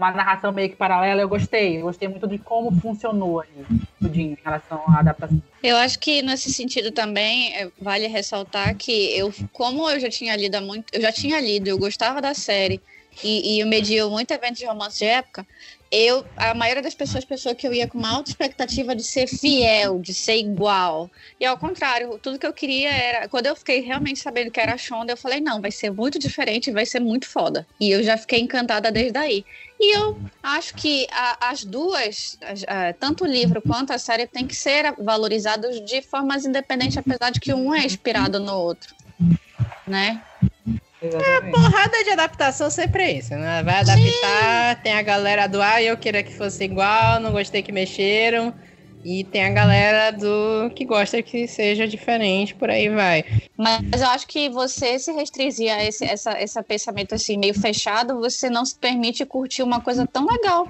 uma 0.00 0.10
narração 0.12 0.50
meio 0.50 0.70
que 0.70 0.76
paralela, 0.76 1.20
eu 1.20 1.28
gostei. 1.28 1.76
Eu 1.76 1.82
gostei 1.82 2.08
muito 2.08 2.26
de 2.26 2.38
como 2.38 2.72
funcionou 2.80 3.40
ali, 3.40 3.66
tudinho, 4.00 4.32
em 4.32 4.38
relação 4.42 4.82
à 4.88 5.00
adaptação. 5.00 5.42
Eu 5.62 5.76
acho 5.76 5.98
que 5.98 6.22
nesse 6.22 6.50
sentido 6.52 6.90
também 6.90 7.54
é, 7.54 7.70
vale 7.80 8.06
ressaltar 8.06 8.74
que 8.76 9.16
eu, 9.16 9.32
como 9.52 9.88
eu 9.90 10.00
já 10.00 10.08
tinha 10.08 10.34
lido 10.36 10.60
muito, 10.62 10.86
eu 10.92 11.02
já 11.02 11.12
tinha 11.12 11.38
lido, 11.40 11.68
eu 11.68 11.78
gostava 11.78 12.22
da 12.22 12.32
série 12.32 12.80
e, 13.22 13.58
e 13.58 13.98
eu 13.98 14.10
muito 14.10 14.30
eventos 14.30 14.58
de 14.58 14.66
romance 14.66 14.98
de 14.98 15.04
época, 15.04 15.46
eu, 15.90 16.24
a 16.36 16.54
maioria 16.54 16.82
das 16.82 16.94
pessoas 16.94 17.24
pensou 17.24 17.52
que 17.54 17.66
eu 17.66 17.74
ia 17.74 17.88
com 17.88 17.98
uma 17.98 18.10
alta 18.10 18.30
expectativa 18.30 18.94
de 18.94 19.02
ser 19.02 19.26
fiel, 19.26 19.98
de 19.98 20.14
ser 20.14 20.36
igual. 20.36 21.10
E 21.38 21.44
ao 21.44 21.58
contrário, 21.58 22.16
tudo 22.18 22.38
que 22.38 22.46
eu 22.46 22.52
queria 22.52 22.90
era. 22.90 23.28
Quando 23.28 23.46
eu 23.46 23.56
fiquei 23.56 23.80
realmente 23.80 24.20
sabendo 24.20 24.52
que 24.52 24.60
era 24.60 24.74
a 24.74 24.78
Shonda, 24.78 25.12
eu 25.12 25.16
falei: 25.16 25.40
não, 25.40 25.60
vai 25.60 25.72
ser 25.72 25.90
muito 25.90 26.16
diferente, 26.16 26.70
vai 26.70 26.86
ser 26.86 27.00
muito 27.00 27.28
foda. 27.28 27.66
E 27.80 27.90
eu 27.90 28.04
já 28.04 28.16
fiquei 28.16 28.40
encantada 28.40 28.92
desde 28.92 29.18
aí. 29.18 29.44
E 29.80 29.96
eu 29.96 30.16
acho 30.42 30.74
que 30.74 31.08
a, 31.10 31.50
as 31.50 31.64
duas, 31.64 32.38
a, 32.68 32.92
tanto 32.92 33.24
o 33.24 33.26
livro 33.26 33.60
quanto 33.60 33.92
a 33.92 33.98
série, 33.98 34.28
tem 34.28 34.46
que 34.46 34.54
ser 34.54 34.94
valorizados 34.96 35.84
de 35.84 36.02
formas 36.02 36.44
independentes, 36.44 36.98
apesar 36.98 37.30
de 37.30 37.40
que 37.40 37.52
um 37.52 37.74
é 37.74 37.84
inspirado 37.84 38.38
no 38.38 38.52
outro. 38.52 38.94
Né? 39.88 40.22
É, 41.02 41.36
a 41.36 41.50
porrada 41.50 42.04
de 42.04 42.10
adaptação 42.10 42.70
sempre 42.70 43.02
é 43.04 43.12
isso, 43.12 43.34
né? 43.34 43.62
Vai 43.62 43.76
adaptar, 43.76 44.76
Sim. 44.76 44.82
tem 44.82 44.92
a 44.92 45.02
galera 45.02 45.46
do 45.46 45.60
ah, 45.62 45.82
eu 45.82 45.96
queria 45.96 46.22
que 46.22 46.34
fosse 46.34 46.64
igual, 46.64 47.18
não 47.20 47.32
gostei 47.32 47.62
que 47.62 47.72
mexeram. 47.72 48.54
E 49.02 49.24
tem 49.24 49.46
a 49.46 49.50
galera 49.50 50.10
do 50.10 50.70
que 50.74 50.84
gosta 50.84 51.22
que 51.22 51.48
seja 51.48 51.88
diferente, 51.88 52.54
por 52.54 52.68
aí 52.68 52.90
vai. 52.90 53.24
Mas 53.56 54.02
eu 54.02 54.08
acho 54.08 54.26
que 54.26 54.50
você 54.50 54.98
se 54.98 55.10
restringir 55.12 55.72
a 55.72 55.82
esse 55.82 56.04
essa, 56.04 56.38
esse 56.38 56.62
pensamento 56.62 57.14
assim 57.14 57.38
meio 57.38 57.58
fechado, 57.58 58.18
você 58.18 58.50
não 58.50 58.62
se 58.62 58.74
permite 58.74 59.24
curtir 59.24 59.62
uma 59.62 59.80
coisa 59.80 60.06
tão 60.06 60.26
legal. 60.26 60.68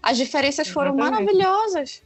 As 0.00 0.16
diferenças 0.16 0.68
foram 0.68 0.94
Exatamente. 0.94 1.34
maravilhosas. 1.34 2.02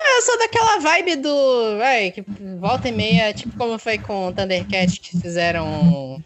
É, 0.00 0.18
eu 0.18 0.22
sou 0.22 0.36
daquela 0.36 0.80
vibe 0.80 1.16
do. 1.16 1.78
Vai, 1.78 2.10
que 2.10 2.24
volta 2.58 2.88
e 2.88 2.92
meia, 2.92 3.32
tipo 3.32 3.56
como 3.56 3.78
foi 3.78 3.98
com 3.98 4.32
Thundercat 4.32 4.98
que 4.98 5.20
fizeram 5.20 6.20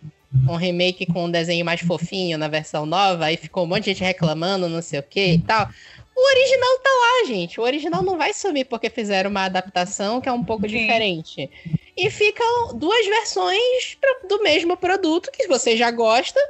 um 0.48 0.56
remake 0.56 1.06
com 1.06 1.24
um 1.24 1.30
desenho 1.30 1.64
mais 1.64 1.80
fofinho 1.80 2.36
na 2.36 2.48
versão 2.48 2.84
nova, 2.84 3.26
aí 3.26 3.36
ficou 3.36 3.64
um 3.64 3.66
monte 3.66 3.84
de 3.84 3.90
gente 3.90 4.04
reclamando, 4.04 4.68
não 4.68 4.82
sei 4.82 5.00
o 5.00 5.02
que 5.02 5.32
e 5.32 5.38
tal. 5.38 5.68
O 6.14 6.30
original 6.30 6.78
tá 6.82 6.90
lá, 6.90 7.26
gente. 7.28 7.60
O 7.60 7.62
original 7.62 8.02
não 8.02 8.18
vai 8.18 8.32
sumir 8.34 8.64
porque 8.64 8.90
fizeram 8.90 9.30
uma 9.30 9.44
adaptação 9.44 10.20
que 10.20 10.28
é 10.28 10.32
um 10.32 10.42
pouco 10.42 10.68
Sim. 10.68 10.76
diferente. 10.76 11.48
E 11.96 12.10
ficam 12.10 12.76
duas 12.76 13.06
versões 13.06 13.96
do 14.28 14.42
mesmo 14.42 14.76
produto 14.76 15.30
que 15.32 15.46
você 15.46 15.76
já 15.76 15.92
gosta 15.92 16.40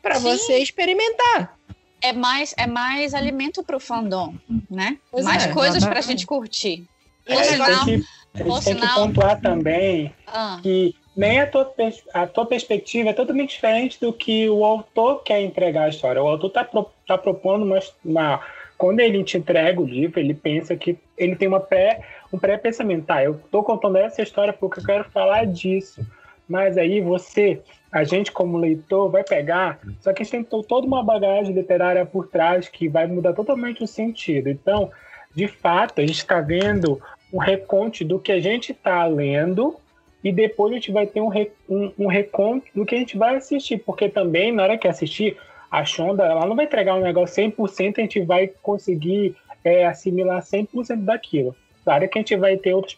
para 0.00 0.18
você 0.18 0.58
experimentar. 0.58 1.54
É 2.00 2.14
mais, 2.14 2.54
é 2.56 2.66
mais 2.66 3.12
alimento 3.12 3.62
pro 3.62 3.78
fandom, 3.78 4.34
né? 4.70 4.96
Pois 5.10 5.24
mais 5.24 5.44
é, 5.44 5.48
coisas 5.52 5.84
para 5.84 5.98
a 5.98 6.02
gente 6.02 6.26
curtir. 6.26 6.86
É, 7.26 7.34
a 7.34 7.42
gente 7.44 7.58
tem 7.58 7.84
que, 7.84 8.06
a 8.34 8.42
gente 8.42 8.64
tem 8.64 8.76
que 8.76 8.94
pontuar 8.94 9.38
também 9.38 10.14
ah. 10.26 10.58
que 10.62 10.94
nem 11.20 11.38
a 11.38 11.46
tua, 11.46 11.70
a 12.14 12.26
tua 12.26 12.46
perspectiva 12.46 13.10
é 13.10 13.12
totalmente 13.12 13.50
diferente 13.50 14.00
do 14.00 14.10
que 14.10 14.48
o 14.48 14.64
autor 14.64 15.22
quer 15.22 15.42
entregar 15.42 15.82
a 15.82 15.88
história. 15.90 16.22
O 16.22 16.26
autor 16.26 16.46
está 16.46 16.64
pro, 16.64 16.90
tá 17.06 17.18
propondo 17.18 17.62
uma, 17.62 17.78
uma, 18.02 18.40
Quando 18.78 19.00
ele 19.00 19.22
te 19.22 19.36
entrega 19.36 19.78
o 19.78 19.84
livro, 19.84 20.18
ele 20.18 20.32
pensa 20.32 20.74
que 20.74 20.98
ele 21.18 21.36
tem 21.36 21.46
uma 21.46 21.60
pré, 21.60 22.00
um 22.32 22.38
pré-pensamento. 22.38 23.04
Tá, 23.04 23.22
eu 23.22 23.32
estou 23.32 23.62
contando 23.62 23.98
essa 23.98 24.22
história 24.22 24.50
porque 24.50 24.80
eu 24.80 24.84
quero 24.84 25.04
falar 25.10 25.44
disso. 25.44 26.00
Mas 26.48 26.78
aí 26.78 27.02
você, 27.02 27.60
a 27.92 28.02
gente 28.02 28.32
como 28.32 28.56
leitor, 28.56 29.10
vai 29.10 29.22
pegar. 29.22 29.78
Só 30.00 30.14
que 30.14 30.22
a 30.22 30.24
gente 30.24 30.48
tem 30.48 30.62
toda 30.62 30.86
uma 30.86 31.04
bagagem 31.04 31.54
literária 31.54 32.06
por 32.06 32.28
trás 32.28 32.66
que 32.66 32.88
vai 32.88 33.06
mudar 33.06 33.34
totalmente 33.34 33.84
o 33.84 33.86
sentido. 33.86 34.48
Então, 34.48 34.90
de 35.36 35.46
fato, 35.46 36.00
a 36.00 36.06
gente 36.06 36.16
está 36.16 36.40
vendo 36.40 36.98
um 37.30 37.36
reconte 37.36 38.06
do 38.06 38.18
que 38.18 38.32
a 38.32 38.40
gente 38.40 38.72
está 38.72 39.04
lendo 39.04 39.76
e 40.22 40.32
depois 40.32 40.72
a 40.72 40.74
gente 40.74 40.92
vai 40.92 41.06
ter 41.06 41.20
um, 41.20 41.30
um, 41.68 41.92
um 41.98 42.06
reconto 42.06 42.66
do 42.74 42.84
que 42.84 42.94
a 42.94 42.98
gente 42.98 43.16
vai 43.16 43.36
assistir, 43.36 43.78
porque 43.78 44.08
também 44.08 44.52
na 44.52 44.62
hora 44.62 44.78
que 44.78 44.86
assistir, 44.86 45.36
a 45.70 45.84
Shonda 45.84 46.24
ela 46.24 46.46
não 46.46 46.56
vai 46.56 46.66
entregar 46.66 46.96
um 46.96 47.00
negócio 47.00 47.42
100%, 47.44 47.98
a 47.98 48.00
gente 48.02 48.20
vai 48.22 48.48
conseguir 48.62 49.36
é, 49.64 49.86
assimilar 49.86 50.42
100% 50.42 51.04
daquilo. 51.04 51.54
Claro 51.84 52.08
que 52.08 52.18
a 52.18 52.20
gente 52.20 52.36
vai 52.36 52.56
ter 52.56 52.74
outras 52.74 52.96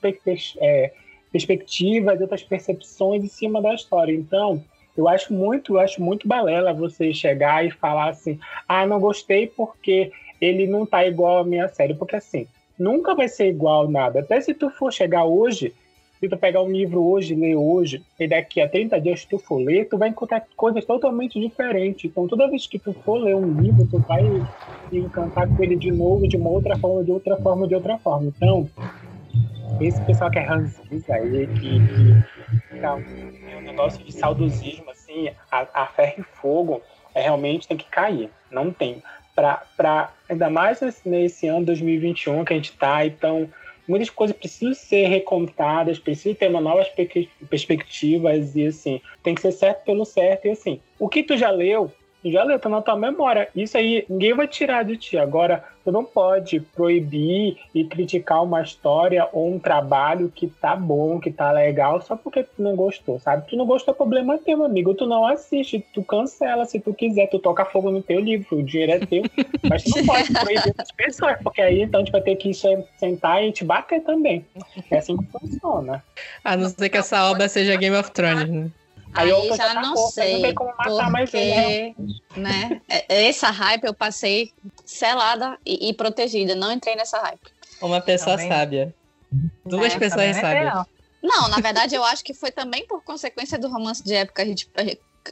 é, 0.60 0.92
perspectivas, 1.30 2.20
outras 2.20 2.42
percepções 2.42 3.22
em 3.22 3.28
cima 3.28 3.62
da 3.62 3.74
história. 3.74 4.12
Então, 4.12 4.62
eu 4.96 5.08
acho 5.08 5.32
muito, 5.32 5.74
eu 5.74 5.80
acho 5.80 6.02
muito 6.02 6.26
balela 6.26 6.72
você 6.72 7.14
chegar 7.14 7.64
e 7.64 7.70
falar 7.70 8.10
assim, 8.10 8.38
ah, 8.68 8.86
não 8.86 9.00
gostei 9.00 9.46
porque 9.46 10.10
ele 10.40 10.66
não 10.66 10.84
tá 10.84 11.06
igual 11.06 11.38
à 11.38 11.44
minha 11.44 11.68
série, 11.68 11.94
porque 11.94 12.16
assim, 12.16 12.46
nunca 12.78 13.14
vai 13.14 13.28
ser 13.28 13.48
igual 13.48 13.88
nada. 13.88 14.20
Até 14.20 14.40
se 14.40 14.52
tu 14.52 14.68
for 14.70 14.92
chegar 14.92 15.24
hoje 15.24 15.72
se 16.22 16.28
tu 16.28 16.36
pegar 16.36 16.62
um 16.62 16.70
livro 16.70 17.02
hoje, 17.02 17.34
ler 17.34 17.56
hoje, 17.56 18.00
e 18.16 18.28
daqui 18.28 18.60
a 18.60 18.68
30 18.68 19.00
dias 19.00 19.24
tu 19.24 19.40
for 19.40 19.56
ler, 19.56 19.88
tu 19.88 19.98
vai 19.98 20.08
encontrar 20.08 20.46
coisas 20.54 20.84
totalmente 20.84 21.40
diferentes. 21.40 22.04
Então, 22.04 22.28
toda 22.28 22.48
vez 22.48 22.64
que 22.64 22.78
tu 22.78 22.92
for 22.92 23.16
ler 23.16 23.34
um 23.34 23.60
livro, 23.60 23.84
tu 23.90 23.98
vai 23.98 24.22
se 24.88 24.98
encantar 24.98 25.48
com 25.48 25.60
ele 25.64 25.74
de 25.74 25.90
novo, 25.90 26.28
de 26.28 26.36
uma 26.36 26.48
outra 26.48 26.78
forma, 26.78 27.02
de 27.02 27.10
outra 27.10 27.36
forma, 27.38 27.66
de 27.66 27.74
outra 27.74 27.98
forma. 27.98 28.32
Então, 28.36 28.70
esse 29.80 30.00
pessoal 30.02 30.30
que 30.30 30.38
é 30.38 30.42
ranzinza 30.42 31.12
aí, 31.12 31.48
que, 31.48 31.80
que 32.70 32.80
tá 32.80 32.94
um, 32.94 33.58
um 33.58 33.60
negócio 33.62 34.04
de 34.04 34.12
saudosismo, 34.12 34.92
assim, 34.92 35.28
a, 35.50 35.66
a 35.74 35.86
ferro 35.88 36.20
e 36.20 36.22
fogo, 36.22 36.82
é, 37.16 37.22
realmente 37.22 37.66
tem 37.66 37.76
que 37.76 37.86
cair. 37.86 38.30
Não 38.48 38.70
tem. 38.70 39.02
Pra, 39.34 39.60
pra, 39.76 40.12
ainda 40.28 40.48
mais 40.48 40.80
nesse, 40.80 41.08
nesse 41.08 41.48
ano 41.48 41.66
2021 41.66 42.44
que 42.44 42.52
a 42.52 42.56
gente 42.56 42.76
tá, 42.76 43.04
então 43.04 43.48
muitas 43.86 44.10
coisas 44.10 44.36
precisam 44.36 44.74
ser 44.74 45.06
recontadas, 45.08 45.98
precisam 45.98 46.34
ter 46.34 46.48
uma 46.48 46.60
novas 46.60 46.88
perspectivas 47.48 48.54
e 48.54 48.66
assim, 48.66 49.00
tem 49.22 49.34
que 49.34 49.40
ser 49.40 49.52
certo 49.52 49.84
pelo 49.84 50.04
certo 50.04 50.46
e 50.46 50.50
assim. 50.50 50.80
O 50.98 51.08
que 51.08 51.22
tu 51.22 51.36
já 51.36 51.50
leu, 51.50 51.90
já 52.24 52.58
tá 52.58 52.68
na 52.68 52.82
tua 52.82 52.96
memória. 52.96 53.48
Isso 53.54 53.76
aí 53.76 54.04
ninguém 54.08 54.34
vai 54.34 54.46
tirar 54.46 54.84
de 54.84 54.96
ti. 54.96 55.18
Agora, 55.18 55.64
tu 55.84 55.90
não 55.90 56.04
pode 56.04 56.60
proibir 56.60 57.58
e 57.74 57.84
criticar 57.84 58.42
uma 58.42 58.62
história 58.62 59.28
ou 59.32 59.52
um 59.52 59.58
trabalho 59.58 60.30
que 60.34 60.46
tá 60.46 60.76
bom, 60.76 61.18
que 61.18 61.30
tá 61.30 61.50
legal, 61.50 62.00
só 62.00 62.16
porque 62.16 62.44
tu 62.44 62.62
não 62.62 62.76
gostou, 62.76 63.18
sabe? 63.18 63.48
Tu 63.48 63.56
não 63.56 63.66
gostou, 63.66 63.94
problema 63.94 64.38
teu, 64.38 64.64
amigo. 64.64 64.94
Tu 64.94 65.06
não 65.06 65.26
assiste, 65.26 65.84
tu 65.92 66.02
cancela 66.04 66.64
se 66.64 66.78
tu 66.78 66.94
quiser, 66.94 67.28
tu 67.28 67.38
toca 67.38 67.64
fogo 67.64 67.90
no 67.90 68.02
teu 68.02 68.20
livro, 68.20 68.58
o 68.58 68.62
dinheiro 68.62 68.92
é 68.92 68.98
teu. 69.00 69.22
mas 69.68 69.82
tu 69.82 69.96
não 69.96 70.06
pode 70.06 70.32
proibir 70.32 70.74
as 70.78 70.92
pessoas, 70.92 71.36
porque 71.42 71.60
aí 71.60 71.82
então 71.82 72.00
a 72.00 72.04
gente 72.04 72.12
vai 72.12 72.22
ter 72.22 72.36
que 72.36 72.52
sentar 72.54 73.42
e 73.42 73.52
te 73.52 73.64
bater 73.64 74.00
também. 74.02 74.44
É 74.90 74.98
assim 74.98 75.16
que 75.16 75.24
funciona. 75.26 76.02
A 76.44 76.56
não 76.56 76.68
ser 76.68 76.88
que 76.88 76.98
essa 76.98 77.30
obra 77.30 77.48
seja 77.48 77.76
Game 77.76 77.96
of 77.96 78.10
Thrones, 78.12 78.48
né? 78.48 78.70
Aí, 79.14 79.30
Aí 79.30 79.48
já, 79.48 79.56
já 79.56 79.80
não 79.80 79.96
sei, 79.96 80.34
não 80.34 80.42
tem 80.42 80.54
como 80.54 80.70
matar 80.70 80.84
porque, 80.86 81.10
mais 81.10 81.34
ele. 81.34 81.94
Né? 82.36 82.80
É, 82.88 83.04
é, 83.08 83.28
essa 83.28 83.50
hype 83.50 83.84
eu 83.84 83.94
passei 83.94 84.52
selada 84.84 85.58
e, 85.66 85.90
e, 85.90 85.94
protegida, 85.94 86.54
não 86.54 86.72
entrei 86.72 86.96
nessa 86.96 87.18
hype. 87.18 87.50
Uma 87.80 88.00
pessoa 88.00 88.36
também. 88.36 88.50
sábia. 88.50 88.94
Duas 89.64 89.94
é, 89.94 89.98
pessoas 89.98 90.36
sábias. 90.36 90.86
Não, 91.22 91.48
na 91.48 91.58
verdade 91.58 91.94
eu 91.94 92.02
acho 92.04 92.24
que 92.24 92.34
foi 92.34 92.50
também 92.50 92.86
por 92.86 93.02
consequência 93.04 93.58
do 93.58 93.68
romance 93.68 94.02
de 94.02 94.14
época. 94.14 94.42
A 94.42 94.46
gente, 94.46 94.68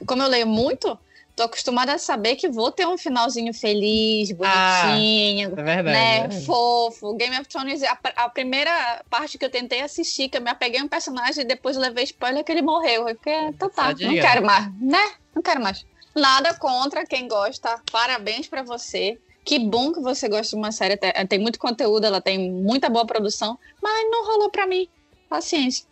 como 0.06 0.22
eu 0.22 0.28
leio 0.28 0.46
muito, 0.46 0.98
tô 1.40 1.44
acostumada 1.44 1.94
a 1.94 1.98
saber 1.98 2.36
que 2.36 2.50
vou 2.50 2.70
ter 2.70 2.86
um 2.86 2.98
finalzinho 2.98 3.54
feliz, 3.54 4.30
bonitinho, 4.30 5.54
ah, 5.56 5.60
é 5.60 5.64
verdade, 5.64 5.82
né? 5.84 6.26
É. 6.26 6.40
Fofo. 6.42 7.14
Game 7.14 7.34
of 7.38 7.48
Thrones, 7.48 7.82
a, 7.82 7.98
a, 8.16 8.28
primeira 8.28 9.02
parte 9.08 9.38
que 9.38 9.44
eu 9.44 9.50
tentei 9.50 9.80
assistir, 9.80 10.28
que 10.28 10.36
eu 10.36 10.42
me 10.42 10.50
apeguei 10.50 10.80
a 10.80 10.84
um 10.84 10.88
personagem 10.88 11.44
e 11.44 11.46
depois 11.46 11.78
levei 11.78 12.04
spoiler 12.04 12.44
que 12.44 12.52
ele 12.52 12.60
morreu. 12.60 13.08
Eu 13.08 13.14
fiquei, 13.16 13.38
então 13.46 13.70
tá, 13.70 13.94
não 13.98 14.14
quero 14.14 14.44
mais, 14.44 14.70
né? 14.78 15.12
Não 15.34 15.40
quero 15.40 15.62
mais. 15.62 15.86
Nada 16.14 16.52
contra 16.54 17.06
quem 17.06 17.26
gosta. 17.26 17.80
Parabéns 17.90 18.46
para 18.46 18.62
você. 18.62 19.18
Que 19.42 19.58
bom 19.58 19.94
que 19.94 20.00
você 20.00 20.28
gosta 20.28 20.54
de 20.54 20.56
uma 20.56 20.72
série. 20.72 20.98
Tem 20.98 21.38
muito 21.38 21.58
conteúdo, 21.58 22.04
ela 22.04 22.20
tem 22.20 22.50
muita 22.50 22.90
boa 22.90 23.06
produção, 23.06 23.58
mas 23.82 24.10
não 24.10 24.26
rolou 24.26 24.50
para 24.50 24.66
mim. 24.66 24.86
Paciência. 25.26 25.86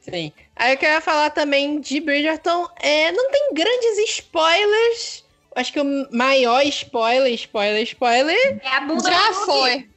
Sim. 0.00 0.32
Aí 0.58 0.72
eu 0.72 0.76
queria 0.78 1.00
falar 1.00 1.30
também 1.30 1.80
de 1.80 2.00
Bridgerton. 2.00 2.68
É, 2.80 3.12
não 3.12 3.30
tem 3.30 3.54
grandes 3.54 3.98
spoilers. 4.10 5.24
Acho 5.54 5.72
que 5.72 5.80
o 5.80 6.08
maior 6.12 6.62
spoiler, 6.66 7.32
spoiler, 7.34 7.82
spoiler. 7.84 8.60
É 8.62 8.68
a 8.76 8.80
bunda 8.80 9.10
Já 9.10 9.32
foi. 9.32 9.88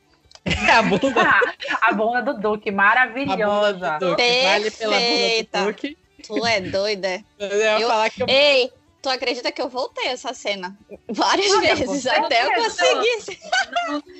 É 0.45 0.71
a 0.73 0.81
bunda. 0.81 1.39
a 1.81 1.93
bunda 1.93 2.21
do 2.21 2.33
Duque, 2.39 2.71
maravilhosa. 2.71 3.87
A 3.95 3.99
bunda 3.99 3.99
do 3.99 4.09
Duque. 4.11 4.41
Vale 4.43 4.71
pela 4.71 4.97
bunda 4.99 5.43
do 5.61 5.65
Duque. 5.65 5.97
Tu 6.25 6.45
é 6.45 6.61
doida. 6.61 7.23
Eu 7.39 7.47
Eu- 7.49 7.87
falar 7.87 8.09
que 8.11 8.21
eu... 8.23 8.27
Ei, 8.29 8.71
tu 9.01 9.09
acredita 9.09 9.51
que 9.51 9.61
eu 9.61 9.67
voltei 9.67 10.07
essa 10.07 10.33
cena 10.35 10.77
várias 11.09 11.51
Olha, 11.51 11.75
vezes 11.75 12.05
até 12.05 12.45
eu 12.45 12.53
conseguir. 12.53 13.39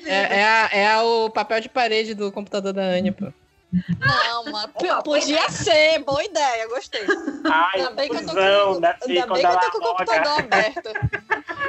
É, 0.06 0.14
é, 0.40 0.44
a- 0.44 0.70
é 0.72 0.86
a- 0.92 1.02
o 1.04 1.30
papel 1.30 1.60
de 1.60 1.68
parede 1.68 2.14
do 2.14 2.32
computador 2.32 2.72
da 2.72 2.82
Anya, 2.82 3.12
pô. 3.12 3.26
Não, 3.72 4.44
mano. 4.52 4.72
Opa, 4.74 5.02
podia 5.02 5.48
ser, 5.48 5.98
boa 6.00 6.22
ideia, 6.22 6.68
gostei. 6.68 7.04
Ai, 7.44 7.80
Ainda 7.80 7.90
bem 7.90 8.08
que 8.08 8.16
eu 8.16 8.26
tô 8.26 8.28
com, 8.28 8.80
da 8.80 8.96
ainda 9.06 9.26
bem 9.26 9.42
que 9.42 9.46
eu 9.46 9.60
tô 9.60 9.70
com 9.70 9.78
o 9.78 9.88
computador 9.88 10.38
aberto. 10.38 10.90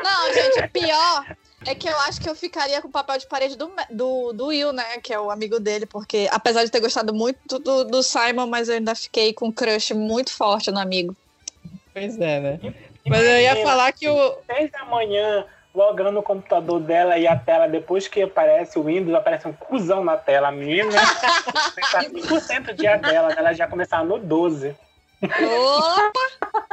Não, 0.03 0.33
gente, 0.33 0.67
pior 0.69 1.25
é 1.65 1.73
que 1.73 1.87
eu 1.87 1.97
acho 2.01 2.19
que 2.19 2.29
eu 2.29 2.35
ficaria 2.35 2.81
com 2.81 2.89
o 2.89 2.91
papel 2.91 3.17
de 3.17 3.27
parede 3.27 3.55
do, 3.55 3.71
do, 3.89 4.33
do 4.33 4.47
Will, 4.47 4.73
né? 4.73 4.99
Que 5.01 5.13
é 5.13 5.19
o 5.19 5.31
amigo 5.31 5.59
dele, 5.59 5.85
porque 5.85 6.27
apesar 6.31 6.65
de 6.65 6.71
ter 6.71 6.81
gostado 6.81 7.13
muito 7.13 7.57
do, 7.59 7.85
do 7.85 8.03
Simon, 8.03 8.47
mas 8.47 8.67
eu 8.67 8.75
ainda 8.75 8.93
fiquei 8.95 9.33
com 9.33 9.47
um 9.47 9.51
crush 9.51 9.93
muito 9.93 10.33
forte 10.33 10.71
no 10.71 10.79
amigo. 10.79 11.15
Pois 11.93 12.19
é, 12.19 12.39
né? 12.39 12.59
Mas 13.05 13.21
eu 13.21 13.39
ia 13.39 13.63
falar 13.63 13.91
que 13.93 14.09
o. 14.09 14.37
seis 14.45 14.71
da 14.71 14.85
manhã, 14.85 15.45
logando 15.73 16.19
o 16.19 16.23
computador 16.23 16.79
dela 16.79 17.17
e 17.17 17.27
a 17.27 17.35
tela, 17.35 17.67
depois 17.67 18.07
que 18.07 18.21
aparece 18.21 18.77
o 18.77 18.83
Windows, 18.83 19.15
aparece 19.15 19.47
um 19.47 19.53
cuzão 19.53 20.03
na 20.03 20.15
tela. 20.15 20.49
A 20.49 20.51
menina 20.51 20.91
tá 21.91 22.03
100% 22.03 22.69
o 22.69 22.73
dia 22.73 22.97
dela, 22.97 23.33
ela 23.35 23.53
já 23.53 23.67
começava 23.67 24.03
no 24.03 24.19
12. 24.19 24.75
Opa! 25.23 26.11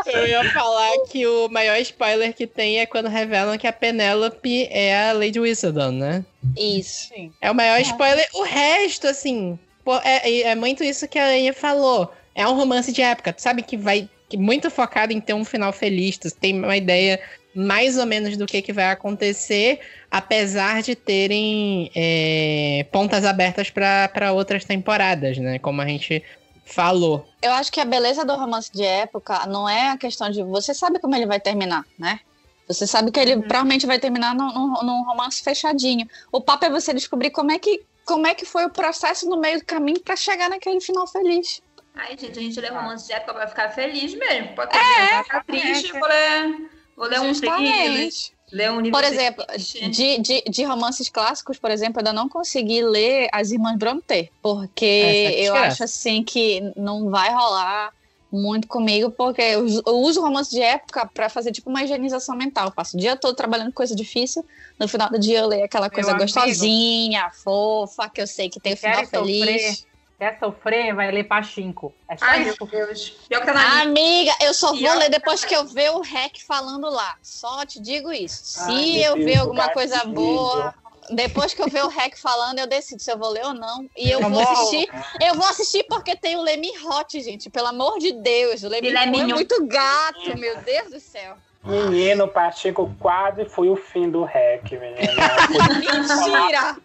Eu 0.06 0.26
ia 0.26 0.50
falar 0.50 0.90
que 1.08 1.26
o 1.26 1.48
maior 1.48 1.76
spoiler 1.78 2.34
que 2.34 2.46
tem 2.46 2.80
é 2.80 2.86
quando 2.86 3.08
revelam 3.08 3.56
que 3.56 3.66
a 3.66 3.72
Penélope 3.72 4.66
é 4.70 5.08
a 5.08 5.12
Lady 5.12 5.38
Whistledown, 5.38 5.92
né? 5.92 6.24
Isso. 6.56 7.10
É 7.40 7.50
o 7.50 7.54
maior 7.54 7.80
spoiler. 7.80 8.28
O 8.34 8.42
resto, 8.42 9.06
assim, 9.06 9.58
é, 10.02 10.42
é 10.42 10.54
muito 10.54 10.82
isso 10.82 11.06
que 11.06 11.18
a 11.18 11.26
Anya 11.26 11.52
falou. 11.52 12.12
É 12.34 12.46
um 12.46 12.54
romance 12.54 12.92
de 12.92 13.02
época. 13.02 13.32
Tu 13.32 13.40
sabe 13.40 13.62
que 13.62 13.76
vai 13.76 14.08
que 14.28 14.36
muito 14.36 14.70
focado 14.70 15.12
em 15.12 15.20
ter 15.20 15.34
um 15.34 15.44
final 15.44 15.72
feliz. 15.72 16.16
Tu 16.16 16.30
tem 16.30 16.56
uma 16.56 16.76
ideia 16.76 17.20
mais 17.54 17.98
ou 17.98 18.06
menos 18.06 18.36
do 18.36 18.46
que, 18.46 18.62
que 18.62 18.72
vai 18.72 18.90
acontecer, 18.90 19.80
apesar 20.10 20.82
de 20.82 20.94
terem 20.94 21.90
é, 21.94 22.86
pontas 22.92 23.24
abertas 23.24 23.70
para 23.70 24.32
outras 24.32 24.64
temporadas, 24.64 25.38
né? 25.38 25.58
Como 25.58 25.80
a 25.80 25.86
gente 25.86 26.22
falou. 26.64 27.26
Eu 27.42 27.52
acho 27.52 27.72
que 27.72 27.80
a 27.80 27.84
beleza 27.84 28.24
do 28.24 28.34
romance 28.36 28.70
de 28.72 28.84
época 28.84 29.46
não 29.46 29.68
é 29.68 29.88
a 29.90 29.98
questão 29.98 30.30
de 30.30 30.42
você 30.42 30.72
sabe 30.72 31.00
como 31.00 31.14
ele 31.16 31.26
vai 31.26 31.40
terminar, 31.40 31.84
né? 31.98 32.20
Você 32.68 32.86
sabe 32.86 33.10
que 33.10 33.18
ele 33.18 33.36
provavelmente 33.36 33.84
vai 33.84 33.98
terminar 33.98 34.32
num, 34.32 34.52
num- 34.52 34.82
num 34.82 35.02
romance 35.02 35.42
fechadinho. 35.42 36.06
O 36.30 36.40
papo 36.40 36.66
é 36.66 36.70
você 36.70 36.94
descobrir 36.94 37.30
como 37.30 37.50
é 37.50 37.58
que, 37.58 37.82
como 38.04 38.28
é 38.28 38.34
que 38.34 38.44
foi 38.44 38.64
o 38.64 38.70
processo 38.70 39.28
no 39.28 39.40
meio 39.40 39.58
do 39.58 39.64
caminho 39.64 40.00
pra 40.00 40.14
chegar 40.14 40.48
naquele 40.48 40.80
final 40.80 41.04
feliz. 41.08 41.60
Ai, 41.96 42.16
gente, 42.16 42.38
a 42.38 42.42
gente 42.42 42.60
lê 42.60 42.68
romance 42.68 43.08
de 43.08 43.12
época 43.12 43.34
pra 43.34 43.48
ficar 43.48 43.70
feliz 43.70 44.14
mesmo. 44.14 44.54
Pode 44.54 44.76
é, 44.76 45.24
ficar 45.24 45.42
triste, 45.42 45.90
vou 45.90 46.08
ler, 46.08 46.70
vou 47.00 47.08
ler 47.08 47.20
um 47.20 47.32
thriller, 47.32 48.04
Justamente. 48.04 48.32
ler 48.52 48.70
um 48.70 48.80
livro 48.80 48.98
Por 48.98 49.04
exemplo, 49.04 49.44
triste. 49.46 49.88
de, 49.88 50.18
de, 50.18 50.42
de 50.42 50.64
romances 50.64 51.08
clássicos, 51.08 51.58
por 51.58 51.70
exemplo, 51.70 51.94
eu 51.96 52.00
ainda 52.00 52.12
não 52.12 52.28
consegui 52.28 52.82
ler 52.82 53.28
As 53.32 53.50
Irmãs 53.50 53.78
Brontë, 53.78 54.30
porque 54.42 54.84
é 54.84 55.40
eu 55.48 55.54
acho 55.54 55.82
assim 55.82 56.22
que 56.22 56.60
não 56.76 57.08
vai 57.08 57.32
rolar 57.32 57.90
muito 58.30 58.68
comigo, 58.68 59.10
porque 59.10 59.40
eu, 59.40 59.66
eu 59.66 59.96
uso 60.00 60.20
romance 60.20 60.50
de 60.50 60.60
época 60.60 61.04
pra 61.06 61.28
fazer 61.28 61.50
tipo 61.52 61.68
uma 61.70 61.82
higienização 61.82 62.36
mental. 62.36 62.66
Eu 62.66 62.72
passo 62.72 62.96
o 62.96 63.00
dia 63.00 63.16
todo 63.16 63.34
trabalhando 63.34 63.68
com 63.68 63.74
coisa 63.74 63.96
difícil, 63.96 64.44
no 64.78 64.86
final 64.86 65.08
do 65.10 65.18
dia 65.18 65.38
eu 65.40 65.48
leio 65.48 65.64
aquela 65.64 65.88
coisa 65.90 66.10
amigo. 66.10 66.24
gostosinha, 66.24 67.30
fofa, 67.42 68.08
que 68.08 68.20
eu 68.20 68.26
sei 68.26 68.48
que 68.50 68.60
tem 68.60 68.74
o 68.74 68.76
final 68.76 69.06
feliz. 69.06 69.62
sofrer? 69.62 69.89
Quer 70.20 70.38
sofrer? 70.38 70.94
Vai 70.94 71.10
ler 71.10 71.24
Pachinko. 71.24 71.94
É 72.06 72.14
só 72.14 72.26
Ai, 72.26 72.42
isso. 72.42 72.56
meu 72.60 72.70
Deus. 72.70 73.08
Pior 73.26 73.40
que 73.40 73.46
tá 73.46 73.54
na 73.54 73.62
lista. 73.62 73.88
Amiga, 73.88 74.32
eu 74.42 74.52
só 74.52 74.74
vou 74.74 74.94
ler 74.98 75.08
depois 75.08 75.42
que 75.46 75.56
eu 75.56 75.64
ver 75.64 75.92
o 75.92 76.02
REC 76.02 76.42
falando 76.46 76.90
lá. 76.90 77.16
Só 77.22 77.64
te 77.64 77.80
digo 77.80 78.12
isso. 78.12 78.44
Se 78.44 78.70
Ai, 78.70 78.84
meu 78.84 79.00
eu 79.00 79.14
Deus, 79.14 79.24
ver 79.24 79.36
alguma 79.38 79.70
coisa 79.70 80.04
boa, 80.04 80.74
depois 81.08 81.54
que 81.54 81.62
eu 81.62 81.68
ver 81.70 81.86
o 81.86 81.88
REC 81.88 82.18
falando, 82.18 82.58
eu 82.58 82.66
decido 82.66 83.00
se 83.00 83.10
eu 83.10 83.16
vou 83.16 83.30
ler 83.30 83.46
ou 83.46 83.54
não. 83.54 83.88
E 83.96 84.10
eu 84.10 84.20
vou 84.20 84.42
assistir. 84.42 84.90
Eu 85.22 85.36
vou 85.36 85.46
assistir 85.46 85.84
porque 85.84 86.14
tem 86.14 86.36
o 86.36 86.42
Lemmy 86.42 86.70
Hot, 86.84 87.18
gente. 87.18 87.48
Pelo 87.48 87.68
amor 87.68 87.98
de 87.98 88.12
Deus. 88.12 88.62
O 88.62 88.68
Lemmy 88.68 88.88
Ele 88.88 88.98
é 88.98 89.08
Hot 89.08 89.20
é 89.20 89.24
muito 89.24 89.66
gato, 89.66 90.38
meu 90.38 90.54
Deus 90.58 90.90
do 90.90 91.00
céu. 91.00 91.34
Menino, 91.64 92.28
Pacheco 92.28 92.94
quase 93.00 93.46
foi 93.46 93.70
o 93.70 93.76
fim 93.76 94.10
do 94.10 94.24
REC, 94.24 94.72
menina. 94.72 95.14
Mentira! 95.80 96.76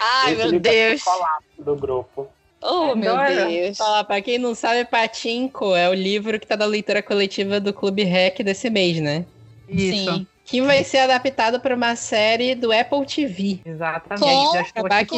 Ai, 0.00 0.32
Esse 0.32 0.46
meu 0.46 0.56
é 0.56 0.58
Deus. 0.58 1.02
colapso 1.02 1.44
do 1.58 1.76
grupo. 1.76 2.28
Oh, 2.62 2.94
meu. 2.94 3.16
Deus. 3.16 3.78
Falar, 3.78 4.04
pra 4.04 4.20
quem 4.20 4.38
não 4.38 4.54
sabe, 4.54 4.84
Patinco 4.84 5.74
é 5.74 5.88
o 5.88 5.94
livro 5.94 6.38
que 6.38 6.46
tá 6.46 6.56
da 6.56 6.66
leitura 6.66 7.02
coletiva 7.02 7.58
do 7.58 7.72
Clube 7.72 8.04
Rec 8.04 8.38
desse 8.42 8.68
mês, 8.68 8.98
né? 9.00 9.24
Isso. 9.68 10.12
Sim. 10.14 10.26
Que 10.44 10.60
vai 10.62 10.82
ser 10.82 10.98
adaptado 10.98 11.60
pra 11.60 11.74
uma 11.76 11.94
série 11.96 12.54
do 12.54 12.72
Apple 12.72 13.06
TV. 13.06 13.60
Exatamente. 13.64 14.20
Com- 14.24 14.52
Já 14.52 14.62
estou 14.62 14.86
aqui 14.86 15.16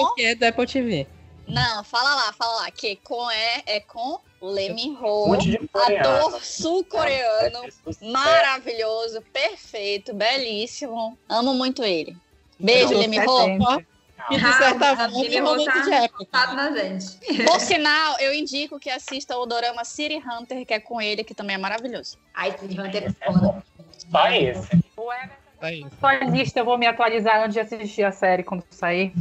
porque 0.00 0.22
é 0.22 0.34
do 0.34 0.44
Apple 0.44 0.66
TV. 0.66 1.06
Não, 1.48 1.82
fala 1.82 2.14
lá, 2.14 2.32
fala 2.34 2.56
lá. 2.62 2.70
Que 2.70 2.96
com 2.96 3.28
é, 3.30 3.62
é 3.66 3.80
com 3.80 4.18
Lee 4.42 4.72
Min 4.72 4.90
Um 5.00 5.04
Ho, 5.04 5.28
monte 5.28 5.50
de 5.50 5.58
coreano. 5.68 6.26
ator 6.26 6.44
sul-coreano. 6.44 7.60
Maravilhoso, 8.02 9.22
perfeito, 9.32 10.14
belíssimo. 10.14 11.18
Amo 11.28 11.54
muito 11.54 11.82
ele. 11.82 12.16
Beijo, 12.62 12.94
Ho. 12.94 13.02
gente. 13.02 13.86
E 14.30 14.36
de 14.38 14.44
Ah, 14.46 14.52
certa 14.52 14.96
forma, 14.96 15.08
um 15.18 15.42
momento 15.42 15.64
tá- 15.64 15.80
de 15.80 15.92
época. 15.94 16.26
Tá 16.30 16.52
na 16.54 16.70
gente. 16.70 17.06
Por 17.44 17.58
sinal, 17.60 18.16
eu 18.20 18.32
indico 18.32 18.78
que 18.78 18.88
assista 18.88 19.36
o 19.36 19.44
dorama 19.44 19.84
City 19.84 20.16
Hunter, 20.24 20.64
que 20.64 20.72
é 20.72 20.78
com 20.78 21.00
ele, 21.00 21.24
que 21.24 21.34
também 21.34 21.56
é 21.56 21.58
maravilhoso. 21.58 22.16
Ai, 22.32 22.56
Cid 22.56 22.80
Hunter 22.80 23.04
é 23.04 23.26
foda. 23.26 23.64
Só 24.10 24.28
esse. 24.30 24.84
O 24.96 25.12
Everton 25.12 25.34
É 25.62 25.74
isso. 25.74 25.86
atualista, 26.00 26.60
eu 26.60 26.64
vou 26.64 26.78
me 26.78 26.86
atualizar 26.86 27.40
antes 27.42 27.54
de 27.54 27.60
assistir 27.60 28.04
a 28.04 28.12
série 28.12 28.44
quando 28.44 28.64
sair. 28.70 29.12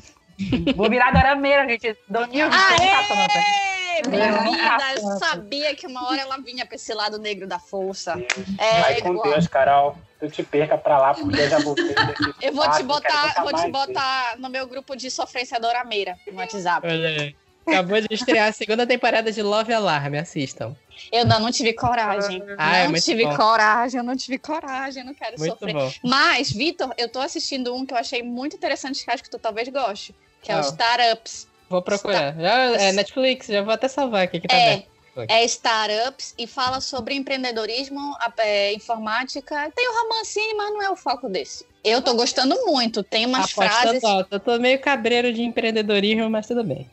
Vou 0.75 0.87
virar 0.89 1.11
dorameira, 1.11 1.67
gente. 1.67 1.97
Doninho 2.07 2.49
de 2.49 2.55
Aê! 2.55 3.70
Não, 4.03 4.43
vida, 4.43 4.93
eu 4.95 5.01
não. 5.03 5.17
sabia 5.19 5.75
que 5.75 5.87
uma 5.87 6.07
hora 6.07 6.21
ela 6.21 6.37
vinha 6.37 6.65
pra 6.65 6.75
esse 6.75 6.93
lado 6.93 7.19
negro 7.19 7.47
da 7.47 7.59
força. 7.59 8.15
É, 8.57 8.79
Vai 8.79 9.01
com 9.01 9.13
igual. 9.13 9.31
Deus, 9.31 9.47
Carol. 9.47 9.97
Tu 10.19 10.29
te 10.29 10.43
perca 10.43 10.77
pra 10.77 10.99
lá, 10.99 11.13
porque 11.15 11.39
eu 11.41 11.49
já 11.49 11.59
voltei 11.59 11.85
desse 11.87 12.35
Eu 12.41 12.53
vou 12.53 12.69
te 12.69 12.83
botar, 12.83 13.41
vou 13.41 13.53
te 13.53 13.69
botar 13.69 14.35
no 14.37 14.49
meu 14.49 14.67
grupo 14.67 14.95
de 14.95 15.09
sofrência 15.09 15.59
dorameira 15.59 16.15
no 16.31 16.37
WhatsApp. 16.37 16.87
Olha 16.87 17.09
aí. 17.09 17.35
Acabou 17.67 18.01
de 18.01 18.07
estrear 18.11 18.49
a 18.49 18.51
segunda 18.51 18.87
temporada 18.87 19.31
de 19.31 19.41
Love 19.41 19.71
Alarm, 19.71 20.15
assistam. 20.15 20.75
Eu 21.11 21.21
ainda 21.21 21.39
não 21.39 21.51
tive 21.51 21.73
coragem. 21.73 22.41
Ah, 22.57 22.77
é 22.77 22.83
não 22.83 22.91
muito 22.91 23.03
tive 23.03 23.23
bom. 23.23 23.35
coragem, 23.35 23.97
eu 23.99 24.03
não 24.03 24.17
tive 24.17 24.37
coragem, 24.39 25.01
eu 25.01 25.05
não 25.05 25.13
quero 25.13 25.37
Muito 25.39 25.53
sofrer. 25.53 25.73
bom. 25.73 25.91
Mas, 26.03 26.51
Vitor, 26.51 26.91
eu 26.97 27.07
tô 27.07 27.19
assistindo 27.19 27.73
um 27.75 27.85
que 27.85 27.93
eu 27.93 27.97
achei 27.97 28.23
muito 28.23 28.55
interessante, 28.55 29.03
que 29.03 29.11
acho 29.11 29.23
que 29.23 29.29
tu 29.29 29.37
talvez 29.39 29.69
goste, 29.69 30.15
que 30.41 30.51
é 30.51 30.55
o 30.55 30.59
Qual? 30.59 30.69
Startups. 30.69 31.47
Vou 31.71 31.81
procurar. 31.81 32.35
Já, 32.35 32.57
é 32.81 32.91
Netflix, 32.91 33.47
já 33.47 33.61
vou 33.61 33.73
até 33.73 33.87
salvar 33.87 34.23
aqui 34.23 34.39
que 34.39 34.47
tá 34.47 34.55
É, 34.55 34.73
aberto. 35.15 35.31
é 35.31 35.45
Startups 35.45 36.35
e 36.37 36.45
fala 36.45 36.81
sobre 36.81 37.15
empreendedorismo, 37.15 37.99
a- 38.19 38.31
é, 38.39 38.73
informática. 38.73 39.71
Tem 39.75 39.87
o 39.89 40.03
romancinho, 40.03 40.57
mas 40.57 40.69
não 40.73 40.81
é 40.81 40.89
o 40.89 40.95
foco 40.95 41.29
desse. 41.29 41.65
Eu 41.83 42.01
tô 42.01 42.13
gostando 42.13 42.55
muito. 42.65 43.01
Tem 43.03 43.25
umas 43.25 43.45
Apostando 43.45 43.69
frases. 43.71 44.03
alto. 44.03 44.27
Eu 44.35 44.39
tô 44.39 44.59
meio 44.59 44.79
cabreiro 44.79 45.33
de 45.33 45.41
empreendedorismo, 45.41 46.29
mas 46.29 46.45
tudo 46.45 46.63
bem. 46.63 46.89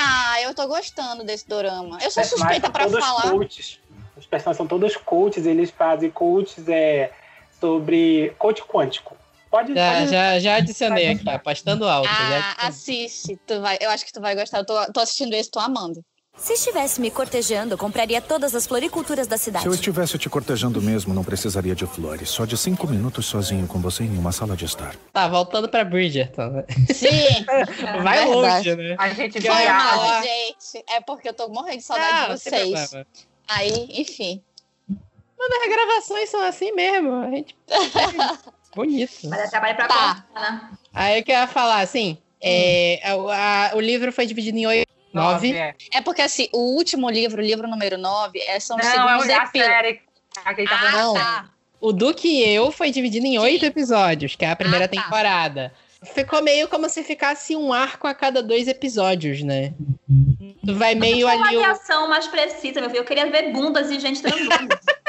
Ah, 0.00 0.40
eu 0.42 0.54
tô 0.54 0.66
gostando 0.66 1.24
desse 1.24 1.46
dorama. 1.48 1.98
Eu 2.02 2.10
sou 2.10 2.24
suspeita 2.24 2.70
todos 2.70 2.98
falar. 2.98 3.30
coaches. 3.30 3.78
Os 4.16 4.26
personagens 4.26 4.56
são 4.56 4.66
todos 4.66 4.96
coaches, 4.96 5.44
eles 5.46 5.70
fazem 5.70 6.10
coaches 6.10 6.68
é, 6.68 7.10
sobre 7.60 8.32
coach 8.38 8.62
quântico. 8.62 9.16
Pode, 9.52 9.74
Já, 9.74 9.92
pode 9.98 10.10
já, 10.10 10.38
já 10.40 10.54
adicionei 10.56 11.04
Vai 11.04 11.14
aqui, 11.14 11.28
apostando 11.28 11.86
alto. 11.86 12.08
Ah, 12.10 12.66
assiste. 12.68 13.38
Tu 13.46 13.60
vai, 13.60 13.76
eu 13.82 13.90
acho 13.90 14.06
que 14.06 14.12
tu 14.12 14.18
vai 14.20 14.34
gostar. 14.34 14.58
Eu 14.60 14.64
tô, 14.64 14.92
tô 14.92 14.98
assistindo 15.00 15.34
esse, 15.34 15.50
tô 15.50 15.60
amando. 15.60 16.02
Se 16.34 16.54
estivesse 16.54 16.98
me 16.98 17.10
cortejando, 17.10 17.76
compraria 17.76 18.18
todas 18.22 18.54
as 18.54 18.66
floriculturas 18.66 19.26
da 19.26 19.36
cidade. 19.36 19.64
Se 19.64 19.68
eu 19.68 19.74
estivesse 19.74 20.16
te 20.16 20.30
cortejando 20.30 20.80
mesmo, 20.80 21.12
não 21.12 21.22
precisaria 21.22 21.74
de 21.74 21.84
flores. 21.86 22.30
Só 22.30 22.46
de 22.46 22.56
cinco 22.56 22.86
minutos 22.88 23.26
sozinho 23.26 23.66
com 23.68 23.78
você 23.78 24.02
em 24.04 24.16
uma 24.16 24.32
sala 24.32 24.56
de 24.56 24.64
estar. 24.64 24.96
Tá, 25.12 25.28
voltando 25.28 25.68
pra 25.68 25.84
Bridgerton. 25.84 26.48
né? 26.48 26.64
Sim, 26.94 27.44
Vai 28.02 28.24
verdade. 28.26 28.70
longe, 28.70 28.76
né? 28.76 28.96
A 28.98 29.10
gente 29.10 29.38
falar. 29.42 29.96
mal, 29.96 30.22
gente. 30.22 30.82
É 30.88 31.00
porque 31.02 31.28
eu 31.28 31.34
tô 31.34 31.48
morrendo 31.50 31.76
de 31.76 31.84
saudade 31.84 32.10
Ah, 32.14 32.26
de 32.34 32.40
vocês. 32.40 32.90
Aí, 33.46 33.88
enfim. 34.00 34.42
Mano, 34.88 35.54
as 35.62 35.68
gravações 35.70 36.30
são 36.30 36.42
assim 36.42 36.72
mesmo. 36.72 37.12
A 37.16 37.28
gente... 37.30 37.54
Bonito. 38.74 39.28
Mas 39.28 39.40
é 39.40 39.48
trabalho 39.48 39.76
pra 39.76 39.86
Tá. 39.88 40.24
contar, 40.26 40.52
né? 40.52 40.70
Aí 40.94 41.18
eu 41.18 41.24
queria 41.24 41.46
falar 41.46 41.80
assim: 41.80 42.18
é, 42.40 43.00
a- 43.04 43.70
a- 43.72 43.76
o 43.76 43.80
livro 43.80 44.12
foi 44.12 44.26
dividido 44.26 44.58
em 44.58 44.66
oito 44.66 44.92
Nove? 45.12 45.52
É. 45.52 45.74
é 45.92 46.00
porque, 46.00 46.22
assim, 46.22 46.48
o 46.52 46.74
último 46.74 47.08
livro, 47.10 47.42
o 47.42 47.44
livro 47.44 47.68
número 47.68 47.98
nove, 47.98 48.40
é, 48.40 48.58
são 48.58 48.78
os 48.78 48.84
não, 48.84 48.92
segundos 48.92 49.28
é 49.28 49.46
série. 49.46 50.00
Aquele 50.44 50.68
tá 50.68 50.80
ah, 50.80 50.92
não. 50.92 51.14
Tá. 51.14 51.50
O 51.80 51.92
Duque 51.92 52.28
e 52.28 52.48
Eu 52.48 52.72
foi 52.72 52.90
dividido 52.90 53.26
em 53.26 53.38
oito 53.38 53.66
episódios, 53.66 54.34
que 54.34 54.44
é 54.44 54.50
a 54.50 54.56
primeira 54.56 54.86
ah, 54.86 54.88
tá. 54.88 55.02
temporada. 55.02 55.72
Ficou 56.14 56.42
meio 56.42 56.66
como 56.68 56.88
se 56.88 57.02
ficasse 57.04 57.54
um 57.54 57.72
arco 57.72 58.06
a 58.06 58.14
cada 58.14 58.42
dois 58.42 58.66
episódios, 58.66 59.42
né? 59.42 59.74
Tu 60.64 60.74
vai 60.74 60.94
meio 60.94 61.28
ali. 61.28 61.56
Uma 61.56 62.04
o... 62.04 62.08
mais 62.08 62.26
precisa, 62.26 62.80
meu 62.80 62.88
filho. 62.88 63.00
Eu 63.00 63.04
queria 63.04 63.30
ver 63.30 63.52
bundas 63.52 63.90
e 63.90 64.00
gente 64.00 64.22
transando. 64.22 64.78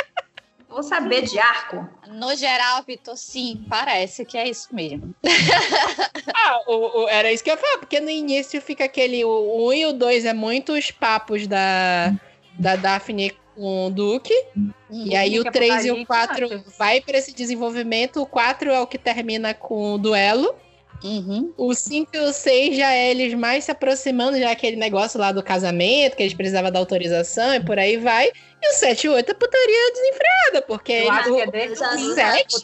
Vou 0.73 0.81
saber 0.81 1.21
de 1.21 1.37
arco. 1.37 1.87
No 2.07 2.35
geral, 2.35 2.83
Vitor, 2.85 3.15
sim, 3.15 3.63
parece 3.69 4.25
que 4.25 4.35
é 4.35 4.49
isso 4.49 4.73
mesmo. 4.73 5.13
ah, 6.33 6.59
o, 6.67 7.03
o, 7.03 7.09
era 7.09 7.31
isso 7.31 7.43
que 7.43 7.51
eu 7.51 7.57
falava, 7.57 7.79
porque 7.79 7.99
no 7.99 8.09
início 8.09 8.59
fica 8.59 8.85
aquele. 8.85 9.23
O 9.23 9.59
1 9.59 9.67
um 9.67 9.73
e 9.73 9.85
o 9.85 9.93
2 9.93 10.25
é 10.25 10.33
muitos 10.33 10.89
papos 10.89 11.45
da, 11.45 12.11
da 12.57 12.75
Daphne 12.75 13.35
com 13.55 13.85
o 13.85 13.89
Duque. 13.91 14.33
Uhum. 14.55 14.73
E 14.89 15.15
aí 15.15 15.39
o 15.39 15.43
3 15.43 15.85
e 15.85 15.91
o 15.91 16.05
4 16.07 16.63
vai 16.75 17.01
para 17.01 17.19
esse 17.19 17.33
desenvolvimento. 17.33 18.21
O 18.21 18.25
4 18.25 18.71
é 18.71 18.79
o 18.79 18.87
que 18.87 18.97
termina 18.97 19.53
com 19.53 19.93
o 19.93 19.97
duelo. 19.99 20.55
Uhum. 21.03 21.53
O 21.57 21.73
5 21.73 22.11
e 22.15 22.19
o 22.19 22.31
6 22.31 22.77
já 22.77 22.93
é 22.93 23.11
eles 23.11 23.33
mais 23.33 23.65
se 23.65 23.71
aproximando, 23.71 24.39
já 24.39 24.51
aquele 24.51 24.77
negócio 24.77 25.19
lá 25.19 25.31
do 25.31 25.43
casamento, 25.43 26.15
que 26.15 26.23
eles 26.23 26.33
precisavam 26.33 26.71
da 26.71 26.79
autorização 26.79 27.53
e 27.53 27.59
por 27.59 27.77
aí 27.77 27.97
vai. 27.97 28.31
E 28.63 28.69
o 28.69 28.73
7 28.75 29.07
e 29.07 29.09
8 29.09 29.29
é 29.29 29.33
putaria 29.33 29.91
desenfreada, 29.91 30.61
porque 30.65 30.93
eu 30.93 31.11
acho 31.11 31.33
que 31.33 31.41
é 31.41 31.47
desde 31.47 31.83
o 31.83 32.15
7. 32.15 32.55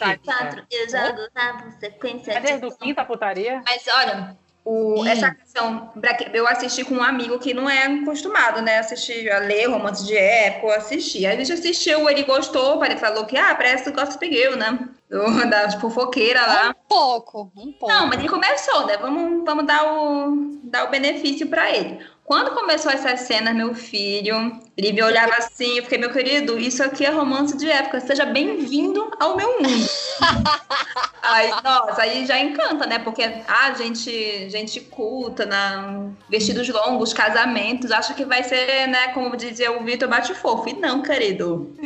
Eu 0.72 0.89
já 0.89 1.12
gostava 1.12 1.72
sequência. 1.78 2.32
É 2.32 2.39
desde 2.39 2.66
o 2.66 2.72
quinto 2.72 3.02
a 3.02 3.06
putaria? 3.06 3.62
Mas 3.66 3.84
olha, 3.93 4.38
o, 4.64 5.06
essa 5.06 5.34
questão, 5.34 5.91
eu 6.32 6.47
assisti 6.47 6.86
com 6.86 6.95
um 6.95 7.04
amigo 7.04 7.38
que 7.38 7.54
não 7.54 7.70
é 7.70 7.88
acostumado, 7.88 8.62
né? 8.62 8.80
Assistir, 8.80 9.30
a 9.30 9.39
ler 9.39 9.66
romance 9.66 10.06
de 10.06 10.16
época, 10.16 10.76
assistir. 10.76 11.26
A 11.26 11.36
gente 11.36 11.52
assistiu, 11.52 12.10
ele 12.10 12.24
gostou, 12.24 12.84
ele 12.86 12.95
falou 12.95 13.26
que, 13.26 13.38
ah, 13.38 13.56
parece 13.56 13.91
Gossip 13.91 14.26
Girl, 14.26 14.56
né? 14.56 14.80
Do, 15.10 15.26
da 15.50 15.72
fofoqueira 15.80 16.45
lá. 16.45 16.70
Um 16.70 16.88
pouco, 16.88 17.52
um 17.58 17.74
pouco. 17.74 17.93
Não, 17.93 18.08
mas 18.08 18.20
ele 18.20 18.30
começou, 18.30 18.86
né? 18.86 18.95
Vamos, 18.97 19.43
vamos 19.43 19.66
dar, 19.66 19.91
o, 19.91 20.60
dar 20.64 20.86
o 20.86 20.91
benefício 20.91 21.47
para 21.47 21.76
ele. 21.76 22.00
Quando 22.30 22.52
começou 22.52 22.92
essa 22.92 23.18
cena, 23.18 23.52
meu 23.52 23.74
filho, 23.74 24.62
ele 24.78 24.94
me 24.94 25.02
olhava 25.02 25.34
assim, 25.40 25.78
eu 25.78 25.84
fiquei, 25.84 25.98
meu 25.98 26.14
querido, 26.14 26.60
isso 26.60 26.84
aqui 26.84 27.04
é 27.04 27.10
romance 27.10 27.58
de 27.58 27.68
época, 27.68 28.00
seja 28.00 28.24
bem-vindo 28.24 29.10
ao 29.20 29.36
meu 29.36 29.60
mundo. 29.60 29.90
aí, 31.24 31.50
nossa, 31.64 32.04
aí 32.04 32.28
já 32.28 32.38
encanta, 32.38 32.86
né? 32.86 33.00
Porque 33.00 33.24
a 33.24 33.44
ah, 33.48 33.74
gente, 33.74 34.48
gente 34.48 34.80
culta, 34.80 35.44
na, 35.44 36.12
vestidos 36.30 36.70
longos, 36.70 37.14
casamentos, 37.14 37.92
acha 37.92 38.14
que 38.14 38.24
vai 38.24 38.44
ser, 38.44 38.88
né, 38.88 39.08
como 39.08 39.36
dizia 39.36 39.72
o 39.72 39.84
Vitor 39.84 40.08
Bate 40.08 40.36
Fofo. 40.36 40.70
E 40.70 40.74
não, 40.74 41.02
querido. 41.02 41.76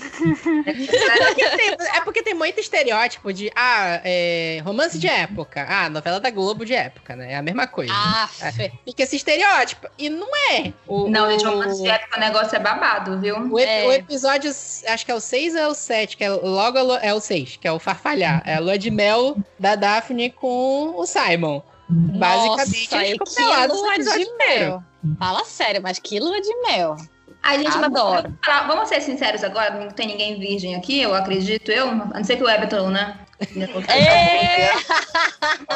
é, 0.67 1.25
porque 1.25 1.49
tem, 1.51 1.69
é 1.69 2.01
porque 2.01 2.21
tem 2.21 2.33
muito 2.33 2.59
estereótipo 2.59 3.31
de, 3.31 3.49
ah, 3.55 4.01
é, 4.03 4.61
romance 4.61 4.99
de 4.99 5.07
época, 5.07 5.65
ah, 5.69 5.89
novela 5.89 6.19
da 6.19 6.29
Globo 6.29 6.65
de 6.65 6.73
época, 6.73 7.15
né? 7.15 7.31
É 7.31 7.37
a 7.37 7.41
mesma 7.41 7.65
coisa. 7.65 7.93
Ah, 7.95 8.29
é, 8.41 8.51
fica 8.83 9.03
esse 9.03 9.15
estereótipo. 9.15 9.87
E 9.97 10.09
não 10.09 10.32
é. 10.35 10.73
O, 10.87 11.07
não, 11.09 11.25
romance 11.37 11.81
de 11.81 11.89
o 11.89 12.19
negócio 12.19 12.55
é 12.55 12.59
babado, 12.59 13.19
viu? 13.19 13.37
O, 13.51 13.59
é. 13.59 13.85
o 13.85 13.91
episódio, 13.91 14.49
acho 14.49 15.05
que 15.05 15.11
é 15.11 15.15
o 15.15 15.19
6 15.19 15.53
ou 15.55 15.59
é 15.59 15.67
o 15.67 15.73
7, 15.73 16.17
que 16.17 16.23
é 16.23 16.29
logo 16.29 16.77
é 16.97 17.13
o 17.13 17.19
6, 17.19 17.57
que 17.57 17.67
é 17.67 17.71
o 17.71 17.79
Farfalhar. 17.79 18.41
É 18.45 18.55
a 18.55 18.59
lua 18.59 18.77
de 18.77 18.91
mel 18.91 19.37
da 19.59 19.75
Daphne 19.75 20.29
com 20.29 20.93
o 20.95 21.05
Simon. 21.05 21.61
Basicamente, 21.89 22.49
Nossa, 22.49 23.05
eles 23.05 23.35
ficam 23.35 23.63
episódio 23.63 24.25
de 24.25 24.37
mel. 24.37 24.83
Fala 25.19 25.43
sério, 25.45 25.81
mas 25.81 25.99
que 25.99 26.19
lua 26.19 26.39
de 26.41 26.55
mel. 26.61 26.95
A 27.43 27.57
gente 27.57 27.77
adora. 27.77 28.33
Vamos, 28.45 28.67
vamos 28.67 28.89
ser 28.89 29.01
sinceros 29.01 29.43
agora, 29.43 29.71
não 29.71 29.91
tem 29.91 30.07
ninguém 30.07 30.39
virgem 30.39 30.75
aqui, 30.75 31.01
eu 31.01 31.13
acredito, 31.13 31.69
eu. 31.71 31.89
A 31.89 31.95
não 31.95 32.23
ser 32.23 32.37
que 32.37 32.43
o 32.43 32.49
Everton, 32.49 32.89
né? 32.89 33.19
É. 33.89 34.71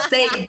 Sei. 0.07 0.47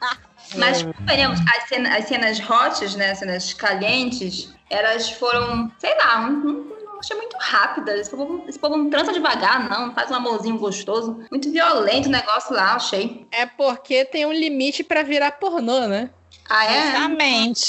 Mas, 0.56 0.82
convenhamos, 0.82 1.40
as, 1.40 1.68
cenas, 1.68 1.94
as 1.94 2.04
cenas 2.06 2.40
hot, 2.40 2.96
né, 2.96 3.10
as 3.10 3.18
cenas 3.18 3.52
calientes, 3.52 4.52
elas 4.70 5.10
foram, 5.10 5.70
sei 5.78 5.96
lá, 5.96 6.20
um, 6.20 6.48
um, 6.48 6.72
achei 6.98 7.16
muito 7.16 7.36
rápidas. 7.38 8.00
Esse 8.00 8.10
povo, 8.10 8.44
esse 8.48 8.58
povo 8.58 8.76
não 8.76 8.90
transa 8.90 9.12
devagar, 9.12 9.68
não. 9.68 9.94
Faz 9.94 10.10
um 10.10 10.14
amorzinho 10.14 10.58
gostoso. 10.58 11.24
Muito 11.30 11.50
violento 11.50 12.08
o 12.08 12.12
negócio 12.12 12.54
lá, 12.54 12.74
achei. 12.74 13.26
É 13.30 13.46
porque 13.46 14.04
tem 14.04 14.26
um 14.26 14.32
limite 14.32 14.82
para 14.82 15.02
virar 15.02 15.32
pornô, 15.32 15.86
né? 15.86 16.10
Ah, 16.48 16.64
é? 16.64 16.82
Justamente. 16.82 17.60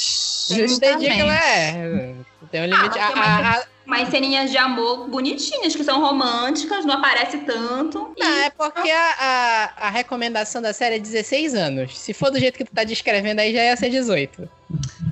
Justamente. 0.49 1.21
É. 1.21 2.15
Tem 2.51 2.61
um 2.61 2.65
limite. 2.65 2.97
Ah, 2.97 3.13
a, 3.15 3.59
a, 3.59 3.63
umas 3.89 4.09
ceninhas 4.09 4.51
de 4.51 4.57
amor 4.57 5.09
bonitinhas, 5.09 5.75
que 5.75 5.83
são 5.83 5.99
românticas, 5.99 6.85
não 6.85 6.93
aparece 6.93 7.39
tanto. 7.39 8.13
Não, 8.17 8.37
e... 8.37 8.41
é 8.43 8.49
porque 8.51 8.89
a, 8.89 9.15
a, 9.19 9.87
a, 9.87 9.89
recomendação 9.89 10.61
da 10.61 10.71
série 10.71 10.95
é 10.95 10.99
16 10.99 11.55
anos. 11.55 11.97
Se 11.97 12.13
for 12.13 12.29
do 12.29 12.39
jeito 12.39 12.57
que 12.57 12.63
tu 12.63 12.71
tá 12.71 12.83
descrevendo, 12.83 13.39
aí 13.39 13.51
já 13.51 13.63
ia 13.63 13.75
ser 13.75 13.89
18. 13.89 14.47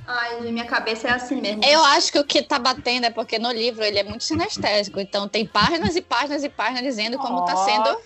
Ai, 0.06 0.40
minha 0.52 0.66
cabeça 0.66 1.08
é 1.08 1.12
assim 1.12 1.42
mesmo. 1.42 1.64
Eu 1.66 1.84
acho 1.84 2.12
que 2.12 2.20
o 2.20 2.24
que 2.24 2.42
tá 2.42 2.58
batendo 2.58 3.06
é 3.06 3.10
porque 3.10 3.38
no 3.38 3.52
livro 3.52 3.84
ele 3.84 4.00
é 4.00 4.04
muito 4.04 4.24
sinestésico. 4.24 5.00
Então 5.00 5.28
tem 5.28 5.46
páginas 5.46 5.96
e 5.96 6.02
páginas 6.02 6.44
e 6.44 6.50
páginas 6.50 6.84
dizendo 6.84 7.18
como 7.18 7.40
Nossa. 7.40 7.54
tá 7.54 7.66
sendo 7.66 8.00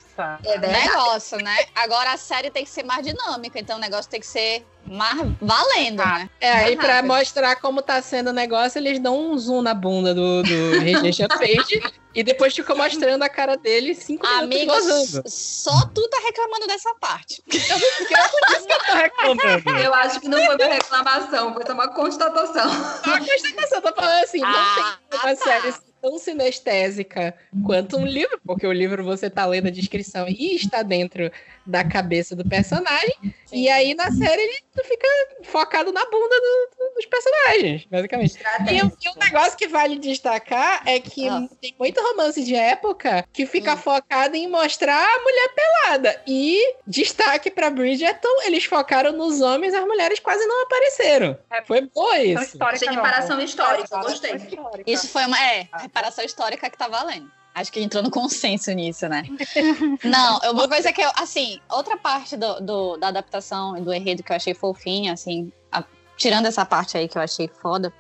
é 0.43 0.57
negócio, 0.57 1.37
né? 1.37 1.55
Agora 1.75 2.13
a 2.13 2.17
série 2.17 2.49
tem 2.49 2.63
que 2.63 2.69
ser 2.69 2.83
mais 2.83 3.05
dinâmica, 3.05 3.59
então 3.59 3.77
o 3.77 3.79
negócio 3.79 4.09
tem 4.09 4.19
que 4.19 4.27
ser 4.27 4.65
mais 4.85 5.17
valendo, 5.41 6.01
ah, 6.01 6.19
né? 6.19 6.29
É, 6.39 6.51
aí 6.51 6.75
pra 6.75 7.01
mostrar 7.01 7.55
como 7.55 7.81
tá 7.81 8.01
sendo 8.01 8.29
o 8.29 8.33
negócio, 8.33 8.77
eles 8.77 8.99
dão 8.99 9.31
um 9.31 9.37
zoom 9.37 9.61
na 9.61 9.73
bunda 9.73 10.13
do, 10.13 10.43
do 10.43 10.79
Regina 10.79 11.27
Page 11.27 11.81
e 12.13 12.23
depois 12.23 12.55
ficam 12.55 12.75
mostrando 12.75 13.23
a 13.23 13.29
cara 13.29 13.55
dele 13.55 13.95
cinco 13.95 14.25
Amigo, 14.25 14.73
minutos 14.73 15.21
só 15.25 15.85
tu 15.93 16.07
tá 16.09 16.19
reclamando 16.19 16.67
dessa 16.67 16.93
parte. 16.95 17.41
Eu 17.51 17.79
não 17.79 18.65
que 18.65 18.73
eu 18.73 18.79
tô 18.79 18.93
reclamando. 18.93 19.79
Eu 19.79 19.93
acho 19.93 20.19
que 20.19 20.27
não 20.27 20.37
foi 20.45 20.55
uma 20.55 20.65
reclamação, 20.65 21.53
foi 21.53 21.73
uma 21.73 21.87
constatação. 21.89 22.69
Uma 23.05 23.19
constatação, 23.19 23.81
tô 23.81 23.93
falando 23.93 24.23
assim, 24.23 24.41
ah, 24.43 24.97
não 25.01 25.09
tem 25.09 25.19
uma 25.19 25.35
tá. 25.35 25.43
série 25.43 25.73
tão 26.01 26.17
sinestésica 26.17 27.35
quanto 27.65 27.97
um 27.97 28.05
livro, 28.05 28.39
porque 28.45 28.65
o 28.65 28.71
livro 28.71 29.03
você 29.03 29.29
tá 29.29 29.45
lendo 29.45 29.67
a 29.67 29.71
descrição 29.71 30.27
e 30.27 30.55
está 30.55 30.81
dentro 30.81 31.31
da 31.65 31.83
cabeça 31.83 32.35
do 32.35 32.47
personagem. 32.47 33.15
Sim. 33.45 33.63
E 33.63 33.69
aí 33.69 33.93
na 33.93 34.11
série 34.11 34.41
ele 34.41 34.63
fica 34.83 35.07
focado 35.43 35.91
na 35.91 36.03
bunda 36.05 36.35
do, 36.35 36.95
dos 36.95 37.05
personagens, 37.05 37.85
basicamente. 37.85 38.39
E, 38.69 38.77
e, 38.77 39.09
um 39.09 39.19
negócio 39.19 39.57
que 39.57 39.67
vale 39.67 39.99
destacar 39.99 40.81
é 40.85 40.99
que 40.99 41.29
Nossa. 41.29 41.55
tem 41.61 41.75
muito 41.77 42.01
romance 42.01 42.43
de 42.43 42.55
época 42.55 43.27
que 43.33 43.45
fica 43.45 43.73
hum. 43.73 43.77
focado 43.77 44.35
em 44.35 44.47
mostrar 44.47 45.03
a 45.03 45.19
mulher 45.19 45.49
pelada. 45.53 46.21
E 46.25 46.75
destaque 46.87 47.51
para 47.51 47.69
Bridgerton, 47.69 48.41
eles 48.45 48.65
focaram 48.65 49.11
nos 49.11 49.41
homens, 49.41 49.73
as 49.73 49.85
mulheres 49.85 50.19
quase 50.19 50.45
não 50.45 50.63
apareceram. 50.63 51.37
É, 51.51 51.61
Foi 51.63 51.81
boa 51.81 52.19
isso. 52.19 52.43
Histórica, 52.43 52.91
reparação 52.91 53.41
histórica, 53.41 53.97
gostei. 54.01 54.31
Isso 54.87 55.07
foi 55.09 55.25
uma 55.25 55.41
é, 55.41 55.67
reparação 55.73 56.23
histórica 56.23 56.69
que 56.69 56.77
tá 56.77 56.87
valendo. 56.87 57.29
Acho 57.53 57.71
que 57.71 57.81
entrou 57.81 58.01
no 58.01 58.09
consenso 58.09 58.71
nisso, 58.71 59.07
né? 59.09 59.23
Não, 60.03 60.39
uma 60.51 60.67
coisa 60.67 60.91
que 60.93 61.01
eu, 61.01 61.11
assim, 61.15 61.59
outra 61.69 61.97
parte 61.97 62.37
do, 62.37 62.59
do, 62.61 62.97
da 62.97 63.09
adaptação 63.09 63.77
e 63.77 63.81
do 63.81 63.93
enredo 63.93 64.23
que 64.23 64.31
eu 64.31 64.35
achei 64.35 64.53
fofinha, 64.53 65.13
assim, 65.13 65.51
a, 65.71 65.83
tirando 66.15 66.45
essa 66.45 66.65
parte 66.65 66.97
aí 66.97 67.09
que 67.09 67.17
eu 67.17 67.21
achei 67.21 67.49
foda, 67.49 67.93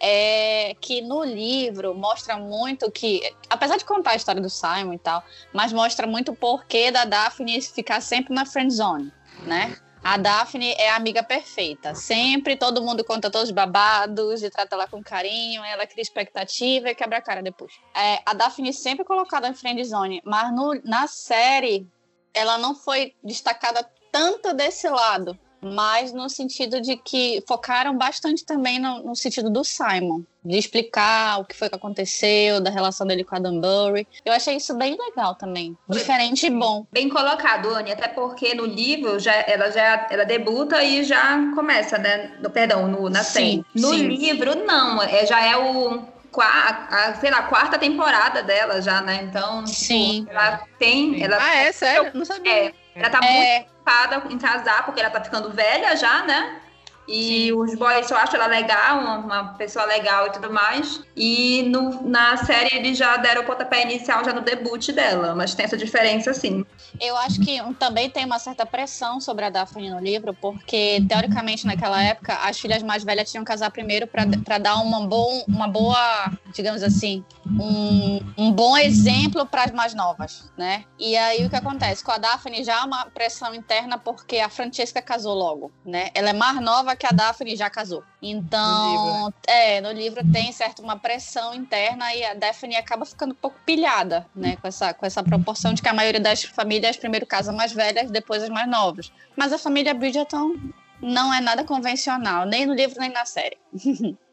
é 0.00 0.74
que 0.80 1.02
no 1.02 1.22
livro 1.22 1.94
mostra 1.94 2.36
muito 2.36 2.90
que, 2.90 3.22
apesar 3.48 3.76
de 3.76 3.84
contar 3.84 4.12
a 4.12 4.16
história 4.16 4.40
do 4.40 4.50
Simon 4.50 4.94
e 4.94 4.98
tal, 4.98 5.22
mas 5.52 5.72
mostra 5.72 6.06
muito 6.06 6.32
o 6.32 6.36
porquê 6.36 6.90
da 6.90 7.04
Daphne 7.04 7.60
ficar 7.60 8.00
sempre 8.00 8.34
na 8.34 8.46
friend 8.46 8.72
zone, 8.72 9.12
né? 9.42 9.76
A 10.04 10.18
Daphne 10.18 10.72
é 10.72 10.90
a 10.90 10.96
amiga 10.96 11.22
perfeita. 11.22 11.94
Sempre 11.94 12.56
todo 12.56 12.82
mundo 12.82 13.02
conta 13.02 13.30
todos 13.30 13.48
os 13.48 13.54
babados 13.54 14.42
e 14.42 14.50
trata 14.50 14.76
ela 14.76 14.86
com 14.86 15.02
carinho, 15.02 15.64
ela 15.64 15.86
cria 15.86 16.02
expectativa 16.02 16.90
e 16.90 16.94
quebra 16.94 17.18
a 17.18 17.22
cara 17.22 17.42
depois. 17.42 17.72
É, 17.96 18.20
a 18.26 18.34
Daphne 18.34 18.74
sempre 18.74 19.02
colocada 19.02 19.48
em 19.48 19.54
friendzone, 19.54 20.20
mas 20.22 20.54
no, 20.54 20.78
na 20.84 21.06
série 21.06 21.88
ela 22.34 22.58
não 22.58 22.74
foi 22.74 23.14
destacada 23.24 23.90
tanto 24.12 24.52
desse 24.52 24.86
lado 24.90 25.38
mas 25.64 26.12
no 26.12 26.28
sentido 26.28 26.80
de 26.80 26.96
que 26.96 27.42
focaram 27.46 27.96
bastante 27.96 28.44
também 28.44 28.78
no, 28.78 29.02
no, 29.02 29.16
sentido 29.16 29.48
do 29.50 29.64
Simon, 29.64 30.22
de 30.44 30.58
explicar 30.58 31.40
o 31.40 31.44
que 31.44 31.56
foi 31.56 31.68
que 31.68 31.74
aconteceu, 31.74 32.60
da 32.60 32.70
relação 32.70 33.06
dele 33.06 33.24
com 33.24 33.34
a 33.34 33.38
Dunbury. 33.38 34.06
Eu 34.24 34.32
achei 34.32 34.56
isso 34.56 34.74
bem 34.76 34.96
legal 34.98 35.34
também, 35.34 35.76
diferente 35.88 36.46
e 36.46 36.50
bom. 36.50 36.86
Bem 36.92 37.08
colocado, 37.08 37.74
Anne, 37.74 37.92
até 37.92 38.08
porque 38.08 38.54
no 38.54 38.66
livro 38.66 39.18
já, 39.18 39.32
ela 39.32 39.70
já 39.70 40.06
ela 40.10 40.24
debuta 40.24 40.82
e 40.82 41.02
já 41.02 41.38
começa, 41.54 41.98
né? 41.98 42.36
No, 42.42 42.50
perdão, 42.50 42.86
no, 42.86 43.08
na 43.08 43.22
série. 43.22 43.64
No 43.74 43.94
sim. 43.94 44.08
livro, 44.08 44.54
não, 44.64 45.02
é, 45.02 45.26
já 45.26 45.40
é 45.40 45.56
o 45.56 46.14
a, 46.42 47.08
a, 47.10 47.14
sei 47.14 47.30
lá, 47.30 47.42
quarta 47.42 47.78
temporada 47.78 48.42
dela 48.42 48.80
já, 48.80 49.00
né? 49.00 49.20
Então, 49.22 49.64
tipo, 49.64 49.76
Sim. 49.76 50.26
ela 50.28 50.62
tem. 50.78 51.22
Ela, 51.22 51.38
ah, 51.40 51.56
é 51.56 51.72
sério? 51.72 52.10
Não 52.14 52.24
sabia. 52.24 52.52
É, 52.52 52.74
ela 52.94 53.10
tá 53.10 53.20
é. 53.24 53.58
muito 53.58 53.73
preocupada 53.84 54.22
em 54.32 54.38
casar, 54.38 54.84
porque 54.84 55.00
ela 55.00 55.10
tá 55.10 55.22
ficando 55.22 55.50
velha 55.50 55.94
já, 55.94 56.24
né? 56.24 56.60
E 57.06 57.48
Sim. 57.48 57.52
os 57.52 57.74
boys 57.74 58.06
só 58.06 58.16
acham 58.16 58.40
ela 58.40 58.46
legal, 58.46 59.00
uma, 59.00 59.18
uma, 59.18 59.44
pessoa 59.54 59.84
legal 59.84 60.26
e 60.26 60.30
tudo 60.30 60.52
mais. 60.52 61.02
E 61.16 61.62
no, 61.64 62.02
na 62.08 62.36
série 62.38 62.74
eles 62.76 62.96
já 62.96 63.16
deram 63.16 63.42
o 63.42 63.44
pontapé 63.44 63.82
inicial 63.82 64.24
já 64.24 64.32
no 64.32 64.40
debut 64.40 64.90
dela, 64.92 65.34
mas 65.34 65.54
tem 65.54 65.64
essa 65.64 65.76
diferença 65.76 66.32
sim. 66.32 66.64
Eu 67.00 67.16
acho 67.18 67.40
que 67.40 67.60
também 67.78 68.08
tem 68.08 68.24
uma 68.24 68.38
certa 68.38 68.64
pressão 68.64 69.20
sobre 69.20 69.44
a 69.44 69.50
Daphne 69.50 69.90
no 69.90 70.00
livro, 70.00 70.32
porque 70.34 71.04
teoricamente 71.08 71.66
naquela 71.66 72.02
época 72.02 72.34
as 72.42 72.58
filhas 72.58 72.82
mais 72.82 73.04
velhas 73.04 73.30
tinham 73.30 73.44
que 73.44 73.50
casar 73.50 73.70
primeiro 73.70 74.06
para 74.06 74.58
dar 74.58 74.76
uma, 74.76 75.06
bom, 75.06 75.44
uma 75.46 75.68
boa, 75.68 76.32
digamos 76.52 76.82
assim, 76.82 77.24
um, 77.46 78.20
um 78.38 78.52
bom 78.52 78.76
exemplo 78.76 79.44
para 79.46 79.64
as 79.64 79.72
mais 79.72 79.94
novas, 79.94 80.50
né? 80.56 80.84
E 80.98 81.16
aí 81.16 81.44
o 81.44 81.50
que 81.50 81.56
acontece? 81.56 82.02
Com 82.02 82.12
a 82.12 82.18
Daphne 82.18 82.64
já 82.64 82.80
há 82.80 82.84
uma 82.84 83.06
pressão 83.06 83.54
interna 83.54 83.98
porque 83.98 84.38
a 84.38 84.48
Francesca 84.48 85.02
casou 85.02 85.34
logo, 85.34 85.72
né? 85.84 86.10
Ela 86.14 86.30
é 86.30 86.32
mais 86.32 86.60
nova 86.60 86.93
que 86.96 87.06
a 87.06 87.10
Daphne 87.10 87.56
já 87.56 87.68
casou. 87.70 88.02
Então, 88.22 89.26
no 89.26 89.34
é, 89.46 89.80
no 89.80 89.92
livro 89.92 90.20
tem 90.32 90.52
certo 90.52 90.82
uma 90.82 90.98
pressão 90.98 91.54
interna 91.54 92.14
e 92.14 92.24
a 92.24 92.34
Daphne 92.34 92.76
acaba 92.76 93.04
ficando 93.04 93.32
um 93.32 93.36
pouco 93.36 93.58
pilhada, 93.64 94.26
né, 94.34 94.56
com 94.56 94.68
essa 94.68 94.94
com 94.94 95.06
essa 95.06 95.22
proporção 95.22 95.74
de 95.74 95.82
que 95.82 95.88
a 95.88 95.94
maioria 95.94 96.20
das 96.20 96.42
famílias 96.44 96.96
primeiro 96.96 97.26
casa 97.26 97.52
mais 97.52 97.72
velhas, 97.72 98.10
depois 98.10 98.42
as 98.42 98.48
mais 98.48 98.68
novas. 98.68 99.12
Mas 99.36 99.52
a 99.52 99.58
família 99.58 99.94
Bridgerton 99.94 100.54
não 101.00 101.32
é 101.32 101.40
nada 101.40 101.64
convencional, 101.64 102.46
nem 102.46 102.66
no 102.66 102.74
livro 102.74 102.98
nem 102.98 103.10
na 103.10 103.24
série. 103.24 103.58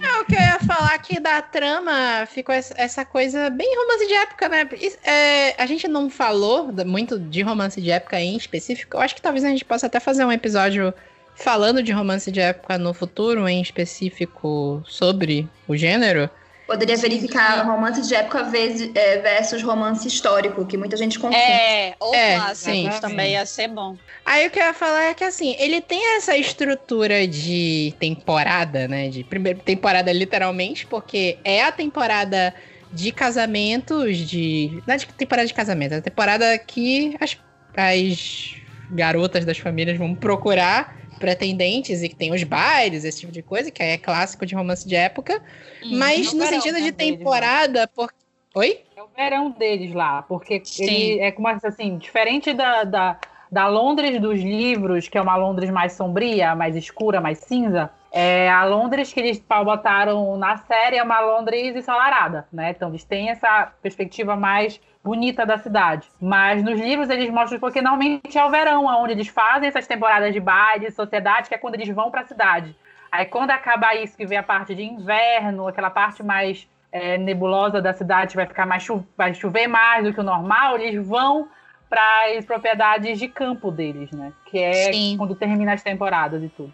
É 0.00 0.20
o 0.20 0.24
que 0.24 0.34
eu 0.34 0.40
ia 0.40 0.58
falar 0.60 0.94
aqui 0.94 1.20
da 1.20 1.42
trama, 1.42 2.24
ficou 2.26 2.54
essa 2.54 3.04
coisa 3.04 3.50
bem 3.50 3.76
romance 3.76 4.06
de 4.06 4.14
época, 4.14 4.48
né? 4.48 4.68
É, 5.04 5.62
a 5.62 5.66
gente 5.66 5.86
não 5.86 6.08
falou 6.08 6.72
muito 6.86 7.18
de 7.18 7.42
romance 7.42 7.80
de 7.80 7.90
época 7.90 8.18
em 8.18 8.36
específico. 8.36 8.96
Eu 8.96 9.00
acho 9.00 9.14
que 9.14 9.22
talvez 9.22 9.44
a 9.44 9.48
gente 9.48 9.64
possa 9.64 9.86
até 9.86 10.00
fazer 10.00 10.24
um 10.24 10.32
episódio 10.32 10.94
falando 11.42 11.82
de 11.82 11.92
romance 11.92 12.30
de 12.30 12.40
época 12.40 12.78
no 12.78 12.94
futuro, 12.94 13.48
em 13.48 13.60
específico 13.60 14.82
sobre 14.86 15.48
o 15.66 15.76
gênero. 15.76 16.30
Poderia 16.66 16.96
verificar 16.96 17.66
romance 17.66 18.06
de 18.06 18.14
época 18.14 18.50
é, 18.94 19.18
versus 19.18 19.62
romance 19.62 20.06
histórico, 20.06 20.64
que 20.64 20.78
muita 20.78 20.96
gente 20.96 21.18
confunde. 21.18 21.42
É, 21.42 21.94
ou 21.98 22.14
é, 22.14 22.54
sim, 22.54 22.88
também 23.00 23.32
ia 23.32 23.44
ser 23.44 23.68
bom. 23.68 23.96
Aí 24.24 24.46
o 24.46 24.50
que 24.50 24.58
eu 24.58 24.64
ia 24.64 24.72
falar 24.72 25.02
é 25.02 25.14
que 25.14 25.24
assim, 25.24 25.54
ele 25.58 25.80
tem 25.80 26.16
essa 26.16 26.36
estrutura 26.36 27.26
de 27.26 27.92
temporada, 27.98 28.86
né? 28.86 29.08
De 29.08 29.24
primeira 29.24 29.58
temporada, 29.58 30.10
literalmente, 30.12 30.86
porque 30.86 31.36
é 31.44 31.62
a 31.62 31.72
temporada 31.72 32.54
de 32.92 33.10
casamentos, 33.10 34.16
de. 34.16 34.82
Não 34.86 34.94
é 34.94 34.96
de 34.96 35.06
temporada 35.06 35.46
de 35.46 35.52
casamento, 35.52 35.94
é 35.94 35.98
a 35.98 36.02
temporada 36.02 36.56
que 36.58 37.16
as, 37.20 37.36
as 37.76 38.54
garotas 38.90 39.44
das 39.44 39.58
famílias 39.58 39.98
vão 39.98 40.14
procurar 40.14 41.01
pretendentes 41.22 42.02
e 42.02 42.08
que 42.08 42.16
tem 42.16 42.34
os 42.34 42.42
bailes, 42.42 43.04
esse 43.04 43.20
tipo 43.20 43.32
de 43.32 43.42
coisa, 43.42 43.70
que 43.70 43.80
é 43.80 43.96
clássico 43.96 44.44
de 44.44 44.56
romance 44.56 44.86
de 44.86 44.96
época. 44.96 45.40
Hum, 45.84 45.96
mas 45.96 46.32
no 46.32 46.44
sentido 46.44 46.80
de 46.82 46.90
temporada, 46.90 47.86
deles, 47.86 47.90
por... 47.94 48.12
Oi? 48.56 48.80
É 48.96 49.00
o 49.00 49.06
verão 49.16 49.50
deles 49.52 49.94
lá, 49.94 50.22
porque 50.22 50.60
Sim. 50.64 50.84
ele 50.84 51.20
é 51.20 51.30
como 51.30 51.46
assim, 51.46 51.96
diferente 51.96 52.52
da, 52.52 52.82
da, 52.82 53.18
da 53.50 53.68
Londres 53.68 54.20
dos 54.20 54.40
livros, 54.40 55.06
que 55.06 55.16
é 55.16 55.22
uma 55.22 55.36
Londres 55.36 55.70
mais 55.70 55.92
sombria, 55.92 56.56
mais 56.56 56.74
escura, 56.74 57.20
mais 57.20 57.38
cinza. 57.38 57.88
É, 58.10 58.50
a 58.50 58.64
Londres 58.64 59.12
que 59.12 59.20
eles 59.20 59.40
botaram 59.64 60.36
na 60.36 60.56
série 60.56 60.96
é 60.96 61.02
uma 61.04 61.20
Londres 61.20 61.76
ensolarada, 61.76 62.48
né? 62.52 62.72
Então 62.72 62.88
eles 62.88 63.04
têm 63.04 63.30
essa 63.30 63.72
perspectiva 63.80 64.34
mais 64.34 64.80
bonita 65.02 65.44
da 65.44 65.58
cidade. 65.58 66.08
Mas 66.20 66.62
nos 66.62 66.78
livros 66.80 67.10
eles 67.10 67.30
mostram 67.30 67.58
porque 67.58 67.82
normalmente 67.82 68.38
é 68.38 68.44
o 68.44 68.50
verão, 68.50 68.86
onde 68.86 69.12
eles 69.12 69.28
fazem 69.28 69.68
essas 69.68 69.86
temporadas 69.86 70.32
de 70.32 70.40
baile, 70.40 70.86
de 70.86 70.92
sociedade, 70.92 71.48
que 71.48 71.54
é 71.54 71.58
quando 71.58 71.74
eles 71.74 71.88
vão 71.88 72.10
para 72.10 72.20
a 72.20 72.26
cidade. 72.26 72.76
Aí 73.10 73.26
quando 73.26 73.50
acabar 73.50 73.96
isso, 73.96 74.16
que 74.16 74.26
vem 74.26 74.38
a 74.38 74.42
parte 74.42 74.74
de 74.74 74.82
inverno, 74.82 75.66
aquela 75.66 75.90
parte 75.90 76.22
mais 76.22 76.68
é, 76.90 77.18
nebulosa 77.18 77.80
da 77.80 77.92
cidade, 77.92 78.36
vai 78.36 78.46
ficar 78.46 78.66
mais 78.66 78.82
chu 78.82 79.04
vai 79.16 79.34
chover 79.34 79.66
mais 79.66 80.04
do 80.04 80.12
que 80.12 80.20
o 80.20 80.24
normal, 80.24 80.78
eles 80.78 81.06
vão 81.06 81.48
para 81.90 82.38
as 82.38 82.44
propriedades 82.44 83.18
de 83.18 83.28
campo 83.28 83.70
deles, 83.70 84.10
né? 84.12 84.32
Que 84.46 84.58
é 84.58 84.92
Sim. 84.92 85.14
quando 85.18 85.34
termina 85.34 85.74
as 85.74 85.82
temporadas 85.82 86.42
e 86.42 86.48
tudo. 86.48 86.72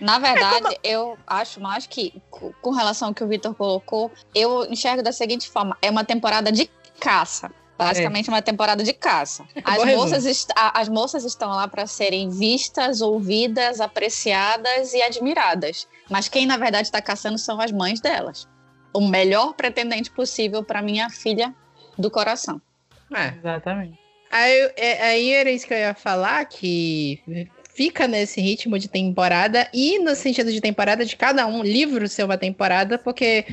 Na 0.00 0.18
verdade, 0.18 0.56
é 0.56 0.60
como... 0.60 0.76
eu 0.82 1.18
acho 1.26 1.60
mais 1.60 1.86
que, 1.86 2.14
com 2.30 2.70
relação 2.70 3.08
ao 3.08 3.14
que 3.14 3.22
o 3.22 3.28
Vitor 3.28 3.54
colocou, 3.54 4.10
eu 4.34 4.64
enxergo 4.64 5.02
da 5.02 5.12
seguinte 5.12 5.50
forma: 5.50 5.76
é 5.82 5.90
uma 5.90 6.02
temporada 6.02 6.50
de 6.50 6.68
caça. 7.00 7.50
Basicamente 7.76 8.28
é. 8.28 8.32
uma 8.32 8.42
temporada 8.42 8.84
de 8.84 8.92
caça. 8.92 9.44
As 9.64 9.84
moças, 9.84 10.46
as 10.56 10.88
moças 10.88 11.24
estão 11.24 11.50
lá 11.50 11.66
para 11.66 11.86
serem 11.86 12.28
vistas, 12.30 13.00
ouvidas, 13.00 13.80
apreciadas 13.80 14.92
e 14.92 15.02
admiradas. 15.02 15.88
Mas 16.08 16.28
quem 16.28 16.46
na 16.46 16.56
verdade 16.56 16.86
está 16.86 17.02
caçando 17.02 17.38
são 17.38 17.60
as 17.60 17.72
mães 17.72 18.00
delas. 18.00 18.48
O 18.92 19.00
melhor 19.00 19.54
pretendente 19.54 20.10
possível 20.10 20.62
para 20.62 20.82
minha 20.82 21.10
filha 21.10 21.54
do 21.98 22.10
coração. 22.10 22.60
É, 23.14 23.34
exatamente. 23.38 23.98
Aí, 24.30 24.72
é, 24.76 25.02
aí 25.02 25.30
era 25.32 25.50
isso 25.50 25.66
que 25.66 25.74
eu 25.74 25.78
ia 25.78 25.94
falar, 25.94 26.44
que 26.46 27.48
fica 27.74 28.06
nesse 28.06 28.40
ritmo 28.40 28.78
de 28.78 28.88
temporada 28.88 29.68
e 29.72 29.98
no 29.98 30.14
sentido 30.14 30.52
de 30.52 30.60
temporada 30.60 31.04
de 31.04 31.16
cada 31.16 31.46
um 31.46 31.62
livro 31.62 32.08
ser 32.08 32.24
uma 32.24 32.38
temporada, 32.38 32.98
porque 32.98 33.44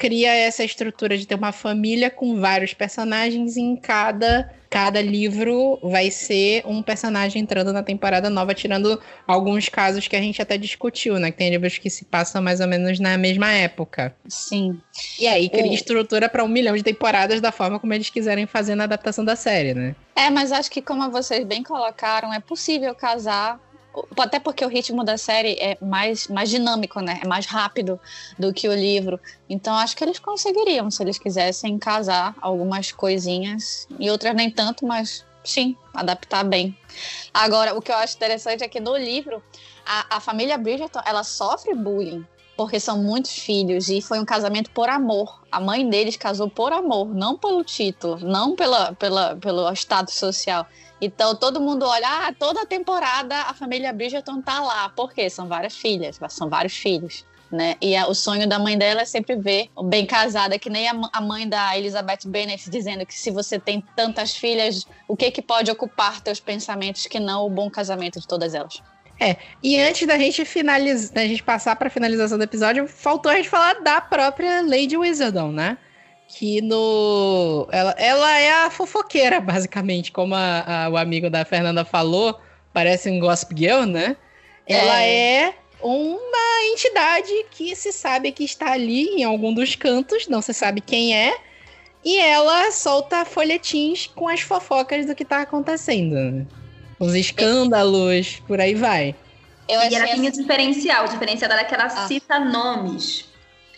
cria 0.00 0.34
essa 0.34 0.64
estrutura 0.64 1.18
de 1.18 1.26
ter 1.26 1.34
uma 1.34 1.52
família 1.52 2.08
com 2.08 2.40
vários 2.40 2.72
personagens 2.72 3.58
e 3.58 3.60
em 3.60 3.76
cada 3.76 4.50
cada 4.70 5.02
livro 5.02 5.80
vai 5.82 6.12
ser 6.12 6.62
um 6.64 6.80
personagem 6.80 7.42
entrando 7.42 7.72
na 7.72 7.82
temporada 7.82 8.30
nova, 8.30 8.54
tirando 8.54 9.00
alguns 9.26 9.68
casos 9.68 10.06
que 10.06 10.14
a 10.14 10.20
gente 10.20 10.40
até 10.40 10.56
discutiu, 10.56 11.18
né? 11.18 11.32
Que 11.32 11.38
tem 11.38 11.50
livros 11.50 11.76
que 11.76 11.90
se 11.90 12.04
passam 12.04 12.40
mais 12.40 12.60
ou 12.60 12.68
menos 12.68 13.00
na 13.00 13.18
mesma 13.18 13.50
época. 13.50 14.14
Sim. 14.28 14.80
E 15.18 15.26
aí 15.26 15.48
cria 15.48 15.74
estrutura 15.74 16.28
para 16.28 16.44
um 16.44 16.48
milhão 16.48 16.76
de 16.76 16.84
temporadas 16.84 17.40
da 17.40 17.50
forma 17.50 17.80
como 17.80 17.92
eles 17.92 18.10
quiserem 18.10 18.46
fazer 18.46 18.76
na 18.76 18.84
adaptação 18.84 19.24
da 19.24 19.34
série, 19.34 19.74
né? 19.74 19.96
É, 20.14 20.30
mas 20.30 20.52
acho 20.52 20.70
que 20.70 20.80
como 20.80 21.10
vocês 21.10 21.44
bem 21.44 21.64
colocaram, 21.64 22.32
é 22.32 22.38
possível 22.38 22.94
casar 22.94 23.60
até 24.18 24.38
porque 24.38 24.64
o 24.64 24.68
ritmo 24.68 25.04
da 25.04 25.18
série 25.18 25.56
é 25.60 25.76
mais, 25.80 26.28
mais 26.28 26.48
dinâmico, 26.48 27.00
né? 27.00 27.20
É 27.22 27.26
mais 27.26 27.46
rápido 27.46 27.98
do 28.38 28.52
que 28.52 28.68
o 28.68 28.74
livro. 28.74 29.18
Então 29.48 29.74
acho 29.74 29.96
que 29.96 30.04
eles 30.04 30.18
conseguiriam, 30.18 30.90
se 30.90 31.02
eles 31.02 31.18
quisessem, 31.18 31.78
casar 31.78 32.34
algumas 32.40 32.92
coisinhas 32.92 33.86
e 33.98 34.10
outras 34.10 34.34
nem 34.34 34.50
tanto, 34.50 34.86
mas 34.86 35.24
sim, 35.42 35.76
adaptar 35.94 36.44
bem. 36.44 36.76
Agora, 37.32 37.74
o 37.74 37.82
que 37.82 37.90
eu 37.90 37.96
acho 37.96 38.16
interessante 38.16 38.62
é 38.62 38.68
que 38.68 38.80
no 38.80 38.96
livro 38.96 39.42
a, 39.84 40.16
a 40.16 40.20
família 40.20 40.56
Bridgerton 40.58 41.00
ela 41.04 41.24
sofre 41.24 41.74
bullying 41.74 42.24
porque 42.60 42.78
são 42.78 43.02
muitos 43.02 43.38
filhos 43.38 43.88
e 43.88 44.02
foi 44.02 44.20
um 44.20 44.24
casamento 44.26 44.70
por 44.72 44.86
amor. 44.90 45.42
A 45.50 45.58
mãe 45.58 45.88
deles 45.88 46.18
casou 46.18 46.46
por 46.46 46.74
amor, 46.74 47.08
não 47.14 47.38
pelo 47.38 47.64
título, 47.64 48.18
não 48.20 48.54
pela, 48.54 48.92
pela, 48.96 49.34
pelo 49.36 49.72
status 49.72 50.12
social. 50.12 50.66
Então 51.00 51.34
todo 51.34 51.60
mundo 51.60 51.84
olha, 51.86 52.06
ah, 52.06 52.34
toda 52.38 52.66
temporada 52.66 53.34
a 53.42 53.54
família 53.54 53.92
Bridgerton 53.92 54.42
tá 54.42 54.60
lá. 54.60 54.88
Por 54.90 55.12
quê? 55.12 55.30
São 55.30 55.48
várias 55.48 55.76
filhas, 55.76 56.18
são 56.28 56.48
vários 56.48 56.76
filhos. 56.76 57.24
Né? 57.50 57.74
E 57.80 57.96
a, 57.96 58.06
o 58.06 58.14
sonho 58.14 58.48
da 58.48 58.60
mãe 58.60 58.78
dela 58.78 59.00
é 59.00 59.04
sempre 59.04 59.34
ver 59.34 59.68
bem 59.84 60.06
casada, 60.06 60.56
que 60.56 60.70
nem 60.70 60.88
a, 60.88 60.94
a, 61.12 61.20
mãe 61.20 61.48
da 61.48 61.76
Elizabeth 61.76 62.20
Bennet 62.24 62.70
dizendo 62.70 63.04
que 63.04 63.12
se 63.12 63.28
você 63.32 63.58
tem 63.58 63.82
tantas 63.96 64.36
filhas, 64.36 64.86
o 65.08 65.16
que 65.16 65.32
que 65.32 65.42
pode 65.42 65.68
ocupar 65.68 66.20
teus 66.20 66.38
pensamentos 66.38 67.08
que 67.08 67.18
não 67.18 67.44
o 67.44 67.50
bom 67.50 67.68
casamento 67.68 68.20
de 68.20 68.28
todas 68.28 68.54
elas? 68.54 68.80
É, 69.18 69.36
e 69.62 69.78
antes 69.78 70.06
da 70.06 70.16
gente 70.16 70.44
finalizar, 70.44 71.12
da 71.12 71.26
gente 71.26 71.42
passar 71.42 71.74
para 71.74 71.90
finalização 71.90 72.38
do 72.38 72.44
episódio, 72.44 72.86
faltou 72.86 73.30
a 73.30 73.34
gente 73.34 73.48
falar 73.48 73.80
da 73.82 74.00
própria 74.00 74.62
Lady 74.62 74.96
Wizardon, 74.96 75.50
né? 75.50 75.76
Que 76.32 76.60
no. 76.60 77.68
Ela, 77.72 77.94
ela 77.98 78.38
é 78.38 78.52
a 78.64 78.70
fofoqueira, 78.70 79.40
basicamente, 79.40 80.12
como 80.12 80.34
a, 80.34 80.84
a, 80.84 80.88
o 80.88 80.96
amigo 80.96 81.28
da 81.28 81.44
Fernanda 81.44 81.84
falou, 81.84 82.40
parece 82.72 83.10
um 83.10 83.18
gossip 83.18 83.54
girl, 83.56 83.82
né? 83.82 84.16
Ela 84.66 85.02
é. 85.02 85.42
é 85.42 85.54
uma 85.82 86.72
entidade 86.72 87.32
que 87.50 87.74
se 87.74 87.90
sabe 87.90 88.30
que 88.32 88.44
está 88.44 88.72
ali 88.72 89.06
em 89.16 89.24
algum 89.24 89.52
dos 89.52 89.74
cantos, 89.74 90.28
não 90.28 90.40
se 90.40 90.54
sabe 90.54 90.80
quem 90.80 91.16
é, 91.16 91.34
e 92.04 92.18
ela 92.18 92.70
solta 92.70 93.24
folhetins 93.24 94.06
com 94.06 94.28
as 94.28 94.40
fofocas 94.40 95.06
do 95.06 95.14
que 95.14 95.22
está 95.22 95.40
acontecendo. 95.40 96.14
Né? 96.14 96.46
Os 96.98 97.14
escândalos, 97.14 98.42
por 98.46 98.60
aí 98.60 98.74
vai. 98.74 99.14
Eu 99.66 99.80
e 99.82 99.94
ela 99.94 100.06
tem 100.06 100.20
um 100.20 100.30
diferencial, 100.30 101.06
o 101.06 101.08
diferencial 101.08 101.48
dela 101.48 101.62
é 101.62 101.64
que 101.64 101.74
ela 101.74 101.86
ah. 101.86 102.06
cita 102.06 102.38
nomes. 102.38 103.24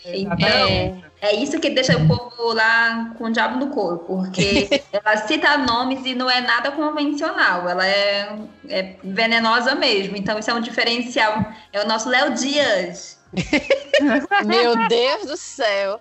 Então, 0.05 0.69
é. 0.69 1.12
É 1.23 1.37
isso 1.37 1.61
que 1.61 1.71
deixa 1.71 1.97
o 1.97 2.09
povo 2.09 2.53
lá 2.53 3.15
com 3.17 3.27
o 3.27 3.31
diabo 3.31 3.57
no 3.57 3.71
corpo, 3.71 4.17
porque 4.17 4.69
ela 4.93 5.17
cita 5.19 5.57
nomes 5.57 6.05
e 6.05 6.17
não 6.17 6.29
é 6.29 6.41
nada 6.41 6.73
convencional, 6.73 7.69
ela 7.69 7.87
é, 7.87 8.37
é 8.69 8.97
venenosa 9.05 9.73
mesmo. 9.77 10.17
Então, 10.17 10.37
isso 10.37 10.51
é 10.51 10.55
um 10.55 10.61
diferencial. 10.61 11.47
É 11.73 11.81
o 11.81 11.87
nosso 11.87 12.09
Léo 12.09 12.35
Dias. 12.35 13.21
Meu 14.45 14.89
Deus 14.89 15.27
do 15.27 15.37
céu. 15.37 16.01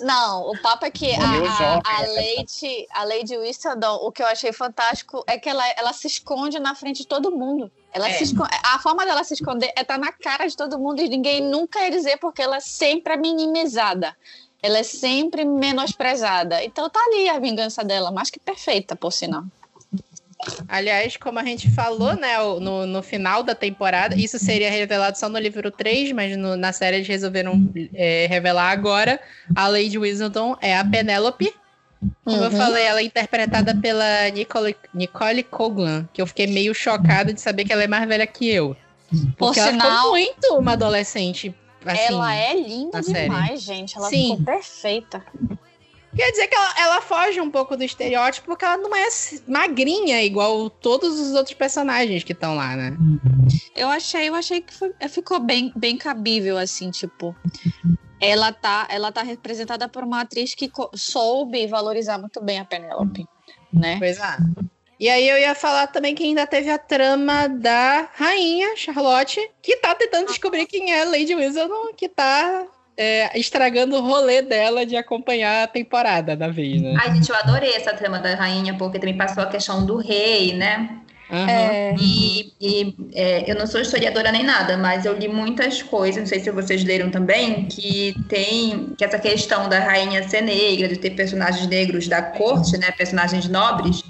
Não, 0.00 0.50
o 0.50 0.60
papo 0.60 0.84
é 0.84 0.90
que 0.90 1.14
a, 1.14 1.18
a, 1.18 1.74
a, 1.74 2.00
Lady, 2.00 2.86
a 2.90 3.04
Lady 3.04 3.36
Whistledown, 3.38 4.00
o 4.02 4.10
que 4.10 4.22
eu 4.22 4.26
achei 4.26 4.52
fantástico 4.52 5.24
é 5.26 5.38
que 5.38 5.48
ela, 5.48 5.64
ela 5.78 5.92
se 5.92 6.06
esconde 6.06 6.58
na 6.58 6.74
frente 6.74 7.02
de 7.02 7.06
todo 7.06 7.30
mundo. 7.30 7.70
Ela 7.92 8.08
é. 8.08 8.12
se 8.14 8.24
esconde, 8.24 8.50
a 8.64 8.78
forma 8.78 9.04
dela 9.04 9.22
se 9.22 9.34
esconder 9.34 9.66
é 9.76 9.82
estar 9.82 9.94
tá 9.94 9.98
na 9.98 10.10
cara 10.10 10.46
de 10.46 10.56
todo 10.56 10.78
mundo 10.78 11.00
e 11.00 11.08
ninguém 11.08 11.40
nunca 11.40 11.80
ia 11.80 11.90
dizer 11.90 12.18
porque 12.18 12.42
ela 12.42 12.56
é 12.56 12.60
sempre 12.60 13.14
é 13.14 13.16
minimizada. 13.16 14.16
Ela 14.62 14.78
é 14.78 14.82
sempre 14.82 15.44
menosprezada. 15.44 16.62
Então 16.62 16.88
tá 16.88 17.00
ali 17.08 17.28
a 17.28 17.38
vingança 17.38 17.82
dela, 17.82 18.10
mais 18.10 18.30
que 18.30 18.38
perfeita, 18.38 18.94
por 18.94 19.12
sinal. 19.12 19.44
Aliás, 20.68 21.16
como 21.16 21.38
a 21.38 21.44
gente 21.44 21.70
falou, 21.70 22.14
né, 22.16 22.36
no, 22.60 22.86
no 22.86 23.02
final 23.02 23.42
da 23.42 23.54
temporada, 23.54 24.16
isso 24.16 24.38
seria 24.38 24.70
revelado 24.70 25.16
só 25.16 25.28
no 25.28 25.38
livro 25.38 25.70
3, 25.70 26.12
mas 26.12 26.36
no, 26.36 26.56
na 26.56 26.72
série 26.72 26.96
eles 26.96 27.08
resolveram 27.08 27.70
é, 27.94 28.26
revelar 28.28 28.70
agora. 28.70 29.20
A 29.54 29.68
Lady 29.68 29.98
Whistledown 29.98 30.56
é 30.60 30.76
a 30.76 30.84
Penélope. 30.84 31.52
Como 32.24 32.36
uhum. 32.36 32.44
eu 32.44 32.50
falei, 32.50 32.84
ela 32.84 33.00
é 33.00 33.04
interpretada 33.04 33.76
pela 33.76 34.28
Nicole, 34.30 34.76
Nicole 34.92 35.42
Coughlan, 35.44 36.08
que 36.12 36.20
eu 36.20 36.26
fiquei 36.26 36.48
meio 36.48 36.74
chocada 36.74 37.32
de 37.32 37.40
saber 37.40 37.64
que 37.64 37.72
ela 37.72 37.84
é 37.84 37.88
mais 37.88 38.08
velha 38.08 38.26
que 38.26 38.50
eu. 38.50 38.76
Porque 39.36 39.36
Por 39.36 39.58
ela 39.58 39.70
sinal, 39.70 39.96
ficou 39.96 40.10
muito 40.10 40.54
uma 40.58 40.72
adolescente. 40.72 41.54
Assim, 41.84 42.14
ela 42.14 42.34
é 42.34 42.54
linda 42.54 43.00
demais, 43.00 43.62
série. 43.62 43.78
gente. 43.78 43.96
Ela 43.96 44.08
Sim. 44.08 44.30
ficou 44.30 44.44
perfeita. 44.44 45.24
Quer 46.14 46.30
dizer 46.30 46.46
que 46.46 46.54
ela, 46.54 46.74
ela, 46.78 47.00
foge 47.00 47.40
um 47.40 47.50
pouco 47.50 47.74
do 47.74 47.82
estereótipo, 47.82 48.46
porque 48.46 48.64
ela 48.64 48.76
não 48.76 48.94
é 48.94 49.08
magrinha 49.48 50.22
igual 50.22 50.68
todos 50.68 51.18
os 51.18 51.32
outros 51.32 51.54
personagens 51.54 52.22
que 52.22 52.32
estão 52.32 52.54
lá, 52.54 52.76
né? 52.76 52.94
Eu 53.74 53.88
achei, 53.88 54.28
eu 54.28 54.34
achei 54.34 54.60
que 54.60 54.74
foi, 54.74 54.92
ficou 55.08 55.40
bem, 55.40 55.72
bem 55.74 55.96
cabível, 55.96 56.58
assim, 56.58 56.90
tipo. 56.90 57.34
Ela 58.20 58.52
tá, 58.52 58.86
ela 58.90 59.10
tá 59.10 59.22
representada 59.22 59.88
por 59.88 60.04
uma 60.04 60.20
atriz 60.20 60.54
que 60.54 60.70
soube 60.94 61.66
valorizar 61.66 62.18
muito 62.18 62.40
bem 62.42 62.60
a 62.60 62.64
Penélope, 62.64 63.26
né? 63.72 63.98
Pois 63.98 64.18
é. 64.18 64.36
E 65.02 65.08
aí 65.08 65.28
eu 65.28 65.36
ia 65.36 65.52
falar 65.52 65.88
também 65.88 66.14
que 66.14 66.22
ainda 66.22 66.46
teve 66.46 66.70
a 66.70 66.78
trama 66.78 67.48
da 67.48 68.08
rainha 68.14 68.76
Charlotte, 68.76 69.40
que 69.60 69.78
tá 69.78 69.96
tentando 69.96 70.28
descobrir 70.28 70.64
quem 70.64 70.92
é 70.92 71.04
Lady 71.04 71.34
Whistledown, 71.34 71.92
que 71.96 72.08
tá 72.08 72.64
é, 72.96 73.36
estragando 73.36 73.96
o 73.96 74.00
rolê 74.00 74.42
dela 74.42 74.86
de 74.86 74.96
acompanhar 74.96 75.64
a 75.64 75.66
temporada 75.66 76.36
da 76.36 76.46
vez, 76.46 76.80
né? 76.80 76.94
Ai, 77.00 77.12
gente, 77.16 77.28
eu 77.28 77.34
adorei 77.34 77.74
essa 77.74 77.92
trama 77.92 78.20
da 78.20 78.36
rainha, 78.36 78.74
porque 78.74 79.00
também 79.00 79.16
passou 79.16 79.42
a 79.42 79.46
questão 79.46 79.84
do 79.84 79.96
rei, 79.96 80.52
né? 80.54 80.98
Uhum. 81.32 81.48
É, 81.48 81.96
e, 81.98 82.52
e 82.60 82.96
é, 83.12 83.50
eu 83.50 83.56
não 83.56 83.66
sou 83.66 83.80
historiadora 83.80 84.30
nem 84.30 84.44
nada, 84.44 84.76
mas 84.76 85.04
eu 85.04 85.18
li 85.18 85.26
muitas 85.26 85.82
coisas, 85.82 86.20
não 86.20 86.26
sei 86.28 86.38
se 86.38 86.50
vocês 86.52 86.84
leram 86.84 87.10
também, 87.10 87.64
que 87.64 88.14
tem 88.28 88.94
que 88.96 89.04
essa 89.04 89.18
questão 89.18 89.68
da 89.68 89.80
rainha 89.80 90.28
ser 90.28 90.42
negra, 90.42 90.86
de 90.86 90.96
ter 90.96 91.10
personagens 91.10 91.66
negros 91.66 92.06
da 92.06 92.22
corte, 92.22 92.78
né, 92.78 92.92
personagens 92.92 93.48
nobres, 93.48 94.04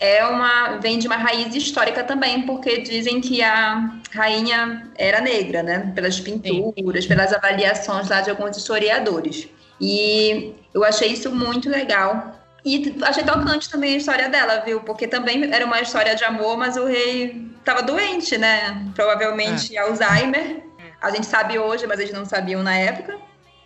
é 0.00 0.24
uma 0.26 0.78
vem 0.78 0.98
de 0.98 1.06
uma 1.06 1.16
raiz 1.16 1.54
histórica 1.54 2.02
também, 2.02 2.42
porque 2.42 2.80
dizem 2.80 3.20
que 3.20 3.42
a 3.42 3.90
rainha 4.12 4.90
era 4.96 5.20
negra, 5.20 5.62
né? 5.62 5.92
Pelas 5.94 6.20
pinturas, 6.20 7.04
Sim. 7.04 7.08
pelas 7.08 7.32
avaliações 7.32 8.08
lá 8.08 8.20
de 8.20 8.30
alguns 8.30 8.56
historiadores. 8.56 9.48
E 9.80 10.54
eu 10.72 10.84
achei 10.84 11.12
isso 11.12 11.30
muito 11.30 11.68
legal. 11.68 12.40
E 12.64 12.96
achei 13.02 13.22
tocante 13.22 13.68
também 13.68 13.94
a 13.94 13.96
história 13.98 14.28
dela, 14.28 14.62
viu? 14.64 14.80
Porque 14.80 15.06
também 15.06 15.52
era 15.52 15.66
uma 15.66 15.80
história 15.80 16.14
de 16.14 16.24
amor, 16.24 16.56
mas 16.56 16.76
o 16.76 16.86
rei 16.86 17.46
estava 17.58 17.82
doente, 17.82 18.38
né? 18.38 18.86
Provavelmente 18.94 19.76
é. 19.76 19.80
Alzheimer. 19.80 20.64
A 21.00 21.10
gente 21.10 21.26
sabe 21.26 21.58
hoje, 21.58 21.86
mas 21.86 22.00
eles 22.00 22.14
não 22.14 22.24
sabiam 22.24 22.62
na 22.62 22.74
época. 22.74 23.18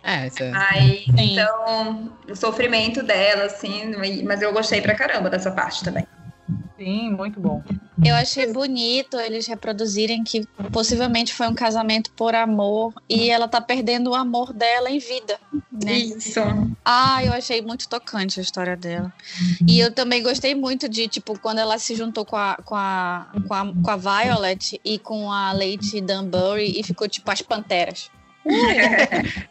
É, 0.03 0.27
isso 0.27 0.43
é. 0.43 0.51
Aí, 0.53 1.05
então, 1.17 2.11
o 2.29 2.35
sofrimento 2.35 3.01
dela, 3.01 3.45
assim, 3.45 3.93
mas 4.25 4.41
eu 4.41 4.51
gostei 4.51 4.81
pra 4.81 4.95
caramba 4.95 5.29
dessa 5.29 5.51
parte 5.51 5.83
também. 5.83 6.05
Sim, 6.79 7.11
muito 7.11 7.41
bom. 7.41 7.61
Eu 8.05 8.15
achei 8.15 8.53
bonito 8.53 9.19
eles 9.19 9.45
reproduzirem 9.45 10.23
que 10.23 10.47
possivelmente 10.71 11.33
foi 11.33 11.47
um 11.49 11.53
casamento 11.53 12.09
por 12.11 12.33
amor 12.33 12.93
e 13.09 13.29
ela 13.29 13.49
tá 13.49 13.59
perdendo 13.59 14.11
o 14.11 14.15
amor 14.15 14.53
dela 14.53 14.89
em 14.89 14.97
vida, 14.97 15.37
né? 15.69 15.97
Isso. 15.97 16.39
Ah, 16.85 17.21
eu 17.21 17.33
achei 17.33 17.61
muito 17.61 17.89
tocante 17.89 18.39
a 18.39 18.43
história 18.43 18.77
dela. 18.77 19.11
E 19.67 19.77
eu 19.77 19.93
também 19.93 20.23
gostei 20.23 20.55
muito 20.55 20.87
de, 20.87 21.09
tipo, 21.09 21.37
quando 21.37 21.59
ela 21.59 21.77
se 21.77 21.93
juntou 21.95 22.23
com 22.23 22.37
a, 22.37 22.55
com 22.63 22.75
a, 22.75 23.27
com 23.45 23.53
a, 23.53 23.73
com 23.73 23.91
a 23.91 23.97
Violet 23.97 24.79
e 24.85 24.97
com 24.97 25.29
a 25.29 25.51
Lady 25.51 25.99
Dunbury 25.99 26.79
e 26.79 26.83
ficou, 26.83 27.09
tipo, 27.09 27.29
as 27.29 27.41
panteras. 27.41 28.09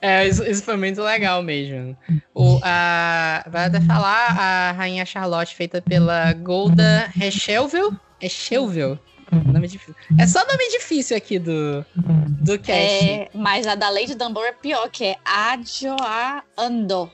É, 0.03 0.26
isso, 0.26 0.42
isso, 0.44 0.62
foi 0.62 0.76
muito 0.76 1.03
legal 1.03 1.42
mesmo. 1.42 1.96
O, 2.34 2.61
a, 2.62 3.44
vai 3.49 3.66
até 3.66 3.80
falar 3.80 4.36
a 4.38 4.72
Rainha 4.72 5.07
Charlotte, 5.07 5.55
feita 5.55 5.80
pela 5.80 6.32
Golda 6.32 7.11
Rechelville. 7.14 7.96
Rechelville? 8.20 8.99
Nome 9.30 9.68
difícil. 9.68 9.94
É 10.18 10.26
só 10.26 10.40
nome 10.46 10.70
difícil 10.70 11.16
aqui 11.16 11.38
do, 11.38 11.84
do 11.94 12.59
cast. 12.59 13.05
É, 13.05 13.28
mas 13.34 13.66
a 13.66 13.74
da 13.74 13.90
Lady 13.90 14.14
Dunbar 14.14 14.44
é 14.44 14.53
pior, 14.53 14.88
que 14.90 15.05
é 15.05 15.16
Adjoa 15.24 16.42
Ando. 16.57 17.11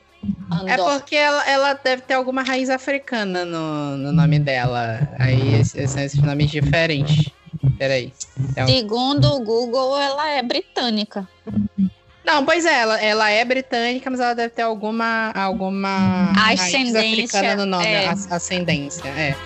É 0.66 0.76
porque 0.76 1.16
ela, 1.16 1.48
ela, 1.48 1.74
deve 1.74 2.02
ter 2.02 2.14
alguma 2.14 2.42
raiz 2.42 2.70
africana 2.70 3.44
no, 3.44 3.96
no 3.96 4.12
nome 4.12 4.38
dela. 4.38 5.08
Aí 5.18 5.60
esses, 5.60 5.96
esses 5.96 6.22
nomes 6.22 6.50
diferentes. 6.50 7.30
Peraí. 7.78 8.12
Um... 8.56 8.66
Segundo 8.66 9.34
o 9.34 9.40
Google, 9.40 9.98
ela 9.98 10.30
é 10.30 10.42
britânica. 10.42 11.28
Não, 12.24 12.44
pois 12.44 12.64
é, 12.64 12.80
ela, 12.80 13.00
ela 13.00 13.30
é 13.30 13.44
britânica, 13.44 14.10
mas 14.10 14.18
ela 14.18 14.34
deve 14.34 14.54
ter 14.54 14.62
alguma, 14.62 15.30
alguma 15.32 16.32
ascendência 16.50 17.00
africana 17.00 17.56
no 17.56 17.66
nome, 17.66 17.86
é. 17.86 18.08
ascendência, 18.08 19.08
é. 19.08 19.36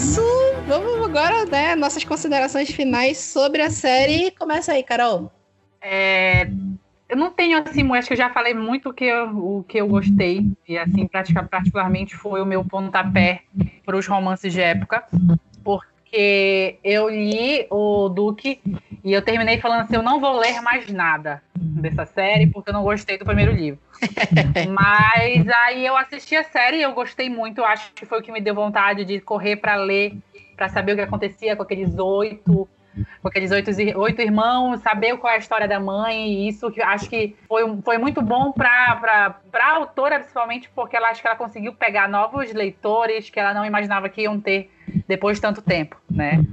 Isso. 0.00 0.22
Vamos 0.66 1.06
agora, 1.06 1.44
né, 1.44 1.76
nossas 1.76 2.04
considerações 2.04 2.70
finais 2.70 3.18
sobre 3.18 3.60
a 3.60 3.70
série. 3.70 4.30
Começa 4.30 4.72
aí, 4.72 4.82
Carol. 4.82 5.30
É, 5.82 6.48
eu 7.08 7.16
não 7.16 7.30
tenho 7.30 7.58
assim, 7.58 7.90
acho 7.94 8.08
que 8.08 8.14
eu 8.14 8.18
já 8.18 8.30
falei 8.30 8.54
muito 8.54 8.88
o 8.88 8.94
que 8.94 9.04
eu, 9.04 9.28
o 9.36 9.64
que 9.64 9.78
eu 9.78 9.86
gostei 9.86 10.46
e 10.66 10.78
assim, 10.78 11.06
particularmente 11.06 12.16
foi 12.16 12.40
o 12.40 12.46
meu 12.46 12.64
pontapé 12.64 13.42
para 13.84 13.96
os 13.96 14.06
romances 14.06 14.52
de 14.52 14.60
época, 14.60 15.04
porque 16.10 16.78
eu 16.82 17.08
li 17.08 17.66
o 17.70 18.08
Duque 18.08 18.60
e 19.04 19.12
eu 19.12 19.22
terminei 19.22 19.58
falando 19.58 19.82
assim, 19.82 19.94
eu 19.94 20.02
não 20.02 20.18
vou 20.18 20.36
ler 20.36 20.60
mais 20.60 20.90
nada 20.90 21.40
dessa 21.54 22.04
série 22.04 22.48
porque 22.48 22.70
eu 22.70 22.74
não 22.74 22.82
gostei 22.82 23.16
do 23.16 23.24
primeiro 23.24 23.52
livro. 23.52 23.78
Mas 24.68 25.48
aí 25.48 25.86
eu 25.86 25.96
assisti 25.96 26.34
a 26.34 26.42
série 26.42 26.78
e 26.78 26.82
eu 26.82 26.92
gostei 26.92 27.30
muito. 27.30 27.62
Acho 27.62 27.92
que 27.92 28.04
foi 28.04 28.18
o 28.18 28.22
que 28.22 28.32
me 28.32 28.40
deu 28.40 28.54
vontade 28.54 29.04
de 29.04 29.20
correr 29.20 29.56
para 29.56 29.76
ler, 29.76 30.18
para 30.56 30.68
saber 30.68 30.92
o 30.92 30.96
que 30.96 31.02
acontecia 31.02 31.54
com 31.54 31.62
aqueles 31.62 31.96
oito, 31.96 32.68
com 33.22 33.28
aqueles 33.28 33.52
oito, 33.52 33.70
oito 33.96 34.20
irmãos, 34.20 34.80
saber 34.80 35.16
qual 35.16 35.32
é 35.32 35.36
a 35.36 35.38
história 35.38 35.68
da 35.68 35.78
mãe. 35.78 36.28
E 36.28 36.48
isso 36.48 36.72
que 36.72 36.82
acho 36.82 37.08
que 37.08 37.36
foi, 37.46 37.62
foi 37.82 37.98
muito 37.98 38.20
bom 38.20 38.50
para 38.50 39.36
a 39.54 39.70
autora, 39.76 40.18
principalmente 40.18 40.68
porque 40.74 40.96
ela 40.96 41.10
acho 41.10 41.22
que 41.22 41.28
ela 41.28 41.36
conseguiu 41.36 41.72
pegar 41.72 42.08
novos 42.08 42.52
leitores 42.52 43.30
que 43.30 43.38
ela 43.38 43.54
não 43.54 43.64
imaginava 43.64 44.08
que 44.08 44.22
iam 44.22 44.40
ter 44.40 44.70
depois 45.06 45.36
de 45.38 45.42
tanto 45.42 45.62
tempo, 45.62 45.96
né? 46.10 46.44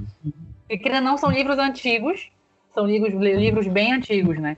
E 0.68 0.76
que 0.76 0.88
não 1.00 1.16
são 1.16 1.30
livros 1.30 1.58
antigos, 1.58 2.30
são 2.74 2.86
livros, 2.86 3.12
livros 3.14 3.66
bem 3.66 3.92
antigos, 3.92 4.38
né? 4.38 4.56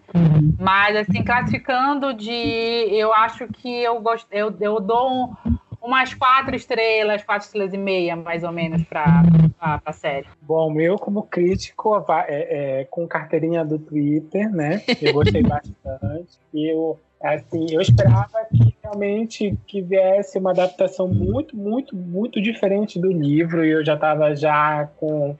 Mas, 0.58 0.96
assim, 0.96 1.22
classificando 1.22 2.12
de. 2.12 2.30
Eu 2.30 3.14
acho 3.14 3.46
que 3.48 3.82
eu 3.82 4.00
gosto. 4.00 4.26
Eu, 4.30 4.54
eu 4.60 4.80
dou 4.80 5.10
um, 5.10 5.34
umas 5.80 6.12
quatro 6.12 6.54
estrelas, 6.54 7.24
quatro 7.24 7.46
estrelas 7.46 7.72
e 7.72 7.78
meia, 7.78 8.14
mais 8.14 8.44
ou 8.44 8.52
menos, 8.52 8.82
para 8.84 9.22
a 9.60 9.92
série. 9.92 10.26
Bom, 10.42 10.78
eu, 10.80 10.96
como 10.96 11.22
crítico, 11.22 12.04
é, 12.28 12.80
é, 12.80 12.84
com 12.84 13.06
carteirinha 13.08 13.64
do 13.64 13.78
Twitter, 13.78 14.50
né? 14.50 14.82
Eu 15.00 15.14
gostei 15.14 15.42
bastante. 15.42 16.38
Eu. 16.52 16.98
Assim, 17.22 17.66
eu 17.70 17.80
esperava 17.82 18.46
que 18.50 18.74
realmente 18.82 19.54
que 19.66 19.82
viesse 19.82 20.38
uma 20.38 20.52
adaptação 20.52 21.06
muito, 21.06 21.54
muito, 21.54 21.94
muito 21.94 22.40
diferente 22.40 22.98
do 22.98 23.12
livro. 23.12 23.64
E 23.64 23.70
eu 23.70 23.84
já 23.84 23.94
estava 23.94 24.34
já 24.34 24.88
com 24.96 25.36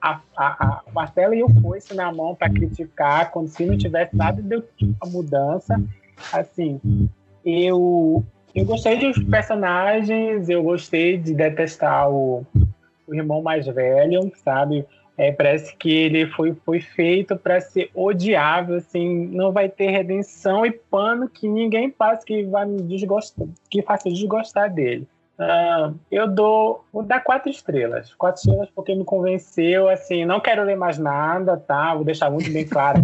a, 0.00 0.20
a, 0.36 0.46
a 0.46 0.82
Marcela 0.92 1.34
e 1.34 1.40
eu 1.40 1.48
fosse 1.60 1.92
na 1.94 2.12
mão 2.12 2.34
para 2.34 2.48
criticar, 2.48 3.30
como 3.32 3.48
se 3.48 3.66
não 3.66 3.76
tivesse 3.76 4.16
nada 4.16 4.40
de 4.40 4.62
a 5.00 5.06
mudança. 5.06 5.82
Assim, 6.32 6.80
eu, 7.44 8.24
eu 8.54 8.64
gostei 8.64 8.98
dos 8.98 9.22
personagens, 9.24 10.48
eu 10.48 10.62
gostei 10.62 11.16
de 11.16 11.34
detestar 11.34 12.08
o, 12.08 12.46
o 13.06 13.14
irmão 13.14 13.42
mais 13.42 13.66
velho, 13.66 14.30
sabe? 14.44 14.86
É, 15.18 15.32
parece 15.32 15.74
que 15.74 15.90
ele 15.90 16.28
foi, 16.28 16.54
foi 16.64 16.80
feito 16.80 17.36
para 17.36 17.60
ser 17.60 17.90
odiável, 17.92 18.76
assim, 18.76 19.26
não 19.26 19.50
vai 19.50 19.68
ter 19.68 19.90
redenção 19.90 20.64
e 20.64 20.70
pano 20.70 21.28
que 21.28 21.48
ninguém 21.48 21.90
passe 21.90 22.24
que 22.24 22.44
vai 22.44 22.64
me 22.64 22.80
desgostar, 22.82 23.48
que 23.68 23.82
faça 23.82 24.08
desgostar 24.08 24.72
dele. 24.72 25.08
Uh, 25.38 25.94
eu 26.10 26.28
dou, 26.28 26.84
vou 26.92 27.02
dar 27.02 27.20
quatro 27.20 27.50
estrelas. 27.50 28.14
Quatro 28.14 28.40
estrelas 28.40 28.68
porque 28.72 28.94
me 28.94 29.04
convenceu, 29.04 29.88
assim, 29.88 30.24
não 30.24 30.38
quero 30.38 30.62
ler 30.62 30.76
mais 30.76 30.98
nada, 30.98 31.56
tá? 31.56 31.94
Vou 31.94 32.04
deixar 32.04 32.30
muito 32.30 32.52
bem 32.52 32.64
claro. 32.66 33.02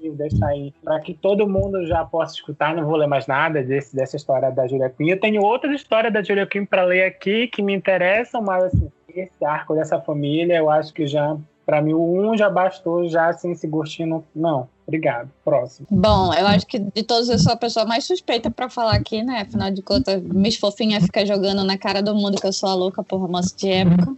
vou 0.00 0.14
deixar 0.14 0.46
aí 0.46 0.72
para 0.82 1.00
que 1.00 1.12
todo 1.12 1.48
mundo 1.48 1.84
já 1.86 2.04
possa 2.04 2.34
escutar. 2.34 2.74
Não 2.74 2.84
vou 2.84 2.96
ler 2.96 3.08
mais 3.08 3.26
nada 3.26 3.62
desse, 3.62 3.94
dessa 3.96 4.16
história 4.16 4.50
da 4.50 4.66
Julia 4.68 4.90
Quinn. 4.90 5.08
Eu 5.08 5.20
tenho 5.20 5.42
outra 5.42 5.72
história 5.72 6.10
da 6.10 6.22
Julia 6.22 6.46
Quinn 6.46 6.66
para 6.66 6.84
ler 6.84 7.04
aqui 7.04 7.48
que 7.48 7.62
me 7.62 7.74
interessam, 7.74 8.42
mas 8.42 8.64
assim, 8.64 8.90
esse 9.14 9.44
arco 9.44 9.74
dessa 9.74 10.00
família, 10.00 10.56
eu 10.56 10.70
acho 10.70 10.92
que 10.92 11.06
já 11.06 11.36
para 11.68 11.82
mim, 11.82 11.92
o 11.92 12.00
um 12.00 12.34
já 12.34 12.48
bastou, 12.48 13.06
já 13.10 13.30
sem 13.34 13.52
esse 13.52 13.66
gostinho. 13.66 14.24
Não, 14.34 14.66
obrigado. 14.86 15.28
Próximo. 15.44 15.86
Bom, 15.90 16.32
eu 16.32 16.46
acho 16.46 16.66
que 16.66 16.78
de 16.78 17.02
todos 17.02 17.28
eu 17.28 17.38
sou 17.38 17.52
a 17.52 17.56
pessoa 17.56 17.84
mais 17.84 18.06
suspeita 18.06 18.50
para 18.50 18.70
falar 18.70 18.94
aqui, 18.94 19.22
né? 19.22 19.42
Afinal 19.42 19.70
de 19.70 19.82
contas, 19.82 20.22
Miss 20.22 20.56
Fofinha 20.56 20.98
fica 20.98 21.26
jogando 21.26 21.62
na 21.62 21.76
cara 21.76 22.02
do 22.02 22.14
mundo 22.14 22.40
que 22.40 22.46
eu 22.46 22.54
sou 22.54 22.70
a 22.70 22.74
louca 22.74 23.04
por 23.04 23.20
romance 23.20 23.54
de 23.54 23.68
época. 23.68 24.16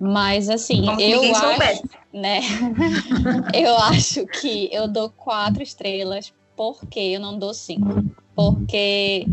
Mas 0.00 0.48
assim, 0.48 0.86
Como 0.86 0.98
eu 0.98 1.20
acho, 1.20 1.40
soubesse. 1.40 1.82
né? 2.10 2.40
eu 3.52 3.76
acho 3.76 4.26
que 4.26 4.70
eu 4.72 4.88
dou 4.88 5.10
quatro 5.10 5.62
estrelas 5.62 6.32
porque 6.56 7.00
eu 7.00 7.20
não 7.20 7.38
dou 7.38 7.52
cinco. 7.52 8.02
Porque 8.34 9.26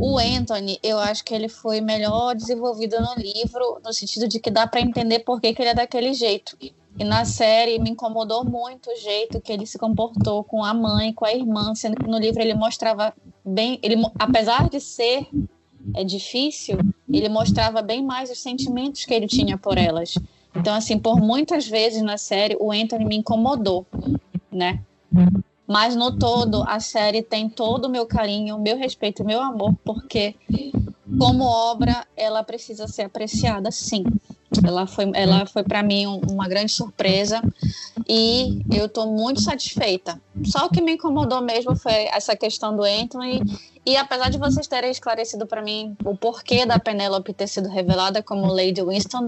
o 0.00 0.18
Anthony, 0.18 0.78
eu 0.82 0.98
acho 0.98 1.24
que 1.24 1.34
ele 1.34 1.48
foi 1.48 1.80
melhor 1.80 2.34
desenvolvido 2.34 2.96
no 3.00 3.14
livro, 3.16 3.80
no 3.84 3.92
sentido 3.92 4.28
de 4.28 4.38
que 4.38 4.50
dá 4.50 4.66
para 4.66 4.80
entender 4.80 5.20
por 5.20 5.40
que, 5.40 5.52
que 5.52 5.60
ele 5.60 5.70
é 5.70 5.74
daquele 5.74 6.14
jeito. 6.14 6.56
E 6.98 7.04
na 7.04 7.24
série 7.24 7.78
me 7.78 7.90
incomodou 7.90 8.44
muito 8.44 8.90
o 8.90 8.96
jeito 8.96 9.40
que 9.40 9.52
ele 9.52 9.66
se 9.66 9.78
comportou 9.78 10.42
com 10.44 10.64
a 10.64 10.74
mãe, 10.74 11.12
com 11.12 11.24
a 11.24 11.32
irmã, 11.32 11.74
sendo 11.74 11.96
que 11.96 12.08
no 12.08 12.18
livro 12.18 12.40
ele 12.40 12.54
mostrava 12.54 13.14
bem, 13.44 13.78
ele 13.82 13.96
apesar 14.18 14.68
de 14.68 14.80
ser 14.80 15.26
é 15.94 16.04
difícil, 16.04 16.78
ele 17.10 17.28
mostrava 17.28 17.80
bem 17.80 18.04
mais 18.04 18.30
os 18.30 18.40
sentimentos 18.40 19.04
que 19.04 19.14
ele 19.14 19.26
tinha 19.26 19.56
por 19.56 19.78
elas. 19.78 20.14
Então 20.54 20.74
assim, 20.74 20.98
por 20.98 21.20
muitas 21.20 21.66
vezes 21.66 22.02
na 22.02 22.18
série 22.18 22.56
o 22.58 22.72
Anthony 22.72 23.04
me 23.04 23.16
incomodou, 23.16 23.86
né? 24.50 24.80
Mas 25.68 25.94
no 25.94 26.18
todo, 26.18 26.64
a 26.66 26.80
série 26.80 27.22
tem 27.22 27.48
todo 27.48 27.84
o 27.84 27.90
meu 27.90 28.06
carinho, 28.06 28.58
meu 28.58 28.78
respeito, 28.78 29.22
meu 29.22 29.38
amor, 29.38 29.74
porque 29.84 30.34
como 31.18 31.44
obra, 31.44 32.06
ela 32.16 32.42
precisa 32.42 32.88
ser 32.88 33.02
apreciada, 33.02 33.70
sim. 33.70 34.02
Ela 34.64 34.86
foi, 34.86 35.10
ela 35.14 35.46
foi 35.46 35.62
para 35.62 35.82
mim 35.82 36.06
uma 36.06 36.48
grande 36.48 36.72
surpresa 36.72 37.42
e 38.08 38.62
eu 38.72 38.86
estou 38.86 39.06
muito 39.06 39.42
satisfeita. 39.42 40.20
Só 40.44 40.66
o 40.66 40.70
que 40.70 40.80
me 40.80 40.92
incomodou 40.92 41.42
mesmo 41.42 41.76
foi 41.76 42.06
essa 42.12 42.34
questão 42.34 42.74
do 42.74 42.82
Anthony 42.82 43.42
e 43.88 43.96
apesar 43.96 44.28
de 44.28 44.36
vocês 44.36 44.66
terem 44.66 44.90
esclarecido 44.90 45.46
para 45.46 45.62
mim 45.62 45.96
o 46.04 46.14
porquê 46.14 46.66
da 46.66 46.78
Penélope 46.78 47.32
ter 47.32 47.46
sido 47.46 47.70
revelada 47.70 48.22
como 48.22 48.46
Lady 48.46 48.82
Winston, 48.82 49.24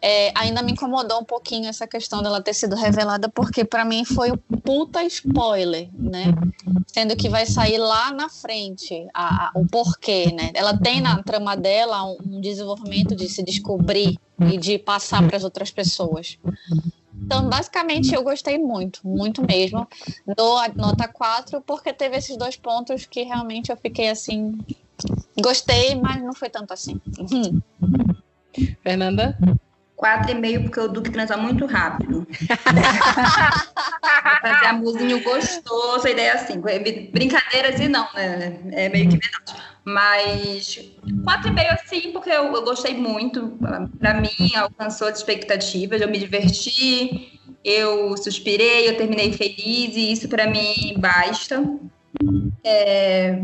é, 0.00 0.32
ainda 0.34 0.62
me 0.62 0.72
incomodou 0.72 1.20
um 1.20 1.24
pouquinho 1.24 1.68
essa 1.68 1.86
questão 1.86 2.22
dela 2.22 2.42
ter 2.42 2.54
sido 2.54 2.76
revelada, 2.76 3.28
porque 3.28 3.62
para 3.62 3.84
mim 3.84 4.04
foi 4.04 4.32
um 4.32 4.36
puta 4.36 5.02
spoiler, 5.04 5.90
né? 5.92 6.34
Sendo 6.86 7.14
que 7.14 7.28
vai 7.28 7.44
sair 7.44 7.76
lá 7.76 8.10
na 8.10 8.30
frente 8.30 9.06
a, 9.12 9.48
a, 9.48 9.52
o 9.54 9.66
porquê, 9.66 10.32
né? 10.32 10.50
Ela 10.54 10.74
tem 10.78 11.02
na 11.02 11.22
trama 11.22 11.54
dela 11.54 12.04
um, 12.04 12.16
um 12.26 12.40
desenvolvimento 12.40 13.14
de 13.14 13.28
se 13.28 13.42
descobrir 13.42 14.18
e 14.40 14.58
de 14.58 14.78
passar 14.78 15.26
para 15.26 15.36
as 15.36 15.44
outras 15.44 15.70
pessoas. 15.70 16.38
Então, 17.14 17.48
basicamente, 17.48 18.14
eu 18.14 18.22
gostei 18.22 18.58
muito, 18.58 19.00
muito 19.06 19.42
mesmo. 19.42 19.86
Dou 20.36 20.58
a 20.58 20.68
nota 20.68 21.08
4 21.08 21.60
porque 21.62 21.92
teve 21.92 22.16
esses 22.16 22.36
dois 22.36 22.56
pontos 22.56 23.06
que 23.06 23.22
realmente 23.22 23.70
eu 23.70 23.76
fiquei 23.76 24.10
assim. 24.10 24.58
Gostei, 25.40 25.94
mas 25.94 26.22
não 26.22 26.34
foi 26.34 26.50
tanto 26.50 26.72
assim. 26.72 27.00
Uhum. 30.04 30.24
Fernanda? 30.24 30.44
4,5 30.44 30.62
porque 30.62 30.80
o 30.80 30.88
Duque 30.88 31.10
transa 31.10 31.36
muito 31.36 31.66
rápido. 31.66 32.26
fazer 34.40 34.66
amorzinho 34.66 35.22
gostoso, 35.22 36.06
a 36.06 36.10
ideia 36.10 36.30
é 36.30 36.34
assim. 36.34 36.60
Brincadeiras 37.12 37.80
e 37.80 37.88
não, 37.88 38.06
né? 38.14 38.58
É 38.72 38.88
meio 38.88 39.08
que 39.08 39.18
verdade. 39.18 39.64
Mas 39.84 40.80
4,5 41.24 41.72
assim, 41.72 42.12
porque 42.12 42.30
eu, 42.30 42.44
eu 42.52 42.62
gostei 42.62 42.94
muito. 42.94 43.58
Para 43.98 44.14
mim, 44.14 44.54
alcançou 44.56 45.08
as 45.08 45.18
expectativas, 45.18 46.00
eu 46.00 46.08
me 46.08 46.18
diverti, 46.18 47.38
eu 47.62 48.16
suspirei, 48.16 48.88
eu 48.88 48.96
terminei 48.96 49.32
feliz, 49.32 49.96
e 49.96 50.12
isso 50.12 50.28
para 50.28 50.46
mim 50.46 50.94
basta. 50.98 51.62
É, 52.62 53.42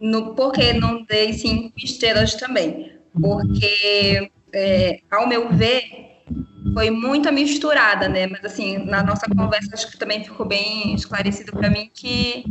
no, 0.00 0.34
porque 0.34 0.74
não 0.74 1.02
dei 1.04 1.32
cinco 1.32 1.72
estrelas 1.78 2.34
também? 2.34 2.92
Porque, 3.18 4.30
é, 4.54 5.00
ao 5.10 5.26
meu 5.28 5.52
ver, 5.52 5.82
foi 6.72 6.90
muito 6.90 7.30
misturada, 7.32 8.08
né? 8.08 8.26
Mas 8.26 8.44
assim, 8.44 8.78
na 8.78 9.02
nossa 9.02 9.26
conversa 9.26 9.70
acho 9.74 9.90
que 9.90 9.98
também 9.98 10.24
ficou 10.24 10.46
bem 10.46 10.94
esclarecido 10.94 11.52
para 11.52 11.68
mim 11.68 11.90
que 11.92 12.44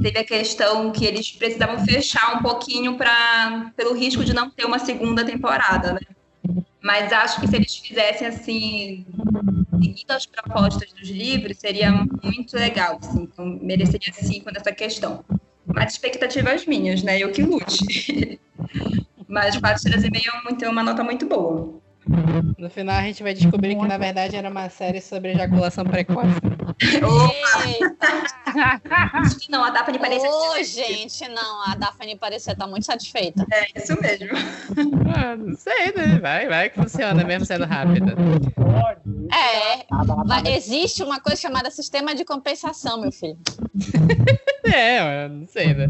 teve 0.00 0.18
a 0.18 0.24
questão 0.24 0.90
que 0.92 1.04
eles 1.04 1.30
precisavam 1.32 1.84
fechar 1.84 2.36
um 2.36 2.42
pouquinho 2.42 2.96
para 2.96 3.72
pelo 3.76 3.94
risco 3.94 4.24
de 4.24 4.32
não 4.32 4.48
ter 4.50 4.64
uma 4.64 4.78
segunda 4.78 5.24
temporada, 5.24 5.92
né? 5.92 6.00
Mas 6.80 7.12
acho 7.12 7.40
que 7.40 7.46
se 7.46 7.56
eles 7.56 7.76
fizessem 7.76 8.26
assim, 8.26 9.06
seguindo 9.70 10.10
as 10.10 10.26
propostas 10.26 10.92
dos 10.92 11.08
livros, 11.08 11.58
seria 11.58 11.92
muito 11.92 12.56
legal, 12.56 12.98
assim, 13.00 13.22
então 13.22 13.46
mereceria 13.62 14.12
cinco 14.12 14.50
nessa 14.52 14.72
questão. 14.72 15.24
Mas 15.64 15.92
expectativas 15.92 16.66
minhas, 16.66 17.02
né? 17.02 17.18
Eu 17.18 17.30
que 17.30 17.42
lute. 17.42 18.40
Mas 19.32 19.56
quatro 19.56 19.78
estrelas 19.78 20.04
e 20.04 20.10
meio 20.10 20.30
é 20.62 20.68
uma 20.68 20.82
nota 20.82 21.02
muito 21.02 21.24
boa. 21.26 21.80
No 22.58 22.68
final 22.68 22.96
a 22.96 23.02
gente 23.02 23.22
vai 23.22 23.32
descobrir 23.32 23.76
que 23.76 23.86
na 23.86 23.96
verdade 23.96 24.36
era 24.36 24.50
uma 24.50 24.68
série 24.68 25.00
sobre 25.00 25.32
ejaculação 25.32 25.84
precoce. 25.84 26.28
não, 29.48 29.64
a 29.64 29.70
Daphne 29.70 29.98
parecia. 29.98 30.28
Ô, 30.28 30.52
oh, 30.52 30.62
gente, 30.62 31.26
não, 31.28 31.62
a 31.62 31.74
Daphne 31.74 32.14
parecia 32.16 32.52
estar 32.52 32.66
tá 32.66 32.70
muito 32.70 32.84
satisfeita. 32.84 33.46
É, 33.50 33.66
isso 33.74 33.96
mesmo. 34.02 34.28
Ah, 35.16 35.34
não 35.34 35.56
sei, 35.56 35.92
né? 35.96 36.18
Vai, 36.20 36.48
vai 36.48 36.68
que 36.68 36.78
funciona 36.78 37.24
mesmo 37.24 37.46
sendo 37.46 37.64
rápida. 37.64 38.14
É, 39.32 39.86
vai, 40.26 40.42
existe 40.54 41.02
uma 41.02 41.20
coisa 41.20 41.40
chamada 41.40 41.70
sistema 41.70 42.14
de 42.14 42.24
compensação, 42.24 43.00
meu 43.00 43.12
filho. 43.12 43.38
é, 44.70 45.26
não 45.28 45.46
sei, 45.46 45.72
né? 45.72 45.88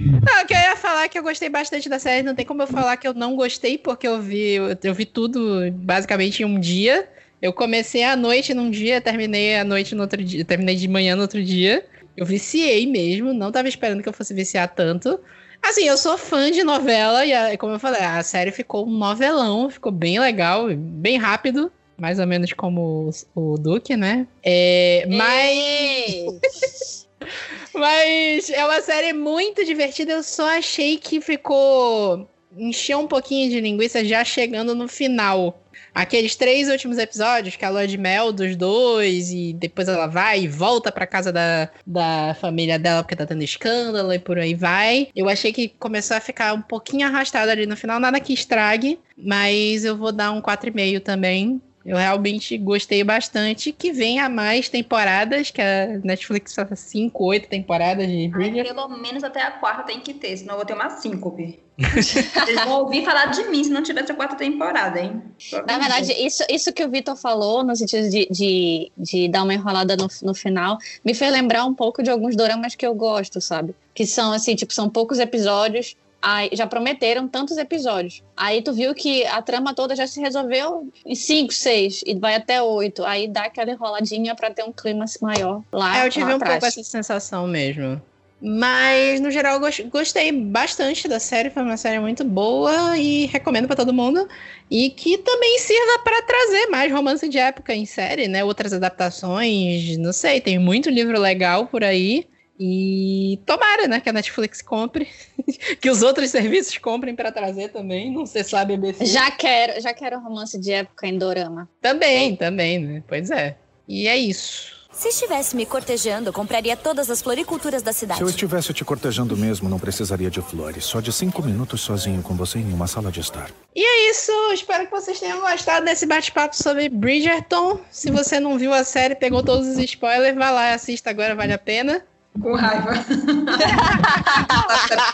Não, 0.00 0.46
que 0.46 0.54
eu 0.54 0.58
ia 0.58 0.76
falar 0.76 1.08
que 1.08 1.18
eu 1.18 1.22
gostei 1.22 1.48
bastante 1.48 1.88
da 1.88 1.98
série. 1.98 2.22
Não 2.22 2.34
tem 2.34 2.46
como 2.46 2.62
eu 2.62 2.66
falar 2.66 2.96
que 2.96 3.06
eu 3.06 3.12
não 3.12 3.36
gostei, 3.36 3.76
porque 3.76 4.08
eu 4.08 4.20
vi, 4.20 4.54
eu, 4.54 4.94
vi 4.94 5.04
tudo 5.04 5.70
basicamente 5.72 6.42
em 6.42 6.46
um 6.46 6.58
dia. 6.58 7.08
Eu 7.40 7.52
comecei 7.52 8.02
à 8.02 8.16
noite 8.16 8.54
num 8.54 8.70
dia, 8.70 9.00
terminei 9.00 9.56
à 9.56 9.64
noite 9.64 9.94
no 9.94 10.02
outro 10.02 10.22
dia, 10.22 10.44
terminei 10.44 10.76
de 10.76 10.88
manhã 10.88 11.16
no 11.16 11.22
outro 11.22 11.42
dia. 11.42 11.84
Eu 12.16 12.26
viciei 12.26 12.86
mesmo, 12.86 13.32
não 13.32 13.52
tava 13.52 13.68
esperando 13.68 14.02
que 14.02 14.08
eu 14.08 14.12
fosse 14.12 14.34
viciar 14.34 14.68
tanto. 14.74 15.20
Assim, 15.62 15.84
eu 15.84 15.96
sou 15.96 16.16
fã 16.16 16.50
de 16.50 16.64
novela 16.64 17.24
e, 17.26 17.56
como 17.58 17.74
eu 17.74 17.78
falei, 17.78 18.00
a 18.00 18.22
série 18.22 18.50
ficou 18.50 18.86
um 18.86 18.90
novelão, 18.90 19.68
ficou 19.68 19.92
bem 19.92 20.18
legal, 20.18 20.68
bem 20.74 21.18
rápido, 21.18 21.70
mais 21.98 22.18
ou 22.18 22.26
menos 22.26 22.52
como 22.54 23.10
o, 23.34 23.52
o 23.52 23.58
Duque, 23.58 23.96
né? 23.96 24.26
É, 24.42 25.06
mas. 25.08 27.06
Mas 27.74 28.50
é 28.50 28.64
uma 28.64 28.80
série 28.80 29.12
muito 29.12 29.64
divertida. 29.64 30.12
Eu 30.12 30.22
só 30.22 30.48
achei 30.58 30.98
que 30.98 31.20
ficou. 31.20 32.28
encheu 32.56 32.98
um 32.98 33.06
pouquinho 33.06 33.50
de 33.50 33.60
linguiça 33.60 34.04
já 34.04 34.24
chegando 34.24 34.74
no 34.74 34.88
final. 34.88 35.62
Aqueles 35.94 36.36
três 36.36 36.68
últimos 36.68 36.98
episódios, 36.98 37.56
que 37.56 37.64
é 37.64 37.68
a 37.68 37.70
lua 37.70 37.86
de 37.86 37.98
mel 37.98 38.32
dos 38.32 38.54
dois, 38.54 39.30
e 39.32 39.52
depois 39.52 39.88
ela 39.88 40.06
vai 40.06 40.42
e 40.42 40.48
volta 40.48 40.92
pra 40.92 41.06
casa 41.06 41.32
da, 41.32 41.68
da 41.84 42.36
família 42.40 42.78
dela 42.78 43.02
porque 43.02 43.16
tá 43.16 43.26
tendo 43.26 43.42
escândalo 43.42 44.12
e 44.12 44.18
por 44.18 44.38
aí 44.38 44.54
vai. 44.54 45.08
Eu 45.16 45.28
achei 45.28 45.52
que 45.52 45.68
começou 45.68 46.16
a 46.16 46.20
ficar 46.20 46.54
um 46.54 46.62
pouquinho 46.62 47.06
arrastado 47.06 47.50
ali 47.50 47.66
no 47.66 47.76
final, 47.76 47.98
nada 47.98 48.20
que 48.20 48.32
estrague, 48.32 49.00
mas 49.16 49.84
eu 49.84 49.96
vou 49.96 50.12
dar 50.12 50.30
um 50.30 50.40
4,5 50.40 51.00
também. 51.00 51.60
Eu 51.84 51.96
realmente 51.96 52.56
gostei 52.58 53.02
bastante. 53.02 53.72
Que 53.72 53.92
venha 53.92 54.28
mais 54.28 54.68
temporadas, 54.68 55.50
que 55.50 55.60
a 55.60 55.98
Netflix 56.04 56.54
faz 56.54 56.78
5, 56.78 57.24
8 57.24 57.48
temporadas 57.48 58.06
de 58.06 58.28
Bridger. 58.28 58.66
Pelo 58.66 58.88
menos 58.88 59.24
até 59.24 59.42
a 59.42 59.50
quarta 59.52 59.84
tem 59.84 60.00
que 60.00 60.12
ter, 60.12 60.36
senão 60.36 60.54
eu 60.54 60.58
vou 60.58 60.66
ter 60.66 60.74
uma 60.74 60.90
síncope. 60.90 61.58
Eles 61.80 62.64
vão 62.64 62.80
ouvir 62.80 63.04
falar 63.04 63.26
de 63.26 63.42
mim 63.44 63.64
se 63.64 63.70
não 63.70 63.82
tivesse 63.82 64.12
a 64.12 64.14
quarta 64.14 64.36
temporada, 64.36 65.00
hein? 65.00 65.22
Na 65.66 65.78
verdade, 65.78 66.12
isso, 66.12 66.44
isso 66.50 66.72
que 66.74 66.84
o 66.84 66.90
Vitor 66.90 67.16
falou, 67.16 67.64
no 67.64 67.74
sentido 67.74 68.10
de, 68.10 68.28
de, 68.30 68.92
de 68.98 69.28
dar 69.28 69.42
uma 69.42 69.54
enrolada 69.54 69.96
no, 69.96 70.06
no 70.22 70.34
final, 70.34 70.76
me 71.02 71.14
fez 71.14 71.32
lembrar 71.32 71.64
um 71.64 71.72
pouco 71.72 72.02
de 72.02 72.10
alguns 72.10 72.36
doramas 72.36 72.74
que 72.74 72.86
eu 72.86 72.94
gosto, 72.94 73.40
sabe? 73.40 73.74
Que 73.94 74.06
são, 74.06 74.30
assim, 74.32 74.54
tipo, 74.54 74.74
são 74.74 74.90
poucos 74.90 75.18
episódios 75.18 75.96
Aí, 76.22 76.50
já 76.52 76.66
prometeram 76.66 77.26
tantos 77.26 77.56
episódios. 77.56 78.22
Aí 78.36 78.60
tu 78.60 78.72
viu 78.72 78.94
que 78.94 79.24
a 79.26 79.40
trama 79.40 79.74
toda 79.74 79.96
já 79.96 80.06
se 80.06 80.20
resolveu 80.20 80.88
em 81.04 81.14
5, 81.14 81.52
6 81.52 82.04
e 82.06 82.14
vai 82.14 82.34
até 82.34 82.62
8. 82.62 83.04
Aí 83.04 83.26
dá 83.26 83.44
aquela 83.44 83.70
enroladinha 83.70 84.34
para 84.34 84.50
ter 84.50 84.62
um 84.62 84.72
clima 84.72 85.04
maior 85.22 85.62
lá. 85.72 85.98
É, 85.98 86.06
eu 86.06 86.10
tive 86.10 86.34
um 86.34 86.38
pouco 86.38 86.66
essa 86.66 86.82
sensação 86.82 87.46
mesmo. 87.46 88.00
Mas, 88.42 89.20
no 89.20 89.30
geral, 89.30 89.60
eu 89.60 89.88
gostei 89.90 90.32
bastante 90.32 91.06
da 91.06 91.20
série. 91.20 91.50
Foi 91.50 91.62
uma 91.62 91.76
série 91.76 91.98
muito 91.98 92.24
boa 92.24 92.96
e 92.96 93.26
recomendo 93.26 93.66
para 93.66 93.76
todo 93.76 93.92
mundo. 93.92 94.26
E 94.70 94.90
que 94.90 95.18
também 95.18 95.58
sirva 95.58 95.98
para 96.02 96.22
trazer 96.22 96.66
mais 96.68 96.90
romance 96.90 97.28
de 97.28 97.38
época 97.38 97.74
em 97.74 97.84
série, 97.84 98.28
né? 98.28 98.42
Outras 98.42 98.72
adaptações, 98.72 99.96
não 99.98 100.12
sei, 100.12 100.40
tem 100.40 100.58
muito 100.58 100.88
livro 100.88 101.18
legal 101.20 101.66
por 101.66 101.84
aí. 101.84 102.26
E 102.62 103.40
tomara, 103.46 103.88
né, 103.88 104.00
que 104.00 104.10
a 104.10 104.12
Netflix 104.12 104.60
compre, 104.60 105.08
que 105.80 105.88
os 105.88 106.02
outros 106.02 106.30
serviços 106.30 106.76
comprem 106.76 107.16
para 107.16 107.32
trazer 107.32 107.70
também, 107.70 108.12
não 108.12 108.26
sei 108.26 108.44
se 108.44 108.54
lá 108.54 108.60
a 108.60 108.64
BBC. 108.66 109.06
Já 109.06 109.30
quero, 109.30 109.80
já 109.80 109.94
quero 109.94 110.20
romance 110.20 110.60
de 110.60 110.70
época 110.70 111.06
em 111.06 111.16
dorama. 111.16 111.66
Também, 111.80 112.36
também, 112.36 112.78
né? 112.78 113.02
Pois 113.08 113.30
é. 113.30 113.56
E 113.88 114.06
é 114.06 114.14
isso. 114.14 114.78
Se 114.92 115.08
estivesse 115.08 115.56
me 115.56 115.64
cortejando, 115.64 116.30
compraria 116.34 116.76
todas 116.76 117.08
as 117.08 117.22
floriculturas 117.22 117.80
da 117.80 117.94
cidade. 117.94 118.18
Se 118.18 118.24
eu 118.24 118.28
estivesse 118.28 118.74
te 118.74 118.84
cortejando 118.84 119.34
mesmo, 119.34 119.66
não 119.66 119.78
precisaria 119.78 120.28
de 120.28 120.42
flores. 120.42 120.84
Só 120.84 121.00
de 121.00 121.10
cinco 121.10 121.42
minutos 121.42 121.80
sozinho 121.80 122.22
com 122.22 122.34
você 122.34 122.58
em 122.58 122.70
uma 122.70 122.86
sala 122.86 123.10
de 123.10 123.20
estar. 123.20 123.50
E 123.74 123.82
é 123.82 124.10
isso. 124.10 124.32
Espero 124.52 124.84
que 124.84 124.90
vocês 124.90 125.18
tenham 125.18 125.40
gostado 125.40 125.86
desse 125.86 126.04
bate-papo 126.04 126.54
sobre 126.54 126.90
Bridgerton. 126.90 127.80
Se 127.90 128.10
você 128.10 128.38
não 128.38 128.58
viu 128.58 128.74
a 128.74 128.84
série, 128.84 129.14
pegou 129.14 129.42
todos 129.42 129.66
os 129.66 129.78
spoilers, 129.78 130.36
vai 130.36 130.52
lá 130.52 130.70
e 130.70 130.74
assista 130.74 131.08
agora, 131.08 131.34
vale 131.34 131.54
a 131.54 131.58
pena. 131.58 132.04
Com 132.40 132.54
raiva. 132.54 132.92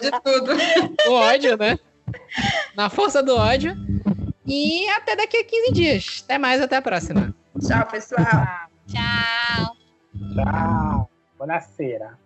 de 0.00 0.10
tudo. 0.22 0.52
O 1.08 1.12
ódio, 1.12 1.56
né? 1.56 1.78
Na 2.76 2.88
força 2.88 3.22
do 3.22 3.36
ódio. 3.36 3.76
E 4.46 4.88
até 4.90 5.16
daqui 5.16 5.38
a 5.38 5.44
15 5.44 5.72
dias. 5.72 6.22
Até 6.24 6.38
mais, 6.38 6.60
até 6.60 6.76
a 6.76 6.82
próxima. 6.82 7.34
Tchau, 7.60 7.86
pessoal. 7.86 8.24
Tchau. 8.86 9.76
Tchau. 10.34 11.10
Buonasera. 11.36 12.18